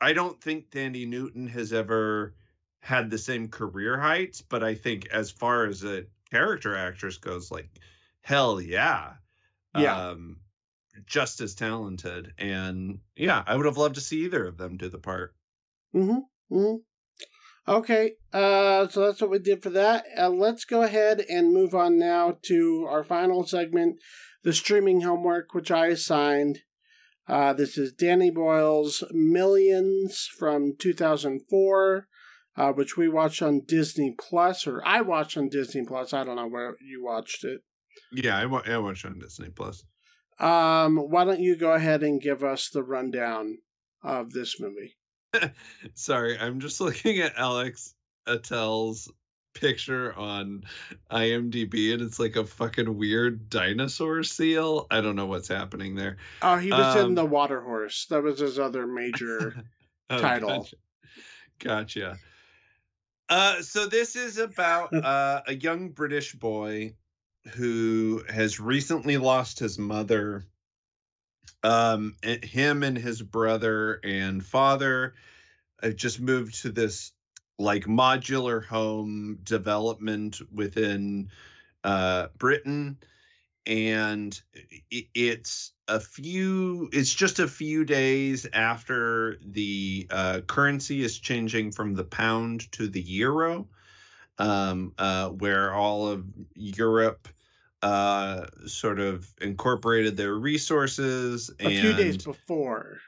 I 0.00 0.12
don't 0.12 0.40
think 0.40 0.70
Thandie 0.70 1.08
Newton 1.08 1.48
has 1.48 1.72
ever 1.72 2.34
had 2.80 3.10
the 3.10 3.18
same 3.18 3.48
career 3.48 3.98
heights, 3.98 4.42
but 4.42 4.62
I 4.62 4.74
think 4.74 5.08
as 5.08 5.30
far 5.30 5.66
as 5.66 5.84
a 5.84 6.04
character 6.30 6.76
actress 6.76 7.16
goes, 7.16 7.50
like 7.50 7.68
hell 8.20 8.60
yeah. 8.60 9.14
Yeah. 9.76 10.08
Um, 10.08 10.38
just 11.06 11.40
as 11.40 11.54
talented. 11.54 12.34
And 12.38 13.00
yeah, 13.16 13.42
I 13.46 13.56
would 13.56 13.66
have 13.66 13.76
loved 13.76 13.96
to 13.96 14.00
see 14.00 14.24
either 14.24 14.46
of 14.46 14.56
them 14.56 14.76
do 14.76 14.88
the 14.88 14.98
part. 14.98 15.34
Mm-hmm. 15.94 16.54
mm-hmm. 16.54 16.76
Okay, 17.68 18.12
uh, 18.32 18.88
so 18.88 19.02
that's 19.06 19.20
what 19.20 19.28
we 19.30 19.38
did 19.38 19.62
for 19.62 19.68
that. 19.70 20.06
Uh, 20.18 20.30
let's 20.30 20.64
go 20.64 20.82
ahead 20.82 21.22
and 21.28 21.52
move 21.52 21.74
on 21.74 21.98
now 21.98 22.38
to 22.46 22.86
our 22.88 23.04
final 23.04 23.46
segment, 23.46 23.96
the 24.42 24.54
streaming 24.54 25.02
homework, 25.02 25.52
which 25.52 25.70
I 25.70 25.88
assigned. 25.88 26.60
Uh, 27.28 27.52
this 27.52 27.76
is 27.76 27.92
Danny 27.92 28.30
Boyle's 28.30 29.04
Millions 29.10 30.26
from 30.38 30.74
2004. 30.78 32.08
uh, 32.56 32.72
which 32.72 32.96
we 32.96 33.08
watched 33.08 33.40
on 33.42 33.60
Disney 33.64 34.16
Plus, 34.18 34.66
or 34.66 34.82
I 34.84 35.00
watched 35.02 35.36
on 35.36 35.48
Disney 35.48 35.84
Plus. 35.86 36.12
I 36.12 36.24
don't 36.24 36.34
know 36.36 36.48
where 36.48 36.74
you 36.80 37.04
watched 37.04 37.44
it. 37.44 37.60
Yeah, 38.10 38.36
I, 38.36 38.46
wa- 38.46 38.62
I 38.66 38.78
watched 38.78 39.04
on 39.04 39.18
Disney 39.20 39.50
Plus. 39.50 39.84
Um, 40.40 40.96
why 40.96 41.24
don't 41.24 41.38
you 41.38 41.54
go 41.56 41.72
ahead 41.72 42.02
and 42.02 42.20
give 42.20 42.42
us 42.42 42.68
the 42.68 42.82
rundown 42.82 43.58
of 44.02 44.32
this 44.32 44.58
movie? 44.58 44.97
Sorry, 45.94 46.38
I'm 46.38 46.60
just 46.60 46.80
looking 46.82 47.18
at 47.18 47.36
Alex 47.36 47.94
Etel's 48.26 49.10
picture 49.54 50.14
on 50.14 50.62
IMDb 51.10 51.92
and 51.92 52.00
it's 52.02 52.20
like 52.20 52.36
a 52.36 52.44
fucking 52.44 52.96
weird 52.96 53.48
dinosaur 53.50 54.22
seal. 54.22 54.86
I 54.90 55.00
don't 55.00 55.16
know 55.16 55.26
what's 55.26 55.48
happening 55.48 55.94
there. 55.96 56.18
Oh, 56.42 56.56
he 56.56 56.70
was 56.70 56.96
Um, 56.96 57.06
in 57.08 57.14
The 57.14 57.24
Water 57.24 57.60
Horse. 57.60 58.06
That 58.06 58.22
was 58.22 58.38
his 58.40 58.58
other 58.58 58.86
major. 58.86 59.54
Oh, 60.10 60.18
Title. 60.22 60.48
Gotcha. 60.48 60.76
Gotcha. 61.58 62.18
Uh, 63.28 63.60
so 63.60 63.86
this 63.86 64.16
is 64.16 64.38
about 64.38 64.94
uh, 64.94 65.42
a 65.46 65.54
young 65.54 65.90
British 65.90 66.32
boy 66.32 66.94
who 67.52 68.22
has 68.30 68.58
recently 68.58 69.18
lost 69.18 69.58
his 69.58 69.78
mother. 69.78 70.46
Um, 71.62 72.16
and 72.22 72.44
him 72.44 72.82
and 72.82 72.96
his 72.96 73.22
brother 73.22 74.00
and 74.04 74.44
father 74.44 75.14
have 75.82 75.96
just 75.96 76.20
moved 76.20 76.62
to 76.62 76.70
this 76.70 77.12
like 77.58 77.84
modular 77.84 78.64
home 78.64 79.38
development 79.42 80.40
within 80.52 81.30
uh, 81.84 82.28
Britain, 82.38 82.98
and 83.66 84.40
i- 84.92 85.08
it's 85.14 85.72
a 85.88 86.00
few. 86.00 86.88
It's 86.92 87.14
just 87.14 87.38
a 87.38 87.48
few 87.48 87.84
days 87.84 88.46
after 88.52 89.38
the 89.44 90.06
uh, 90.10 90.40
currency 90.46 91.02
is 91.02 91.18
changing 91.18 91.72
from 91.72 91.94
the 91.94 92.04
pound 92.04 92.70
to 92.72 92.88
the 92.88 93.00
euro, 93.02 93.68
um, 94.38 94.92
uh, 94.98 95.30
where 95.30 95.72
all 95.74 96.08
of 96.08 96.24
Europe 96.54 97.28
uh 97.82 98.46
sort 98.66 98.98
of 98.98 99.32
incorporated 99.40 100.16
their 100.16 100.34
resources 100.34 101.50
a 101.60 101.70
few 101.70 101.94
days 101.94 102.16
before. 102.16 103.00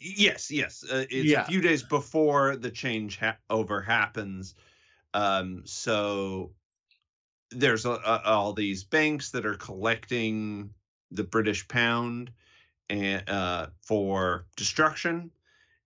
Yes, 0.00 0.50
yes. 0.50 0.82
Uh, 0.84 1.04
it's 1.10 1.28
Yeah. 1.30 1.42
a 1.42 1.46
few 1.46 1.60
days 1.60 1.82
before 1.82 2.56
the 2.56 2.70
change 2.70 3.18
ha- 3.18 3.36
over 3.50 3.82
happens. 3.82 4.54
Um, 5.12 5.62
so 5.66 6.54
there's 7.50 7.84
a, 7.84 7.90
a, 7.90 8.22
all 8.24 8.52
these 8.52 8.84
banks 8.84 9.32
that 9.32 9.44
are 9.44 9.56
collecting 9.56 10.72
the 11.10 11.24
British 11.24 11.66
pound 11.68 12.32
and 12.88 13.28
uh, 13.28 13.66
for 13.82 14.46
destruction 14.56 15.30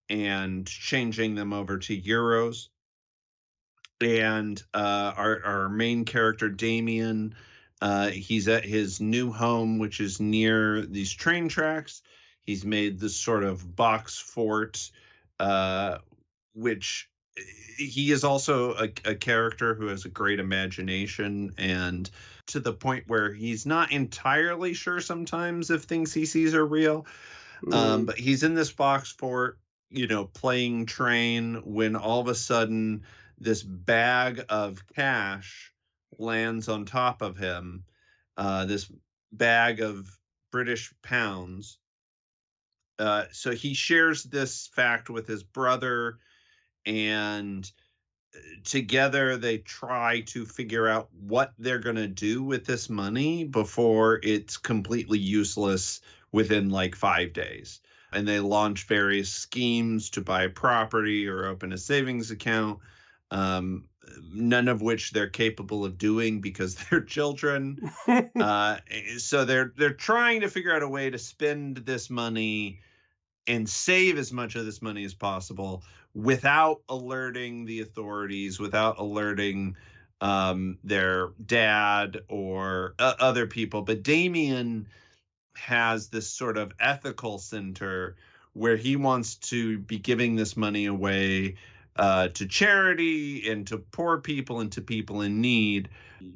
and 0.08 0.66
changing 0.66 1.34
them 1.34 1.52
over 1.52 1.78
to 1.78 2.00
euros. 2.00 2.68
And 4.00 4.62
uh, 4.74 5.12
our 5.16 5.42
our 5.44 5.68
main 5.68 6.04
character 6.04 6.48
Damien, 6.50 7.34
uh, 7.84 8.08
he's 8.08 8.48
at 8.48 8.64
his 8.64 8.98
new 8.98 9.30
home, 9.30 9.78
which 9.78 10.00
is 10.00 10.18
near 10.18 10.86
these 10.86 11.12
train 11.12 11.50
tracks. 11.50 12.00
He's 12.40 12.64
made 12.64 12.98
this 12.98 13.14
sort 13.14 13.44
of 13.44 13.76
box 13.76 14.18
fort, 14.18 14.90
uh, 15.38 15.98
which 16.54 17.10
eh, 17.36 17.42
he 17.76 18.10
is 18.10 18.24
also 18.24 18.72
a, 18.72 18.84
a 19.04 19.14
character 19.14 19.74
who 19.74 19.88
has 19.88 20.06
a 20.06 20.08
great 20.08 20.40
imagination 20.40 21.52
and 21.58 22.10
to 22.46 22.58
the 22.58 22.72
point 22.72 23.04
where 23.06 23.34
he's 23.34 23.66
not 23.66 23.92
entirely 23.92 24.72
sure 24.72 25.02
sometimes 25.02 25.70
if 25.70 25.82
things 25.82 26.14
he 26.14 26.24
sees 26.24 26.54
are 26.54 26.64
real. 26.66 27.04
Um, 27.70 28.04
Mm. 28.04 28.06
but 28.06 28.18
he's 28.18 28.44
in 28.44 28.54
this 28.54 28.72
box 28.72 29.12
fort, 29.12 29.58
you 29.90 30.06
know, 30.06 30.24
playing 30.24 30.86
train 30.86 31.56
when 31.66 31.96
all 31.96 32.20
of 32.20 32.28
a 32.28 32.34
sudden 32.34 33.02
this 33.38 33.62
bag 33.62 34.42
of 34.48 34.82
cash 34.94 35.73
lands 36.18 36.68
on 36.68 36.84
top 36.84 37.22
of 37.22 37.36
him. 37.36 37.84
Uh, 38.36 38.64
this 38.64 38.90
bag 39.32 39.80
of 39.80 40.08
British 40.50 40.92
pounds. 41.02 41.78
Uh, 42.98 43.24
so 43.32 43.50
he 43.50 43.74
shares 43.74 44.22
this 44.22 44.68
fact 44.68 45.10
with 45.10 45.26
his 45.26 45.42
brother, 45.42 46.18
and 46.86 47.70
uh, 48.34 48.38
together 48.62 49.36
they 49.36 49.58
try 49.58 50.20
to 50.20 50.44
figure 50.44 50.86
out 50.88 51.08
what 51.12 51.52
they're 51.58 51.80
going 51.80 51.96
to 51.96 52.06
do 52.06 52.42
with 52.42 52.64
this 52.64 52.88
money 52.88 53.44
before 53.44 54.20
it's 54.22 54.56
completely 54.56 55.18
useless 55.18 56.00
within 56.30 56.70
like 56.70 56.94
five 56.94 57.32
days. 57.32 57.80
And 58.12 58.28
they 58.28 58.38
launch 58.38 58.86
various 58.86 59.30
schemes 59.30 60.10
to 60.10 60.20
buy 60.20 60.46
property 60.46 61.26
or 61.26 61.46
open 61.46 61.72
a 61.72 61.78
savings 61.78 62.30
account, 62.30 62.78
um, 63.32 63.88
none 64.32 64.68
of 64.68 64.82
which 64.82 65.12
they're 65.12 65.28
capable 65.28 65.84
of 65.84 65.98
doing 65.98 66.40
because 66.40 66.74
they're 66.90 67.00
children. 67.00 67.90
uh, 68.40 68.78
so 69.18 69.44
they're 69.44 69.72
they're 69.76 69.92
trying 69.92 70.40
to 70.42 70.48
figure 70.48 70.74
out 70.74 70.82
a 70.82 70.88
way 70.88 71.10
to 71.10 71.18
spend 71.18 71.78
this 71.78 72.10
money 72.10 72.80
and 73.46 73.68
save 73.68 74.18
as 74.18 74.32
much 74.32 74.54
of 74.56 74.64
this 74.64 74.80
money 74.80 75.04
as 75.04 75.14
possible 75.14 75.82
without 76.14 76.80
alerting 76.88 77.66
the 77.66 77.80
authorities, 77.80 78.58
without 78.58 78.98
alerting 78.98 79.76
um, 80.20 80.78
their 80.84 81.30
dad 81.44 82.20
or 82.28 82.94
uh, 82.98 83.14
other 83.18 83.46
people. 83.46 83.82
But 83.82 84.02
Damien 84.02 84.86
has 85.56 86.08
this 86.08 86.30
sort 86.30 86.56
of 86.56 86.72
ethical 86.80 87.38
center 87.38 88.16
where 88.54 88.76
he 88.76 88.96
wants 88.96 89.36
to 89.36 89.78
be 89.78 89.98
giving 89.98 90.36
this 90.36 90.56
money 90.56 90.86
away 90.86 91.56
uh, 91.96 92.28
to 92.28 92.46
charity 92.46 93.48
and 93.48 93.66
to 93.68 93.78
poor 93.78 94.18
people 94.18 94.60
and 94.60 94.72
to 94.72 94.80
people 94.80 95.22
in 95.22 95.40
need, 95.40 95.88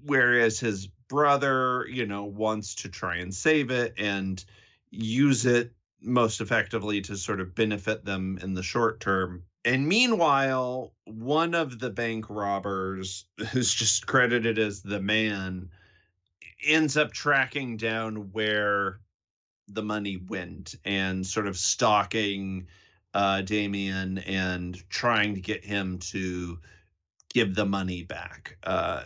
whereas 0.05 0.60
his 0.60 0.86
brother, 1.09 1.86
you 1.90 2.06
know, 2.06 2.24
wants 2.24 2.74
to 2.76 2.89
try 2.89 3.16
and 3.16 3.35
save 3.35 3.70
it 3.70 3.94
and 3.98 4.44
use 4.90 5.47
it 5.47 5.72
most 6.01 6.40
effectively 6.40 7.01
to 7.01 7.16
sort 7.16 7.40
of 7.40 7.55
benefit 7.55 8.05
them 8.05 8.39
in 8.43 8.55
the 8.55 8.62
short 8.62 9.01
term. 9.01 9.43
And 9.64 9.89
meanwhile, 9.89 10.94
one 11.05 11.55
of 11.55 11.78
the 11.78 11.90
bank 11.90 12.26
robbers, 12.30 13.24
who's 13.52 13.74
just 13.74 14.06
credited 14.06 14.59
as 14.59 14.82
the 14.82 15.01
man, 15.01 15.70
ends 16.64 16.97
up 16.97 17.12
tracking 17.12 17.76
down 17.76 18.32
where 18.32 19.01
the 19.68 19.82
money 19.82 20.16
went 20.16 20.74
and 20.85 21.26
sort 21.26 21.47
of 21.47 21.56
stalking 21.56 22.66
uh, 23.14 23.43
Damien 23.43 24.18
and 24.18 24.89
trying 24.89 25.35
to 25.35 25.40
get 25.40 25.64
him 25.64 25.98
to 25.98 26.59
give 27.32 27.55
the 27.55 27.66
money 27.66 28.02
back. 28.02 28.56
Uh, 28.62 29.05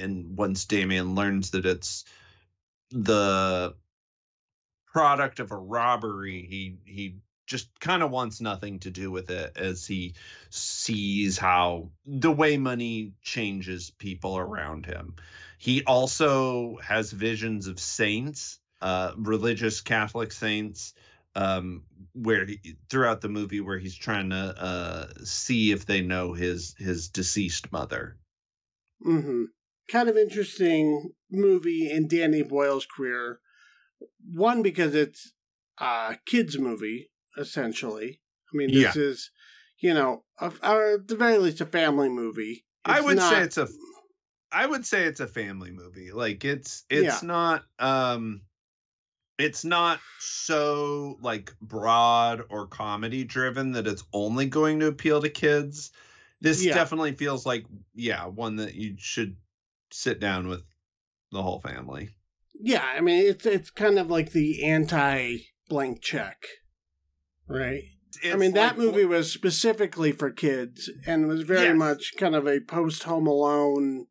and 0.00 0.36
once 0.36 0.64
Damien 0.64 1.14
learns 1.14 1.50
that 1.50 1.66
it's 1.66 2.04
the 2.90 3.74
product 4.86 5.40
of 5.40 5.52
a 5.52 5.56
robbery, 5.56 6.46
he 6.48 6.78
he 6.84 7.16
just 7.46 7.68
kind 7.80 8.02
of 8.02 8.10
wants 8.10 8.40
nothing 8.40 8.78
to 8.78 8.90
do 8.90 9.10
with 9.10 9.30
it 9.30 9.56
as 9.56 9.86
he 9.86 10.14
sees 10.50 11.38
how 11.38 11.88
the 12.04 12.30
way 12.30 12.58
money 12.58 13.12
changes 13.22 13.90
people 13.90 14.36
around 14.36 14.84
him. 14.84 15.16
He 15.56 15.82
also 15.84 16.76
has 16.82 17.10
visions 17.10 17.66
of 17.66 17.80
saints, 17.80 18.60
uh, 18.82 19.12
religious 19.16 19.80
Catholic 19.80 20.30
saints, 20.30 20.92
um, 21.38 21.84
where 22.14 22.46
he, 22.46 22.76
throughout 22.90 23.20
the 23.20 23.28
movie 23.28 23.60
where 23.60 23.78
he's 23.78 23.96
trying 23.96 24.30
to 24.30 24.36
uh, 24.36 25.06
see 25.24 25.70
if 25.72 25.86
they 25.86 26.00
know 26.00 26.32
his 26.32 26.74
his 26.78 27.08
deceased 27.08 27.70
mother. 27.72 28.18
Mm-hmm. 29.06 29.44
Kind 29.90 30.08
of 30.08 30.16
interesting 30.16 31.12
movie 31.30 31.90
in 31.90 32.08
Danny 32.08 32.42
Boyle's 32.42 32.86
career. 32.86 33.40
One 34.32 34.62
because 34.62 34.94
it's 34.94 35.32
a 35.78 36.16
kids 36.26 36.58
movie 36.58 37.10
essentially. 37.36 38.20
I 38.52 38.56
mean, 38.56 38.72
this 38.72 38.96
is 38.96 39.30
you 39.80 39.94
know, 39.94 40.24
a, 40.40 40.52
or 40.62 40.94
at 40.94 41.08
the 41.08 41.16
very 41.16 41.38
least, 41.38 41.60
a 41.60 41.66
family 41.66 42.08
movie. 42.08 42.64
I 42.84 42.98
It's 42.98 43.06
would 43.06 43.20
say 43.20 43.42
it's 43.42 43.58
a 43.58 43.68
I 44.50 44.66
would 44.66 44.86
say 44.86 45.04
it's 45.04 45.20
a 45.20 45.26
family 45.28 45.70
movie. 45.70 46.10
Like 46.10 46.44
it's 46.44 46.84
it's 46.90 47.04
Yeah. 47.04 47.20
not 47.22 47.64
um 47.78 48.42
it's 49.38 49.64
not 49.64 50.00
so 50.18 51.16
like 51.22 51.54
broad 51.60 52.42
or 52.50 52.66
comedy 52.66 53.24
driven 53.24 53.72
that 53.72 53.86
it's 53.86 54.04
only 54.12 54.46
going 54.46 54.80
to 54.80 54.86
appeal 54.88 55.22
to 55.22 55.30
kids. 55.30 55.92
This 56.40 56.64
Yeah. 56.64 56.74
definitely 56.74 57.12
feels 57.12 57.46
like 57.46 57.64
yeah, 57.94 58.26
one 58.26 58.56
that 58.56 58.74
you 58.74 58.96
should 58.98 59.36
sit 59.90 60.20
down 60.20 60.48
with 60.48 60.62
the 61.32 61.42
whole 61.42 61.60
family. 61.60 62.10
Yeah, 62.60 62.84
I 62.84 63.00
mean, 63.00 63.24
it's 63.26 63.46
it's 63.46 63.70
kind 63.70 63.98
of 63.98 64.10
like 64.10 64.32
the 64.32 64.64
anti 64.64 65.38
blank 65.68 66.02
check, 66.02 66.46
right? 67.46 67.84
I 68.24 68.28
It's 68.28 68.40
mean, 68.40 68.52
that 68.54 68.76
movie 68.76 69.04
was 69.04 69.30
specifically 69.30 70.10
for 70.10 70.30
kids 70.30 70.90
and 71.06 71.28
was 71.28 71.42
very 71.42 71.68
Yes. 71.68 71.76
much 71.78 72.14
kind 72.16 72.34
of 72.34 72.48
a 72.48 72.58
post 72.60 73.04
Home 73.04 73.28
Alone, 73.28 74.07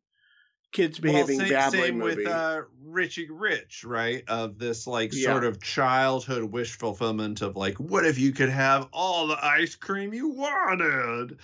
kids 0.72 0.98
behaving 0.98 1.38
well, 1.38 1.46
same, 1.46 1.54
badly 1.54 1.80
same 1.80 1.98
movie. 1.98 2.16
with 2.16 2.26
uh 2.26 2.62
Richie 2.84 3.30
Rich, 3.30 3.84
right? 3.84 4.22
Of 4.28 4.58
this 4.58 4.86
like 4.86 5.12
Yeah. 5.14 5.32
sort 5.32 5.44
of 5.44 5.62
childhood 5.62 6.44
wish 6.44 6.72
fulfillment 6.72 7.42
of 7.42 7.56
like, 7.56 7.78
what 7.78 8.04
if 8.06 8.18
you 8.18 8.32
could 8.32 8.48
have 8.50 8.88
all 8.92 9.26
the 9.26 9.44
ice 9.44 9.74
cream 9.74 10.12
you 10.12 10.28
wanted? 10.28 11.38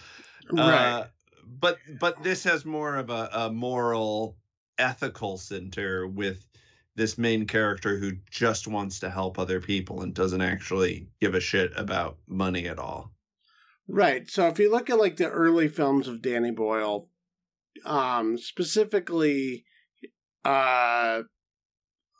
Right. 0.50 0.60
Uh, 0.60 1.06
but 1.46 1.78
but 2.00 2.22
this 2.22 2.44
has 2.44 2.64
more 2.64 2.96
of 2.96 3.10
a, 3.10 3.28
a 3.32 3.50
moral, 3.50 4.36
ethical 4.78 5.36
center 5.38 6.06
with 6.06 6.44
this 6.96 7.18
main 7.18 7.46
character 7.46 7.98
who 7.98 8.12
just 8.30 8.68
wants 8.68 9.00
to 9.00 9.10
help 9.10 9.38
other 9.38 9.60
people 9.60 10.02
and 10.02 10.14
doesn't 10.14 10.40
actually 10.42 11.08
give 11.20 11.34
a 11.34 11.40
shit 11.40 11.72
about 11.76 12.18
money 12.28 12.68
at 12.68 12.78
all. 12.78 13.10
Right. 13.88 14.30
So 14.30 14.46
if 14.48 14.58
you 14.58 14.70
look 14.70 14.88
at 14.90 14.98
like 14.98 15.16
the 15.16 15.28
early 15.28 15.68
films 15.68 16.08
of 16.08 16.22
Danny 16.22 16.50
Boyle, 16.52 17.08
um, 17.84 18.38
specifically 18.38 19.64
uh 20.44 21.22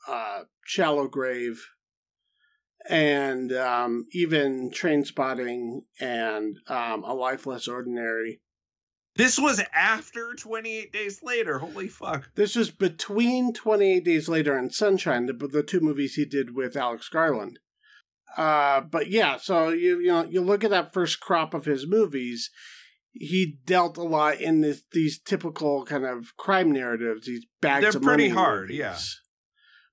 uh 0.09 0.41
Shallow 0.65 1.09
Grave 1.09 1.67
and 2.89 3.53
um 3.53 4.07
even 4.13 4.71
Trainspotting 4.71 5.83
and 6.01 6.59
um 6.69 7.05
A 7.05 7.15
Life 7.15 7.47
Less 7.47 7.69
Ordinary. 7.69 8.41
This 9.17 9.39
was 9.39 9.63
after 9.73 10.35
28 10.35 10.93
Days 10.93 11.21
Later. 11.23 11.61
Holy 11.61 11.87
fuck. 11.87 12.31
This 12.35 12.57
was 12.57 12.73
between 12.73 13.53
28 13.53 14.05
Days 14.05 14.29
Later 14.29 14.59
and 14.59 14.75
Sunshine, 14.75 15.27
the, 15.27 15.35
the 15.35 15.63
two 15.63 15.79
movies 15.79 16.15
he 16.15 16.25
did 16.25 16.57
with 16.57 16.77
Alex 16.77 17.09
Garland. 17.09 17.61
Uh, 18.37 18.81
but 18.81 19.11
yeah, 19.11 19.37
so 19.37 19.69
you 19.69 20.01
you 20.01 20.09
know 20.09 20.25
you 20.25 20.41
look 20.41 20.65
at 20.65 20.71
that 20.71 20.93
first 20.93 21.21
crop 21.21 21.55
of 21.55 21.67
his 21.67 21.87
movies, 21.87 22.51
he 23.17 23.59
dealt 23.65 23.97
a 23.97 24.03
lot 24.03 24.41
in 24.41 24.61
this, 24.61 24.83
these 24.93 25.19
typical 25.19 25.85
kind 25.85 26.05
of 26.05 26.37
crime 26.37 26.73
narratives. 26.73 27.27
These 27.27 27.47
bags 27.61 27.83
They're 27.83 27.97
of 27.97 28.03
pretty 28.03 28.29
hard, 28.29 28.63
movies. 28.63 28.79
yeah. 28.79 28.99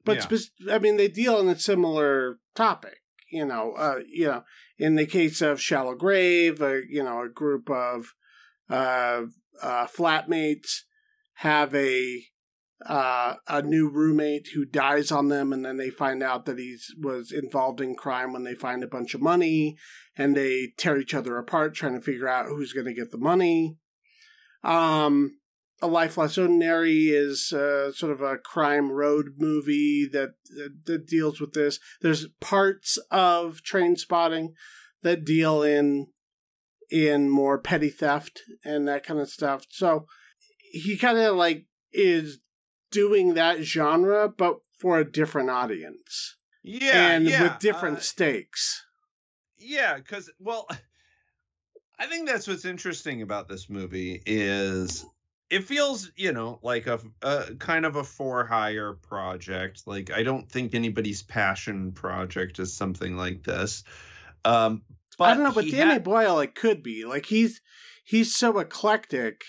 But 0.04 0.18
Yeah. 0.18 0.38
spec- 0.40 0.72
I 0.72 0.80
mean, 0.80 0.98
they 0.98 1.08
deal 1.08 1.40
in 1.40 1.48
a 1.48 1.58
similar 1.58 2.40
topic. 2.56 2.98
You 3.32 3.46
know, 3.46 3.74
uh, 3.74 4.00
you 4.08 4.26
know, 4.28 4.44
in 4.78 4.96
the 4.96 5.06
case 5.06 5.42
of 5.42 5.62
Shallow 5.62 5.96
Grave, 5.96 6.62
uh, 6.62 6.80
you 6.90 7.04
know, 7.04 7.22
a 7.22 7.30
group 7.30 7.70
of 7.70 8.14
uh, 8.70 9.24
uh, 9.62 9.88
flatmates 9.88 10.82
have 11.36 11.74
a 11.76 12.24
uh, 12.86 13.36
a 13.48 13.62
new 13.62 13.90
roommate 13.90 14.50
who 14.54 14.66
dies 14.66 15.12
on 15.12 15.28
them, 15.28 15.54
and 15.54 15.66
then 15.66 15.78
they 15.78 15.90
find 15.90 16.24
out 16.24 16.46
that 16.46 16.58
he 16.58 16.78
was 17.00 17.32
involved 17.32 17.82
in 17.82 17.96
crime 17.96 18.34
when 18.34 18.44
they 18.44 18.56
find 18.56 18.84
a 18.84 18.88
bunch 18.88 19.14
of 19.14 19.22
money, 19.22 19.78
and 20.18 20.36
they 20.36 20.74
tear 20.78 20.98
each 20.98 21.14
other 21.14 21.38
apart 21.38 21.76
trying 21.76 21.96
to 21.96 22.02
figure 22.02 22.28
out 22.28 22.48
who's 22.48 22.74
going 22.74 22.88
to 22.88 22.94
get 22.94 23.12
the 23.12 23.18
money. 23.18 23.78
Um, 24.64 25.38
a 25.82 25.88
Life 25.88 26.18
Less 26.18 26.38
Ordinary 26.38 27.08
is 27.08 27.52
uh, 27.52 27.92
sort 27.92 28.12
of 28.12 28.22
a 28.22 28.38
crime 28.38 28.92
road 28.92 29.34
movie 29.38 30.08
that, 30.12 30.34
that 30.56 30.86
that 30.86 31.08
deals 31.08 31.42
with 31.42 31.54
this. 31.54 31.80
There's 32.02 32.28
parts 32.40 32.98
of 33.10 33.62
Trainspotting 33.64 34.50
that 35.02 35.26
deal 35.26 35.64
in 35.64 36.08
in 36.92 37.30
more 37.30 37.58
petty 37.58 37.90
theft 37.90 38.42
and 38.64 38.88
that 38.88 39.04
kind 39.04 39.20
of 39.20 39.30
stuff. 39.30 39.66
So 39.70 40.06
he 40.72 40.98
kind 40.98 41.18
of 41.18 41.36
like 41.36 41.66
is 41.92 42.40
doing 42.92 43.34
that 43.36 43.62
genre, 43.64 44.28
but 44.30 44.60
for 44.80 45.00
a 45.00 45.10
different 45.10 45.50
audience 45.50 46.38
Yeah. 46.64 47.10
and 47.12 47.26
yeah, 47.26 47.44
with 47.44 47.60
different 47.60 47.98
uh, 48.00 48.02
stakes. 48.02 48.84
Yeah, 49.58 49.96
because 49.98 50.30
well, 50.40 50.68
I 52.00 52.08
think 52.08 52.28
that's 52.28 52.48
what's 52.48 52.66
interesting 52.66 53.22
about 53.22 53.48
this 53.48 53.70
movie 53.70 54.22
is 54.26 55.06
it 55.52 55.66
feels 55.66 56.12
you 56.16 56.32
know 56.32 56.60
like 56.64 56.88
a, 56.88 57.00
a 57.22 57.54
kind 57.60 57.86
of 57.86 57.96
a 57.96 58.04
for 58.04 58.46
hire 58.46 58.94
project. 58.94 59.84
Like 59.86 60.12
I 60.12 60.24
don't 60.24 60.50
think 60.52 60.74
anybody's 60.74 61.22
passion 61.22 61.92
project 61.92 62.58
is 62.60 62.74
something 62.76 63.16
like 63.18 63.44
this. 63.44 63.84
Um, 64.44 64.82
but 65.20 65.26
I 65.30 65.34
don't 65.36 65.44
know, 65.44 65.52
but 65.54 65.66
Danny 65.70 65.94
had- 65.94 66.04
Boyle 66.04 66.40
it 66.40 66.56
could 66.56 66.82
be 66.82 67.06
like 67.06 67.28
he's 67.28 67.62
he's 68.04 68.36
so 68.36 68.58
eclectic. 68.58 69.44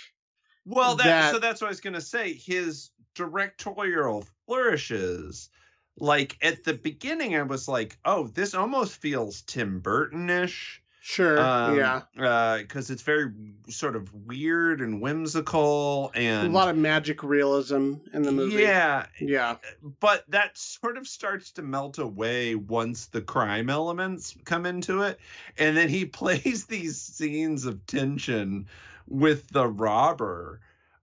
well, 0.67 0.97
that, 0.97 1.05
that- 1.05 1.33
so 1.33 1.39
that's 1.39 1.63
what 1.63 1.69
I 1.69 1.71
was 1.71 1.81
gonna 1.81 2.03
say. 2.03 2.35
His 2.35 2.91
directorial 3.15 4.25
flourishes. 4.47 5.51
Like 5.99 6.39
at 6.43 6.65
the 6.65 6.75
beginning, 6.75 7.37
I 7.37 7.43
was 7.43 7.69
like, 7.69 7.99
"Oh, 8.05 8.29
this 8.29 8.55
almost 8.55 8.97
feels 9.01 9.43
Tim 9.43 9.81
Burton-ish." 9.81 10.83
Sure, 11.05 11.37
Um, 11.37 11.77
yeah, 11.77 12.59
because 12.59 12.89
it's 12.89 13.03
very 13.03 13.33
sort 13.69 13.97
of 13.97 14.15
weird 14.15 14.81
and 14.81 15.03
whimsical 15.03 16.13
and 16.15 16.47
a 16.47 16.51
lot 16.51 16.69
of 16.69 16.77
magic 16.77 17.25
realism 17.25 17.95
in 18.15 18.23
the 18.23 18.31
movie. 18.31 18.63
yeah 18.63 19.07
yeah, 19.21 19.57
but 19.99 20.25
that 20.31 20.57
sort 20.57 20.97
of 20.97 21.09
starts 21.09 21.51
to 21.53 21.63
melt 21.63 21.99
away 21.99 22.55
once 22.55 23.07
the 23.07 23.21
crime 23.21 23.69
elements 23.69 24.37
come 24.45 24.65
into 24.65 25.03
it 25.03 25.19
and 25.59 25.77
then 25.77 25.89
he 25.89 26.05
plays 26.21 26.67
these 26.67 27.01
scenes 27.01 27.65
of 27.67 27.85
tension 27.89 28.69
with 29.09 29.49
the 29.49 29.67
robber 29.67 30.61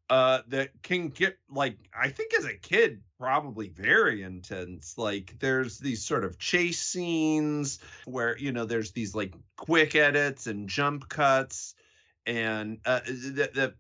uh 0.10 0.42
that 0.48 0.70
can 0.82 1.10
get 1.10 1.38
like 1.50 1.78
i 1.94 2.10
think 2.10 2.34
as 2.34 2.46
a 2.46 2.54
kid 2.54 3.02
probably 3.20 3.70
very 3.70 4.24
intense 4.24 4.98
like 4.98 5.36
there's 5.40 5.78
these 5.80 6.04
sort 6.06 6.24
of 6.24 6.40
chase 6.40 6.82
scenes 6.82 7.80
where 8.06 8.38
you 8.38 8.52
know 8.52 8.66
there's 8.66 8.92
these 8.92 9.14
like 9.14 9.34
quick 9.58 9.96
edits 9.96 10.48
and 10.48 10.70
jump 10.70 11.08
cuts 11.10 11.76
and 12.26 12.80
uh 12.86 13.02
that 13.06 13.54
that 13.54 13.74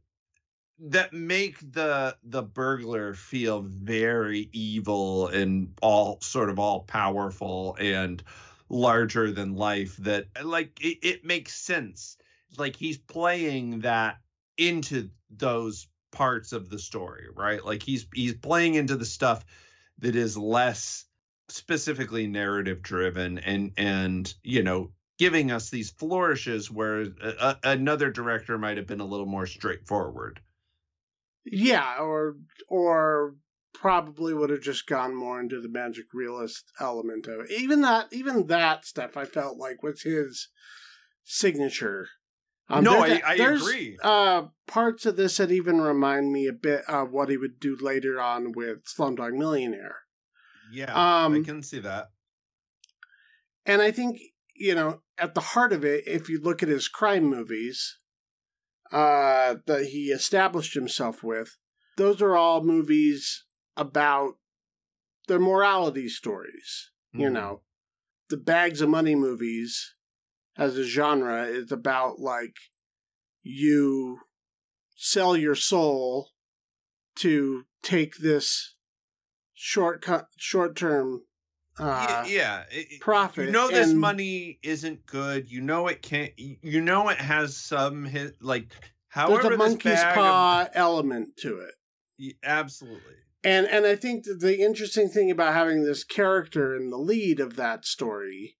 that 0.79 1.13
make 1.13 1.59
the 1.73 2.15
the 2.23 2.41
burglar 2.41 3.13
feel 3.13 3.61
very 3.61 4.49
evil 4.53 5.27
and 5.27 5.73
all 5.81 6.19
sort 6.21 6.49
of 6.49 6.57
all 6.57 6.81
powerful 6.81 7.75
and 7.79 8.23
larger 8.69 9.31
than 9.31 9.55
life 9.55 9.97
that 9.97 10.27
like 10.43 10.79
it, 10.81 10.99
it 11.01 11.25
makes 11.25 11.53
sense. 11.53 12.17
Like 12.57 12.75
he's 12.75 12.97
playing 12.97 13.81
that 13.81 14.19
into 14.57 15.09
those 15.29 15.87
parts 16.11 16.53
of 16.53 16.69
the 16.69 16.79
story 16.79 17.27
right 17.35 17.63
like 17.65 17.83
he's 17.83 18.07
he's 18.13 18.33
playing 18.33 18.75
into 18.75 18.95
the 18.95 19.05
stuff 19.05 19.45
that 19.99 20.15
is 20.15 20.37
less 20.37 21.05
specifically 21.49 22.27
narrative 22.27 22.81
driven 22.81 23.37
and 23.39 23.71
and 23.77 24.33
you 24.43 24.63
know 24.63 24.91
giving 25.17 25.51
us 25.51 25.69
these 25.69 25.89
flourishes 25.91 26.71
where 26.71 27.01
a, 27.01 27.13
a- 27.21 27.59
another 27.63 28.09
director 28.09 28.57
might 28.57 28.77
have 28.77 28.87
been 28.87 29.01
a 29.01 29.05
little 29.05 29.25
more 29.25 29.45
straightforward 29.45 30.39
yeah, 31.45 31.97
or 31.99 32.35
or 32.67 33.35
probably 33.73 34.33
would 34.33 34.49
have 34.49 34.61
just 34.61 34.87
gone 34.87 35.15
more 35.15 35.39
into 35.39 35.61
the 35.61 35.69
magic 35.69 36.05
realist 36.13 36.71
element 36.79 37.27
of 37.27 37.41
it. 37.41 37.51
Even 37.51 37.81
that, 37.81 38.07
even 38.11 38.47
that 38.47 38.85
stuff, 38.85 39.15
I 39.15 39.25
felt 39.25 39.57
like 39.57 39.81
was 39.81 40.01
his 40.03 40.49
signature. 41.23 42.09
Um, 42.69 42.83
no, 42.83 43.03
I, 43.03 43.21
I 43.25 43.33
agree. 43.35 43.97
Uh, 44.01 44.47
parts 44.67 45.05
of 45.05 45.15
this 45.15 45.37
that 45.37 45.51
even 45.51 45.81
remind 45.81 46.31
me 46.31 46.47
a 46.47 46.53
bit 46.53 46.83
of 46.87 47.11
what 47.11 47.29
he 47.29 47.37
would 47.37 47.59
do 47.59 47.75
later 47.75 48.21
on 48.21 48.51
with 48.51 48.85
Slumdog 48.85 49.33
Millionaire. 49.33 50.01
Yeah, 50.71 50.93
I 50.93 51.25
um, 51.25 51.43
can 51.43 51.63
see 51.63 51.79
that. 51.79 52.11
And 53.65 53.81
I 53.81 53.91
think, 53.91 54.19
you 54.53 54.75
know, 54.75 55.01
at 55.17 55.33
the 55.33 55.41
heart 55.41 55.73
of 55.73 55.83
it, 55.83 56.07
if 56.07 56.29
you 56.29 56.39
look 56.39 56.61
at 56.61 56.69
his 56.69 56.87
crime 56.87 57.23
movies 57.23 57.97
uh, 58.91 59.55
that 59.65 59.85
he 59.85 60.07
established 60.07 60.75
himself 60.75 61.23
with, 61.23 61.57
those 61.97 62.21
are 62.21 62.35
all 62.35 62.63
movies 62.63 63.45
about 63.75 64.35
their 65.27 65.39
morality 65.39 66.07
stories. 66.07 66.91
You 67.13 67.29
Mhm. 67.29 67.33
know, 67.33 67.61
the 68.29 68.37
bags 68.37 68.81
of 68.81 68.89
money 68.89 69.15
movies 69.15 69.95
as 70.59 70.77
a 70.77 70.83
genre 70.83 71.43
is 71.45 71.71
about 71.71 72.19
like 72.19 72.55
you 73.41 74.19
sell 74.95 75.35
your 75.37 75.55
soul 75.55 76.29
to 77.15 77.63
take 77.81 78.17
this 78.17 78.75
shortcut 79.53 80.27
short 80.37 80.75
term 80.75 81.21
uh, 81.79 82.25
yeah, 82.27 82.35
yeah. 82.35 82.63
it- 82.77 82.87
it- 82.91 83.01
profit 83.01 83.45
You 83.45 83.51
know 83.53 83.69
this 83.69 83.91
and- 83.91 83.99
money 83.99 84.59
isn't 84.61 85.05
good. 85.05 85.49
You 85.49 85.61
know 85.61 85.87
it 85.87 86.01
can't. 86.01 86.33
You 86.37 86.81
know 86.81 87.07
it 87.07 87.19
has 87.19 87.55
some 87.55 88.03
hit. 88.03 88.35
Like 88.41 88.69
there's 88.71 88.81
however 89.07 89.53
a 89.53 89.57
monkey's 89.57 89.93
bag 89.93 90.09
of- 90.09 90.15
paw 90.15 90.67
element 90.73 91.37
to 91.37 91.59
it 91.59 91.75
Y- 92.19 92.33
absolutely. 92.43 93.15
and 93.45 93.65
and 93.67 93.85
i 93.85 93.95
think 93.95 94.25
that 94.25 94.39
the 94.41 94.59
interesting 94.59 95.07
thing 95.09 95.31
about 95.31 95.53
having 95.53 95.83
this 95.85 96.03
character 96.03 96.75
in 96.75 96.89
the 96.89 96.97
lead 96.97 97.39
of 97.39 97.55
that 97.55 97.85
story 97.85 98.57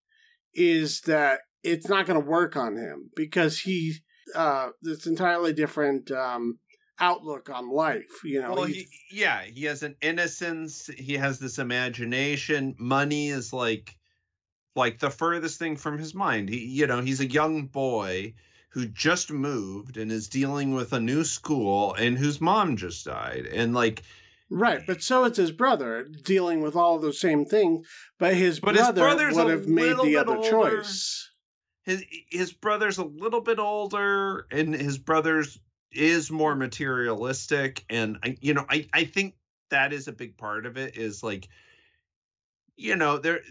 is 0.53 1.01
that 1.01 1.41
it's 1.64 1.88
not 1.88 2.06
going 2.06 2.19
to 2.22 2.26
work 2.27 2.56
on 2.56 2.76
him 2.77 3.10
because 3.15 3.60
he 3.60 3.95
uh 4.36 4.69
this 4.81 5.06
entirely 5.07 5.53
different 5.53 6.11
um 6.11 6.60
outlook 6.99 7.49
on 7.49 7.69
life 7.72 8.23
you 8.23 8.41
know 8.41 8.53
Well, 8.53 8.65
he, 8.65 8.88
yeah, 9.11 9.41
he 9.44 9.64
has 9.65 9.84
an 9.84 9.95
innocence. 10.02 10.88
He 10.98 11.14
has 11.15 11.40
this 11.40 11.57
imagination. 11.57 12.76
Money 12.77 13.30
is 13.30 13.53
like, 13.53 13.95
like 14.76 14.99
the 14.99 15.10
furthest 15.10 15.57
thing 15.60 15.77
from 15.77 15.98
his 15.98 16.14
mind. 16.14 16.49
He, 16.49 16.65
you 16.65 16.88
know, 16.88 17.02
he's 17.02 17.22
a 17.22 17.26
young 17.26 17.68
boy 17.68 18.34
who 18.72 18.86
just 18.86 19.31
moved 19.31 19.98
and 19.98 20.11
is 20.11 20.27
dealing 20.27 20.73
with 20.73 20.91
a 20.94 20.99
new 20.99 21.23
school 21.23 21.94
and 21.95 22.18
whose 22.18 22.40
mom 22.41 22.76
just 22.77 23.06
died. 23.06 23.45
And 23.45 23.73
like, 23.73 24.03
Right, 24.52 24.81
but 24.86 25.02
so 25.02 25.23
it's 25.26 25.38
his 25.38 25.52
brother 25.52 26.03
dealing 26.03 26.61
with 26.61 26.76
all 26.76 26.99
those 26.99 27.19
same 27.22 27.45
things. 27.45 27.88
But 28.18 28.36
his 28.36 28.60
But 28.60 28.76
brother 28.76 29.02
brother's 29.02 29.36
would 29.36 29.48
have 29.49 29.68
made 29.68 29.98
the 30.03 30.18
other 30.18 30.36
older. 30.36 30.49
choice. 30.49 31.28
His 31.84 32.03
his 32.30 32.51
brother's 32.51 32.97
a 32.97 33.03
little 33.03 33.41
bit 33.41 33.60
older 33.60 34.45
and 34.51 34.73
his 34.73 34.97
brother's 34.97 35.60
is 35.91 36.30
more 36.30 36.56
materialistic 36.56 37.84
and 37.89 38.18
I 38.23 38.38
you 38.41 38.53
know 38.53 38.65
I 38.69 38.88
I 38.93 39.06
think 39.06 39.35
that 39.69 39.93
is 39.93 40.07
a 40.07 40.14
big 40.14 40.38
part 40.38 40.65
of 40.65 40.77
it 40.77 40.97
is 40.97 41.23
like 41.23 41.47
you 42.76 42.95
know 42.95 43.18
there 43.18 43.41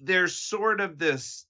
there's 0.00 0.34
sort 0.34 0.80
of 0.80 0.98
this 0.98 1.46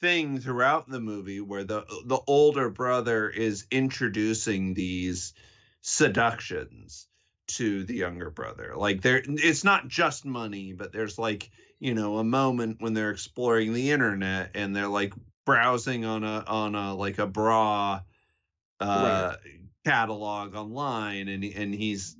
thing 0.00 0.40
throughout 0.40 0.88
the 0.88 1.00
movie 1.00 1.40
where 1.40 1.64
the 1.64 1.84
the 2.06 2.20
older 2.26 2.70
brother 2.70 3.28
is 3.28 3.66
introducing 3.70 4.74
these 4.74 5.34
seductions 5.82 7.06
to 7.46 7.84
the 7.84 7.94
younger 7.94 8.30
brother. 8.30 8.74
Like 8.76 9.02
there 9.02 9.22
it's 9.26 9.64
not 9.64 9.88
just 9.88 10.24
money 10.24 10.72
but 10.72 10.92
there's 10.92 11.18
like 11.18 11.50
you 11.78 11.94
know 11.94 12.18
a 12.18 12.24
moment 12.24 12.80
when 12.80 12.94
they're 12.94 13.10
exploring 13.10 13.72
the 13.72 13.90
internet 13.90 14.52
and 14.54 14.74
they're 14.74 14.88
like 14.88 15.14
browsing 15.50 16.04
on 16.04 16.24
a 16.24 16.44
on 16.46 16.74
a 16.74 16.94
like 16.94 17.18
a 17.18 17.26
bra 17.26 18.00
uh 18.80 19.34
right. 19.34 19.36
catalog 19.84 20.54
online 20.54 21.28
and 21.28 21.44
and 21.44 21.74
he's 21.74 22.16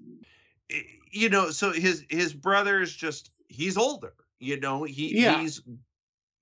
eh, 0.70 0.80
you 1.10 1.28
know 1.28 1.50
so 1.50 1.72
his 1.72 2.04
his 2.08 2.32
brother's 2.32 2.94
just 2.94 3.30
he's 3.48 3.76
older 3.76 4.12
you 4.38 4.58
know 4.58 4.84
he 4.84 5.20
yeah. 5.22 5.40
he's 5.40 5.62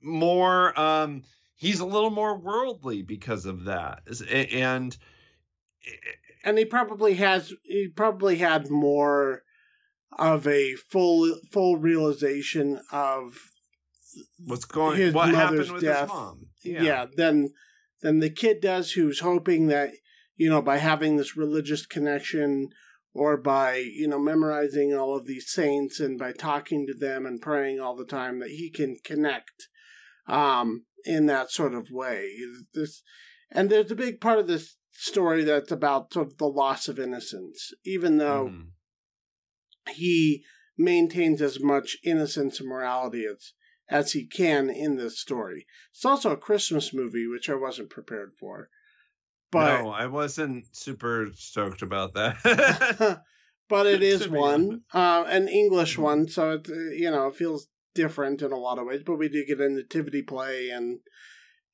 more 0.01 0.79
um 0.79 1.23
he's 1.57 1.81
a 1.81 1.87
little 1.87 2.11
more 2.11 2.37
worldly 2.39 3.03
because 3.03 3.45
of 3.47 3.65
that 3.65 4.03
and 4.31 4.97
eh, 5.87 5.91
and 6.45 6.57
he 6.57 6.65
probably 6.65 7.15
has 7.15 7.53
he 7.65 7.89
probably 7.89 8.37
had 8.37 8.71
more 8.71 9.43
of 10.19 10.47
a 10.47 10.75
full 10.75 11.37
full 11.51 11.77
realization 11.77 12.81
of 12.93 13.39
what's 14.47 14.65
going 14.65 14.97
his 14.97 15.15
what 15.15 15.33
mother's 15.33 15.71
death. 15.81 16.11
Yeah. 16.73 16.83
yeah, 16.83 17.07
then 17.17 17.51
then 18.01 18.21
the 18.21 18.31
kid 18.31 18.61
does 18.61 18.93
who's 18.93 19.21
hoping 19.21 19.67
that 19.69 19.91
you 20.37 20.49
know 20.49 20.63
by 20.63 20.79
having 20.79 21.17
this 21.17 21.37
religious 21.37 21.87
connection 21.87 22.69
or 23.15 23.37
by 23.37 23.77
you 23.77 24.07
know 24.09 24.19
memorizing 24.19 24.95
all 24.95 25.17
of 25.17 25.27
these 25.27 25.51
saints 25.51 26.01
and 26.01 26.19
by 26.19 26.33
talking 26.33 26.87
to 26.87 26.95
them 26.95 27.27
and 27.27 27.41
praying 27.41 27.81
all 27.81 27.97
the 27.97 28.05
time 28.05 28.39
that 28.41 28.51
he 28.51 28.71
can 28.71 28.97
connect 29.05 29.69
um, 30.27 30.85
in 31.05 31.27
that 31.27 31.51
sort 31.51 31.75
of 31.75 31.91
way. 31.91 32.31
This 32.75 33.03
and 33.51 33.71
there's 33.71 33.91
a 33.91 33.97
big 33.97 34.21
part 34.21 34.39
of 34.39 34.47
this 34.47 34.77
story 34.93 35.45
that's 35.45 35.73
about 35.73 36.13
sort 36.13 36.29
of 36.29 36.39
the 36.39 36.47
loss 36.47 36.89
of 36.89 36.99
innocence, 36.99 37.73
even 37.85 38.19
though 38.19 38.51
mm. 38.53 38.67
he 39.95 40.45
maintains 40.77 41.41
as 41.41 41.61
much 41.61 41.97
innocence 42.05 42.61
and 42.61 42.69
morality 42.69 43.25
as 43.25 43.53
as 43.91 44.13
he 44.13 44.27
can 44.27 44.71
in 44.71 44.97
this 44.97 45.19
story. 45.19 45.67
It's 45.93 46.05
also 46.05 46.33
a 46.33 46.37
Christmas 46.37 46.93
movie, 46.93 47.27
which 47.27 47.49
I 47.49 47.55
wasn't 47.55 47.91
prepared 47.91 48.33
for. 48.39 48.69
But 49.51 49.83
no, 49.83 49.91
I 49.91 50.07
wasn't 50.07 50.65
super 50.77 51.29
stoked 51.35 51.83
about 51.83 52.15
that. 52.15 53.23
but 53.69 53.87
it 53.87 54.03
is 54.15 54.29
one, 54.29 54.83
uh, 54.93 55.25
an 55.27 55.49
English 55.49 55.95
mm-hmm. 55.95 56.03
one, 56.03 56.29
so 56.29 56.53
it 56.53 56.69
you 56.69 57.11
know 57.11 57.29
it 57.29 57.37
feels 57.37 57.69
different 57.95 58.43
in 58.43 58.53
a 58.53 58.57
lot 58.57 58.79
of 58.79 58.87
ways. 58.87 59.03
But 59.05 59.17
we 59.17 59.29
do 59.29 59.47
get 59.47 59.61
a 59.61 59.69
nativity 59.69 60.23
play 60.23 60.69
and 60.71 61.01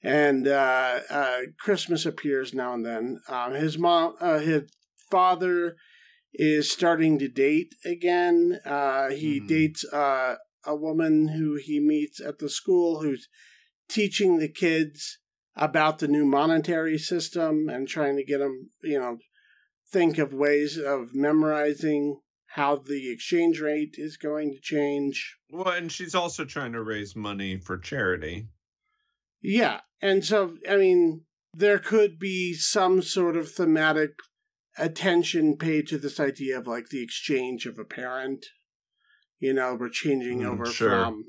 and 0.05 0.47
uh, 0.47 1.01
uh, 1.09 1.39
Christmas 1.59 2.05
appears 2.05 2.53
now 2.53 2.75
and 2.75 2.85
then. 2.85 3.21
Um, 3.29 3.55
his 3.55 3.79
mom, 3.79 4.15
uh, 4.21 4.39
his 4.39 4.71
father, 5.11 5.77
is 6.35 6.71
starting 6.71 7.19
to 7.19 7.29
date 7.29 7.75
again. 7.85 8.61
Uh, 8.67 9.09
he 9.11 9.39
mm-hmm. 9.39 9.47
dates 9.47 9.85
uh, 9.93 10.35
a 10.67 10.75
woman 10.75 11.29
who 11.29 11.57
he 11.57 11.81
meets 11.81 12.21
at 12.21 12.39
the 12.39 12.49
school 12.49 13.03
who's 13.03 13.29
teaching 13.89 14.39
the 14.39 14.49
kids 14.49 15.19
about 15.57 15.99
the 15.99 16.09
new 16.09 16.25
monetary 16.25 16.99
system 16.99 17.69
and 17.69 17.87
trying 17.87 18.17
to 18.17 18.25
get 18.25 18.39
them, 18.39 18.71
you 18.83 18.99
know, 18.99 19.19
think 19.91 20.19
of 20.19 20.33
ways 20.33 20.77
of 20.77 21.15
memorizing 21.15 22.21
how 22.55 22.77
the 22.77 23.13
exchange 23.13 23.61
rate 23.61 23.95
is 23.99 24.17
going 24.17 24.53
to 24.53 24.61
change. 24.61 25.37
Well, 25.51 25.69
and 25.69 25.91
she's 25.91 26.15
also 26.15 26.45
trying 26.45 26.73
to 26.73 26.83
raise 26.83 27.17
money 27.17 27.59
for 27.59 27.79
charity. 27.79 28.49
Yeah. 29.43 29.81
And 30.01 30.25
so, 30.25 30.57
I 30.69 30.77
mean, 30.77 31.23
there 31.53 31.79
could 31.79 32.19
be 32.19 32.55
some 32.55 33.03
sort 33.03 33.37
of 33.37 33.51
thematic 33.51 34.13
attention 34.79 35.57
paid 35.57 35.87
to 35.89 35.99
this 35.99 36.19
idea 36.19 36.59
of 36.59 36.67
like 36.67 36.89
the 36.89 37.03
exchange 37.03 37.67
of 37.67 37.79
a 37.79 37.85
parent. 37.85 38.47
You 39.45 39.55
know, 39.55 39.77
we're 39.79 39.91
changing 39.91 40.41
mm, 40.41 40.47
over 40.47 40.67
sure. 40.67 40.91
from, 40.91 41.25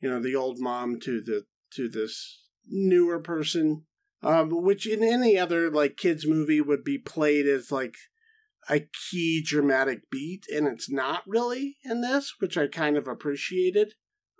you 0.00 0.10
know, 0.10 0.20
the 0.20 0.36
old 0.36 0.58
mom 0.58 1.00
to 1.00 1.20
the 1.20 1.44
to 1.74 1.88
this 1.88 2.42
newer 2.68 3.18
person. 3.20 3.84
Um, 4.22 4.50
which 4.50 4.86
in 4.86 5.02
any 5.02 5.38
other 5.38 5.70
like 5.70 5.96
kids 5.96 6.26
movie 6.26 6.60
would 6.60 6.84
be 6.84 6.98
played 6.98 7.46
as 7.46 7.72
like 7.72 7.94
a 8.68 8.86
key 9.10 9.42
dramatic 9.42 10.10
beat, 10.10 10.44
and 10.54 10.66
it's 10.66 10.90
not 10.90 11.22
really 11.26 11.76
in 11.84 12.02
this, 12.02 12.34
which 12.38 12.58
I 12.58 12.66
kind 12.66 12.98
of 12.98 13.08
appreciated. 13.08 13.94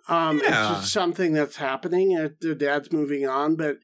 Um, 0.09 0.39
yeah. 0.39 0.72
It's 0.72 0.81
just 0.81 0.93
something 0.93 1.32
that's 1.32 1.56
happening. 1.56 2.14
And 2.14 2.35
their 2.40 2.55
dad's 2.55 2.93
moving 2.93 3.27
on, 3.27 3.56
but 3.56 3.78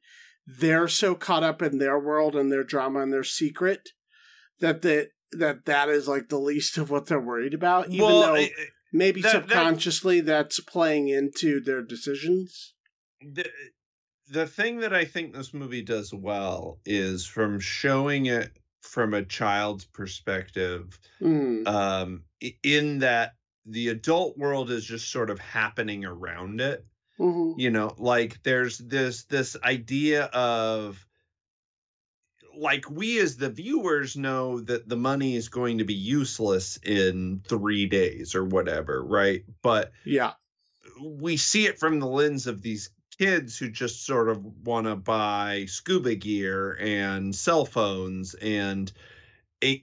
they're 0.47 0.89
so 0.89 1.15
caught 1.15 1.43
up 1.43 1.63
in 1.63 1.79
their 1.79 1.99
world 1.99 2.37
and 2.37 2.53
their 2.53 2.65
drama 2.65 3.01
and 3.01 3.13
their 3.13 3.25
secret 3.25 3.91
that 4.61 4.83
that 4.83 5.09
that 5.33 5.65
that 5.65 5.89
is 5.89 6.07
like 6.07 6.29
the 6.29 6.39
least 6.39 6.79
of 6.79 6.91
what 6.91 7.07
they're 7.07 7.21
worried 7.21 7.55
about. 7.55 7.89
Even 7.89 8.07
well, 8.07 8.21
though 8.21 8.35
I, 8.35 8.51
maybe 8.97 9.23
that, 9.23 9.33
subconsciously 9.33 10.21
that, 10.21 10.33
that's 10.33 10.61
playing 10.61 11.09
into 11.09 11.61
their 11.61 11.83
decisions. 11.83 12.75
The, 13.21 13.49
the 14.29 14.47
thing 14.47 14.81
that 14.81 14.95
I 14.95 15.05
think 15.05 15.35
this 15.35 15.55
movie 15.55 15.83
does 15.83 16.13
well 16.13 16.79
is 16.85 17.27
from 17.27 17.61
showing 17.61 18.27
it 18.27 18.51
from 18.81 19.15
a 19.15 19.25
child's 19.25 19.85
perspective, 19.85 20.99
mm. 21.21 21.67
um, 21.67 22.23
in 22.63 23.01
that 23.01 23.35
the 23.65 23.89
adult 23.89 24.39
world 24.39 24.71
is 24.71 24.85
just 24.85 25.11
sort 25.11 25.31
of 25.31 25.39
happening 25.39 26.05
around 26.05 26.61
it. 26.61 26.85
Mm-hmm. 27.19 27.59
You 27.59 27.71
know, 27.71 27.95
like 27.97 28.43
there's 28.43 28.79
this 28.79 29.25
this 29.25 29.57
idea 29.63 30.25
of 30.25 31.06
like 32.57 32.91
we 32.91 33.19
as 33.19 33.37
the 33.37 33.51
viewers 33.51 34.17
know 34.17 34.61
that 34.61 34.89
the 34.89 34.97
money 34.97 35.37
is 35.37 35.49
going 35.49 35.79
to 35.79 35.85
be 35.85 35.95
useless 35.95 36.79
in 36.79 37.43
3 37.49 37.87
days 37.87 38.35
or 38.35 38.45
whatever, 38.45 39.03
right? 39.05 39.45
But 39.63 39.93
yeah. 40.05 40.33
We 41.03 41.37
see 41.37 41.67
it 41.67 41.79
from 41.79 42.01
the 42.01 42.07
lens 42.07 42.47
of 42.47 42.63
these 42.63 42.91
kids 43.19 43.59
who 43.59 43.69
just 43.71 44.05
sort 44.05 44.29
of 44.29 44.45
want 44.67 44.87
to 44.87 44.97
buy 44.97 45.65
scuba 45.69 46.15
gear 46.15 46.79
and 46.81 47.35
cell 47.35 47.65
phones 47.65 48.35
and 48.35 48.93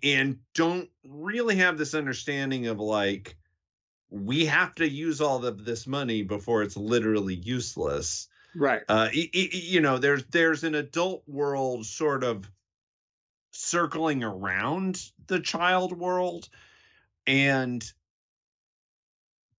and 0.03 0.37
don't 0.53 0.89
really 1.03 1.55
have 1.55 1.77
this 1.77 1.93
understanding 1.93 2.67
of 2.67 2.79
like 2.79 3.35
we 4.09 4.45
have 4.45 4.75
to 4.75 4.87
use 4.87 5.19
all 5.19 5.43
of 5.45 5.65
this 5.65 5.87
money 5.87 6.21
before 6.21 6.61
it's 6.61 6.77
literally 6.77 7.33
useless 7.33 8.27
right 8.55 8.83
uh 8.87 9.09
you 9.11 9.81
know 9.81 9.97
there's 9.97 10.23
there's 10.25 10.63
an 10.63 10.75
adult 10.75 11.23
world 11.27 11.85
sort 11.85 12.23
of 12.23 12.49
circling 13.53 14.23
around 14.23 15.01
the 15.27 15.39
child 15.39 15.97
world. 15.97 16.49
And 17.25 17.83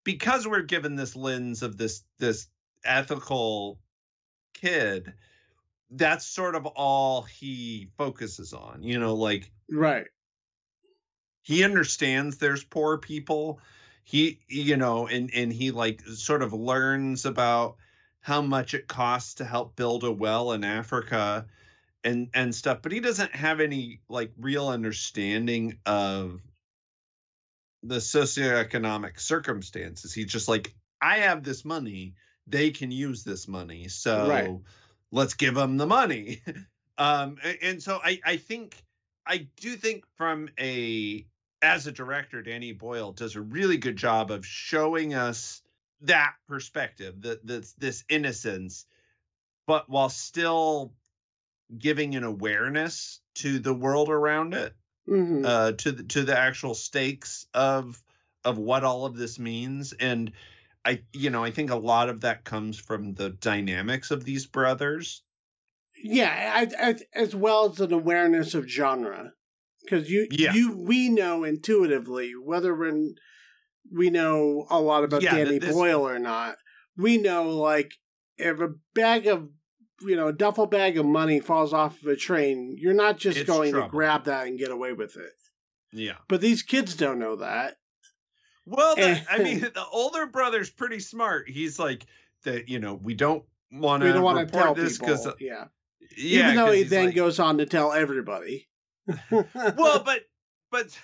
because 0.04 0.48
we're 0.48 0.64
given 0.64 0.96
this 0.96 1.16
lens 1.16 1.64
of 1.64 1.78
this 1.78 2.04
this 2.20 2.48
ethical 2.84 3.80
kid 4.54 5.14
that's 5.92 6.26
sort 6.26 6.56
of 6.56 6.66
all 6.66 7.22
he 7.22 7.88
focuses 7.98 8.52
on 8.52 8.84
you 8.84 9.00
know 9.00 9.16
like 9.16 9.50
right. 9.72 10.08
he 11.42 11.64
understands 11.64 12.38
there's 12.38 12.64
poor 12.64 12.98
people. 12.98 13.60
He 14.04 14.40
you 14.50 14.76
know 14.76 15.08
and 15.08 15.30
and 15.34 15.54
he 15.54 15.72
like 15.72 16.02
sort 16.02 16.42
of 16.42 16.52
learns 16.52 17.26
about 17.26 17.78
how 18.20 18.42
much 18.42 18.74
it 18.74 18.88
costs 18.88 19.36
to 19.36 19.46
help 19.46 19.76
build 19.76 20.04
a 20.04 20.12
well 20.12 20.52
in 20.52 20.64
Africa 20.64 21.46
and 22.04 22.30
and 22.34 22.54
stuff 22.54 22.80
but 22.82 22.92
he 22.92 23.00
doesn't 23.00 23.34
have 23.36 23.60
any 23.60 24.02
like 24.10 24.32
real 24.38 24.68
understanding 24.68 25.78
of 25.86 26.42
the 27.84 27.98
socioeconomic 27.98 29.20
circumstances 29.20 30.14
he's 30.14 30.32
just 30.32 30.48
like 30.48 30.74
i 31.02 31.18
have 31.18 31.44
this 31.44 31.66
money 31.66 32.16
they 32.48 32.72
can 32.72 32.92
use 32.92 33.24
this 33.24 33.48
money 33.48 33.88
so 33.88 34.30
right. 34.30 34.52
let's 35.12 35.34
give 35.34 35.56
them 35.56 35.78
the 35.78 35.88
money 35.88 36.42
um 36.98 37.38
and 37.62 37.82
so 37.82 38.00
i 38.04 38.20
i 38.26 38.38
think 38.38 38.76
i 39.26 39.48
do 39.58 39.76
think 39.76 40.06
from 40.16 40.50
a 40.60 41.26
as 41.64 41.88
a 41.88 41.92
director, 41.94 42.42
Danny 42.42 42.74
Boyle 42.74 43.14
does 43.14 43.38
a 43.38 43.42
really 43.42 43.78
good 43.78 43.96
job 43.96 44.30
of 44.30 44.46
showing 44.46 45.14
us 45.14 45.62
that 46.02 46.34
perspective, 46.48 47.22
that 47.22 47.48
this 47.48 47.72
this 47.74 48.04
innocence, 48.10 48.86
but 49.66 49.90
while 49.90 50.10
still 50.10 50.94
giving 51.78 52.16
an 52.16 52.24
awareness 52.24 53.20
to 53.36 53.60
the 53.60 53.74
world 53.74 54.10
around 54.10 54.54
it, 54.54 54.74
mm-hmm. 55.10 55.46
uh, 55.46 55.72
to 55.74 55.92
the, 55.92 56.04
to 56.04 56.24
the 56.24 56.38
actual 56.38 56.74
stakes 56.76 57.46
of 57.54 58.02
of 58.46 58.58
what 58.58 58.84
all 58.84 59.06
of 59.06 59.16
this 59.16 59.40
means, 59.40 59.94
and 59.94 60.32
I 60.86 61.02
you 61.14 61.30
know 61.30 61.44
I 61.44 61.52
think 61.52 61.72
a 61.72 61.76
lot 61.76 62.10
of 62.10 62.22
that 62.22 62.44
comes 62.44 62.78
from 62.78 63.14
the 63.14 63.30
dynamics 63.30 64.12
of 64.12 64.24
these 64.24 64.46
brothers 64.46 65.24
Yeah, 66.04 66.52
I, 66.56 66.90
I, 66.90 66.96
as 67.14 67.36
well 67.36 67.72
as 67.72 67.80
an 67.80 67.94
awareness 67.94 68.54
of 68.54 68.68
genre, 68.68 69.32
because 69.82 70.10
you 70.10 70.28
Yeah. 70.32 70.54
you 70.54 70.78
we 70.78 71.10
know 71.10 71.44
intuitively 71.44 72.32
whether 72.36 72.76
we're 72.76 73.14
we 73.92 74.10
know 74.10 74.66
a 74.70 74.80
lot 74.80 75.04
about 75.04 75.22
Yeah, 75.24 75.36
Danny 75.36 75.60
this- 75.60 75.74
Boyle 75.74 76.08
or 76.08 76.20
not. 76.20 76.56
We 76.98 77.18
know 77.18 77.50
like 77.50 77.94
if 78.38 78.60
a 78.60 78.74
bag 78.94 79.28
of 79.28 79.50
you 80.04 80.16
know 80.16 80.28
a 80.28 80.34
duffel 80.34 80.66
bag 80.66 80.98
of 80.98 81.06
money 81.06 81.40
falls 81.40 81.74
off 81.74 82.02
of 82.02 82.08
a 82.08 82.16
train, 82.16 82.76
you're 82.80 82.94
not 82.94 83.18
just 83.18 83.38
It's 83.40 83.48
going 83.48 83.72
trouble. 83.72 83.88
to 83.88 83.92
grab 83.92 84.26
that 84.26 84.48
and 84.48 84.58
get 84.60 84.72
away 84.72 84.94
with 84.94 85.16
it. 85.18 85.32
Yeah. 85.92 86.16
But 86.28 86.42
these 86.42 86.64
kids 86.64 86.96
don't 86.96 87.20
know 87.20 87.36
that. 87.38 87.78
Well, 88.66 88.96
the, 88.96 89.22
I 89.32 89.40
mean, 89.40 89.60
the 89.60 89.86
older 89.92 90.26
brother's 90.26 90.70
pretty 90.70 91.00
smart. 91.00 91.50
He's 91.50 91.78
like 91.80 92.06
that. 92.44 92.70
You 92.70 92.80
know, 92.80 92.94
we 92.96 93.14
don't 93.14 93.44
want 93.72 94.04
to 94.04 94.14
don't 94.14 94.24
want 94.24 94.38
to 94.40 94.46
report 94.46 94.64
tell 94.64 94.74
this 94.76 94.98
because 94.98 95.28
yeah. 95.40 95.66
yeah, 96.18 96.44
Even 96.52 96.56
though 96.56 96.72
he 96.72 96.84
then 96.84 97.06
like- 97.08 97.16
goes 97.16 97.40
on 97.40 97.58
to 97.60 97.66
tell 97.66 97.92
everybody. 97.92 98.68
well, 99.32 100.04
but 100.04 100.22
but 100.72 100.98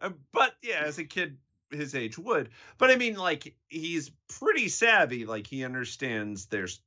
uh, 0.00 0.10
but 0.32 0.52
yeah, 0.62 0.82
as 0.84 0.98
a 0.98 1.04
kid 1.04 1.38
his 1.72 1.94
age 1.94 2.18
would. 2.18 2.50
But 2.78 2.90
I 2.90 2.96
mean, 2.96 3.14
like 3.14 3.54
he's 3.68 4.10
pretty 4.38 4.68
savvy. 4.68 5.24
Like 5.24 5.46
he 5.46 5.64
understands 5.64 6.46
there's 6.46 6.80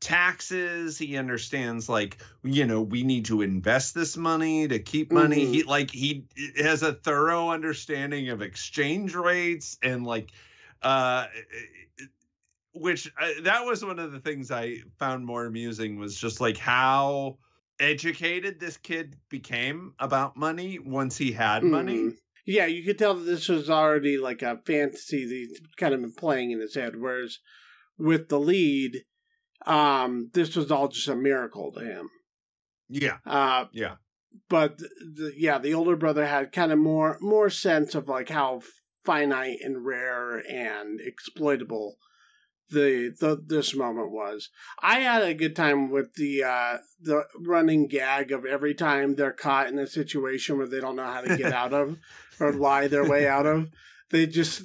taxes. 0.00 0.98
He 0.98 1.16
understands 1.16 1.88
like 1.88 2.18
you 2.42 2.66
know 2.66 2.82
we 2.82 3.02
need 3.02 3.24
to 3.26 3.42
invest 3.42 3.94
this 3.94 4.16
money 4.16 4.68
to 4.68 4.78
keep 4.78 5.12
money. 5.12 5.46
Mhm. 5.46 5.50
He 5.52 5.62
like 5.64 5.90
he 5.90 6.26
has 6.58 6.82
a 6.82 6.92
thorough 6.94 7.50
understanding 7.50 8.28
of 8.28 8.42
exchange 8.42 9.14
rates 9.14 9.78
and 9.82 10.04
like 10.06 10.30
uh 10.82 11.26
which 12.72 13.10
uh, 13.18 13.28
that 13.42 13.64
was 13.64 13.84
one 13.84 13.98
of 13.98 14.12
the 14.12 14.20
things 14.20 14.50
I 14.50 14.78
found 14.98 15.24
more 15.24 15.46
amusing 15.46 15.98
was 15.98 16.18
just 16.18 16.40
like 16.40 16.58
how 16.58 17.38
educated 17.80 18.60
this 18.60 18.76
kid 18.76 19.16
became 19.28 19.94
about 19.98 20.36
money 20.36 20.78
once 20.78 21.16
he 21.16 21.32
had 21.32 21.62
money. 21.62 21.98
Mhm. 21.98 22.16
Yeah, 22.44 22.66
you 22.66 22.84
could 22.84 22.98
tell 22.98 23.14
that 23.14 23.24
this 23.24 23.48
was 23.48 23.68
already 23.68 24.18
like 24.18 24.42
a 24.42 24.60
fantasy 24.64 25.24
that 25.24 25.34
he's 25.34 25.60
kind 25.76 25.94
of 25.94 26.00
been 26.00 26.12
playing 26.12 26.52
in 26.52 26.60
his 26.60 26.74
head. 26.74 26.94
Whereas 26.96 27.40
with 27.98 28.28
the 28.28 28.38
lead, 28.38 29.04
um, 29.64 30.30
this 30.34 30.56
was 30.56 30.70
all 30.70 30.88
just 30.88 31.08
a 31.08 31.16
miracle 31.16 31.72
to 31.72 31.80
him. 31.80 32.10
Yeah, 32.88 33.18
Uh, 33.24 33.66
yeah, 33.72 33.96
but 34.48 34.78
the, 34.78 35.32
yeah, 35.36 35.58
the 35.58 35.74
older 35.74 35.96
brother 35.96 36.26
had 36.26 36.52
kind 36.52 36.72
of 36.72 36.78
more 36.78 37.18
more 37.20 37.50
sense 37.50 37.94
of 37.94 38.08
like 38.08 38.28
how 38.28 38.62
finite 39.04 39.58
and 39.62 39.84
rare 39.84 40.38
and 40.38 41.00
exploitable 41.00 41.96
the, 42.70 43.14
the 43.20 43.42
this 43.46 43.74
moment 43.74 44.10
was. 44.10 44.50
I 44.80 45.00
had 45.00 45.22
a 45.22 45.34
good 45.34 45.54
time 45.54 45.90
with 45.90 46.14
the 46.14 46.42
uh, 46.44 46.78
the 47.00 47.24
running 47.38 47.86
gag 47.86 48.32
of 48.32 48.44
every 48.44 48.74
time 48.74 49.14
they're 49.14 49.32
caught 49.32 49.68
in 49.68 49.78
a 49.78 49.86
situation 49.86 50.58
where 50.58 50.66
they 50.66 50.80
don't 50.80 50.96
know 50.96 51.04
how 51.04 51.20
to 51.20 51.36
get 51.36 51.52
out 51.52 51.72
of 51.72 51.98
or 52.40 52.52
lie 52.52 52.88
their 52.88 53.08
way 53.08 53.26
out 53.26 53.46
of, 53.46 53.68
they 54.10 54.26
just 54.26 54.62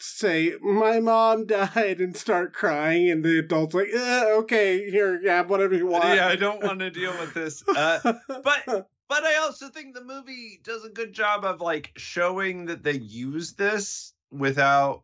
say 0.00 0.54
my 0.62 1.00
mom 1.00 1.46
died 1.46 2.00
and 2.00 2.16
start 2.16 2.52
crying 2.52 3.10
and 3.10 3.24
the 3.24 3.38
adults 3.38 3.74
like 3.74 3.88
eh, 3.92 4.24
okay 4.32 4.90
here 4.90 5.20
have 5.28 5.50
whatever 5.50 5.74
you 5.74 5.86
want 5.86 6.04
yeah. 6.04 6.28
I 6.28 6.36
don't 6.36 6.62
want 6.62 6.78
to 6.80 6.90
deal 6.90 7.12
with 7.18 7.34
this. 7.34 7.62
Uh, 7.68 7.98
but 8.28 8.88
but 9.08 9.24
I 9.24 9.36
also 9.36 9.68
think 9.68 9.94
the 9.94 10.04
movie 10.04 10.60
does 10.62 10.84
a 10.84 10.90
good 10.90 11.12
job 11.12 11.44
of 11.44 11.60
like 11.60 11.92
showing 11.96 12.66
that 12.66 12.82
they 12.82 12.98
use 12.98 13.54
this 13.54 14.12
without 14.30 15.02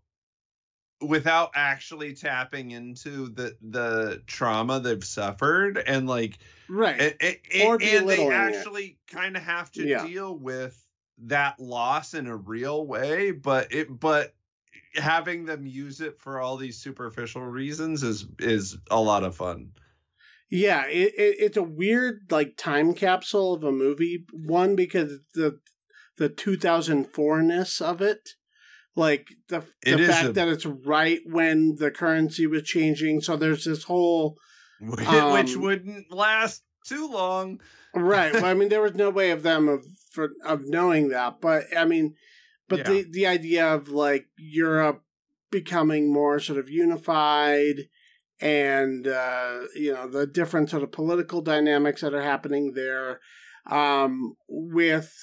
without 1.00 1.50
actually 1.54 2.14
tapping 2.14 2.70
into 2.70 3.28
the 3.30 3.56
the 3.60 4.22
trauma 4.26 4.80
they've 4.80 5.04
suffered 5.04 5.76
and 5.78 6.08
like 6.08 6.38
right 6.68 7.00
and, 7.20 7.36
and, 7.52 7.68
Or 7.68 7.78
and 7.82 8.08
they 8.08 8.28
actually 8.30 8.98
kind 9.10 9.36
of 9.36 9.42
have 9.42 9.70
to 9.72 9.86
Yeah. 9.86 10.06
deal 10.06 10.36
with 10.38 10.80
that 11.18 11.60
loss 11.60 12.14
in 12.14 12.26
a 12.26 12.36
real 12.36 12.86
way 12.86 13.30
but 13.32 13.72
it 13.72 13.88
but 14.00 14.34
having 14.96 15.44
them 15.44 15.66
use 15.66 16.00
it 16.00 16.18
for 16.20 16.40
all 16.40 16.56
these 16.56 16.78
superficial 16.80 17.42
reasons 17.42 18.02
is 18.02 18.26
is 18.38 18.76
a 18.90 19.00
lot 19.00 19.24
of 19.24 19.36
fun 19.36 19.70
Yeah, 20.50 20.86
it, 20.86 21.12
it, 21.16 21.36
it's 21.40 21.56
a 21.56 21.62
weird 21.62 22.30
like 22.30 22.56
time 22.56 22.94
capsule 22.94 23.54
of 23.54 23.64
a 23.64 23.72
movie. 23.72 24.24
One 24.32 24.76
because 24.76 25.18
the 25.34 25.58
the 26.16 26.28
2004ness 26.28 27.80
of 27.80 28.00
it, 28.00 28.30
like 28.94 29.28
the 29.48 29.64
It 29.84 29.96
the 29.96 30.06
fact 30.06 30.28
a- 30.28 30.32
that 30.32 30.48
it's 30.48 30.66
right 30.66 31.20
when 31.26 31.76
the 31.76 31.90
currency 31.90 32.46
was 32.46 32.62
changing. 32.62 33.20
So 33.20 33.36
there's 33.36 33.64
this 33.64 33.84
whole 33.84 34.36
which 34.80 35.56
Um, 35.56 35.60
wouldn't 35.62 36.12
last 36.12 36.62
too 36.86 37.08
long 37.08 37.60
right. 37.94 38.32
well, 38.32 38.44
I 38.44 38.54
mean, 38.54 38.68
there 38.72 38.82
was 38.82 38.94
no 38.94 39.10
way 39.10 39.30
of 39.30 39.42
them 39.42 39.68
of 39.68 39.84
for 40.10 40.30
of 40.44 40.66
knowing 40.66 41.08
that, 41.08 41.40
but 41.40 41.64
I 41.76 41.84
mean, 41.84 42.14
but 42.68 42.80
Yeah. 42.80 42.84
the 42.84 43.06
the 43.10 43.26
idea 43.26 43.74
of 43.74 43.88
like 43.88 44.26
Europe 44.36 45.02
becoming 45.50 46.12
more 46.12 46.40
sort 46.40 46.58
of 46.58 46.68
unified 46.68 47.88
and 48.40 49.06
uh, 49.06 49.60
you 49.74 49.92
know 49.92 50.08
the 50.08 50.26
different 50.26 50.70
sort 50.70 50.82
of 50.82 50.92
political 50.92 51.40
dynamics 51.40 52.00
that 52.00 52.14
are 52.14 52.22
happening 52.22 52.72
there 52.74 53.20
um, 53.70 54.34
with 54.48 55.14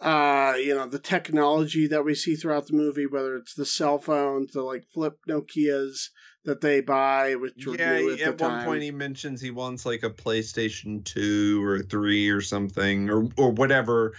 uh, 0.00 0.54
you 0.58 0.74
know 0.74 0.86
the 0.86 0.98
technology 0.98 1.86
that 1.86 2.04
we 2.04 2.14
see 2.14 2.36
throughout 2.36 2.66
the 2.66 2.76
movie, 2.76 3.06
whether 3.06 3.36
it's 3.36 3.54
the 3.54 3.66
cell 3.66 3.98
phones, 3.98 4.52
the 4.52 4.62
like 4.62 4.84
flip 4.92 5.18
Nokia's 5.28 6.10
that 6.44 6.60
they 6.60 6.80
buy, 6.80 7.34
which 7.34 7.66
yeah 7.66 7.96
at 7.96 8.20
at 8.22 8.40
one 8.40 8.52
time. 8.52 8.66
point 8.66 8.82
he 8.82 8.90
mentions 8.90 9.40
he 9.40 9.50
wants 9.50 9.84
like 9.84 10.02
a 10.02 10.10
playstation 10.10 11.04
2 11.04 11.62
or 11.64 11.80
3 11.80 12.30
or 12.30 12.40
something 12.40 13.10
or 13.10 13.28
or 13.36 13.50
whatever 13.50 14.14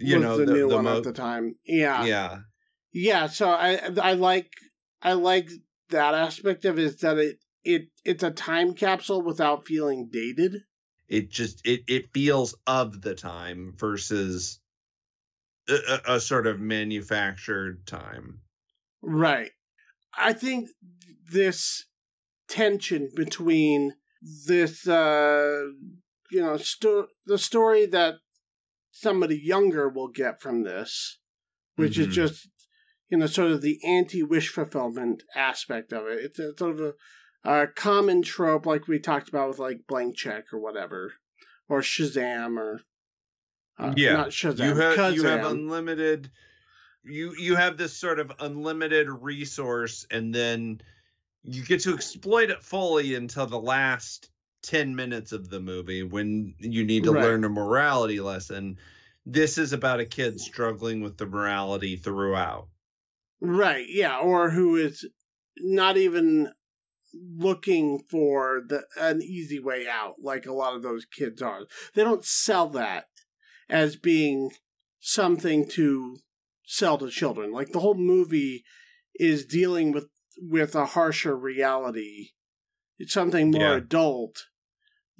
you 0.00 0.16
was 0.16 0.24
know 0.24 0.36
the, 0.38 0.52
new 0.52 0.68
one 0.68 0.84
mo- 0.84 0.98
at 0.98 1.04
the 1.04 1.12
time. 1.12 1.54
Yeah, 1.64 2.04
yeah 2.04 2.38
yeah. 2.92 3.26
So 3.26 3.50
I 3.50 3.90
I 4.00 4.14
like 4.14 4.50
I 5.02 5.12
like 5.14 5.50
that 5.90 6.14
aspect 6.14 6.64
of 6.64 6.78
it 6.78 6.84
is 6.84 6.96
that 6.98 7.18
it 7.18 7.38
it 7.64 7.88
it's 8.04 8.22
a 8.22 8.30
time 8.30 8.74
capsule 8.74 9.22
without 9.22 9.66
feeling 9.66 10.08
dated. 10.10 10.62
it 11.08 11.30
just 11.30 11.66
it 11.66 11.82
it 11.88 12.12
feels 12.12 12.54
of 12.66 13.02
the 13.02 13.14
time 13.14 13.74
versus 13.76 14.60
a, 15.68 15.74
a, 15.74 16.14
a 16.16 16.20
sort 16.20 16.46
of 16.46 16.60
manufactured 16.60 17.86
time 17.86 18.40
Right. 19.02 19.52
I 20.16 20.32
think 20.32 20.70
this 21.32 21.86
tension 22.48 23.10
between 23.14 23.94
this, 24.46 24.86
uh, 24.86 25.68
you 26.30 26.40
know, 26.40 26.56
sto- 26.58 27.08
the 27.26 27.38
story 27.38 27.86
that 27.86 28.16
somebody 29.00 29.36
younger 29.38 29.88
will 29.88 30.08
get 30.08 30.40
from 30.42 30.62
this, 30.62 31.18
which 31.76 31.96
Mhm. 31.96 32.08
is 32.08 32.14
just, 32.14 32.48
you 33.08 33.18
know, 33.18 33.26
sort 33.26 33.50
of 33.50 33.62
the 33.62 33.78
anti 33.84 34.22
wish 34.22 34.48
fulfillment 34.50 35.22
aspect 35.34 35.92
of 35.92 36.06
it. 36.06 36.18
It's 36.24 36.38
a, 36.38 36.52
sort 36.56 36.78
of 36.78 36.94
a, 37.44 37.52
a 37.62 37.66
common 37.66 38.22
trope, 38.22 38.66
like 38.66 38.86
we 38.88 38.98
talked 38.98 39.28
about 39.28 39.48
with 39.48 39.58
like 39.58 39.86
Blank 39.88 40.16
Check 40.16 40.52
or 40.52 40.58
whatever, 40.60 41.14
or 41.68 41.80
Shazam 41.80 42.58
or. 42.58 42.82
Uh, 43.78 43.94
Yeah. 43.96 44.12
Not 44.12 44.28
Shazam. 44.30 44.66
you 44.68 44.74
have 44.76 45.14
you 45.14 45.24
have 45.24 45.46
unlimited 45.46 46.30
you 47.02 47.34
you 47.36 47.56
have 47.56 47.78
this 47.78 47.96
sort 47.96 48.18
of 48.20 48.30
unlimited 48.40 49.08
resource 49.08 50.04
and 50.10 50.34
then 50.34 50.82
you 51.42 51.64
get 51.64 51.80
to 51.80 51.94
exploit 51.94 52.50
it 52.50 52.62
fully 52.62 53.14
until 53.14 53.46
the 53.46 53.58
last 53.58 54.28
10 54.62 54.94
minutes 54.94 55.32
of 55.32 55.48
the 55.48 55.60
movie 55.60 56.02
when 56.02 56.54
you 56.58 56.84
need 56.84 57.04
to 57.04 57.12
Right. 57.12 57.22
learn 57.22 57.44
a 57.44 57.48
morality 57.48 58.20
lesson 58.20 58.78
this 59.26 59.58
is 59.58 59.72
about 59.72 60.00
a 60.00 60.06
kid 60.06 60.40
struggling 60.40 61.00
with 61.02 61.16
the 61.18 61.26
morality 61.26 61.96
throughout 61.96 62.68
Right, 63.40 63.86
yeah, 63.88 64.18
or 64.18 64.50
who 64.50 64.76
is 64.76 65.08
not 65.58 65.96
even 65.96 66.52
looking 67.14 68.00
for 68.10 68.62
the 68.66 68.84
an 68.96 69.22
easy 69.22 69.58
way 69.58 69.88
out 69.88 70.16
like 70.22 70.46
a 70.46 70.52
lot 70.52 70.76
of 70.76 70.82
those 70.82 71.04
kids 71.06 71.42
are. 71.42 71.66
They 71.94 72.04
don't 72.04 72.24
sell 72.24 72.68
that 72.70 73.06
as 73.68 73.96
being 73.96 74.52
something 75.00 75.68
to 75.70 76.18
sell 76.66 76.98
to 76.98 77.10
children. 77.10 77.52
Like 77.52 77.72
the 77.72 77.80
whole 77.80 77.94
movie 77.94 78.64
is 79.14 79.44
dealing 79.46 79.92
with 79.92 80.08
with 80.38 80.74
a 80.74 80.86
harsher 80.86 81.36
reality. 81.36 82.30
It's 82.98 83.12
something 83.12 83.50
more 83.50 83.60
Yeah. 83.72 83.76
adult 83.76 84.46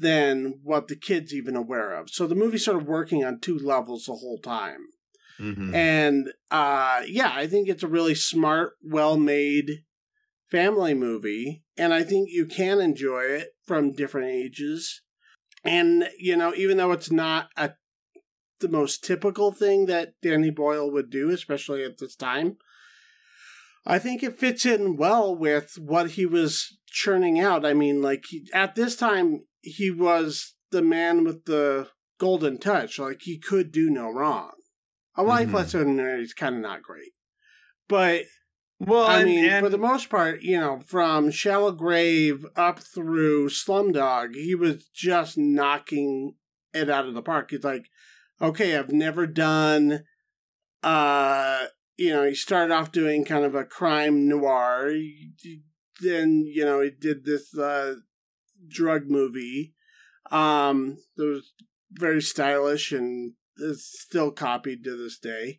than 0.01 0.61
what 0.63 0.89
the 0.89 0.97
kids 0.97 1.33
even 1.35 1.57
aware 1.57 1.95
of. 1.95 2.11
So 2.11 2.27
the 2.27 2.35
movie's 2.35 2.65
sort 2.65 2.81
of 2.81 2.89
working 2.89 3.25
on 3.25 3.39
two 3.39 3.59
levels 3.59 4.07
the 4.07 4.15
whole 4.15 4.39
time. 4.39 4.87
Mhm. 5.39 5.75
And 5.75 6.33
uh, 6.51 7.03
yeah, 7.07 7.33
I 7.35 7.47
think 7.47 7.69
it's 7.69 7.83
a 7.83 7.89
really 7.89 8.15
smart, 8.15 8.73
well 8.83 9.17
made 9.17 9.85
family 10.51 10.95
movie. 10.95 11.65
And 11.77 11.95
I 11.95 12.03
think 12.03 12.29
you 12.31 12.47
can 12.47 12.81
enjoy 12.81 13.23
it 13.23 13.51
from 13.65 13.93
different 13.93 14.29
ages. 14.29 15.03
And, 15.65 16.09
you 16.19 16.37
know, 16.37 16.55
even 16.55 16.77
though 16.77 16.93
it's 16.93 17.11
not 17.11 17.49
a, 17.57 17.73
the 18.61 18.69
most 18.69 19.05
typical 19.05 19.53
thing 19.53 19.87
that 19.87 20.15
Danny 20.23 20.51
Boyle 20.51 20.91
would 20.91 21.11
do, 21.11 21.31
especially 21.31 21.85
at 21.85 21.99
this 21.99 22.17
time, 22.17 22.57
I 23.87 23.99
think 23.99 24.23
it 24.23 24.39
fits 24.39 24.67
in 24.67 24.97
well 24.97 25.35
with 25.35 25.79
what 25.79 26.13
he 26.13 26.27
was 26.27 26.79
churning 26.87 27.41
out. 27.41 27.65
I 27.65 27.73
mean, 27.73 28.03
like, 28.03 28.25
he, 28.29 28.47
at 28.53 28.75
this 28.75 28.97
time, 28.97 29.45
he 29.63 29.91
was 29.91 30.55
the 30.71 30.83
man 30.83 31.25
with 31.25 31.45
the 31.45 31.89
golden 32.19 32.59
touch. 32.59 32.99
Like 32.99 33.23
he 33.23 33.39
could 33.39 33.73
do 33.73 33.91
no 33.91 34.09
wrong. 34.11 34.53
A 35.17 35.23
life 35.23 35.49
Mhm. 35.49 35.55
lesson 35.55 36.01
is 36.01 36.33
kind 36.35 36.55
of 36.57 36.61
not 36.63 36.83
great, 36.83 37.13
but 37.89 38.25
Well, 38.79 39.05
I 39.07 39.19
and- 39.21 39.25
mean, 39.29 39.45
and- 39.45 39.65
for 39.65 39.69
the 39.69 39.77
most 39.77 40.09
part, 40.09 40.43
you 40.43 40.59
know, 40.59 40.81
from 40.87 41.31
Shallow 41.31 41.73
Grave 41.73 42.47
up 42.57 42.79
through 42.81 43.49
Slumdog, 43.51 44.35
he 44.35 44.55
was 44.55 44.87
just 44.89 45.37
knocking 45.37 46.37
it 46.73 46.89
out 46.89 47.07
of 47.07 47.15
the 47.15 47.23
park. 47.23 47.51
He's 47.51 47.65
like, 47.65 47.87
okay, 48.41 48.77
I've 48.77 48.93
never 48.93 49.27
done, 49.27 50.05
uh, 50.83 51.67
you 51.99 52.11
know, 52.11 52.25
he 52.25 52.35
started 52.35 52.73
off 52.73 52.93
doing 52.93 53.25
kind 53.25 53.45
of 53.45 53.55
a 53.55 53.65
crime 53.65 54.27
noir. 54.29 54.89
He- 54.91 55.33
he- 55.43 55.63
Then, 56.03 56.45
you 56.47 56.65
know, 56.65 56.81
he 56.81 56.89
did 56.89 57.27
this, 57.27 57.55
uh, 57.59 57.97
drug 58.71 59.07
movie, 59.09 59.75
um, 60.31 60.99
that 61.17 61.25
was 61.27 61.53
very 61.93 62.23
stylish 62.23 62.93
and 62.93 63.35
is 63.57 63.85
still 63.85 64.31
copied 64.31 64.85
to 64.85 64.97
this 64.97 65.19
day. 65.19 65.59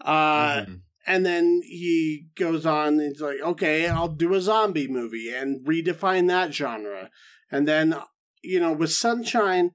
Uh, 0.00 0.62
Mhm. 0.62 0.82
and 1.06 1.26
then 1.26 1.60
he 1.64 2.28
goes 2.36 2.64
on 2.66 3.00
and 3.00 3.12
he's 3.12 3.20
like 3.22 3.40
okay 3.40 3.88
i'll 3.88 4.08
do 4.08 4.34
a 4.34 4.40
zombie 4.40 4.86
movie 4.86 5.32
and 5.34 5.66
redefine 5.66 6.28
that 6.28 6.52
genre. 6.54 7.10
And 7.50 7.66
then 7.66 7.96
you 8.42 8.60
know 8.60 8.72
with 8.72 8.92
sunshine 8.92 9.72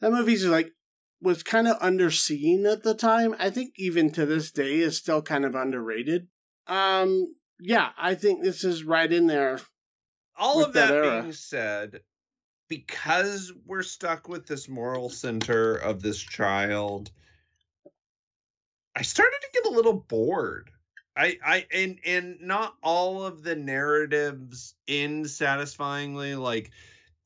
that 0.00 0.10
movie's 0.12 0.44
like 0.46 0.72
was 1.20 1.42
kind 1.42 1.66
of 1.68 1.78
underseen 1.80 2.64
at 2.70 2.84
the 2.84 2.94
time. 2.94 3.34
I 3.40 3.50
think 3.50 3.74
even 3.76 4.10
to 4.12 4.24
this 4.24 4.50
day 4.52 4.78
is 4.78 4.96
still 4.96 5.20
kind 5.22 5.44
of 5.44 5.54
underrated. 5.54 6.28
Um 6.66 7.34
yeah 7.60 7.90
i 7.98 8.14
think 8.14 8.42
this 8.42 8.62
is 8.62 8.84
right 8.84 9.12
in 9.12 9.26
there 9.26 9.60
all 10.36 10.64
of 10.64 10.72
that 10.74 10.90
that, 10.90 11.02
being 11.22 11.32
said, 11.32 12.02
because 12.68 13.52
we're 13.66 13.82
stuck 13.82 14.28
with 14.28 14.46
this 14.46 14.68
moral 14.68 15.10
center 15.10 15.74
of 15.74 16.02
this 16.02 16.18
child, 16.18 17.10
I 18.94 19.02
started 19.02 19.38
to 19.40 19.48
get 19.52 19.66
a 19.72 19.74
little 19.74 19.94
bored. 19.94 20.70
I, 21.16 21.38
I 21.44 21.66
and 21.74 21.98
and 22.06 22.40
not 22.40 22.76
all 22.82 23.24
of 23.24 23.42
the 23.42 23.56
narratives 23.56 24.74
end 24.86 25.28
satisfyingly. 25.28 26.36
Like 26.36 26.70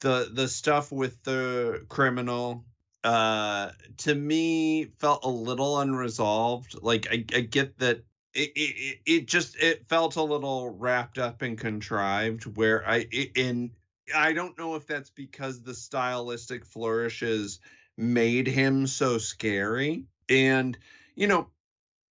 the 0.01 0.31
the 0.33 0.49
stuff 0.49 0.91
with 0.91 1.23
the 1.25 1.85
criminal, 1.89 2.65
uh, 3.05 3.73
to 3.99 4.15
me 4.15 4.87
felt 4.99 5.25
a 5.25 5.29
little 5.29 5.79
unresolved. 5.81 6.83
Like 6.83 7.07
I, 7.11 7.25
I 7.35 7.41
get 7.41 7.79
that 7.81 8.03
it, 8.35 8.53
it 8.57 9.01
it- 9.05 9.27
just 9.27 9.57
it 9.57 9.89
felt 9.89 10.17
a 10.17 10.23
little 10.23 10.71
wrapped 10.71 11.19
up 11.19 11.43
and 11.43 11.59
contrived 11.59 12.57
where 12.57 12.87
i 12.89 13.07
and 13.37 13.71
i 14.15 14.33
don't 14.33 14.59
know 14.59 14.75
if 14.75 14.87
that's 14.87 15.11
because 15.11 15.63
the 15.63 15.75
stylistic 15.75 16.65
flourishes 16.65 17.61
made 17.97 18.47
him 18.47 18.87
so 18.87 19.19
scary 19.19 20.07
and 20.29 20.79
you 21.15 21.27
know 21.27 21.49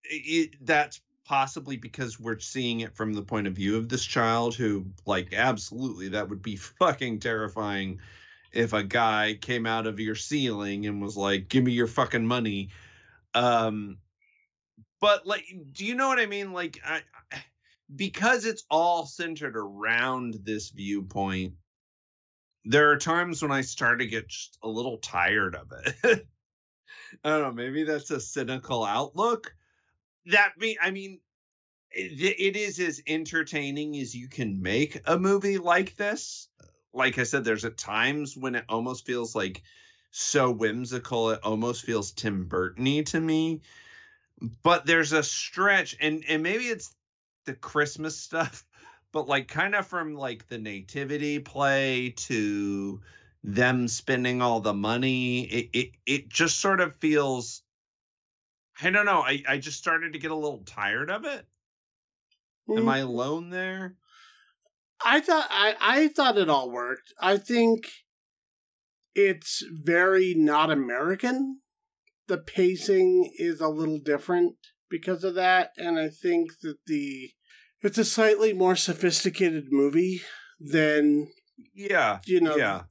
it, 0.05 0.55
that's 0.65 1.01
possibly 1.25 1.77
because 1.77 2.19
we're 2.19 2.41
seeing 2.41 2.81
it 2.81 2.97
from 2.97 3.13
the 3.13 3.23
point 3.23 3.47
of 3.47 3.53
view 3.53 3.77
of 3.77 3.89
this 3.89 4.05
child 4.05 4.55
who 4.55 4.85
like 5.07 5.33
absolutely 5.33 6.09
that 6.09 6.29
would 6.29 6.43
be 6.43 6.57
fucking 6.81 7.21
terrifying 7.21 8.01
if 8.53 8.73
a 8.73 8.83
guy 8.83 9.39
came 9.41 9.65
out 9.65 9.87
of 9.87 10.01
your 10.01 10.17
ceiling 10.17 10.87
and 10.87 11.01
was 11.01 11.17
like 11.17 11.49
give 11.49 11.63
me 11.63 11.71
your 11.71 11.87
fucking 11.87 12.27
money. 12.27 12.71
Um 13.33 13.99
but 15.01 15.25
like 15.25 15.45
do 15.73 15.85
you 15.85 15.95
know 15.95 16.09
what 16.09 16.19
i 16.19 16.27
mean? 16.27 16.53
Like 16.53 16.81
i 16.85 17.03
because 17.95 18.45
it's 18.45 18.65
all 18.69 19.07
centered 19.07 19.57
around 19.57 20.41
this 20.43 20.71
viewpoint 20.71 21.55
there 22.65 22.91
are 22.91 22.99
times 22.99 23.43
when 23.43 23.53
i 23.53 23.61
start 23.61 24.01
to 24.01 24.07
get 24.07 24.33
a 24.63 24.69
little 24.69 24.99
tired 24.99 25.55
of 25.55 25.73
it. 25.85 26.27
I 27.25 27.31
don't 27.31 27.43
know 27.43 27.53
maybe 27.53 27.85
that's 27.85 28.11
a 28.11 28.21
cynical 28.21 28.85
outlook. 28.85 29.55
That 30.27 30.53
me 30.59 30.79
i 30.81 30.91
mean 30.91 31.21
it, 31.91 32.37
it 32.39 32.57
is 32.57 32.79
as 32.79 33.03
entertaining 33.07 33.97
as 33.97 34.15
you 34.15 34.29
can 34.29 34.63
make 34.63 35.01
a 35.07 35.19
movie 35.19 35.59
like 35.59 35.97
this. 35.97 36.49
Like 36.93 37.19
i 37.19 37.25
said 37.25 37.45
there's 37.45 37.65
at 37.65 37.77
times 37.77 38.37
when 38.37 38.55
it 38.55 38.65
almost 38.69 39.07
feels 39.07 39.35
like 39.35 39.63
so 40.11 40.51
whimsical 40.51 41.31
it 41.31 41.41
almost 41.43 41.85
feels 41.85 42.13
tim 42.13 42.47
burton-y 42.47 43.03
to 43.07 43.21
me. 43.21 43.63
But 44.63 44.87
there's 44.87 45.13
a 45.13 45.23
stretch 45.23 45.97
and 46.01 46.25
and 46.29 46.43
maybe 46.43 46.65
it's 46.65 46.95
the 47.47 47.55
christmas 47.55 48.19
stuff 48.19 48.65
but 49.13 49.29
like 49.29 49.49
kind 49.49 49.75
of 49.75 49.87
from 49.87 50.15
like 50.15 50.49
the 50.49 50.59
nativity 50.59 51.39
play 51.39 52.11
to 52.17 53.01
them 53.43 53.89
spending 53.89 54.43
all 54.43 54.61
the 54.61 54.75
money 54.75 55.43
it 55.43 55.71
it, 55.73 55.91
it 56.07 56.29
just 56.29 56.61
sort 56.61 56.81
of 56.81 56.95
feels 56.97 57.63
i 58.83 58.91
don't 58.91 59.07
know 59.07 59.21
I, 59.21 59.43
I 59.49 59.59
just 59.59 59.79
started 59.79 60.13
to 60.13 60.19
get 60.19 60.31
a 60.31 60.37
little 60.37 60.63
tired 60.67 61.11
of 61.11 61.25
it 61.25 61.47
am 62.69 62.85
mm. 62.85 62.91
i 62.91 62.99
alone 62.99 63.51
there 63.51 63.97
I 65.05 65.21
thought 65.21 65.47
I, 65.51 65.75
I 65.81 66.09
thought 66.09 66.39
it 66.39 66.51
all 66.51 66.71
worked. 66.71 67.13
I 67.21 67.37
think 67.37 67.89
it's 69.15 69.65
very 69.71 70.35
not 70.35 70.71
American. 70.71 71.61
The 72.29 72.39
pacing 72.39 73.33
is 73.39 73.61
a 73.61 73.69
little 73.69 73.99
different 73.99 74.57
because 74.89 75.25
of 75.25 75.35
that, 75.35 75.73
and 75.77 75.99
I 75.99 76.09
think 76.09 76.61
that 76.61 76.79
the 76.87 77.31
it's 77.83 77.99
a 77.99 78.05
slightly 78.05 78.53
more 78.53 78.77
sophisticated 78.77 79.67
movie 79.71 80.23
than 80.59 81.29
yeah 81.75 82.19
you 82.27 82.41
know 82.41 82.57
yeah 82.57 82.83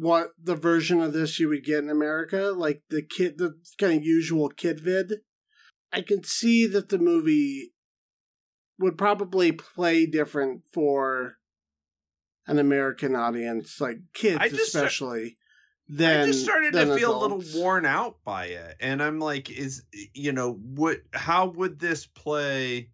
what 0.00 0.30
the 0.42 0.54
version 0.54 1.00
of 1.00 1.12
this 1.12 1.38
you 1.38 1.48
would 1.48 1.64
get 1.64 1.78
in 1.82 1.90
America, 1.90 2.52
like 2.56 2.82
the 2.90 3.02
kid 3.02 3.38
the 3.38 3.54
kind 3.78 3.98
of 3.98 4.04
usual 4.04 4.48
kid 4.48 4.80
vid. 4.80 5.14
I 5.92 6.02
can 6.02 6.22
see 6.22 6.66
that 6.68 6.88
the 6.88 6.98
movie 6.98 7.72
would 8.78 8.96
probably 8.96 9.52
play 9.52 10.06
different 10.06 10.62
for 10.72 11.36
an 12.46 12.58
American 12.58 13.14
audience, 13.14 13.80
like 13.80 13.98
kids 14.14 14.38
I 14.40 14.48
just 14.48 14.70
start- 14.70 14.86
especially. 14.86 15.36
Than, 15.92 16.20
I 16.20 16.26
just 16.26 16.44
started 16.44 16.72
to 16.74 16.86
feel 16.96 16.96
adults. 16.96 17.04
a 17.04 17.18
little 17.18 17.62
worn 17.62 17.84
out 17.84 18.18
by 18.24 18.46
it, 18.46 18.76
and 18.78 19.02
I'm 19.02 19.18
like, 19.18 19.50
is 19.50 19.82
you 20.14 20.30
know, 20.30 20.52
what? 20.52 20.98
How 21.12 21.48
would 21.48 21.80
this 21.80 22.06
play 22.06 22.90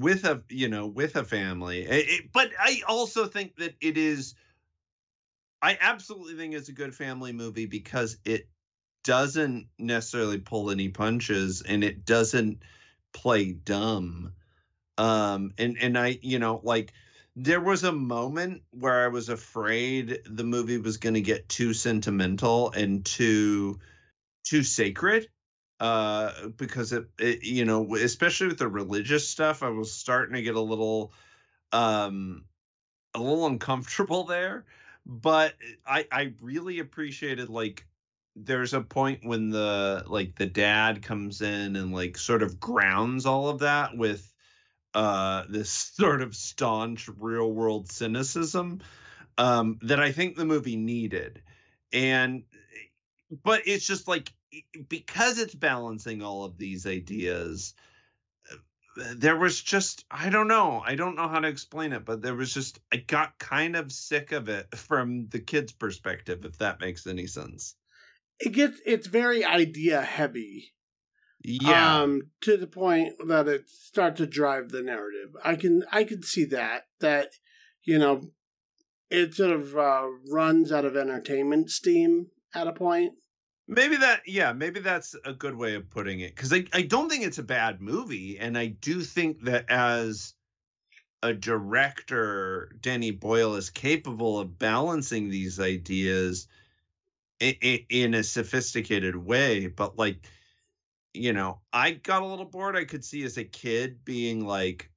with 0.00 0.24
a 0.24 0.42
you 0.48 0.68
know 0.68 0.86
with 0.86 1.16
a 1.16 1.24
family? 1.24 1.82
It- 1.84 2.08
it- 2.08 2.32
but 2.32 2.50
I 2.58 2.82
also 2.88 3.26
think 3.26 3.56
that 3.56 3.76
it 3.80 3.96
is. 3.98 4.34
I 5.60 5.76
absolutely 5.80 6.34
think 6.36 6.54
it's 6.54 6.68
a 6.68 6.72
good 6.72 6.94
family 6.94 7.32
movie 7.32 7.66
because 7.66 8.18
it 8.24 8.48
doesn't 9.04 9.68
necessarily 9.78 10.38
pull 10.38 10.70
any 10.70 10.88
punches, 10.88 11.62
and 11.62 11.82
it 11.84 12.04
doesn't 12.04 12.62
play 13.12 13.52
dumb. 13.52 14.34
Um, 14.98 15.52
and 15.58 15.78
and 15.78 15.98
I, 15.98 16.18
you 16.22 16.38
know, 16.38 16.60
like 16.64 16.92
there 17.36 17.60
was 17.60 17.84
a 17.84 17.92
moment 17.92 18.64
where 18.72 19.04
I 19.04 19.08
was 19.08 19.28
afraid 19.28 20.20
the 20.26 20.44
movie 20.44 20.78
was 20.78 20.98
going 20.98 21.14
to 21.14 21.22
get 21.22 21.48
too 21.48 21.74
sentimental 21.74 22.70
and 22.72 23.04
too 23.06 23.80
too 24.44 24.62
sacred 24.64 25.28
uh 25.80 26.48
because 26.56 26.92
it, 26.92 27.06
it 27.18 27.44
you 27.44 27.64
know 27.64 27.94
especially 27.96 28.48
with 28.48 28.58
the 28.58 28.68
religious 28.68 29.28
stuff 29.28 29.62
I 29.62 29.68
was 29.68 29.92
starting 29.92 30.34
to 30.34 30.42
get 30.42 30.56
a 30.56 30.60
little 30.60 31.12
um 31.72 32.44
a 33.14 33.20
little 33.20 33.46
uncomfortable 33.46 34.24
there 34.24 34.64
but 35.06 35.54
I 35.86 36.06
I 36.12 36.34
really 36.40 36.78
appreciated 36.80 37.48
like 37.48 37.86
there's 38.36 38.74
a 38.74 38.80
point 38.80 39.24
when 39.24 39.50
the 39.50 40.04
like 40.06 40.36
the 40.36 40.46
dad 40.46 41.02
comes 41.02 41.40
in 41.42 41.76
and 41.76 41.92
like 41.92 42.16
sort 42.18 42.42
of 42.42 42.60
grounds 42.60 43.26
all 43.26 43.48
of 43.48 43.60
that 43.60 43.96
with 43.96 44.32
uh 44.94 45.44
this 45.48 45.70
sort 45.96 46.22
of 46.22 46.36
staunch 46.36 47.08
real 47.18 47.52
world 47.52 47.90
cynicism 47.90 48.80
um 49.38 49.78
that 49.82 50.00
I 50.00 50.12
think 50.12 50.36
the 50.36 50.44
movie 50.46 50.76
needed. 50.76 51.42
And 51.92 52.44
but 53.42 53.62
it's 53.66 53.86
just 53.86 54.08
like 54.08 54.32
because 54.88 55.38
it's 55.38 55.54
balancing 55.54 56.22
all 56.22 56.44
of 56.44 56.56
these 56.58 56.86
ideas 56.86 57.74
uh, 58.50 59.14
there 59.16 59.36
was 59.36 59.60
just 59.60 60.04
I 60.10 60.30
don't 60.30 60.48
know 60.48 60.82
I 60.84 60.94
don't 60.94 61.16
know 61.16 61.28
how 61.28 61.40
to 61.40 61.48
explain 61.48 61.92
it 61.92 62.04
but 62.04 62.22
there 62.22 62.34
was 62.34 62.52
just 62.52 62.80
I 62.92 62.96
got 62.98 63.38
kind 63.38 63.76
of 63.76 63.92
sick 63.92 64.32
of 64.32 64.48
it 64.48 64.74
from 64.76 65.28
the 65.28 65.40
kids 65.40 65.72
perspective 65.72 66.44
if 66.44 66.58
that 66.58 66.80
makes 66.80 67.06
any 67.06 67.26
sense 67.26 67.74
It 68.40 68.52
gets 68.52 68.80
it's 68.86 69.06
very 69.06 69.44
idea 69.44 70.02
heavy. 70.02 70.72
yeah 71.44 72.00
Um, 72.02 72.30
to 72.42 72.56
the 72.56 72.66
point 72.66 73.14
that 73.26 73.48
it 73.48 73.68
starts 73.68 74.18
to 74.18 74.26
drive 74.26 74.70
the 74.70 74.82
narrative. 74.82 75.36
I 75.44 75.56
can 75.56 75.84
I 75.92 76.04
can 76.04 76.22
see 76.22 76.44
that 76.46 76.84
that 77.00 77.32
you 77.84 77.98
know 77.98 78.30
it 79.10 79.34
sort 79.34 79.52
of 79.52 79.76
uh, 79.76 80.06
runs 80.30 80.70
out 80.72 80.84
of 80.84 80.96
entertainment 80.96 81.70
steam 81.70 82.28
at 82.54 82.66
a 82.66 82.72
point. 82.72 83.14
Maybe 83.70 83.96
that, 83.98 84.22
yeah, 84.26 84.52
maybe 84.54 84.80
that's 84.80 85.14
a 85.26 85.34
good 85.34 85.54
way 85.54 85.74
of 85.74 85.90
putting 85.90 86.20
it. 86.20 86.34
Because 86.34 86.54
I, 86.54 86.64
I 86.72 86.82
don't 86.82 87.10
think 87.10 87.24
it's 87.24 87.36
a 87.36 87.42
bad 87.42 87.82
movie. 87.82 88.38
And 88.38 88.56
I 88.56 88.68
do 88.68 89.02
think 89.02 89.42
that 89.42 89.66
as 89.68 90.32
a 91.22 91.34
director, 91.34 92.72
Danny 92.80 93.10
Boyle, 93.10 93.56
is 93.56 93.68
capable 93.68 94.40
of 94.40 94.58
balancing 94.58 95.28
these 95.28 95.60
ideas 95.60 96.48
in, 97.40 97.54
in, 97.60 97.80
in 97.90 98.14
a 98.14 98.22
sophisticated 98.22 99.14
way. 99.14 99.66
But 99.66 99.98
like, 99.98 100.26
you 101.12 101.34
know, 101.34 101.60
I 101.70 101.90
got 101.90 102.22
a 102.22 102.26
little 102.26 102.46
bored. 102.46 102.74
I 102.74 102.86
could 102.86 103.04
see 103.04 103.22
as 103.24 103.36
a 103.36 103.44
kid 103.44 104.02
being 104.02 104.46
like, 104.46 104.90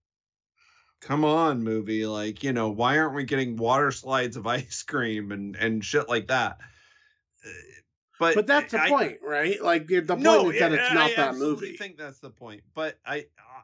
come 1.02 1.26
on 1.26 1.64
movie 1.64 2.06
like 2.06 2.44
you 2.44 2.54
know 2.54 2.70
why 2.70 3.00
aren't 3.00 3.16
we 3.16 3.24
getting 3.24 3.58
water 3.58 3.90
slides 3.90 4.38
of 4.38 4.46
ice 4.46 4.84
cream 4.84 5.32
and 5.32 5.56
and 5.56 5.84
shit 5.84 6.08
like 6.08 6.28
that 6.28 6.60
but 8.22 8.36
but 8.36 8.48
that's 8.48 8.72
the 8.72 8.82
I, 8.82 8.88
point 8.88 9.18
right? 9.24 9.62
Like 9.62 9.88
the, 9.88 10.00
the 10.00 10.16
no, 10.16 10.44
point 10.44 10.56
is 10.56 10.60
that 10.62 10.72
it's 10.72 10.94
not 10.94 11.12
I 11.12 11.16
that 11.16 11.36
movie. 11.36 11.74
i 11.74 11.76
think 11.76 11.98
that's 11.98 12.20
the 12.20 12.30
point 12.30 12.62
but 12.76 13.00
i 13.04 13.20
uh, 13.20 13.62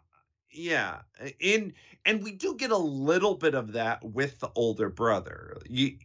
yeah 0.51 1.01
in 1.39 1.73
and 2.05 2.23
we 2.23 2.31
do 2.31 2.55
get 2.55 2.71
a 2.71 2.77
little 2.77 3.35
bit 3.35 3.53
of 3.53 3.73
that 3.73 4.03
with 4.03 4.39
the 4.39 4.49
older 4.55 4.89
brother. 4.89 5.57
You, 5.69 5.97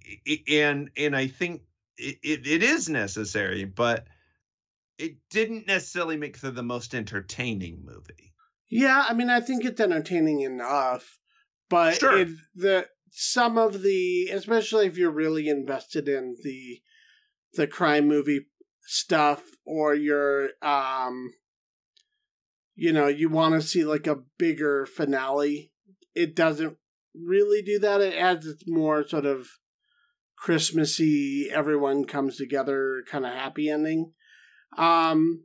and 0.49 0.91
and 0.97 1.17
i 1.17 1.29
think 1.29 1.63
it, 1.97 2.19
it, 2.23 2.47
it 2.47 2.63
is 2.63 2.89
necessary 2.89 3.65
but 3.65 4.07
it 4.99 5.17
didn't 5.31 5.67
necessarily 5.67 6.19
make 6.19 6.37
for 6.37 6.51
the 6.51 6.63
most 6.63 6.95
entertaining 6.95 7.83
movie. 7.85 8.35
Yeah 8.69 9.07
i 9.09 9.15
mean 9.15 9.31
i 9.31 9.41
think 9.41 9.65
it's 9.65 9.81
entertaining 9.81 10.41
enough 10.41 11.19
but 11.71 11.99
sure. 11.99 12.19
it, 12.19 12.29
the 12.55 12.87
some 13.11 13.57
of 13.57 13.83
the 13.83 14.29
especially 14.33 14.87
if 14.87 14.99
you're 14.99 15.11
really 15.11 15.49
invested 15.49 16.07
in 16.07 16.37
the 16.43 16.83
the 17.55 17.67
crime 17.67 18.09
movie 18.09 18.47
stuff 18.83 19.43
or 19.65 19.95
you're 19.95 20.51
um 20.63 21.33
you 22.75 22.93
know 22.93 23.07
you 23.07 23.29
want 23.29 23.55
to 23.55 23.67
see 23.67 23.85
like 23.85 24.07
a 24.07 24.23
bigger 24.39 24.87
finale 24.87 25.73
it 26.15 26.35
doesn't 26.35 26.77
really 27.15 27.63
do 27.63 27.79
that 27.79 28.01
it 28.01 28.15
adds 28.15 28.47
its 28.47 28.65
more 28.67 29.07
sort 29.07 29.27
of 29.27 29.49
christmassy 30.37 31.49
everyone 31.53 32.05
comes 32.05 32.37
together 32.37 33.05
kind 33.09 33.25
of 33.25 33.33
happy 33.33 33.69
ending 33.69 34.13
um 34.77 35.45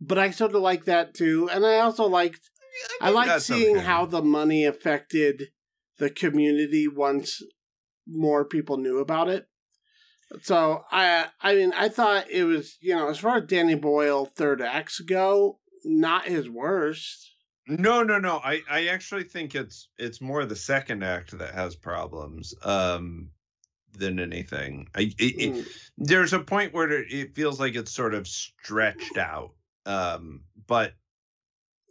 but 0.00 0.18
i 0.18 0.30
sort 0.30 0.54
of 0.54 0.62
like 0.62 0.84
that 0.86 1.14
too 1.14 1.48
and 1.52 1.64
i 1.64 1.78
also 1.78 2.06
liked 2.06 2.50
I, 3.00 3.08
I 3.08 3.10
like 3.10 3.40
seeing 3.40 3.76
okay. 3.76 3.86
how 3.86 4.06
the 4.06 4.22
money 4.22 4.64
affected 4.64 5.48
the 5.98 6.10
community 6.10 6.88
once 6.88 7.42
more 8.06 8.44
people 8.44 8.76
knew 8.76 8.98
about 8.98 9.28
it. 9.28 9.46
So 10.40 10.84
I 10.90 11.26
I 11.40 11.54
mean 11.54 11.72
I 11.76 11.88
thought 11.88 12.30
it 12.30 12.44
was 12.44 12.78
you 12.80 12.94
know 12.94 13.08
as 13.08 13.18
far 13.18 13.38
as 13.38 13.44
Danny 13.46 13.74
Boyle 13.74 14.24
third 14.24 14.62
acts 14.62 15.00
go 15.00 15.58
not 15.84 16.26
his 16.26 16.48
worst. 16.48 17.30
No, 17.66 18.02
no, 18.02 18.18
no. 18.18 18.40
I, 18.42 18.60
I 18.68 18.86
actually 18.88 19.24
think 19.24 19.54
it's 19.54 19.88
it's 19.98 20.20
more 20.20 20.44
the 20.44 20.56
second 20.56 21.04
act 21.04 21.36
that 21.38 21.54
has 21.54 21.76
problems 21.76 22.54
um, 22.64 23.30
than 23.92 24.18
anything. 24.18 24.88
I, 24.94 25.12
it, 25.18 25.38
mm. 25.38 25.58
it, 25.58 25.68
there's 25.96 26.32
a 26.32 26.40
point 26.40 26.74
where 26.74 26.90
it 26.90 27.34
feels 27.34 27.60
like 27.60 27.76
it's 27.76 27.92
sort 27.92 28.14
of 28.14 28.26
stretched 28.26 29.16
out, 29.16 29.52
um, 29.86 30.42
but 30.66 30.94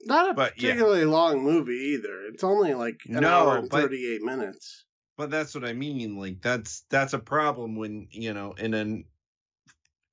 not 0.04 0.32
a 0.32 0.34
but, 0.34 0.56
particularly 0.56 1.02
yeah. 1.02 1.08
long 1.08 1.42
movie 1.42 1.96
either. 1.96 2.26
It's 2.34 2.44
only 2.44 2.74
like 2.74 3.00
an 3.06 3.22
no, 3.22 3.30
hour 3.30 3.58
and 3.58 3.70
thirty 3.70 4.14
eight 4.14 4.24
minutes. 4.24 4.86
But 5.18 5.30
that's 5.30 5.54
what 5.54 5.66
I 5.66 5.74
mean. 5.74 6.18
Like 6.18 6.42
that's 6.42 6.84
that's 6.90 7.14
a 7.14 7.20
problem 7.20 7.76
when 7.76 8.08
you 8.12 8.34
know 8.34 8.54
in 8.54 8.74
an 8.74 9.06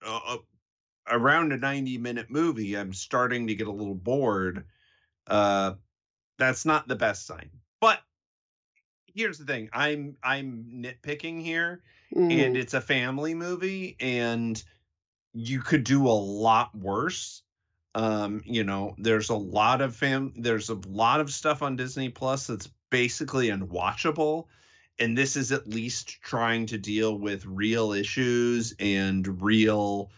uh, 0.05 0.21
uh, 0.27 0.37
around 1.09 1.53
a 1.53 1.57
ninety 1.57 1.99
minute 1.99 2.31
movie, 2.31 2.77
I'm 2.77 2.93
starting 2.93 3.47
to 3.47 3.55
get 3.55 3.69
a 3.69 3.73
little 3.73 3.95
bored. 3.95 4.65
Uh, 5.27 5.75
that's 6.39 6.65
not 6.65 6.89
the 6.89 6.97
best 6.97 7.27
sign. 7.27 7.51
But 7.81 8.01
here's 9.15 9.39
the 9.39 9.47
thing: 9.47 9.71
I'm 9.73 10.17
I'm 10.23 10.67
nitpicking 10.85 11.43
here, 11.43 11.83
mm. 12.15 12.31
and 12.31 12.57
it's 12.57 12.75
a 12.75 12.81
family 12.81 13.35
movie, 13.35 13.97
and 14.01 14.63
you 15.33 15.61
could 15.61 15.85
do 15.85 16.07
a 16.07 16.11
lot 16.11 16.75
worse 16.75 17.43
um, 17.95 18.43
you 18.45 18.65
know, 18.65 18.95
there's 18.99 19.31
a 19.31 19.35
lot 19.35 19.81
of 19.81 19.97
fam 19.97 20.33
there's 20.37 20.69
a 20.69 20.79
lot 20.89 21.21
of 21.21 21.33
stuff 21.33 21.63
on 21.63 21.77
Disney 21.77 22.09
Plus 22.09 22.47
that's 22.47 22.71
basically 22.91 23.49
unwatchable. 23.49 24.47
And 24.99 25.17
this 25.17 25.37
is 25.37 25.53
at 25.53 25.69
least 25.69 26.21
trying 26.23 26.67
to 26.67 26.79
deal 26.79 27.17
with 27.17 27.47
real 27.47 27.93
issues 27.93 28.75
and 28.79 29.41
real 29.41 30.11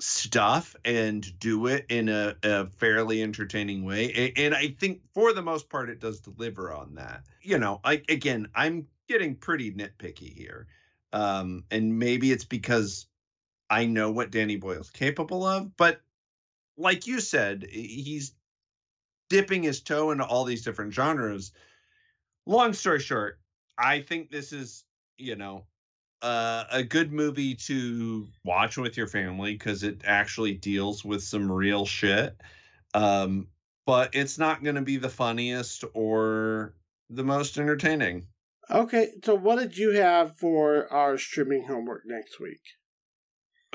stuff 0.00 0.76
and 0.84 1.38
do 1.40 1.66
it 1.66 1.86
in 1.88 2.08
a, 2.08 2.36
a 2.42 2.66
fairly 2.66 3.22
entertaining 3.22 3.84
way. 3.84 4.12
And, 4.12 4.32
and 4.36 4.54
I 4.54 4.68
think 4.78 5.00
for 5.12 5.32
the 5.32 5.42
most 5.42 5.68
part, 5.68 5.90
it 5.90 6.00
does 6.00 6.20
deliver 6.20 6.72
on 6.72 6.94
that. 6.94 7.24
You 7.42 7.58
know, 7.58 7.80
I 7.84 8.02
again, 8.08 8.48
I'm 8.54 8.86
getting 9.08 9.34
pretty 9.34 9.72
nitpicky 9.72 10.32
here. 10.32 10.68
Um, 11.12 11.64
and 11.70 11.98
maybe 11.98 12.30
it's 12.30 12.44
because 12.44 13.06
I 13.70 13.86
know 13.86 14.10
what 14.10 14.30
Danny 14.30 14.56
Boyle's 14.56 14.90
capable 14.90 15.44
of, 15.44 15.76
but 15.76 16.00
like 16.76 17.06
you 17.06 17.20
said, 17.20 17.66
he's 17.68 18.34
dipping 19.28 19.62
his 19.62 19.80
toe 19.80 20.10
into 20.10 20.24
all 20.24 20.44
these 20.44 20.64
different 20.64 20.92
genres. 20.92 21.52
Long 22.46 22.72
story 22.72 23.00
short, 23.00 23.40
I 23.78 24.00
think 24.02 24.30
this 24.30 24.52
is, 24.52 24.84
you 25.16 25.36
know, 25.36 25.64
uh, 26.20 26.64
a 26.70 26.82
good 26.82 27.12
movie 27.12 27.54
to 27.54 28.26
watch 28.44 28.76
with 28.76 28.96
your 28.96 29.06
family 29.06 29.52
because 29.52 29.84
it 29.84 30.02
actually 30.04 30.54
deals 30.54 31.04
with 31.04 31.22
some 31.22 31.50
real 31.50 31.86
shit. 31.86 32.36
Um, 32.94 33.46
but 33.86 34.14
it's 34.14 34.38
not 34.38 34.62
going 34.62 34.74
to 34.74 34.82
be 34.82 34.96
the 34.96 35.08
funniest 35.08 35.84
or 35.94 36.74
the 37.08 37.24
most 37.24 37.56
entertaining. 37.56 38.26
Okay, 38.70 39.08
so 39.24 39.34
what 39.34 39.58
did 39.58 39.78
you 39.78 39.92
have 39.92 40.36
for 40.36 40.92
our 40.92 41.16
streaming 41.16 41.64
homework 41.64 42.02
next 42.04 42.38
week? 42.38 42.60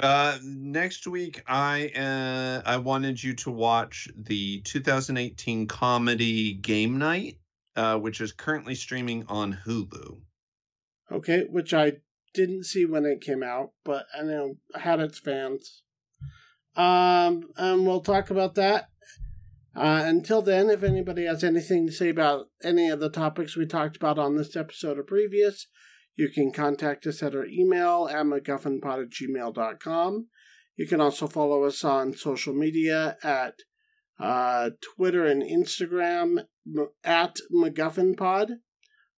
Uh, 0.01 0.37
next 0.43 1.07
week, 1.07 1.41
I 1.47 1.87
uh, 1.95 2.61
I 2.67 2.77
wanted 2.77 3.23
you 3.23 3.33
to 3.35 3.51
watch 3.51 4.07
the 4.15 4.61
2018 4.61 5.67
comedy 5.67 6.53
Game 6.53 6.97
Night, 6.97 7.37
uh, 7.75 7.97
which 7.97 8.21
is 8.21 8.31
currently 8.31 8.75
streaming 8.75 9.25
on 9.27 9.59
Hulu. 9.65 10.21
Okay, 11.11 11.45
which 11.49 11.73
I 11.73 11.93
didn't 12.33 12.65
see 12.65 12.85
when 12.85 13.05
it 13.05 13.21
came 13.21 13.43
out, 13.43 13.71
but 13.83 14.05
I 14.17 14.23
know 14.23 14.55
had 14.75 14.99
its 14.99 15.19
fans. 15.19 15.83
Um, 16.75 17.49
and 17.55 17.85
we'll 17.85 18.01
talk 18.01 18.29
about 18.29 18.55
that. 18.55 18.89
Uh, 19.75 20.03
until 20.05 20.41
then, 20.41 20.69
if 20.69 20.83
anybody 20.83 21.25
has 21.25 21.43
anything 21.43 21.87
to 21.87 21.91
say 21.91 22.09
about 22.09 22.45
any 22.63 22.89
of 22.89 22.99
the 22.99 23.09
topics 23.09 23.55
we 23.55 23.65
talked 23.65 23.95
about 23.95 24.19
on 24.19 24.37
this 24.37 24.55
episode 24.55 24.99
or 24.99 25.03
previous, 25.03 25.67
you 26.15 26.29
can 26.29 26.51
contact 26.51 27.07
us 27.07 27.23
at 27.23 27.33
our 27.33 27.45
email 27.45 28.07
at 28.11 28.25
MacGuffinPod 28.25 29.03
at 29.03 29.09
gmail.com. 29.09 30.27
You 30.75 30.87
can 30.87 31.01
also 31.01 31.27
follow 31.27 31.63
us 31.63 31.83
on 31.83 32.13
social 32.13 32.53
media 32.53 33.17
at 33.23 33.55
uh, 34.19 34.71
Twitter 34.95 35.25
and 35.25 35.41
Instagram 35.41 36.45
at 37.03 37.37
MacGuffinPod. 37.53 38.51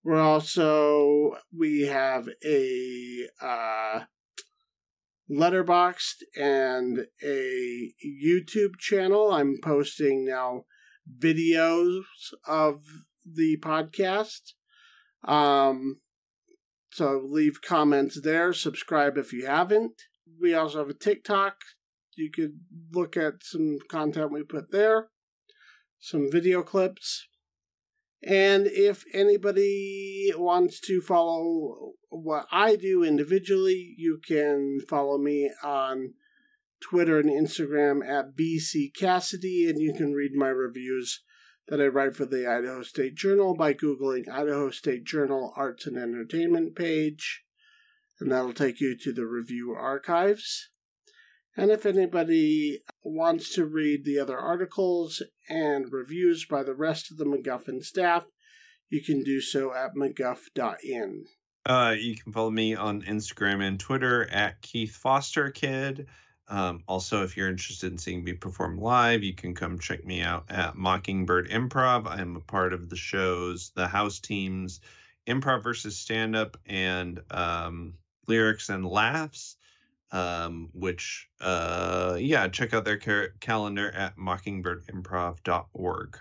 We're 0.04 0.22
also, 0.22 1.38
we 1.56 1.82
have 1.88 2.30
a 2.46 3.28
uh, 3.42 4.02
Letterboxd 5.30 6.24
and 6.36 7.08
a 7.24 7.92
YouTube 8.06 8.78
channel. 8.78 9.32
I'm 9.32 9.58
posting 9.64 10.26
now 10.26 10.66
videos 11.20 12.04
of 12.48 12.82
the 13.26 13.58
podcast. 13.58 14.54
Um, 15.24 16.02
so 16.92 17.22
leave 17.28 17.62
comments 17.62 18.22
there. 18.22 18.54
Subscribe 18.54 19.18
if 19.18 19.34
you 19.34 19.48
haven't. 19.48 20.04
We 20.40 20.54
also 20.54 20.80
have 20.80 20.90
a 20.90 20.94
TikTok. 20.94 21.56
You 22.16 22.32
could 22.32 22.60
look 22.92 23.18
at 23.18 23.44
some 23.44 23.78
content 23.90 24.32
we 24.32 24.44
put 24.44 24.72
there, 24.72 25.10
some 26.00 26.32
video 26.32 26.64
clips. 26.64 27.28
And 28.24 28.66
if 28.68 29.04
anybody 29.14 30.32
wants 30.36 30.80
to 30.82 31.02
follow 31.02 31.94
what 32.10 32.48
I 32.52 32.76
do 32.76 33.04
individually, 33.04 33.94
you 33.98 34.20
can 34.26 34.80
follow 34.90 35.18
me 35.18 35.52
on 35.64 36.14
Twitter 36.82 37.20
and 37.20 37.30
Instagram 37.30 38.08
at 38.08 38.36
BC 38.36 38.94
Cassidy, 38.96 39.70
and 39.70 39.80
you 39.80 39.94
can 39.94 40.14
read 40.14 40.34
my 40.34 40.48
reviews 40.48 41.22
that 41.68 41.82
I 41.82 41.88
write 41.88 42.16
for 42.16 42.26
the 42.26 42.48
Idaho 42.48 42.84
State 42.84 43.16
Journal 43.16 43.56
by 43.56 43.74
Googling 43.74 44.30
Idaho 44.30 44.70
State 44.70 45.04
Journal 45.04 45.54
Arts 45.56 45.88
and 45.88 45.98
Entertainment 45.98 46.76
page, 46.76 47.44
and 48.20 48.32
that'll 48.32 48.54
take 48.54 48.80
you 48.80 48.96
to 48.98 49.12
the 49.12 49.26
review 49.26 49.74
archives. 49.74 50.70
And 51.58 51.72
if 51.72 51.86
anybody 51.86 52.80
wants 53.04 53.54
to 53.56 53.66
read 53.66 54.04
the 54.04 54.20
other 54.20 54.38
articles 54.38 55.22
and 55.50 55.92
reviews 55.92 56.46
by 56.46 56.64
the 56.64 56.76
rest 56.76 57.12
of 57.12 57.18
the 57.18 57.26
MacGuffin 57.26 57.84
staff, 57.84 58.26
you 58.90 59.02
can 59.02 59.24
do 59.24 59.40
so 59.40 59.74
at 59.74 59.96
MacGuff.in. 59.96 61.26
Uh, 61.66 61.96
you 61.98 62.16
can 62.16 62.32
follow 62.32 62.52
me 62.52 62.76
on 62.76 63.02
Instagram 63.04 63.66
and 63.66 63.80
Twitter 63.80 64.30
at 64.30 64.62
Keith 64.62 64.96
Foster 64.96 65.50
Kid. 65.50 66.08
Um, 66.48 66.84
also, 66.88 67.24
if 67.24 67.36
you're 67.36 67.50
interested 67.50 67.92
in 67.92 67.98
seeing 67.98 68.24
me 68.24 68.34
perform 68.34 68.78
live, 68.78 69.24
you 69.24 69.34
can 69.34 69.56
come 69.56 69.80
check 69.80 70.06
me 70.06 70.22
out 70.22 70.46
at 70.50 70.76
Mockingbird 70.76 71.50
Improv. 71.50 72.06
I 72.06 72.22
am 72.22 72.36
a 72.36 72.42
part 72.42 72.74
of 72.74 72.90
the 72.90 72.96
shows, 72.96 73.72
the 73.76 73.88
house 73.88 74.20
teams, 74.20 74.80
Improv 75.26 75.64
versus 75.64 75.98
Stand 75.98 76.36
Up, 76.36 76.58
and 76.68 77.20
um, 77.32 77.96
Lyrics 78.28 78.70
and 78.70 78.86
Laughs. 78.86 79.56
Um, 80.16 80.70
which, 80.72 81.28
uh, 81.42 82.16
yeah, 82.18 82.48
check 82.48 82.74
out 82.74 82.86
their 82.86 82.98
car- 82.98 83.34
calendar 83.42 83.92
at 83.92 84.16
mockingbirdimprov.org. 84.16 86.18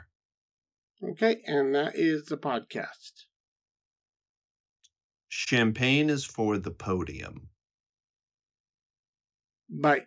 Okay, 1.11 1.43
and 1.47 1.73
that 1.77 1.95
is 1.95 2.25
the 2.25 2.37
podcast. 2.37 3.27
Champagne 5.29 6.11
is 6.11 6.25
for 6.25 6.59
the 6.59 6.73
podium. 6.73 7.51
Bye. 9.69 10.07